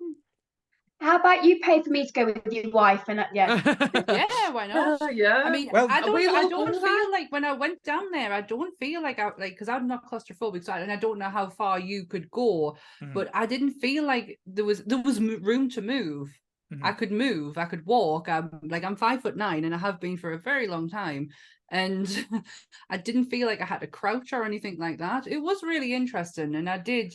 how 1.00 1.18
about 1.18 1.44
you 1.44 1.60
pay 1.60 1.82
for 1.82 1.90
me 1.90 2.06
to 2.06 2.12
go 2.12 2.26
with 2.26 2.52
your 2.52 2.70
wife 2.70 3.04
and 3.08 3.20
uh, 3.20 3.26
yeah, 3.32 3.54
yeah, 4.08 4.50
why 4.50 4.66
not? 4.66 5.00
Uh, 5.00 5.08
yeah. 5.12 5.38
I 5.42 5.50
mean, 5.50 5.70
Well, 5.70 5.88
I 5.88 6.02
don't, 6.02 6.14
we 6.14 6.28
I 6.28 6.44
don't 6.44 6.76
feel 6.76 7.10
that? 7.10 7.10
like 7.10 7.32
when 7.32 7.44
I 7.44 7.52
went 7.54 7.82
down 7.82 8.10
there, 8.10 8.32
I 8.32 8.42
don't 8.42 8.78
feel 8.78 9.02
like 9.02 9.18
I 9.18 9.26
like 9.38 9.52
because 9.54 9.68
I'm 9.68 9.86
not 9.88 10.04
claustrophobic, 10.04 10.64
so 10.64 10.72
I, 10.72 10.80
and 10.80 10.92
I 10.92 10.96
don't 10.96 11.18
know 11.18 11.30
how 11.30 11.48
far 11.50 11.80
you 11.80 12.06
could 12.06 12.30
go, 12.30 12.76
Mhm. 13.00 13.10
but 13.14 13.30
I 13.34 13.46
didn't 13.46 13.72
feel 13.80 14.04
like 14.04 14.38
there 14.46 14.64
was 14.66 14.84
there 14.84 14.98
was 15.02 15.20
room 15.20 15.70
to 15.70 15.82
move. 15.82 16.38
I 16.82 16.92
Mhm. 16.92 16.94
could 16.94 17.12
move, 17.12 17.58
I 17.58 17.66
could 17.66 17.86
walk. 17.86 18.28
I'm 18.28 18.58
like 18.62 18.84
I'm 18.84 18.96
five 18.96 19.22
foot 19.22 19.36
nine, 19.36 19.64
and 19.64 19.74
I 19.74 19.78
have 19.78 20.00
been 20.00 20.16
for 20.16 20.32
a 20.32 20.38
very 20.38 20.66
long 20.66 20.88
time, 20.88 21.28
and 21.70 22.06
I 22.90 22.96
didn't 22.96 23.26
feel 23.30 23.46
like 23.46 23.60
I 23.60 23.66
had 23.66 23.80
to 23.80 23.86
crouch 23.86 24.32
or 24.32 24.44
anything 24.44 24.78
like 24.78 24.98
that. 24.98 25.26
It 25.26 25.38
was 25.38 25.62
really 25.62 25.92
interesting, 25.94 26.54
and 26.54 26.68
I 26.70 26.78
did 26.78 27.14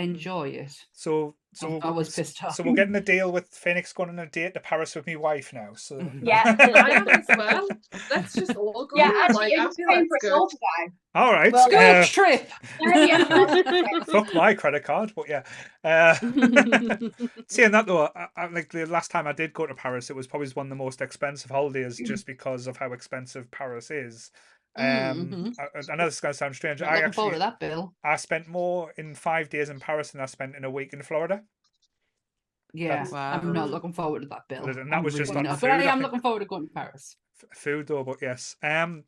enjoy 0.00 0.48
it. 0.50 0.72
so 0.92 1.34
so 1.52 1.80
I 1.82 1.90
was 1.90 2.14
pissed 2.14 2.42
off. 2.44 2.54
So 2.54 2.62
we're 2.62 2.76
getting 2.76 2.94
a 2.94 3.00
deal 3.14 3.32
with 3.32 3.48
Phoenix 3.48 3.92
going 3.92 4.10
on 4.10 4.18
a 4.20 4.26
date 4.26 4.54
to 4.54 4.60
Paris 4.60 4.94
with 4.94 5.06
my 5.06 5.16
wife 5.16 5.52
now. 5.52 5.70
So 5.74 5.98
Yeah. 6.22 6.42
I 6.58 6.90
am 6.90 7.08
as 7.08 7.26
well. 7.36 7.68
Let's 8.10 8.34
just 8.34 8.54
all 8.54 8.86
go. 8.86 8.96
yeah, 8.96 9.10
actually, 9.24 9.36
like, 9.36 9.52
you're 9.52 9.60
I 9.60 9.64
just 9.64 9.76
feel 9.76 9.88
paying 9.88 10.08
that's 10.08 10.08
for 10.08 10.16
us 10.16 10.20
good. 10.22 10.32
all 10.32 10.48
to 10.48 10.56
all 11.12 11.32
right. 11.32 11.52
Well, 11.52 11.66
School 11.66 11.78
uh, 11.78 12.04
trip. 12.06 12.48
Yeah, 12.80 13.04
yeah. 13.28 14.04
fuck 14.04 14.32
my 14.32 14.54
credit 14.54 14.84
card, 14.84 15.12
but 15.16 15.28
yeah. 15.28 15.42
Uh, 15.82 16.14
Saying 17.48 17.72
that 17.72 17.86
though, 17.86 18.08
I, 18.14 18.28
I, 18.36 18.46
like 18.46 18.70
the 18.70 18.86
last 18.86 19.10
time 19.10 19.26
I 19.26 19.32
did 19.32 19.52
go 19.52 19.66
to 19.66 19.74
Paris, 19.74 20.08
it 20.10 20.16
was 20.16 20.28
probably 20.28 20.48
one 20.50 20.66
of 20.66 20.70
the 20.70 20.76
most 20.76 21.00
expensive 21.00 21.50
holidays 21.50 22.00
just 22.04 22.26
because 22.26 22.68
of 22.68 22.76
how 22.76 22.92
expensive 22.92 23.50
Paris 23.50 23.90
is. 23.90 24.30
Um, 24.76 24.84
Mhm. 25.28 25.54
I, 25.58 25.92
I 25.92 25.96
know 25.96 26.04
this 26.04 26.14
is 26.14 26.20
going 26.20 26.32
to 26.32 26.38
sound 26.38 26.54
strange. 26.54 26.80
I 26.80 26.96
looking 26.96 27.12
forward 27.12 27.30
actually 27.34 27.34
to 27.34 27.38
that, 27.40 27.60
Bill. 27.60 27.94
I 28.04 28.16
spent 28.16 28.46
more 28.48 28.92
in 28.96 29.14
five 29.14 29.48
days 29.48 29.68
in 29.68 29.80
Paris 29.80 30.12
than 30.12 30.20
I 30.20 30.26
spent 30.26 30.54
in 30.54 30.64
a 30.64 30.70
week 30.70 30.92
in 30.92 31.02
Florida. 31.02 31.42
Yeah, 32.72 33.02
That's- 33.04 33.12
I'm 33.12 33.52
not 33.52 33.70
looking 33.70 33.92
forward 33.92 34.22
to 34.22 34.28
that, 34.28 34.46
Bill. 34.48 34.64
And 34.68 34.92
that 34.92 34.96
I'm 34.98 35.02
was 35.02 35.14
just 35.16 35.30
really 35.30 35.38
on 35.38 35.44
not. 35.44 35.54
food, 35.60 35.68
But 35.68 35.80
I 35.80 35.84
I 35.86 35.92
am 35.92 36.00
looking 36.00 36.20
forward 36.20 36.38
to 36.40 36.44
going 36.46 36.68
to 36.68 36.72
Paris. 36.72 37.16
F- 37.42 37.58
food 37.58 37.88
though, 37.88 38.04
but 38.04 38.18
yes. 38.22 38.54
Um, 38.62 39.04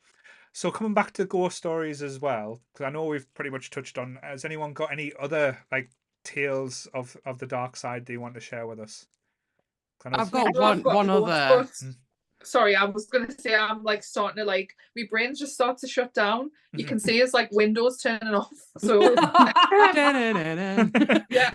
so 0.53 0.71
coming 0.73 0.95
back 0.95 1.13
to 1.13 1.25
ghost 1.27 1.59
stories 1.59 2.03
as 2.03 2.19
well, 2.19 2.61
because 2.73 2.85
I 2.87 2.91
know 2.91 3.05
we've 3.05 3.33
pretty 3.35 3.51
much 3.51 3.71
touched 3.71 3.99
on. 3.99 4.19
Has 4.23 4.45
anyone 4.45 4.73
got 4.73 4.91
any 4.91 5.13
other 5.19 5.57
like 5.71 5.91
tales 6.25 6.87
of 6.93 7.17
of 7.25 7.39
the 7.39 7.47
dark 7.47 7.77
side 7.77 8.05
they 8.05 8.17
want 8.17 8.35
to 8.35 8.41
share 8.41 8.67
with 8.67 8.81
us? 8.81 9.07
I 10.05 10.09
know 10.11 10.17
I've 10.19 10.31
got 10.33 10.55
one 10.57 10.79
I've 10.79 10.83
got 10.83 10.95
one 10.97 11.11
other. 11.11 11.23
but- 11.63 11.67
Mm. 11.69 11.97
Sorry, 12.44 12.74
I 12.77 12.85
was 12.85 13.06
gonna 13.06 13.31
say 13.31 13.55
I'm 13.55 13.82
like 13.82 14.02
starting 14.02 14.36
to 14.39 14.44
like 14.44 14.74
my 14.97 15.05
brain 15.10 15.35
just 15.35 15.55
starts 15.55 15.81
to 15.82 15.89
shut 15.89 16.14
down. 16.14 16.51
You 16.74 16.85
can 16.85 16.98
see 16.98 17.19
it's 17.20 17.35
like 17.35 17.51
windows 17.52 17.98
turning 17.98 18.35
off. 18.35 18.52
So 18.78 19.01
yeah. 21.31 21.52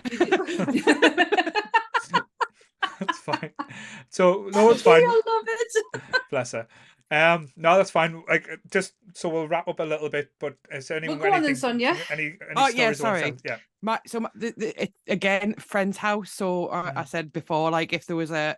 That's 3.00 3.18
fine. 3.18 3.50
So 4.08 4.48
no, 4.52 4.70
it's 4.70 4.82
fine. 4.82 5.02
I 5.04 5.06
love 5.06 5.44
it. 5.46 6.02
Bless 6.30 6.52
her. 6.52 6.66
Um, 7.10 7.50
no, 7.56 7.76
that's 7.76 7.90
fine. 7.90 8.22
Like, 8.28 8.48
just 8.70 8.92
so 9.14 9.28
we'll 9.30 9.48
wrap 9.48 9.66
up 9.66 9.80
a 9.80 9.84
little 9.84 10.10
bit. 10.10 10.30
But 10.38 10.56
is 10.70 10.88
there 10.88 10.98
anyone? 10.98 11.18
go 11.18 11.24
on 11.24 11.30
then, 11.30 11.38
anything, 11.38 11.56
Sonia. 11.56 11.96
Any? 12.10 12.24
any 12.24 12.36
Oh, 12.56 12.68
yeah, 12.68 12.92
stories 12.92 12.98
they 12.98 13.02
sorry. 13.02 13.36
Yeah. 13.44 13.56
my 13.82 13.98
so 14.06 14.20
my, 14.20 14.30
the, 14.34 14.52
the, 14.56 14.82
it, 14.82 14.92
again 15.06 15.54
friend's 15.54 15.96
house 15.96 16.32
so 16.32 16.66
uh, 16.66 16.92
i 16.96 17.04
said 17.04 17.32
before 17.32 17.70
like 17.70 17.92
if 17.92 18.06
there 18.06 18.16
was 18.16 18.30
a 18.32 18.56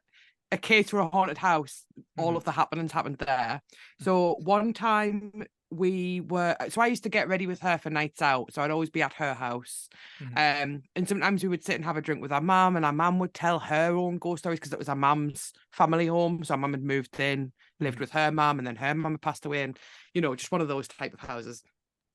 a 0.52 0.58
case 0.58 0.90
for 0.90 0.98
a 1.00 1.08
haunted 1.08 1.38
house 1.38 1.84
all 2.16 2.36
Mhm. 2.36 2.36
of 2.36 2.44
the 2.44 2.52
happenings 2.52 2.92
happened 2.92 3.18
there 3.18 3.60
so 4.00 4.34
one 4.42 4.72
time 4.72 5.44
we 5.70 6.20
were 6.22 6.56
so 6.68 6.80
i 6.80 6.86
used 6.88 7.04
to 7.04 7.08
get 7.08 7.28
ready 7.28 7.46
with 7.46 7.60
her 7.60 7.78
for 7.78 7.90
nights 7.90 8.20
out 8.20 8.52
so 8.52 8.60
i'd 8.62 8.70
always 8.72 8.90
be 8.90 9.02
at 9.02 9.12
her 9.12 9.34
house 9.34 9.88
Mhm. 10.20 10.36
um 10.36 10.82
and 10.96 11.08
sometimes 11.08 11.42
we 11.42 11.48
would 11.48 11.64
sit 11.64 11.76
and 11.76 11.84
have 11.84 11.96
a 11.96 12.02
drink 12.02 12.20
with 12.20 12.32
our 12.32 12.40
mum 12.40 12.74
and 12.76 12.84
our 12.84 12.92
mum 12.92 13.18
would 13.20 13.32
tell 13.34 13.60
her 13.60 13.92
own 13.94 14.18
ghost 14.18 14.40
stories 14.42 14.58
because 14.58 14.72
it 14.72 14.78
was 14.78 14.88
our 14.88 14.96
mum's 14.96 15.52
family 15.72 16.06
home 16.06 16.42
so 16.42 16.54
our 16.54 16.58
mum 16.58 16.72
had 16.72 16.82
moved 16.82 17.18
in 17.20 17.52
lived 17.78 17.98
Mhm. 17.98 18.00
with 18.00 18.10
her 18.10 18.32
mum 18.32 18.58
and 18.58 18.66
then 18.66 18.76
her 18.76 18.94
mum 18.94 19.12
had 19.12 19.22
passed 19.22 19.46
away 19.46 19.62
and 19.62 19.78
you 20.14 20.20
know 20.20 20.34
just 20.34 20.50
one 20.50 20.60
of 20.60 20.68
those 20.68 20.88
type 20.88 21.14
of 21.14 21.20
houses 21.20 21.62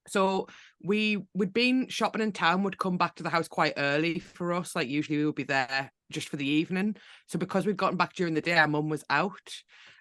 so 0.07 0.47
we 0.83 1.25
we'd 1.33 1.53
been 1.53 1.87
shopping 1.89 2.21
in 2.21 2.31
town, 2.31 2.63
would 2.63 2.77
come 2.77 2.97
back 2.97 3.15
to 3.15 3.23
the 3.23 3.29
house 3.29 3.47
quite 3.47 3.73
early 3.77 4.19
for 4.19 4.53
us. 4.53 4.75
Like 4.75 4.87
usually 4.87 5.17
we 5.17 5.25
would 5.25 5.35
be 5.35 5.43
there 5.43 5.91
just 6.11 6.29
for 6.29 6.37
the 6.37 6.47
evening. 6.47 6.95
So 7.27 7.39
because 7.39 7.65
we'd 7.65 7.77
gotten 7.77 7.97
back 7.97 8.13
during 8.13 8.33
the 8.35 8.41
day, 8.41 8.57
our 8.57 8.67
mum 8.67 8.89
was 8.89 9.03
out. 9.09 9.49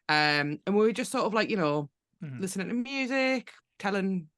Um, 0.09 0.59
and 0.67 0.75
we 0.77 0.85
were 0.87 0.93
just 0.93 1.13
sort 1.13 1.25
of 1.25 1.33
like, 1.35 1.49
you 1.51 1.57
know, 1.57 1.91
Mhm. 2.23 2.41
listening 2.41 2.69
to 2.69 2.75
music, 2.75 3.53
telling 3.79 4.29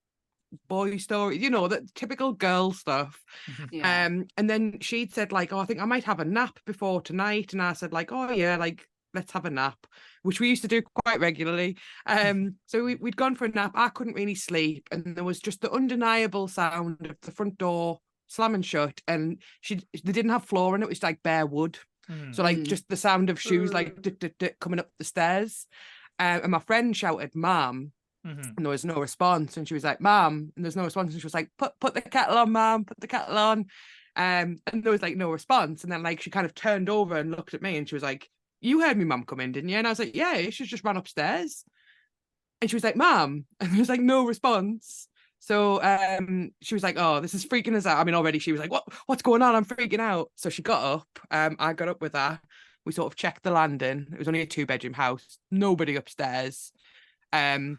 boy 0.68 0.96
stories, 0.96 1.42
you 1.42 1.50
know, 1.50 1.68
the 1.68 1.86
typical 1.94 2.32
girl 2.32 2.72
stuff. 2.72 3.22
Yeah. 3.70 4.06
Um, 4.06 4.26
and 4.36 4.48
then 4.48 4.78
she'd 4.80 5.12
said, 5.12 5.32
like, 5.32 5.52
oh, 5.52 5.58
I 5.58 5.64
think 5.64 5.80
I 5.80 5.84
might 5.84 6.04
have 6.04 6.20
a 6.20 6.24
nap 6.24 6.58
before 6.66 7.00
tonight. 7.02 7.52
And 7.52 7.62
I 7.62 7.72
said, 7.72 7.92
like, 7.92 8.12
oh 8.12 8.30
yeah, 8.30 8.56
like 8.56 8.86
let's 9.16 9.32
have 9.32 9.44
a 9.44 9.50
nap, 9.50 9.86
which 10.22 10.40
we 10.40 10.48
used 10.48 10.62
to 10.62 10.68
do 10.68 10.82
quite 11.04 11.20
regularly. 11.20 11.76
Um, 12.06 12.58
so 12.66 12.84
we, 12.84 12.94
we'd 12.96 13.16
gone 13.16 13.34
for 13.34 13.46
a 13.46 13.48
nap. 13.48 13.72
I 13.74 13.88
couldn't 13.90 14.14
really 14.14 14.34
sleep, 14.36 14.88
and 14.92 15.16
there 15.16 15.24
was 15.24 15.40
just 15.40 15.60
the 15.62 15.70
undeniable 15.72 16.48
sound 16.48 17.04
of 17.06 17.16
the 17.22 17.32
front 17.32 17.58
door 17.58 18.00
slamming 18.28 18.62
shut. 18.62 19.00
And 19.08 19.42
she 19.60 19.76
they 19.92 20.12
didn't 20.12 20.30
have 20.32 20.44
floor 20.44 20.74
in 20.76 20.82
it, 20.82 20.86
it 20.86 20.88
was 20.90 21.02
like 21.02 21.22
bare 21.22 21.46
wood. 21.46 21.78
Mhm. 22.08 22.32
So 22.32 22.42
like 22.42 22.58
Mm. 22.58 22.64
just 22.64 22.88
the 22.88 22.96
sound 22.96 23.30
of 23.30 23.40
shoes 23.40 23.72
like 23.72 23.96
Mm. 23.96 24.58
coming 24.60 24.78
up 24.80 24.90
the 24.98 25.04
stairs. 25.04 25.66
Um, 26.18 26.42
and 26.42 26.50
my 26.52 26.60
friend 26.60 26.96
shouted, 26.96 27.34
"Mom!" 27.34 27.92
Mhm. 28.24 28.56
and 28.56 28.64
there 28.66 28.70
was 28.70 28.84
no 28.84 28.94
response. 29.00 29.56
And 29.56 29.68
she 29.68 29.74
was 29.74 29.84
like, 29.84 30.00
"Mom!" 30.00 30.52
and 30.56 30.64
there's 30.64 30.76
no 30.76 30.84
response. 30.84 31.12
And 31.12 31.20
she 31.20 31.26
was 31.26 31.34
like, 31.34 31.50
"Put 31.58 31.78
put 31.80 31.94
the 31.94 32.02
kettle 32.02 32.38
on, 32.38 32.52
Mom. 32.52 32.84
Put 32.84 33.00
the 33.00 33.06
kettle 33.08 33.38
on." 33.38 33.66
Um, 34.16 34.58
and 34.66 34.82
there 34.82 34.92
was 34.92 35.02
like 35.02 35.16
no 35.16 35.30
response. 35.30 35.82
And 35.84 35.92
then 35.92 36.02
like 36.02 36.20
she 36.22 36.30
kind 36.30 36.46
of 36.46 36.54
turned 36.54 36.88
over 36.88 37.16
and 37.16 37.30
looked 37.30 37.54
at 37.54 37.62
me, 37.62 37.76
and 37.76 37.88
she 37.88 37.94
was 37.94 38.02
like, 38.02 38.30
"You 38.60 38.80
heard 38.80 38.96
me, 38.96 39.04
Mum, 39.04 39.24
come 39.24 39.40
in, 39.40 39.52
didn't 39.52 39.70
you?" 39.70 39.76
And 39.76 39.86
I 39.86 39.90
was 39.90 39.98
like, 39.98 40.14
"Yeah, 40.14 40.50
she's 40.50 40.68
just 40.68 40.84
run 40.84 40.96
upstairs." 40.96 41.64
And 42.60 42.70
she 42.70 42.76
was 42.76 42.84
like, 42.84 42.96
"Mom," 42.96 43.44
and 43.60 43.70
there 43.70 43.78
was 43.78 43.88
like 43.88 44.00
no 44.00 44.26
response. 44.26 45.08
So 45.38 45.80
um, 45.82 46.50
she 46.62 46.74
was 46.74 46.82
like, 46.82 46.96
"Oh, 46.98 47.20
this 47.20 47.34
is 47.34 47.46
freaking 47.46 47.76
us 47.76 47.86
out." 47.86 47.98
I 47.98 48.04
mean, 48.04 48.14
already 48.14 48.38
she 48.38 48.52
was 48.52 48.60
like, 48.60 48.70
"What? 48.70 48.84
What's 49.06 49.22
going 49.22 49.42
on? 49.42 49.54
I'm 49.54 49.64
freaking 49.64 50.00
out." 50.00 50.30
So 50.34 50.50
she 50.50 50.62
got 50.62 50.82
up. 50.82 51.08
Um, 51.30 51.56
I 51.58 51.72
got 51.72 51.88
up 51.88 52.00
with 52.00 52.14
her. 52.14 52.40
We 52.84 52.92
sort 52.92 53.12
of 53.12 53.16
checked 53.16 53.42
the 53.42 53.50
landing. 53.50 54.06
It 54.12 54.18
was 54.18 54.28
only 54.28 54.42
a 54.42 54.46
two 54.46 54.66
bedroom 54.66 54.94
house. 54.94 55.38
Nobody 55.50 55.96
upstairs. 55.96 56.72
Um, 57.32 57.78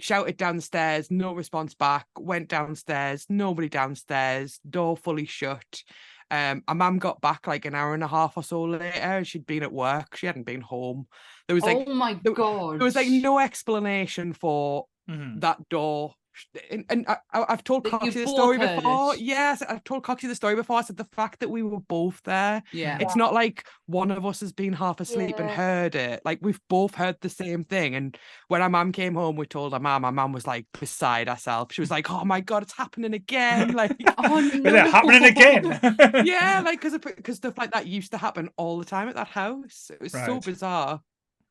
shouted 0.00 0.36
downstairs. 0.36 1.10
No 1.10 1.32
response 1.32 1.74
back. 1.74 2.06
Went 2.18 2.48
downstairs. 2.48 3.26
Nobody 3.28 3.68
downstairs. 3.68 4.60
Door 4.68 4.98
fully 4.98 5.26
shut. 5.26 5.82
Um, 6.30 6.62
our 6.68 6.74
mum 6.74 6.98
got 6.98 7.20
back 7.20 7.46
like 7.46 7.64
an 7.64 7.74
hour 7.74 7.94
and 7.94 8.04
a 8.04 8.08
half 8.08 8.36
or 8.36 8.42
so 8.42 8.62
later. 8.64 9.24
She'd 9.24 9.46
been 9.46 9.62
at 9.62 9.72
work. 9.72 10.16
She 10.16 10.26
hadn't 10.26 10.44
been 10.44 10.60
home. 10.60 11.06
There 11.46 11.54
was 11.54 11.64
like 11.64 11.84
oh 11.86 11.94
my 11.94 12.14
god. 12.14 12.78
there 12.78 12.84
was 12.84 12.96
like 12.96 13.08
no 13.08 13.38
explanation 13.38 14.32
for 14.34 14.86
Mhm. 15.08 15.40
that 15.40 15.68
door. 15.70 16.14
Sh- 16.38 16.60
And, 16.70 16.84
and 16.88 17.04
I, 17.08 17.16
I- 17.32 17.46
I've 17.50 17.64
told 17.64 17.84
That 17.84 17.92
Coxie 17.92 18.12
the 18.14 18.26
story 18.26 18.58
heard 18.58 18.76
before. 18.76 19.16
Yes, 19.16 19.62
I've 19.62 19.84
told 19.84 20.04
Coxie 20.04 20.28
the 20.28 20.34
story 20.34 20.54
before. 20.54 20.78
I 20.78 20.82
said 20.82 20.96
the 20.96 21.04
fact 21.12 21.40
that 21.40 21.50
we 21.50 21.62
were 21.62 21.80
both 21.80 22.22
there. 22.24 22.62
Yeah. 22.72 22.98
It's 23.00 23.16
not 23.16 23.34
like 23.34 23.66
one 23.86 24.10
of 24.10 24.24
us 24.24 24.40
has 24.40 24.52
been 24.52 24.72
half 24.72 25.00
asleep 25.00 25.38
and 25.38 25.50
heard 25.50 25.94
it. 25.94 26.22
Like 26.24 26.38
we've 26.42 26.60
both 26.68 26.94
heard 26.94 27.16
the 27.20 27.28
same 27.28 27.64
thing. 27.64 27.94
And 27.94 28.16
when 28.48 28.62
our 28.62 28.68
mum 28.70 28.92
came 28.92 29.14
home, 29.14 29.36
we 29.36 29.46
told 29.46 29.74
our 29.74 29.80
mum. 29.80 30.04
Our 30.04 30.12
mum 30.12 30.32
was 30.32 30.46
like 30.46 30.66
beside 30.78 31.28
herself. 31.28 31.72
She 31.72 31.80
was 31.80 31.90
like, 31.90 32.10
"Oh 32.10 32.24
my 32.24 32.40
god, 32.40 32.62
it's 32.62 32.76
happening 32.76 33.14
again!" 33.14 33.72
Like, 33.74 33.96
Oh 34.18 34.38
Is 34.46 34.54
no. 34.54 34.74
it 34.74 34.90
happening 34.90 35.24
again? 35.24 36.24
yeah, 36.26 36.62
like 36.64 36.80
because 36.80 36.98
because 36.98 37.36
stuff 37.36 37.58
like 37.58 37.72
that 37.72 37.86
used 37.86 38.12
to 38.12 38.18
happen 38.18 38.48
all 38.56 38.78
the 38.78 38.84
time 38.84 39.08
at 39.08 39.14
that 39.16 39.28
house. 39.28 39.90
It 39.92 40.00
was 40.00 40.12
so 40.12 40.40
bizarre. 40.40 41.00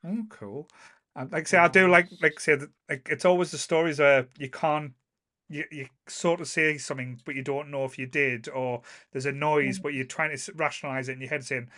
Oh, 0.05 0.23
cool. 0.30 0.69
And 1.18 1.31
like 1.34 1.44
I 1.44 1.45
say, 1.45 1.60
I 1.60 1.69
do 1.69 1.89
like 1.89 2.10
like 2.22 2.35
I 2.38 2.41
say 2.41 2.56
that 2.57 2.72
like 2.89 3.10
it's 3.11 3.26
always 3.26 3.52
the 3.52 3.60
stories 3.60 3.99
where 3.99 4.30
you 4.39 4.49
can't 4.52 4.94
you, 5.49 5.65
you 5.72 5.88
sort 6.07 6.41
of 6.41 6.49
say 6.49 6.77
something 6.77 7.22
but 7.26 7.35
you 7.35 7.44
don't 7.44 7.72
know 7.72 7.85
if 7.85 7.99
you 7.99 8.07
did 8.07 8.49
or 8.49 8.84
there's 9.14 9.27
a 9.27 9.34
noise 9.34 9.80
but 9.80 9.94
you're 9.95 10.06
trying 10.06 10.38
to 10.38 10.53
rationalize 10.56 11.10
it 11.10 11.14
in 11.14 11.22
your 11.22 11.31
head 11.31 11.45
saying 11.45 11.69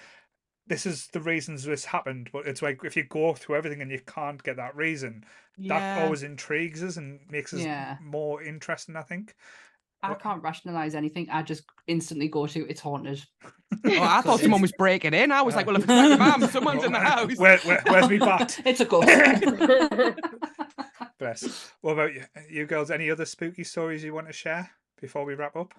this 0.67 0.85
is 0.85 1.07
the 1.09 1.21
reasons 1.21 1.63
this 1.63 1.85
happened 1.85 2.29
but 2.33 2.47
it's 2.47 2.61
like 2.63 2.83
if 2.85 2.97
you 2.97 3.03
go 3.03 3.33
through 3.33 3.57
everything 3.57 3.81
and 3.81 3.91
you 3.91 4.01
can't 4.01 4.43
get 4.43 4.57
that 4.57 4.75
reason 4.75 5.25
that 5.67 5.87
always 5.95 6.23
intrigues 6.23 6.83
us 6.83 6.97
and 6.97 7.19
makes 7.29 7.53
us 7.53 7.65
Yeah. 7.65 7.97
more 7.99 8.43
interesting 8.43 8.95
i 8.97 9.03
think 9.03 9.35
I 10.01 10.09
What- 10.09 10.21
can't 10.21 10.41
rationalize 10.41 10.95
anything. 10.95 11.27
I 11.29 11.41
just 11.43 11.63
instantly 11.87 12.27
go 12.29 12.47
to 12.47 12.67
it's 12.69 12.79
haunted. 12.81 13.23
Oh, 13.85 14.01
I 14.01 14.21
thought 14.21 14.39
someone 14.39 14.61
was 14.61 14.71
breaking 14.71 15.13
in. 15.13 15.31
I 15.31 15.41
was 15.41 15.55
like, 15.55 15.67
Uh, 15.67 15.73
well, 15.73 15.75
if 15.77 15.83
it's 15.83 15.87
not 15.89 16.07
your 16.09 16.17
mum, 16.17 16.47
someone's 16.49 16.83
in 16.83 16.91
the 16.93 16.99
house. 16.99 17.35
where, 17.37 17.57
where, 17.59 17.81
where's 17.87 18.09
me 18.09 18.17
bat 18.19 18.59
it's 18.65 18.79
a 18.79 18.85
ghost. 18.85 19.07
bless 21.19 21.71
what 21.81 21.93
about 21.93 22.13
you, 22.13 22.23
you 22.49 22.65
girls 22.65 22.91
any 22.91 23.11
other 23.11 23.25
spooky 23.25 23.63
stories 23.63 24.03
you 24.03 24.13
want 24.13 24.25
to 24.27 24.31
share 24.33 24.69
before 25.01 25.25
we 25.25 25.35
wrap 25.35 25.55
up 25.55 25.73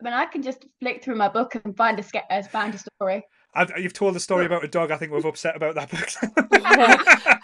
I 0.00 0.04
mean, 0.04 0.14
I 0.14 0.26
can 0.26 0.42
just 0.42 0.64
flick 0.80 1.04
through 1.04 1.14
my 1.14 1.28
book 1.28 1.54
and 1.64 1.76
find 1.76 1.96
a 2.00 2.02
ske- 2.02 2.26
uh, 2.28 2.42
find 2.42 2.74
a 2.74 2.78
story. 2.78 3.24
I've, 3.54 3.70
you've 3.78 3.92
told 3.92 4.14
the 4.14 4.20
story 4.20 4.46
about 4.46 4.64
a 4.64 4.68
dog. 4.68 4.90
I 4.90 4.96
think 4.96 5.12
we're 5.12 5.26
upset 5.28 5.56
about 5.56 5.74
that 5.74 5.90
book. 5.90 6.08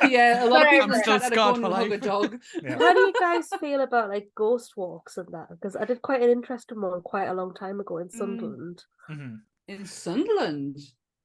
yeah, 0.11 0.45
a 0.45 0.47
lot 0.49 0.65
of 0.65 0.71
people 0.71 0.93
I'm 0.95 1.01
still 1.03 1.19
trying 1.19 1.31
to 1.31 1.37
go 1.37 1.43
scarred 1.53 1.57
and 1.57 1.65
for 1.67 1.75
hug 1.75 1.87
a 1.87 1.91
life. 1.91 2.01
dog. 2.01 2.41
Yeah. 2.63 2.79
How 2.79 2.93
do 2.95 3.01
you 3.01 3.13
guys 3.19 3.49
feel 3.61 3.81
about 3.83 4.09
like 4.09 4.31
ghost 4.35 4.73
walks 4.77 5.17
and 5.19 5.29
that? 5.33 5.49
Because 5.51 5.77
I 5.77 5.85
did 5.85 6.01
quite 6.03 6.23
an 6.23 6.31
interesting 6.31 6.81
one 6.81 7.03
quite 7.03 7.27
a 7.29 7.35
long 7.35 7.53
time 7.55 7.79
ago 7.81 7.99
in 7.99 8.09
Sunderland. 8.11 8.85
Mhm. 9.11 9.41
In 9.67 9.85
Sunderland. 9.85 10.79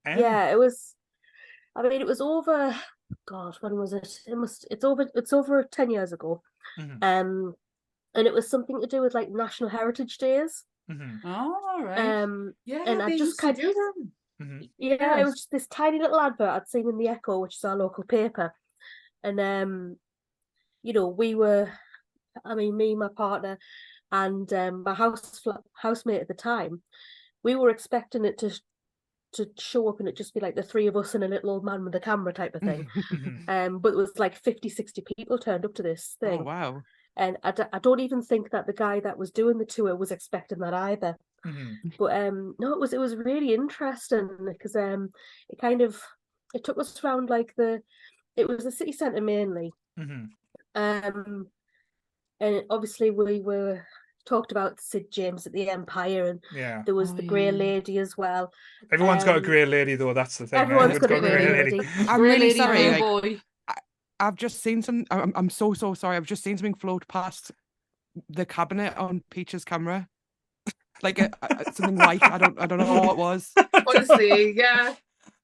Um, 0.05 0.19
Yeah, 0.19 0.51
it 0.51 0.59
was. 0.59 0.95
I 1.75 1.81
mean, 1.83 2.01
it 2.01 2.07
was 2.07 2.19
over. 2.21 2.75
God, 3.25 3.55
when 3.61 3.75
was 3.77 3.93
it? 3.93 4.19
It 4.27 4.35
must. 4.37 4.67
It's 4.69 4.83
over. 4.83 5.09
It's 5.15 5.31
over 5.33 5.63
ten 5.63 5.89
years 5.91 6.11
ago. 6.11 6.41
Mhm. 6.77 6.97
Um, 7.03 7.55
and 8.15 8.27
it 8.27 8.33
was 8.33 8.49
something 8.49 8.79
to 8.81 8.87
do 8.87 9.01
with 9.01 9.13
like 9.13 9.29
National 9.31 9.69
Heritage 9.69 10.17
Days. 10.17 10.65
mhm, 10.91 11.23
All 11.25 11.81
right. 11.83 11.97
Um, 12.21 12.53
Yeah, 12.65 12.83
And 12.85 13.01
I 13.01 13.17
just 13.17 13.37
kind- 13.37 13.55
do 13.55 13.73
mhm. 14.43 14.69
yeah, 14.77 15.19
it 15.19 15.23
was 15.23 15.35
just 15.35 15.51
this 15.51 15.67
tiny 15.67 15.99
little 15.99 16.19
advert 16.19 16.49
I'd 16.49 16.67
seen 16.67 16.87
in 16.89 16.97
the 16.97 17.07
Echo, 17.07 17.39
which 17.39 17.55
is 17.55 17.63
our 17.63 17.75
local 17.75 18.03
paper, 18.03 18.53
and 19.23 19.39
um, 19.39 19.97
you 20.81 20.93
know, 20.93 21.07
we 21.07 21.35
were. 21.35 21.71
I 22.43 22.55
mean, 22.55 22.75
me, 22.75 22.95
my 22.95 23.09
partner, 23.15 23.59
and 24.11 24.51
um, 24.53 24.83
my 24.83 24.95
house 24.95 25.45
housemate 25.73 26.21
at 26.21 26.27
the 26.27 26.33
time, 26.33 26.81
we 27.43 27.55
were 27.55 27.69
expecting 27.69 28.25
it 28.25 28.39
to 28.39 28.51
to 29.33 29.49
show 29.57 29.89
up 29.89 29.99
and 29.99 30.07
it 30.07 30.15
just 30.15 30.33
be 30.33 30.39
like 30.39 30.55
the 30.55 30.63
three 30.63 30.87
of 30.87 30.95
us 30.95 31.15
and 31.15 31.23
a 31.23 31.27
little 31.27 31.49
old 31.49 31.65
man 31.65 31.83
with 31.83 31.95
a 31.95 31.99
camera 31.99 32.31
type 32.33 32.55
of 32.55 32.61
thing. 32.61 32.87
mhm. 33.11 33.49
um, 33.49 33.79
but 33.79 33.93
it 33.93 33.97
was 33.97 34.11
like 34.17 34.35
50, 34.35 34.69
60 34.69 35.03
people 35.17 35.37
turned 35.37 35.65
up 35.65 35.73
to 35.75 35.83
this 35.83 36.15
Oh 36.25 36.27
thing. 36.27 36.45
wow. 36.45 36.81
And 37.15 37.37
I, 37.43 37.51
d- 37.51 37.63
I 37.71 37.79
don't 37.79 37.99
even 37.99 38.21
think 38.21 38.51
that 38.51 38.67
the 38.67 38.73
guy 38.73 38.99
that 38.99 39.17
was 39.17 39.31
doing 39.31 39.57
the 39.57 39.65
tour 39.65 39.95
was 39.95 40.11
expecting 40.11 40.59
that 40.59 40.73
either. 40.73 41.17
Mhm. 41.45 41.97
But 41.97 42.15
um, 42.17 42.55
no, 42.59 42.73
it 42.73 42.79
was 42.79 42.93
it 42.93 42.99
was 42.99 43.15
really 43.15 43.53
interesting 43.53 44.29
because 44.45 44.75
um, 44.75 45.11
it 45.49 45.59
kind 45.59 45.81
of 45.81 46.01
it 46.53 46.63
took 46.63 46.77
us 46.77 47.03
around 47.03 47.29
like 47.29 47.53
the 47.57 47.81
it 48.35 48.47
was 48.47 48.63
the 48.63 48.71
city 48.71 48.91
centre 48.91 49.21
mainly. 49.21 49.71
Mhm. 49.99 50.29
Um, 50.75 51.47
and 52.39 52.63
obviously 52.69 53.09
we 53.11 53.39
were 53.41 53.85
talked 54.25 54.51
about 54.51 54.79
Sid 54.79 55.11
James 55.11 55.45
at 55.45 55.53
the 55.53 55.69
Empire, 55.69 56.25
and 56.29 56.43
Yeah. 56.55 56.81
there 56.85 56.95
was 56.95 57.11
Oh, 57.11 57.15
the 57.15 57.23
Grey 57.23 57.45
yeah. 57.45 57.51
Lady 57.51 57.97
as 57.99 58.17
well. 58.17 58.51
Everyone's 58.91 59.23
got 59.25 59.35
a 59.35 59.39
um, 59.39 59.43
grey 59.43 59.65
lady 59.65 59.95
though. 59.95 60.13
That's 60.13 60.37
the 60.37 60.47
thing. 60.47 60.59
eh? 60.59 60.61
Everyone's 60.61 60.97
got 60.97 61.11
a 61.11 61.19
Grey 61.19 61.63
Lady. 61.63 61.81
I'm 62.07 62.21
really 62.21 62.39
lady, 62.39 62.57
sorry. 62.57 62.89
Like, 62.89 62.99
boy. 63.01 63.41
I've 64.19 64.35
just 64.35 64.61
seen 64.63 64.81
some. 64.81 65.03
I'm, 65.11 65.33
I'm 65.35 65.49
so 65.49 65.73
so 65.73 65.93
sorry. 65.93 66.15
I've 66.15 66.25
just 66.25 66.43
seen 66.43 66.57
something 66.57 66.75
float 66.75 67.05
past 67.09 67.51
the 68.29 68.45
cabinet 68.45 68.95
on 68.95 69.21
Peach's 69.29 69.65
camera, 69.65 70.07
like 71.03 71.19
a, 71.19 71.29
a- 71.41 71.73
something 71.73 71.97
white. 71.97 72.23
I 72.23 72.37
don't 72.37 72.59
I 72.59 72.65
don't 72.65 72.79
know 72.79 72.93
what 73.01 73.11
it 73.11 73.17
was. 73.17 73.51
Honestly, 73.87 74.53
yeah. 74.55 74.95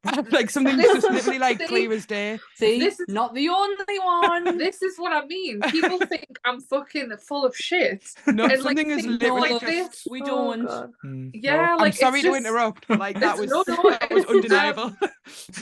like 0.31 0.49
something 0.49 0.77
This 0.77 0.93
just 0.93 1.09
literally 1.11 1.39
like 1.39 1.57
see, 1.59 1.67
clear 1.67 1.91
as 1.91 2.05
day. 2.05 2.39
See, 2.55 2.79
this 2.79 3.01
is- 3.01 3.07
not 3.09 3.33
the 3.33 3.49
only 3.49 3.99
one. 4.01 4.57
This 4.57 4.81
is 4.81 4.97
what 4.97 5.11
I 5.11 5.25
mean. 5.25 5.59
People 5.71 5.97
think 5.99 6.25
I'm 6.45 6.61
fucking 6.61 7.11
full 7.27 7.45
of 7.45 7.53
shit. 7.55 8.03
No, 8.25 8.45
And, 8.45 8.53
like, 8.53 8.77
something 8.77 8.91
is 8.91 9.05
literally 9.05 9.41
like 9.41 9.61
just. 9.61 9.65
this. 9.65 10.07
we 10.09 10.21
Oh, 10.21 10.25
don't. 10.25 10.65
God. 10.65 10.91
Mm, 11.05 11.31
Yeah, 11.33 11.65
no. 11.71 11.83
like 11.83 11.93
I'm 11.93 11.97
sorry 11.97 12.21
to 12.21 12.27
just, 12.29 12.37
interrupt, 12.39 12.87
but 12.87 12.97
like 12.99 13.19
that 13.19 13.37
was 13.37 13.51
no, 13.51 13.63
no, 13.67 13.89
that 13.89 14.09
was 14.09 14.23
it's, 14.23 14.29
um, 14.31 14.35
undeniable. 14.37 14.95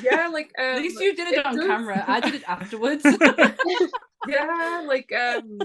Yeah, 0.03 0.27
like 0.27 0.51
um, 0.59 0.65
At 0.65 0.81
least 0.83 0.99
you 1.01 1.15
did 1.15 1.29
it, 1.33 1.43
on 1.45 1.55
does- 1.55 1.65
camera. 1.65 2.03
I 2.07 2.19
did 2.19 2.35
it 2.35 2.43
afterwards. 2.47 3.03
yeah, 4.27 4.83
like 4.87 5.11
um, 5.13 5.59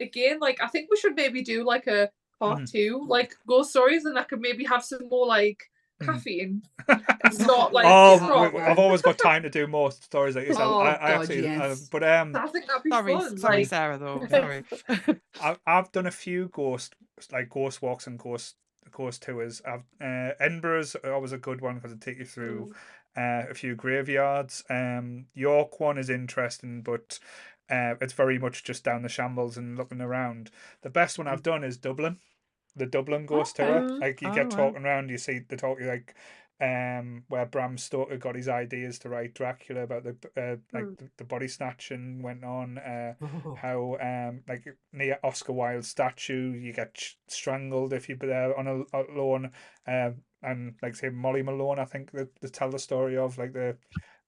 again, 0.00 0.38
like 0.40 0.58
I 0.62 0.68
think 0.68 0.88
we 0.90 0.96
should 0.96 1.14
maybe 1.14 1.42
do 1.42 1.64
like 1.64 1.86
a 1.86 2.08
part 2.38 2.60
Mhm. 2.60 2.70
two, 2.70 3.04
like 3.06 3.36
ghost 3.46 3.70
stories, 3.70 4.04
and 4.04 4.18
I 4.18 4.24
could 4.24 4.40
maybe 4.40 4.64
have 4.64 4.84
some 4.84 5.08
more 5.08 5.26
like 5.26 5.70
Mhm. 6.00 6.06
caffeine. 6.06 6.62
It's 7.24 7.40
not 7.40 7.74
like 7.74 7.86
oh, 7.86 8.12
it's 8.14 8.22
not, 8.22 8.44
w- 8.52 8.64
I've 8.64 8.78
always 8.78 9.02
got 9.02 9.18
time 9.30 9.42
to 9.42 9.50
do 9.50 9.66
more 9.66 9.90
stories 9.90 10.36
like 10.36 10.46
this. 10.46 10.56
Oh, 10.58 10.78
I, 10.78 10.92
I 10.94 11.10
God, 11.10 11.20
actually, 11.22 11.46
uh, 11.46 11.68
yes. 11.68 11.88
but 11.90 12.02
um, 12.02 12.34
I 12.34 12.46
think 12.46 12.66
that'd 12.66 12.82
be 12.82 12.90
sorry, 12.90 13.12
fun. 13.12 13.38
sorry, 13.38 13.56
like, 13.58 13.66
Sarah. 13.66 13.98
Though 13.98 14.26
sorry. 14.30 14.64
I, 15.40 15.56
I've 15.66 15.92
done 15.92 16.06
a 16.06 16.10
few 16.10 16.48
ghost 16.52 16.94
like 17.32 17.50
ghost 17.50 17.82
walks 17.82 18.06
and 18.06 18.18
ghost 18.18 18.56
ghost 18.90 19.22
tours. 19.22 19.60
I've 19.66 19.84
uh, 20.00 20.32
Edinburgh's 20.40 20.96
always 21.04 21.32
a 21.32 21.38
good 21.38 21.60
one 21.60 21.74
because 21.76 21.92
it 21.92 22.00
take 22.00 22.18
you 22.18 22.24
through 22.24 22.72
uh, 23.16 23.44
a 23.50 23.54
few 23.54 23.74
graveyards. 23.74 24.64
Um, 24.70 25.26
York 25.34 25.80
one 25.80 25.98
is 25.98 26.10
interesting, 26.10 26.82
but 26.82 27.18
uh, 27.70 27.94
it's 28.00 28.12
very 28.14 28.38
much 28.38 28.64
just 28.64 28.84
down 28.84 29.02
the 29.02 29.08
shambles 29.08 29.56
and 29.56 29.76
looking 29.76 30.00
around. 30.00 30.50
The 30.82 30.90
best 30.90 31.18
one 31.18 31.26
I've 31.26 31.42
done 31.42 31.64
is 31.64 31.76
Dublin, 31.76 32.16
the 32.78 32.86
Dublin 32.86 33.26
ghost 33.26 33.56
Okay. 33.56 33.64
tour. 33.66 33.86
Like 34.00 34.22
you 34.22 34.28
Oh, 34.28 34.32
get 34.32 34.50
talking 34.50 34.84
around, 34.84 35.10
you 35.10 35.18
see 35.18 35.40
the 35.40 35.56
talk 35.56 35.78
like 35.80 36.14
um 36.60 37.24
where 37.28 37.46
Bram 37.46 37.78
Stoker 37.78 38.16
got 38.16 38.34
his 38.34 38.48
ideas 38.48 38.98
to 39.00 39.08
write 39.08 39.34
Dracula 39.34 39.82
about 39.82 40.02
the 40.04 40.16
uh, 40.36 40.56
like 40.72 40.86
Mm. 40.86 40.96
the, 40.96 41.10
the 41.18 41.24
body 41.24 41.46
snatching 41.48 42.20
went 42.22 42.44
on 42.44 42.78
uh 42.78 43.14
Oh. 43.22 43.58
how 43.62 43.96
um 44.00 44.42
like 44.48 44.64
near 44.92 45.18
Oscar 45.22 45.52
Wilde's 45.52 45.88
statue 45.88 46.52
you 46.52 46.72
get 46.72 46.96
sh- 46.98 47.14
strangled 47.28 47.92
if 47.92 48.08
you're 48.08 48.18
there 48.18 48.56
on 48.58 48.66
a, 48.66 48.80
a 48.96 49.02
lawn 49.16 49.52
um 49.86 50.16
and 50.42 50.74
like 50.82 50.94
say 50.96 51.10
Molly 51.10 51.42
Malone 51.42 51.78
I 51.78 51.84
think 51.84 52.10
that 52.12 52.34
they 52.40 52.48
tell 52.48 52.70
the 52.70 52.78
story 52.78 53.16
of 53.16 53.38
like 53.38 53.52
the 53.52 53.76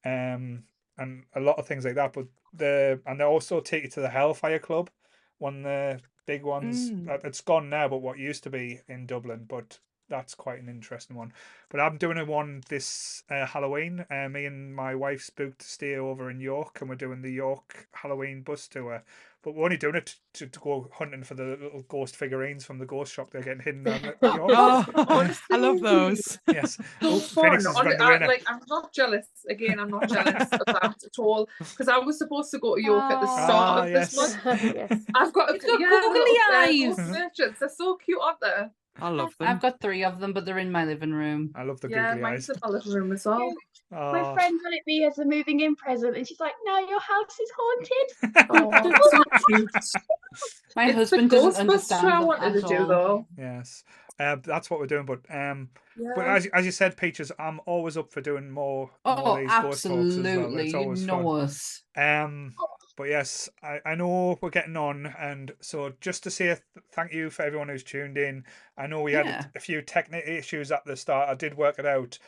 um 0.04 0.64
and 0.98 1.24
a 1.34 1.40
lot 1.40 1.58
of 1.58 1.66
things 1.66 1.84
like 1.84 1.94
that 1.96 2.12
but 2.12 2.26
the 2.52 3.00
and 3.06 3.20
they 3.20 3.24
also 3.24 3.60
take 3.60 3.84
you 3.84 3.90
to 3.90 4.00
the 4.00 4.08
Hellfire 4.10 4.58
Club 4.58 4.90
one 5.38 5.58
of 5.58 5.62
the 5.64 6.00
big 6.26 6.42
ones 6.42 6.90
Mm. 6.90 7.24
it's 7.24 7.40
gone 7.40 7.70
now 7.70 7.88
but 7.88 7.98
what 7.98 8.18
used 8.18 8.42
to 8.44 8.50
be 8.50 8.80
in 8.88 9.06
Dublin 9.06 9.44
but 9.48 9.78
that's 10.08 10.34
quite 10.34 10.60
an 10.60 10.68
interesting 10.68 11.16
one. 11.16 11.32
But 11.70 11.78
I'm 11.80 11.96
doing 11.96 12.18
a 12.18 12.24
one 12.24 12.62
this 12.68 13.22
uh, 13.30 13.46
Halloween. 13.46 14.04
Uh, 14.10 14.28
me 14.28 14.44
and 14.44 14.74
my 14.74 14.92
wife 14.94 15.30
booked 15.36 15.60
to 15.60 15.68
stay 15.68 15.94
over 15.94 16.28
in 16.28 16.40
York, 16.40 16.80
and 16.80 16.90
we're 16.90 16.96
doing 16.96 17.22
the 17.22 17.30
York 17.30 17.86
Halloween 17.92 18.42
bus 18.42 18.66
tour. 18.66 19.04
But 19.42 19.54
we're 19.54 19.64
only 19.64 19.78
doing 19.78 19.94
it 19.94 20.16
to, 20.34 20.46
to 20.46 20.60
go 20.60 20.90
hunting 20.92 21.22
for 21.24 21.32
the 21.34 21.56
little 21.60 21.82
ghost 21.88 22.14
figurines 22.14 22.62
from 22.64 22.78
the 22.78 22.84
ghost 22.84 23.12
shop. 23.14 23.30
They're 23.30 23.40
getting 23.40 23.62
hidden 23.62 23.88
around 23.88 24.02
the- 24.02 24.16
Oh, 24.22 25.34
I 25.50 25.56
love 25.56 25.80
those. 25.80 26.38
Yes. 26.46 26.74
so 26.76 26.82
Oh, 27.02 27.18
fun. 27.18 27.44
Phoenix 27.44 27.66
has 27.66 27.74
On- 27.76 27.88
the 27.88 27.96
I, 28.04 28.26
like, 28.26 28.44
I'm 28.46 28.60
not 28.68 28.92
jealous. 28.92 29.26
Again, 29.48 29.80
I'm 29.80 29.88
not 29.88 30.08
jealous 30.10 30.48
of 30.52 30.60
that 30.66 30.84
at 31.04 31.18
all. 31.18 31.48
Because 31.58 31.88
I 31.88 31.96
was 31.98 32.18
supposed 32.18 32.50
to 32.50 32.58
go 32.58 32.76
to 32.76 32.82
York 32.82 33.02
at 33.10 33.20
the 33.22 33.26
Ah, 33.28 33.46
start 33.46 33.86
of 33.88 33.94
this 33.94 34.14
yes. 34.14 34.44
month. 34.44 34.62
yes. 34.62 35.00
I've 35.14 35.32
got, 35.32 35.54
It's 35.54 35.64
got 35.64 35.80
yeah, 35.80 35.88
googly 35.88 36.88
eyes. 36.90 36.98
merchants. 36.98 37.60
They're 37.60 37.68
so 37.74 37.96
cute, 37.96 38.18
aren't 38.22 38.40
they? 38.40 38.66
I 39.00 39.08
love 39.08 39.32
them. 39.38 39.48
I've 39.48 39.62
got 39.62 39.80
three 39.80 40.04
of 40.04 40.20
them, 40.20 40.34
but 40.34 40.44
they're 40.44 40.58
in 40.58 40.70
my 40.70 40.84
living 40.84 41.12
room. 41.12 41.52
I 41.54 41.62
love 41.62 41.80
the 41.80 41.88
yeah, 41.88 42.08
googly 42.10 42.22
mine's 42.22 42.50
eyes. 42.50 42.56
in 42.56 42.60
my 42.62 42.68
living 42.76 42.92
room 42.92 43.12
as 43.12 43.24
well. 43.24 43.54
My 43.90 44.20
Oh. 44.20 44.34
friend 44.34 44.60
got 44.62 44.72
it 44.72 44.82
me 44.86 45.04
as 45.04 45.18
a 45.18 45.24
moving 45.24 45.60
in 45.60 45.74
present, 45.74 46.16
and 46.16 46.26
she's 46.26 46.38
like, 46.38 46.52
"No, 46.64 46.78
your 46.78 47.00
house 47.00 47.38
is 47.40 47.50
haunted." 47.56 48.48
Oh, 48.50 49.24
so. 49.80 49.90
My 50.76 50.84
It's 50.84 50.92
the 50.92 50.98
husband 50.98 51.30
doesn't 51.30 51.66
Ghostbuster 51.66 51.70
understand 51.70 52.08
I 52.08 52.20
wanted 52.24 52.56
at 52.56 52.62
to 52.62 52.68
do 52.68 52.86
though. 52.86 53.26
Yes. 53.36 53.82
Uh, 54.18 54.36
that's 54.44 54.70
what 54.70 54.78
we're 54.78 54.86
doing. 54.86 55.06
But 55.06 55.20
um, 55.28 55.70
Yeah. 55.96 56.12
but 56.14 56.26
as, 56.28 56.46
as 56.54 56.64
you 56.64 56.70
said, 56.70 56.96
Peaches, 56.96 57.32
I'm 57.38 57.60
always 57.66 57.96
up 57.96 58.12
for 58.12 58.20
doing 58.20 58.50
more. 58.50 58.90
more 59.04 59.18
Oh, 59.18 59.32
of 59.34 59.38
these 59.40 59.48
ghost 59.48 59.62
talks 59.62 59.84
as 59.84 59.90
well. 59.90 60.00
absolutely. 60.06 60.64
It's 60.64 60.72
You 60.72 60.78
always 60.78 61.06
know 61.06 61.22
fun. 61.24 61.40
us. 61.40 61.82
Um, 61.96 62.54
but 62.96 63.08
yes, 63.08 63.48
I, 63.62 63.80
I 63.84 63.94
know 63.96 64.38
we're 64.40 64.50
getting 64.50 64.76
on, 64.76 65.06
and 65.18 65.52
so 65.60 65.92
just 66.00 66.22
to 66.24 66.30
say 66.30 66.44
th- 66.46 66.60
thank 66.92 67.12
you 67.12 67.30
for 67.30 67.42
everyone 67.42 67.68
who's 67.68 67.82
tuned 67.82 68.18
in. 68.18 68.44
I 68.76 68.86
know 68.86 69.00
we 69.00 69.14
had 69.14 69.26
Yeah. 69.26 69.46
a 69.56 69.60
few 69.60 69.82
technical 69.82 70.30
issues 70.32 70.70
at 70.70 70.84
the 70.84 70.96
start. 70.96 71.28
I 71.28 71.34
did 71.34 71.56
work 71.56 71.78
it 71.80 71.86
out. 71.86 72.18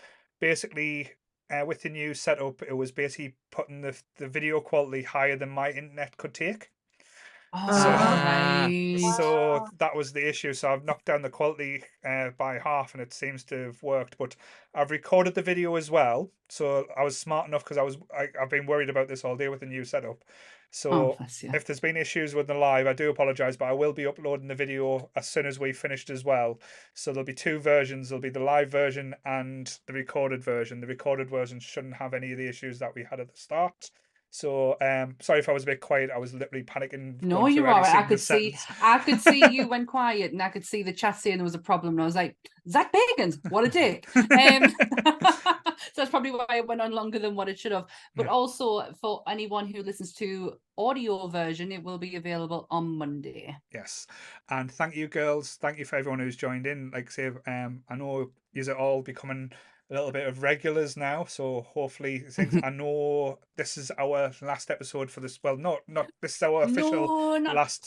Basically, 0.41 1.11
uh, 1.53 1.65
with 1.67 1.83
the 1.83 1.91
new 1.91 2.15
setup, 2.15 2.63
it 2.63 2.75
was 2.75 2.93
basically 2.93 3.37
putting 3.51 3.83
the 3.83 4.01
the 4.17 4.29
video 4.29 4.61
quality 4.61 5.03
higher 5.05 5.37
than 5.37 5.51
my 5.51 5.71
internet 5.71 6.17
could 6.17 6.35
take. 6.35 6.73
Oh, 7.69 7.69
Ah. 7.71 8.65
right. 8.71 8.99
So 9.17 9.69
that 9.79 9.95
was 9.95 10.13
the 10.13 10.27
issue. 10.27 10.55
So 10.55 10.73
I've 10.73 10.85
knocked 10.85 11.05
down 11.05 11.23
the 11.23 11.31
quality 11.31 11.85
uh, 12.05 12.31
by 12.31 12.59
half, 12.59 12.95
and 12.95 13.03
it 13.03 13.13
seems 13.13 13.45
to 13.45 13.67
have 13.67 13.83
worked. 13.83 14.17
But 14.19 14.37
I've 14.75 14.91
recorded 14.91 15.35
the 15.35 15.43
video 15.43 15.77
as 15.77 15.91
well, 15.91 16.31
so 16.49 16.87
I 16.97 17.05
was 17.05 17.19
smart 17.19 17.49
enough 17.49 17.65
because 17.65 17.79
I 17.79 17.83
was 17.83 17.99
I, 18.17 18.29
I've 18.41 18.51
been 18.51 18.67
worried 18.67 18.91
about 18.91 19.09
this 19.09 19.25
all 19.25 19.37
day 19.37 19.49
with 19.49 19.61
the 19.61 19.67
new 19.67 19.85
setup. 19.85 20.25
So 20.75 20.91
Oh, 20.91 21.17
if 21.21 21.67
there's 21.67 21.81
been 21.81 21.99
issues 21.99 22.35
with 22.35 22.47
the 22.47 22.55
live, 22.55 22.87
I 22.87 22.95
do 22.95 23.11
apologize, 23.11 23.59
but 23.59 23.67
I 23.67 23.73
will 23.75 23.93
be 23.93 24.07
uploading 24.07 24.49
the 24.49 24.55
video 24.55 25.11
as 25.15 25.29
soon 25.29 25.45
as 25.45 25.61
we 25.61 25.73
finished 25.73 26.09
as 26.09 26.25
well. 26.25 26.59
So 26.95 27.13
there'll 27.13 27.27
be 27.27 27.35
two 27.35 27.59
versions. 27.61 28.09
There'll 28.09 28.23
be 28.23 28.31
the 28.31 28.41
live 28.41 28.71
version 28.71 29.15
and 29.27 29.79
the 29.87 29.93
recorded 29.93 30.43
version. 30.43 30.81
The 30.81 30.87
recorded 30.87 31.29
version 31.29 31.61
shouldn't 31.61 31.97
have 31.97 32.15
any 32.15 32.33
of 32.33 32.39
the 32.39 32.49
issues 32.49 32.79
that 32.79 32.95
we 32.95 33.05
had 33.05 33.21
at 33.21 33.31
the 33.31 33.37
start. 33.37 33.91
So 34.35 34.77
um 34.81 35.17
sorry 35.21 35.41
if 35.41 35.49
I 35.51 35.53
was 35.53 35.63
a 35.63 35.67
bit 35.67 35.81
quiet. 35.81 36.11
I 36.11 36.17
was 36.17 36.33
literally 36.33 36.65
panicking. 36.65 37.23
No, 37.23 37.47
you're 37.47 37.65
through 37.65 37.73
all 37.73 37.83
right. 37.83 37.97
I 37.97 38.03
could 38.03 38.19
see. 38.19 38.57
I 38.81 38.99
could 38.99 39.21
see 39.21 39.55
you 39.55 39.69
went 39.75 39.89
quiet, 39.89 40.33
and 40.33 40.43
I 40.43 40.49
could 40.49 40.65
see 40.65 40.83
the 40.83 40.93
chat 40.93 41.17
saying 41.17 41.37
there 41.37 41.45
was 41.45 41.55
a 41.55 41.59
problem. 41.59 41.95
And 41.95 42.01
I 42.01 42.07
was 42.07 42.17
like, 42.17 42.35
Zach 42.67 42.95
Bagans, 42.95 43.39
what 43.51 43.65
a 43.65 43.69
dick. 43.69 44.09
Um, 44.17 44.71
so 44.71 45.93
that's 45.97 46.11
probably 46.11 46.31
why 46.31 46.47
it 46.49 46.67
went 46.67 46.81
on 46.81 46.93
longer 46.93 47.19
than 47.19 47.35
what 47.35 47.51
it 47.51 47.59
should 47.59 47.73
have. 47.73 47.87
But 48.17 48.25
Yeah. 48.25 48.33
also 48.33 48.91
for 49.03 49.23
anyone 49.29 49.67
who 49.67 49.83
listens 49.83 50.15
to 50.15 50.55
audio 50.79 51.27
version, 51.29 51.71
it 51.71 51.83
will 51.83 51.99
be 51.99 52.17
available 52.17 52.67
on 52.71 52.97
Monday. 52.97 53.55
Yes, 53.75 54.07
and 54.49 54.73
thank 54.73 54.97
you, 54.97 55.09
girls. 55.09 55.57
Thank 55.57 55.79
you 55.79 55.85
for 55.85 55.97
everyone 55.97 56.21
who's 56.21 56.37
joined 56.37 56.67
in. 56.67 56.91
Like 56.91 57.09
I 57.09 57.11
say, 57.11 57.31
um, 57.47 57.83
I 57.91 57.97
know 57.97 58.31
you're 58.55 58.75
all 58.77 59.03
becoming 59.03 59.53
a 59.93 59.95
little 59.95 60.11
bit 60.11 60.27
of 60.27 60.43
regulars 60.43 60.97
now, 60.97 61.25
so 61.25 61.67
hopefully 61.75 62.21
things. 62.21 62.59
I 62.65 62.71
know 62.71 63.39
this 63.57 63.77
is 63.77 63.91
our 63.99 64.33
last 64.41 64.71
episode 64.71 65.11
for 65.11 65.21
this. 65.21 65.39
Well, 65.45 65.59
not 65.59 65.81
not 65.87 66.11
this 66.23 66.37
is 66.37 66.43
our 66.43 66.63
official 66.63 67.39
no, 67.39 67.53
last 67.53 67.85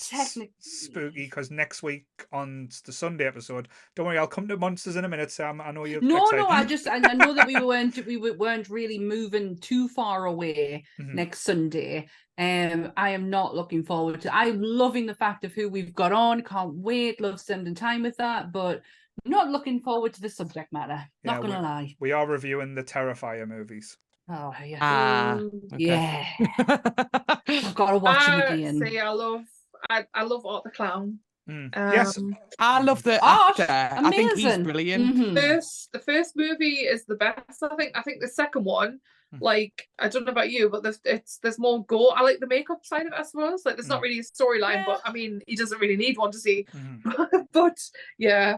spooky 0.59 1.25
because 1.25 1.49
next 1.49 1.81
week 1.81 2.05
on 2.31 2.69
the 2.85 2.91
Sunday 2.91 3.25
episode. 3.25 3.67
Don't 3.95 4.05
worry, 4.05 4.19
I'll 4.19 4.27
come 4.27 4.47
to 4.49 4.57
monsters 4.57 4.95
in 4.97 5.05
a 5.05 5.09
minute, 5.09 5.31
Sam. 5.31 5.59
I 5.59 5.71
know 5.71 5.85
you're 5.85 6.01
No, 6.01 6.23
excited. 6.25 6.43
no, 6.43 6.47
I 6.47 6.63
just 6.63 6.87
I, 6.87 6.97
I 6.97 7.13
know 7.15 7.33
that 7.33 7.47
we 7.47 7.59
weren't 7.59 8.05
we 8.05 8.17
weren't 8.17 8.69
really 8.69 8.99
moving 8.99 9.57
too 9.57 9.87
far 9.87 10.25
away 10.25 10.85
Mhm. 10.99 11.15
next 11.15 11.41
Sunday. 11.41 12.07
Um, 12.37 12.91
I 12.97 13.11
am 13.11 13.29
not 13.29 13.55
looking 13.55 13.83
forward 13.83 14.21
to. 14.21 14.35
I'm 14.35 14.61
loving 14.61 15.05
the 15.05 15.15
fact 15.15 15.43
of 15.45 15.53
who 15.53 15.69
we've 15.69 15.95
got 15.95 16.11
on. 16.11 16.43
Can't 16.43 16.75
wait. 16.75 17.19
Love 17.21 17.39
spending 17.39 17.73
time 17.73 18.03
with 18.03 18.17
that, 18.17 18.51
but 18.51 18.81
not 19.23 19.49
looking 19.49 19.79
forward 19.81 20.13
to 20.13 20.21
the 20.21 20.29
subject 20.29 20.73
matter. 20.73 21.01
Yeah, 21.23 21.31
Not 21.33 21.41
gonna 21.41 21.61
lie. 21.61 21.95
We 21.99 22.11
are 22.11 22.27
reviewing 22.27 22.75
the 22.75 22.83
Terrifier 22.83 23.47
movies. 23.47 23.97
Oh 24.29 24.53
yeah, 24.65 24.79
Ah, 24.81 25.37
Mm, 25.39 25.73
okay. 25.73 25.79
yeah. 25.79 26.25
I've 27.47 27.75
got 27.75 27.91
to 27.91 27.97
watch 27.99 28.25
them 28.25 28.41
again. 28.41 28.79
see. 28.85 28.99
I 28.99 29.09
love. 29.09 29.43
I, 29.89 30.05
I 30.13 30.23
love 30.23 30.45
Art 30.45 30.63
the 30.63 30.71
Clown. 30.71 31.19
Mm. 31.47 31.69
yes, 31.75 32.17
Um, 32.17 32.35
I 32.57 32.81
love 32.81 33.03
the 33.03 33.23
Art, 33.23 33.59
actor. 33.59 33.67
I 34.03 34.09
think 34.09 34.31
he's 34.33 34.45
amazing. 34.45 34.63
brilliant. 34.63 35.15
Mhm. 35.15 35.39
first 35.39 35.91
the 35.91 35.99
first 35.99 36.35
movie 36.35 36.77
is 36.89 37.05
the 37.05 37.13
best 37.13 37.61
i 37.61 37.75
think 37.75 37.91
i 37.95 38.01
think 38.01 38.19
the 38.19 38.27
second 38.27 38.63
one 38.63 38.99
Mm. 39.33 39.41
like 39.41 39.87
i 39.99 40.07
don't 40.07 40.23
know 40.25 40.31
about 40.31 40.51
you 40.51 40.69
but 40.69 40.83
there's 40.83 40.99
it's 41.03 41.37
there's 41.39 41.57
more 41.57 41.83
go 41.85 42.09
i 42.09 42.21
like 42.21 42.39
the 42.39 42.45
makeup 42.47 42.85
side 42.85 43.07
of 43.07 43.13
it 43.13 43.19
i 43.19 43.23
suppose 43.23 43.65
like 43.65 43.75
there's 43.75 43.87
not 43.87 43.99
Mm. 43.99 44.03
really 44.03 44.19
a 44.19 44.23
storyline 44.23 44.85
but 44.85 45.01
i 45.03 45.11
mean 45.11 45.41
he 45.47 45.55
doesn't 45.55 45.79
really 45.81 45.97
need 45.97 46.15
one 46.17 46.31
to 46.31 46.37
see 46.39 46.65
Mhm. 46.73 47.47
but 47.51 47.77
yeah 48.19 48.57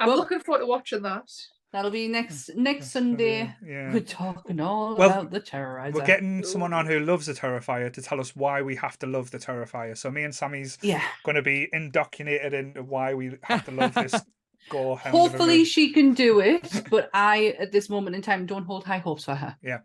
i'm 0.00 0.08
Well- 0.08 0.16
looking 0.18 0.40
forward 0.40 0.60
to 0.60 0.66
watching 0.66 1.02
that 1.02 1.28
That'll 1.74 1.90
be 1.90 2.06
next 2.06 2.54
next 2.54 2.92
Sunday. 2.92 3.52
Yeah. 3.66 3.92
We're 3.92 3.98
talking 3.98 4.60
all 4.60 4.94
Well, 4.94 5.10
about 5.10 5.32
the 5.32 5.40
Terrifier. 5.40 5.92
We're 5.92 6.06
getting 6.06 6.44
someone 6.44 6.72
on 6.72 6.86
who 6.86 7.00
loves 7.00 7.26
the 7.26 7.32
Terrifier 7.32 7.92
to 7.94 8.00
tell 8.00 8.20
us 8.20 8.36
why 8.36 8.62
we 8.62 8.76
have 8.76 8.96
to 9.00 9.08
love 9.08 9.32
the 9.32 9.38
Terrifier. 9.38 9.98
So 9.98 10.08
me 10.08 10.22
and 10.22 10.32
Sammy's 10.32 10.78
yeah. 10.82 11.02
going 11.24 11.34
to 11.34 11.42
be 11.42 11.68
indoctrinated 11.72 12.54
into 12.54 12.84
why 12.84 13.14
we 13.14 13.38
have 13.42 13.64
to 13.64 13.72
love 13.72 13.92
this 13.94 14.14
gore. 14.70 14.96
hound 14.98 15.16
Hopefully 15.16 15.64
she 15.64 15.92
can 15.92 16.14
do 16.14 16.38
it, 16.38 16.84
but 16.90 17.10
I 17.12 17.56
at 17.58 17.72
this 17.72 17.90
moment 17.90 18.14
in 18.14 18.22
time 18.22 18.46
don't 18.46 18.64
hold 18.66 18.84
high 18.84 18.98
hopes 18.98 19.24
for 19.24 19.34
her. 19.34 19.56
Yeah. 19.60 19.80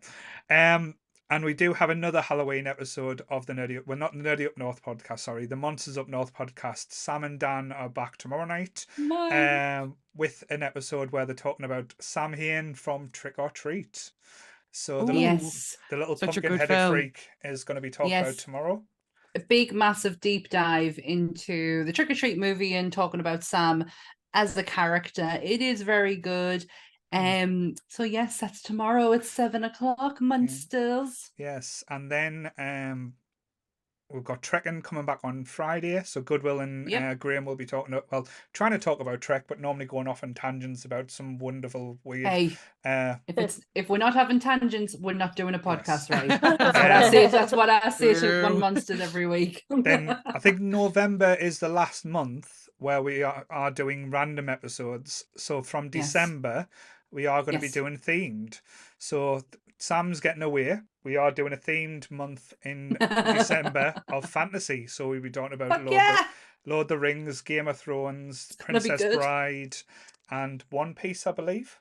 Um, 0.48 0.94
and 1.30 1.44
we 1.44 1.54
do 1.54 1.72
have 1.72 1.90
another 1.90 2.20
Halloween 2.20 2.66
episode 2.66 3.22
of 3.30 3.46
the 3.46 3.52
Nerdy 3.52 3.78
Up. 3.78 3.86
Well, 3.86 3.96
not 3.96 4.12
the 4.12 4.18
Nerdy 4.18 4.46
Up 4.46 4.58
North 4.58 4.82
podcast. 4.82 5.20
Sorry, 5.20 5.46
the 5.46 5.56
Monsters 5.56 5.96
Up 5.96 6.08
North 6.08 6.34
podcast. 6.34 6.92
Sam 6.92 7.22
and 7.24 7.38
Dan 7.38 7.70
are 7.72 7.88
back 7.88 8.16
tomorrow 8.16 8.44
night. 8.44 8.84
Um, 8.98 9.94
with 10.16 10.42
an 10.50 10.62
episode 10.62 11.12
where 11.12 11.24
they're 11.24 11.34
talking 11.36 11.64
about 11.64 11.94
Sam 12.00 12.32
Hain 12.32 12.74
from 12.74 13.10
Trick 13.12 13.38
'r 13.38 13.50
Treat. 13.50 14.10
So 14.72 14.98
the 14.98 15.02
Ooh. 15.02 15.06
little, 15.06 15.20
yes. 15.20 15.76
the 15.88 15.96
little 15.96 16.16
pumpkin 16.16 16.42
good 16.42 16.60
headed 16.60 16.68
film. 16.68 16.92
freak 16.92 17.28
is 17.44 17.64
going 17.64 17.76
to 17.76 17.80
be 17.80 17.90
talked 17.90 18.10
about 18.10 18.34
tomorrow. 18.34 18.82
a 19.34 19.40
big 19.40 19.72
massive 19.72 20.20
deep 20.20 20.48
dive 20.50 20.98
into 21.02 21.84
the 21.84 21.92
trick 21.92 22.10
or 22.10 22.14
treat 22.14 22.38
movie 22.38 22.74
and 22.74 22.92
talking 22.92 23.20
about 23.20 23.44
Sam 23.44 23.84
as 24.34 24.56
a 24.56 24.62
character. 24.62 25.38
It 25.42 25.60
is 25.62 25.82
very 25.82 26.16
good. 26.16 26.66
Um 27.12 27.74
so 27.88 28.02
yes, 28.04 28.38
that's 28.38 28.62
tomorrow 28.62 29.12
at 29.12 29.24
seven 29.24 29.64
o'clock, 29.64 30.20
monsters. 30.20 31.30
Yes, 31.36 31.82
and 31.88 32.10
then 32.10 32.50
um, 32.58 33.14
we've 34.12 34.24
got 34.24 34.42
Trekking 34.42 34.82
coming 34.82 35.04
back 35.04 35.20
on 35.24 35.44
Friday. 35.44 36.02
So 36.04 36.20
Goodwill 36.20 36.60
and 36.60 36.88
Yep. 36.90 37.02
uh, 37.02 37.14
Graham 37.14 37.44
will 37.44 37.56
be 37.56 37.66
talking. 37.66 37.98
Well, 38.10 38.28
trying 38.52 38.72
to 38.72 38.78
talk 38.78 39.00
about 39.00 39.20
Trek, 39.20 39.44
but 39.48 39.60
normally 39.60 39.86
going 39.86 40.08
off 40.08 40.22
on 40.22 40.34
tangents 40.34 40.84
about 40.84 41.10
some 41.10 41.38
wonderful 41.38 41.98
weird. 42.04 42.26
Hey, 42.26 42.56
Uh, 42.84 43.16
if 43.26 43.38
it's 43.38 43.60
if 43.74 43.88
we're 43.88 43.98
not 43.98 44.14
having 44.14 44.40
tangents, 44.40 44.96
we're 45.00 45.12
not 45.14 45.36
doing 45.36 45.54
a 45.54 45.58
podcast 45.58 46.08
Yes. 46.08 46.10
right. 46.10 46.40
That's 46.58 46.78
what 46.78 46.90
I 46.90 47.10
say. 47.10 47.26
That's 47.26 47.52
what 47.52 47.70
I 47.70 47.88
say 47.90 48.14
to 48.14 48.42
one 48.44 48.58
monsters 48.58 49.00
every 49.00 49.26
week. 49.26 49.64
then 49.70 50.16
I 50.26 50.38
think 50.38 50.60
November 50.60 51.34
is 51.34 51.58
the 51.58 51.68
last 51.68 52.04
month 52.04 52.68
where 52.78 53.02
we 53.02 53.22
are, 53.22 53.44
are 53.50 53.70
doing 53.70 54.10
random 54.10 54.48
episodes. 54.48 55.26
So 55.36 55.62
from 55.62 55.90
Yes. 55.92 56.12
We 57.12 57.26
are 57.26 57.42
going 57.42 57.54
to 57.54 57.60
be 57.60 57.68
doing 57.68 57.96
themed. 57.96 58.60
So 58.98 59.42
Sam's 59.78 60.20
getting 60.20 60.42
away. 60.42 60.78
We 61.02 61.16
are 61.16 61.30
doing 61.30 61.52
a 61.52 61.56
themed 61.56 62.10
month 62.10 62.52
in 62.62 62.96
December 63.00 63.94
of 64.12 64.24
fantasy. 64.24 64.86
So 64.86 65.08
we'll 65.08 65.20
be 65.22 65.30
talking 65.30 65.54
about 65.54 65.70
Fuck 65.70 65.80
Lord, 65.80 65.92
yeah. 65.92 66.24
the, 66.64 66.70
Lord 66.70 66.88
the 66.88 66.98
Rings, 66.98 67.40
Game 67.40 67.66
of 67.68 67.78
Thrones, 67.78 68.52
Princess. 68.58 69.16
Bride, 69.16 69.76
and 70.30 70.62
One 70.70 70.94
Piece, 70.94 71.26
I 71.26 71.32
believe. 71.32 71.80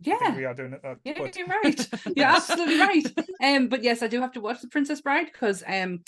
Yeah. 0.00 0.34
we 0.36 0.44
are 0.44 0.54
doing 0.54 0.72
it. 0.72 0.82
That, 0.82 0.98
Yeah, 1.04 1.14
but 1.18 1.36
you're 1.36 1.46
right. 1.46 1.88
You're 2.06 2.14
Yes. 2.16 2.50
absolutely 2.50 2.80
right. 2.80 3.06
Um, 3.42 3.68
but 3.68 3.82
yes, 3.82 4.02
I 4.02 4.08
do 4.08 4.20
have 4.20 4.32
to 4.32 4.40
watch 4.40 4.60
The 4.60 4.68
Princess 4.68 5.00
Bride 5.00 5.26
because 5.32 5.62
um, 5.66 6.00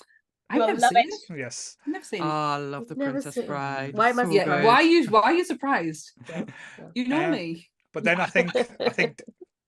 I've 0.55 0.59
Well, 0.59 0.69
never 0.69 0.81
love 0.81 0.93
seen 0.93 1.09
it. 1.09 1.15
it. 1.31 1.39
yes. 1.39 1.77
I've 1.87 1.93
never 1.93 2.05
seen 2.05 2.23
Oh, 2.23 2.27
it. 2.27 2.29
I 2.29 2.57
love 2.59 2.89
the 2.89 2.95
Never 2.95 3.11
Princess 3.21 3.35
seen. 3.35 3.47
Bride. 3.47 3.95
Why 3.95 4.11
am 4.11 4.19
I 4.19 4.25
so 4.25 4.31
Yeah, 4.31 4.45
good. 4.45 4.65
why 4.65 4.75
are 4.75 4.83
you 4.83 5.07
why 5.09 5.21
are 5.23 5.35
you 5.35 5.45
surprised? 5.45 6.13
You 6.95 7.09
know 7.09 7.25
Um, 7.27 7.33
me. 7.33 7.69
But 7.93 8.05
then 8.05 8.21
I 8.21 8.27
think 8.27 8.51
I 8.57 8.91
think 8.91 9.23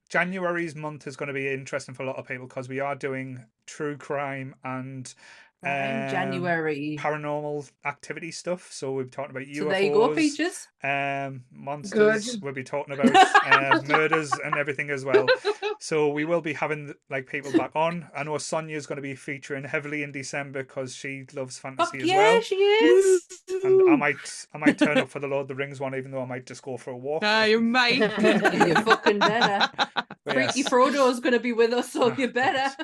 January's 0.09 0.75
month 0.75 1.07
is 1.07 1.17
going 1.17 1.27
to 1.29 1.33
be 1.33 1.49
interesting 1.49 1.95
for 1.95 2.03
a 2.05 2.07
lot 2.07 2.17
of 2.17 2.27
people 2.27 2.47
because 2.47 2.69
we 2.69 2.81
are 2.81 2.95
doing 2.95 3.45
true 3.67 3.97
crime 3.97 4.55
and 4.63 5.07
in 5.07 5.15
um, 5.63 6.11
January. 6.11 6.97
paranormal 7.01 7.71
activity 7.85 8.31
stuff. 8.31 8.71
So 8.73 8.93
we've 8.93 9.11
talked 9.11 9.31
about 9.31 9.45
UFOs. 9.45 9.57
So 9.59 9.69
there 9.69 9.83
you 9.83 9.93
go, 9.93 10.15
Peaches. 10.15 10.69
um 10.85 11.43
monsters 11.51 12.35
Good. 12.35 12.43
we'll 12.43 12.53
be 12.53 12.63
talking 12.63 12.95
about 12.95 13.15
uh, 13.47 13.81
murders 13.89 14.31
and 14.45 14.55
everything 14.57 14.91
as 14.91 15.05
well 15.05 15.27
so 15.81 16.09
we 16.11 16.25
will 16.25 16.41
be 16.43 16.53
having 16.53 16.93
like 17.11 17.27
people 17.27 17.51
back 17.53 17.73
on 17.75 18.07
i 18.15 18.23
know 18.23 18.37
sonia's 18.39 18.87
going 18.87 18.97
to 18.97 19.03
be 19.03 19.15
featuring 19.17 19.65
heavily 19.65 20.03
in 20.05 20.13
december 20.13 20.63
because 20.63 20.95
she 20.95 21.25
loves 21.35 21.59
Fuck 21.59 21.77
fantasy 21.79 22.03
as 22.03 22.07
yeah, 22.09 22.17
well 22.35 22.41
she 22.43 22.55
is. 22.57 23.27
and 23.65 23.91
i 23.91 23.97
might 23.97 24.47
i 24.55 24.59
might 24.59 24.79
turn 24.79 24.99
up 24.99 25.09
for 25.09 25.19
the 25.19 25.27
lord 25.27 25.43
of 25.43 25.49
the 25.49 25.55
rings 25.57 25.81
one 25.81 25.95
even 25.97 26.11
though 26.13 26.23
i 26.23 26.27
might 26.27 26.47
just 26.47 26.63
go 26.63 26.77
for 26.77 26.91
a 26.91 26.97
walk 26.97 27.23
Ah, 27.25 27.45
you 27.45 27.61
might. 27.61 27.99
You're 28.21 28.83
fucking 28.83 29.19
better. 29.19 29.69
But 30.25 30.35
Freaky 30.35 30.61
yes, 30.61 30.69
Frodo's 30.69 31.19
going 31.21 31.33
to 31.33 31.41
be 31.41 31.53
with 31.53 31.73
us, 31.73 31.93
so 31.93 32.13
you 32.13 32.29
better. 32.29 32.75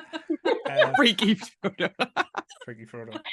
Freaky 0.95 1.35
photo. 1.35 1.89
freaky 2.65 2.85
frodo 2.85 3.19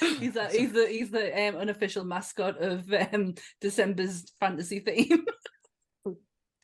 he's 0.18 0.36
a, 0.36 0.48
he's 0.48 0.72
the 0.72 0.86
he's 0.86 1.10
the 1.10 1.48
um, 1.48 1.56
unofficial 1.56 2.04
mascot 2.04 2.56
of 2.62 2.90
um, 3.12 3.34
December's 3.60 4.24
fantasy 4.40 4.80
theme. 4.80 5.26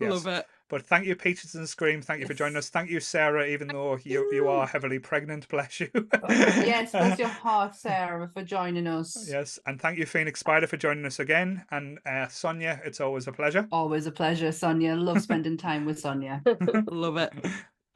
yes. 0.01 0.10
Love 0.10 0.27
it. 0.27 0.47
but 0.70 0.86
thank 0.86 1.05
you 1.06 1.15
peaches 1.15 1.55
and 1.55 1.69
scream 1.69 2.01
thank 2.01 2.20
you 2.20 2.27
for 2.27 2.32
joining 2.32 2.56
us 2.56 2.70
thank 2.70 2.89
you 2.89 3.01
sarah 3.01 3.47
even 3.47 3.69
though 3.69 3.98
you 4.02 4.27
you 4.32 4.48
are 4.48 4.66
heavily 4.66 4.98
pregnant 4.98 5.47
bless 5.48 5.78
you 5.78 5.90
yes, 6.28 6.93
bless 6.93 7.19
your 7.19 7.28
heart, 7.28 7.74
Sarah, 7.77 8.31
for 8.32 8.43
joining 8.43 8.86
us. 8.86 9.28
Yes, 9.28 9.59
and 9.66 9.81
thank 9.81 9.98
you, 9.98 10.06
Phoenix 10.06 10.40
Spider, 10.40 10.66
for 10.66 10.77
joining 10.77 11.05
us 11.05 11.19
again. 11.19 11.65
And 11.70 11.98
uh, 12.06 12.28
Sonia, 12.28 12.81
it's 12.85 13.01
always 13.01 13.27
a 13.27 13.32
pleasure. 13.32 13.66
Always 13.73 14.06
a 14.06 14.12
pleasure, 14.12 14.52
Sonia. 14.52 14.94
Love 14.94 15.20
spending 15.23 15.56
time 15.56 15.85
with 15.85 15.98
Sonia. 15.98 16.43
Love 16.90 17.16
it. 17.16 17.32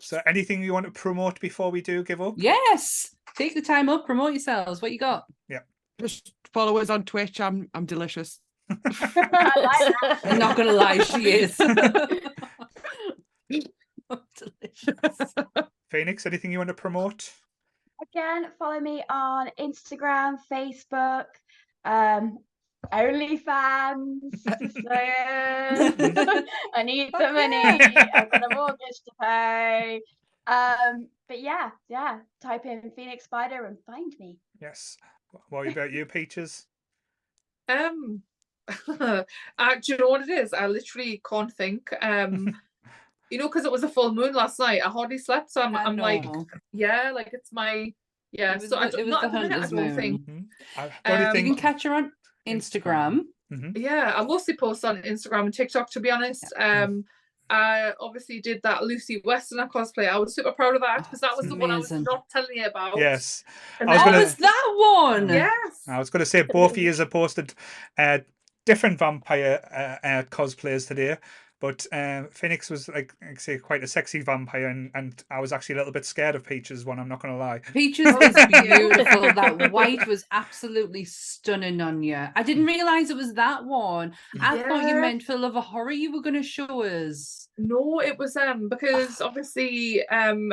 So, 0.02 0.20
anything 0.26 0.64
you 0.64 0.72
want 0.72 0.84
to 0.86 0.90
promote 0.90 1.38
before 1.38 1.70
we 1.70 1.80
do 1.80 2.02
give 2.02 2.20
up? 2.20 2.34
Yes, 2.36 3.14
take 3.36 3.54
the 3.54 3.62
time 3.62 3.88
up, 3.88 4.04
promote 4.04 4.32
yourselves. 4.32 4.82
What 4.82 4.90
you 4.90 4.98
got? 4.98 5.26
Yeah. 5.48 5.60
Just 6.00 6.34
follow 6.52 6.78
us 6.78 6.90
on 6.90 7.04
Twitch. 7.04 7.40
I'm 7.40 7.70
I'm 7.72 7.86
delicious. 7.86 8.40
I'm 8.68 10.38
not 10.38 10.56
gonna 10.56 10.72
lie, 10.72 10.98
she 11.04 11.30
is. 11.30 11.56
Delicious. 11.56 12.14
Phoenix, 15.90 16.26
anything 16.26 16.50
you 16.50 16.58
want 16.58 16.68
to 16.68 16.74
promote? 16.74 17.32
Again, 18.02 18.46
follow 18.58 18.80
me 18.80 19.04
on 19.08 19.50
Instagram, 19.60 20.36
Facebook, 20.50 21.26
um, 21.84 22.38
OnlyFans. 22.92 24.20
So, 24.72 24.88
I 26.74 26.82
need 26.82 27.10
the 27.12 27.32
money. 27.32 27.80
I've 28.14 28.30
got 28.30 28.52
a 28.52 28.54
mortgage 28.54 29.00
to 29.04 29.12
pay. 29.20 30.00
Um, 30.46 31.09
but 31.28 31.40
yeah, 31.40 31.70
yeah. 31.88 32.18
Type 32.40 32.66
in 32.66 32.90
Phoenix 32.94 33.24
Spider 33.24 33.66
and 33.66 33.76
find 33.86 34.12
me. 34.18 34.36
Yes. 34.60 34.96
What 35.48 35.68
about 35.68 35.92
you, 35.92 36.04
Peaches? 36.06 36.66
Um, 37.68 38.22
uh, 39.00 39.22
do 39.80 39.92
you 39.92 39.98
know 39.98 40.09
what 40.09 40.22
it 40.22 40.28
is? 40.28 40.52
I 40.52 40.66
literally 40.66 41.22
can't 41.28 41.52
think. 41.52 41.90
Um, 42.02 42.54
you 43.30 43.38
know, 43.38 43.48
because 43.48 43.64
it 43.64 43.72
was 43.72 43.82
a 43.84 43.88
full 43.88 44.12
moon 44.14 44.34
last 44.34 44.59
night. 44.59 44.82
I 44.84 44.88
hardly 44.90 45.18
slept, 45.18 45.50
so 45.50 45.62
I'm, 45.62 45.74
I 45.74 45.84
I'm 45.84 45.96
like, 45.96 46.24
yeah, 46.72 47.12
like 47.14 47.30
it's 47.32 47.52
my 47.52 47.92
yeah. 48.32 48.52
It 48.54 48.60
was 48.60 48.68
so 48.70 48.76
I 48.78 48.86
the- 48.86 48.90
don't, 48.98 49.00
it 49.00 49.04
was 49.04 49.10
not 49.10 49.22
the 49.22 49.28
the 49.28 49.40
minute, 49.48 49.56
I 49.56 49.60
don't 49.60 49.72
moon. 49.74 49.96
think. 49.96 50.20
Mhm. 50.28 50.44
I 50.76 50.86
the 50.88 51.12
only 51.28 51.40
Um, 51.40 51.46
you 51.46 51.54
can 51.54 51.62
catch 51.62 51.82
her 51.84 51.94
on 51.94 52.12
Instagram. 52.47 53.20
Mhm. 53.52 53.77
Yeah, 53.77 54.12
I 54.16 54.23
mostly 54.24 54.56
post 54.56 54.85
on 54.85 55.02
Instagram 55.02 55.44
and 55.47 55.55
TikTok 55.55 55.90
to 55.93 56.01
be 56.01 56.10
honest. 56.10 56.44
Um, 56.59 57.05
I 57.51 57.93
obviously 58.01 58.40
did 58.40 58.62
that 58.62 58.82
Lucy 58.82 59.20
Westenra 59.27 59.69
cosplay. 59.70 60.09
I 60.09 60.16
was 60.19 60.35
super 60.35 60.52
proud 60.52 60.74
of 60.74 60.81
that 60.81 60.98
because 61.05 61.20
that 61.20 61.36
was 61.36 61.47
the 61.48 61.55
one 61.55 61.70
I 61.70 61.77
was 61.77 61.90
not 61.93 62.27
telling 62.31 62.48
you 62.56 62.64
about. 62.64 62.97
Yes, 62.97 63.44
And 63.78 63.90
I 63.90 63.94
was 63.94 64.01
Oh, 64.01 64.05
gonna- 64.06 64.19
was 64.20 64.35
that 64.36 64.74
one? 64.77 65.28
Yes. 65.28 65.82
I 65.86 65.98
was 65.98 66.09
going 66.09 66.20
to 66.20 66.27
say 66.27 66.43
both 66.43 66.70
of 66.70 66.78
you 66.78 66.93
have 66.94 67.10
posted 67.10 67.52
uh, 67.98 68.20
different 68.64 68.98
vampire 68.98 69.60
uh, 69.70 70.06
uh, 70.06 70.23
cosplays 70.31 70.89
today, 70.89 71.19
but 71.62 71.86
um, 71.93 72.28
Phoenix 72.32 72.68
was 72.68 72.89
like, 72.89 73.14
like 73.22 73.30
I 73.30 73.34
say, 73.36 73.56
quite 73.56 73.84
a 73.84 73.86
sexy 73.86 74.20
vampire, 74.20 74.66
and, 74.66 74.90
and 74.94 75.22
I 75.30 75.39
was 75.39 75.52
actually 75.52 75.76
a 75.76 75.78
little 75.78 75.93
bit 75.93 76.05
scared 76.05 76.34
of 76.34 76.44
Peaches 76.44 76.84
one. 76.84 76.98
I'm 76.98 77.09
not 77.09 77.22
going 77.22 77.32
to 77.32 77.39
lie. 77.39 77.60
Peaches 77.60 78.06
Oh, 78.12 78.20
is 78.20 78.34
beautiful. 78.48 79.32
That 79.32 79.70
white 79.70 80.05
was 80.09 80.24
absolutely 80.32 81.05
stunning 81.05 81.80
on 81.80 82.02
you. 82.02 82.16
I 82.34 82.43
didn't 82.43 82.66
realize 82.66 83.10
it 83.10 83.16
was 83.16 83.34
that 83.34 83.64
one. 83.64 84.12
I 84.40 84.60
thought 84.60 84.89
you 84.89 84.97
meant 84.97 85.22
for 85.22 85.36
Love 85.36 85.56
of 85.56 85.64
Horror 85.64 85.93
you 85.93 86.12
were 86.12 86.20
going 86.20 86.34
to 86.34 86.43
show 86.43 86.82
us. 86.82 87.47
No, 87.59 88.01
it 88.01 88.18
was 88.18 88.36
um 88.36 88.68
because 88.68 89.20
obviously 89.20 90.05
um 90.09 90.52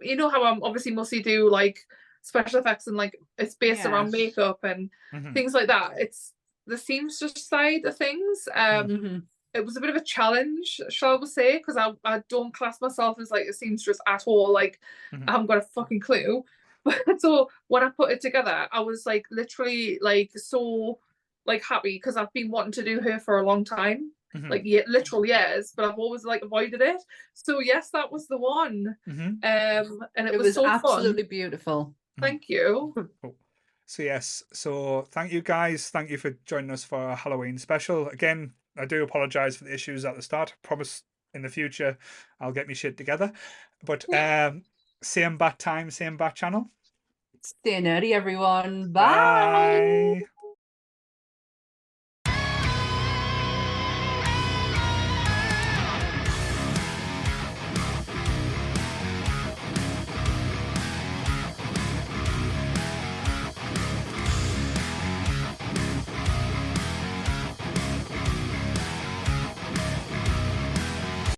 you 0.00 0.14
know 0.14 0.28
how 0.28 0.44
I'm 0.44 0.62
obviously 0.62 0.92
mostly 0.92 1.22
do 1.22 1.50
like 1.50 1.78
special 2.22 2.60
effects 2.60 2.86
and 2.86 2.96
like 2.96 3.18
it's 3.36 3.56
based 3.56 3.84
around 3.84 4.12
makeup 4.12 4.62
and 4.62 4.90
Mhm. 5.12 5.34
things 5.34 5.54
like 5.54 5.66
that. 5.66 5.94
It's 5.98 6.34
the 6.66 6.78
seamstress 6.78 7.44
side 7.44 7.84
of 7.84 7.96
things. 7.96 8.48
Um 8.54 8.88
Mhm. 8.88 9.22
It 9.54 9.64
was 9.64 9.76
a 9.76 9.80
bit 9.80 9.90
of 9.90 9.96
a 9.96 10.04
challenge, 10.04 10.80
shall 10.88 11.20
we 11.20 11.26
say, 11.26 11.58
because 11.58 11.76
I, 11.76 11.92
I 12.04 12.22
don't 12.28 12.54
class 12.54 12.80
myself 12.80 13.18
as 13.20 13.30
like 13.30 13.46
a 13.46 13.52
seamstress 13.52 13.98
at 14.06 14.24
all. 14.26 14.52
Like 14.52 14.80
Mhm. 15.12 15.24
I 15.28 15.32
haven't 15.32 15.46
got 15.46 15.58
a 15.58 15.62
fucking 15.62 16.00
clue. 16.00 16.44
But 16.84 17.20
so 17.20 17.48
when 17.68 17.84
I 17.84 17.90
put 17.90 18.10
it 18.10 18.20
together, 18.20 18.66
I 18.72 18.80
was 18.80 19.06
like 19.06 19.26
literally 19.30 19.98
like 20.00 20.32
so 20.36 20.98
like 21.46 21.62
happy 21.62 21.94
because 21.96 22.16
I've 22.16 22.32
been 22.32 22.50
wanting 22.50 22.72
to 22.72 22.82
do 22.84 23.00
her 23.00 23.18
for 23.20 23.38
a 23.38 23.44
long 23.46 23.64
time, 23.64 24.10
Mhm. 24.34 24.50
like 24.50 24.62
yeah, 24.64 24.82
literal 24.88 25.24
years, 25.24 25.72
but 25.76 25.84
I've 25.84 25.98
always 25.98 26.24
like 26.24 26.42
avoided 26.42 26.80
it. 26.80 27.00
So 27.34 27.60
yes, 27.60 27.90
that 27.90 28.10
was 28.10 28.26
the 28.26 28.38
one. 28.38 28.96
Mhm. 29.06 29.38
Um 29.44 30.04
and 30.16 30.26
it, 30.28 30.34
It 30.34 30.38
was, 30.38 30.46
was 30.46 30.54
so 30.54 30.66
absolutely 30.66 31.22
fun. 31.22 31.28
beautiful. 31.28 31.94
Thank 32.20 32.48
you. 32.48 32.94
So 33.86 34.02
yes, 34.02 34.42
so 34.52 35.02
thank 35.10 35.32
you 35.32 35.42
guys. 35.42 35.90
Thank 35.90 36.10
you 36.10 36.16
for 36.18 36.30
joining 36.46 36.70
us 36.70 36.82
for 36.84 36.98
our 36.98 37.16
Halloween 37.16 37.58
special. 37.58 38.08
Again, 38.08 38.54
I 38.76 38.86
do 38.86 39.02
apologize 39.02 39.56
for 39.56 39.64
the 39.64 39.74
issues 39.74 40.04
at 40.04 40.16
the 40.16 40.22
start. 40.22 40.54
Promise 40.62 41.02
in 41.34 41.42
the 41.42 41.48
future 41.48 41.98
I'll 42.40 42.52
get 42.52 42.68
me 42.68 42.74
shit 42.74 42.96
together. 42.96 43.32
But 43.84 44.04
um 44.14 44.64
same 45.02 45.36
bat 45.36 45.58
time, 45.58 45.90
same 45.90 46.16
bat 46.16 46.34
channel. 46.34 46.70
Stay 47.42 47.82
nerdy, 47.82 48.12
everyone. 48.12 48.92
Bye. 48.92 50.20
Bye. 50.20 50.22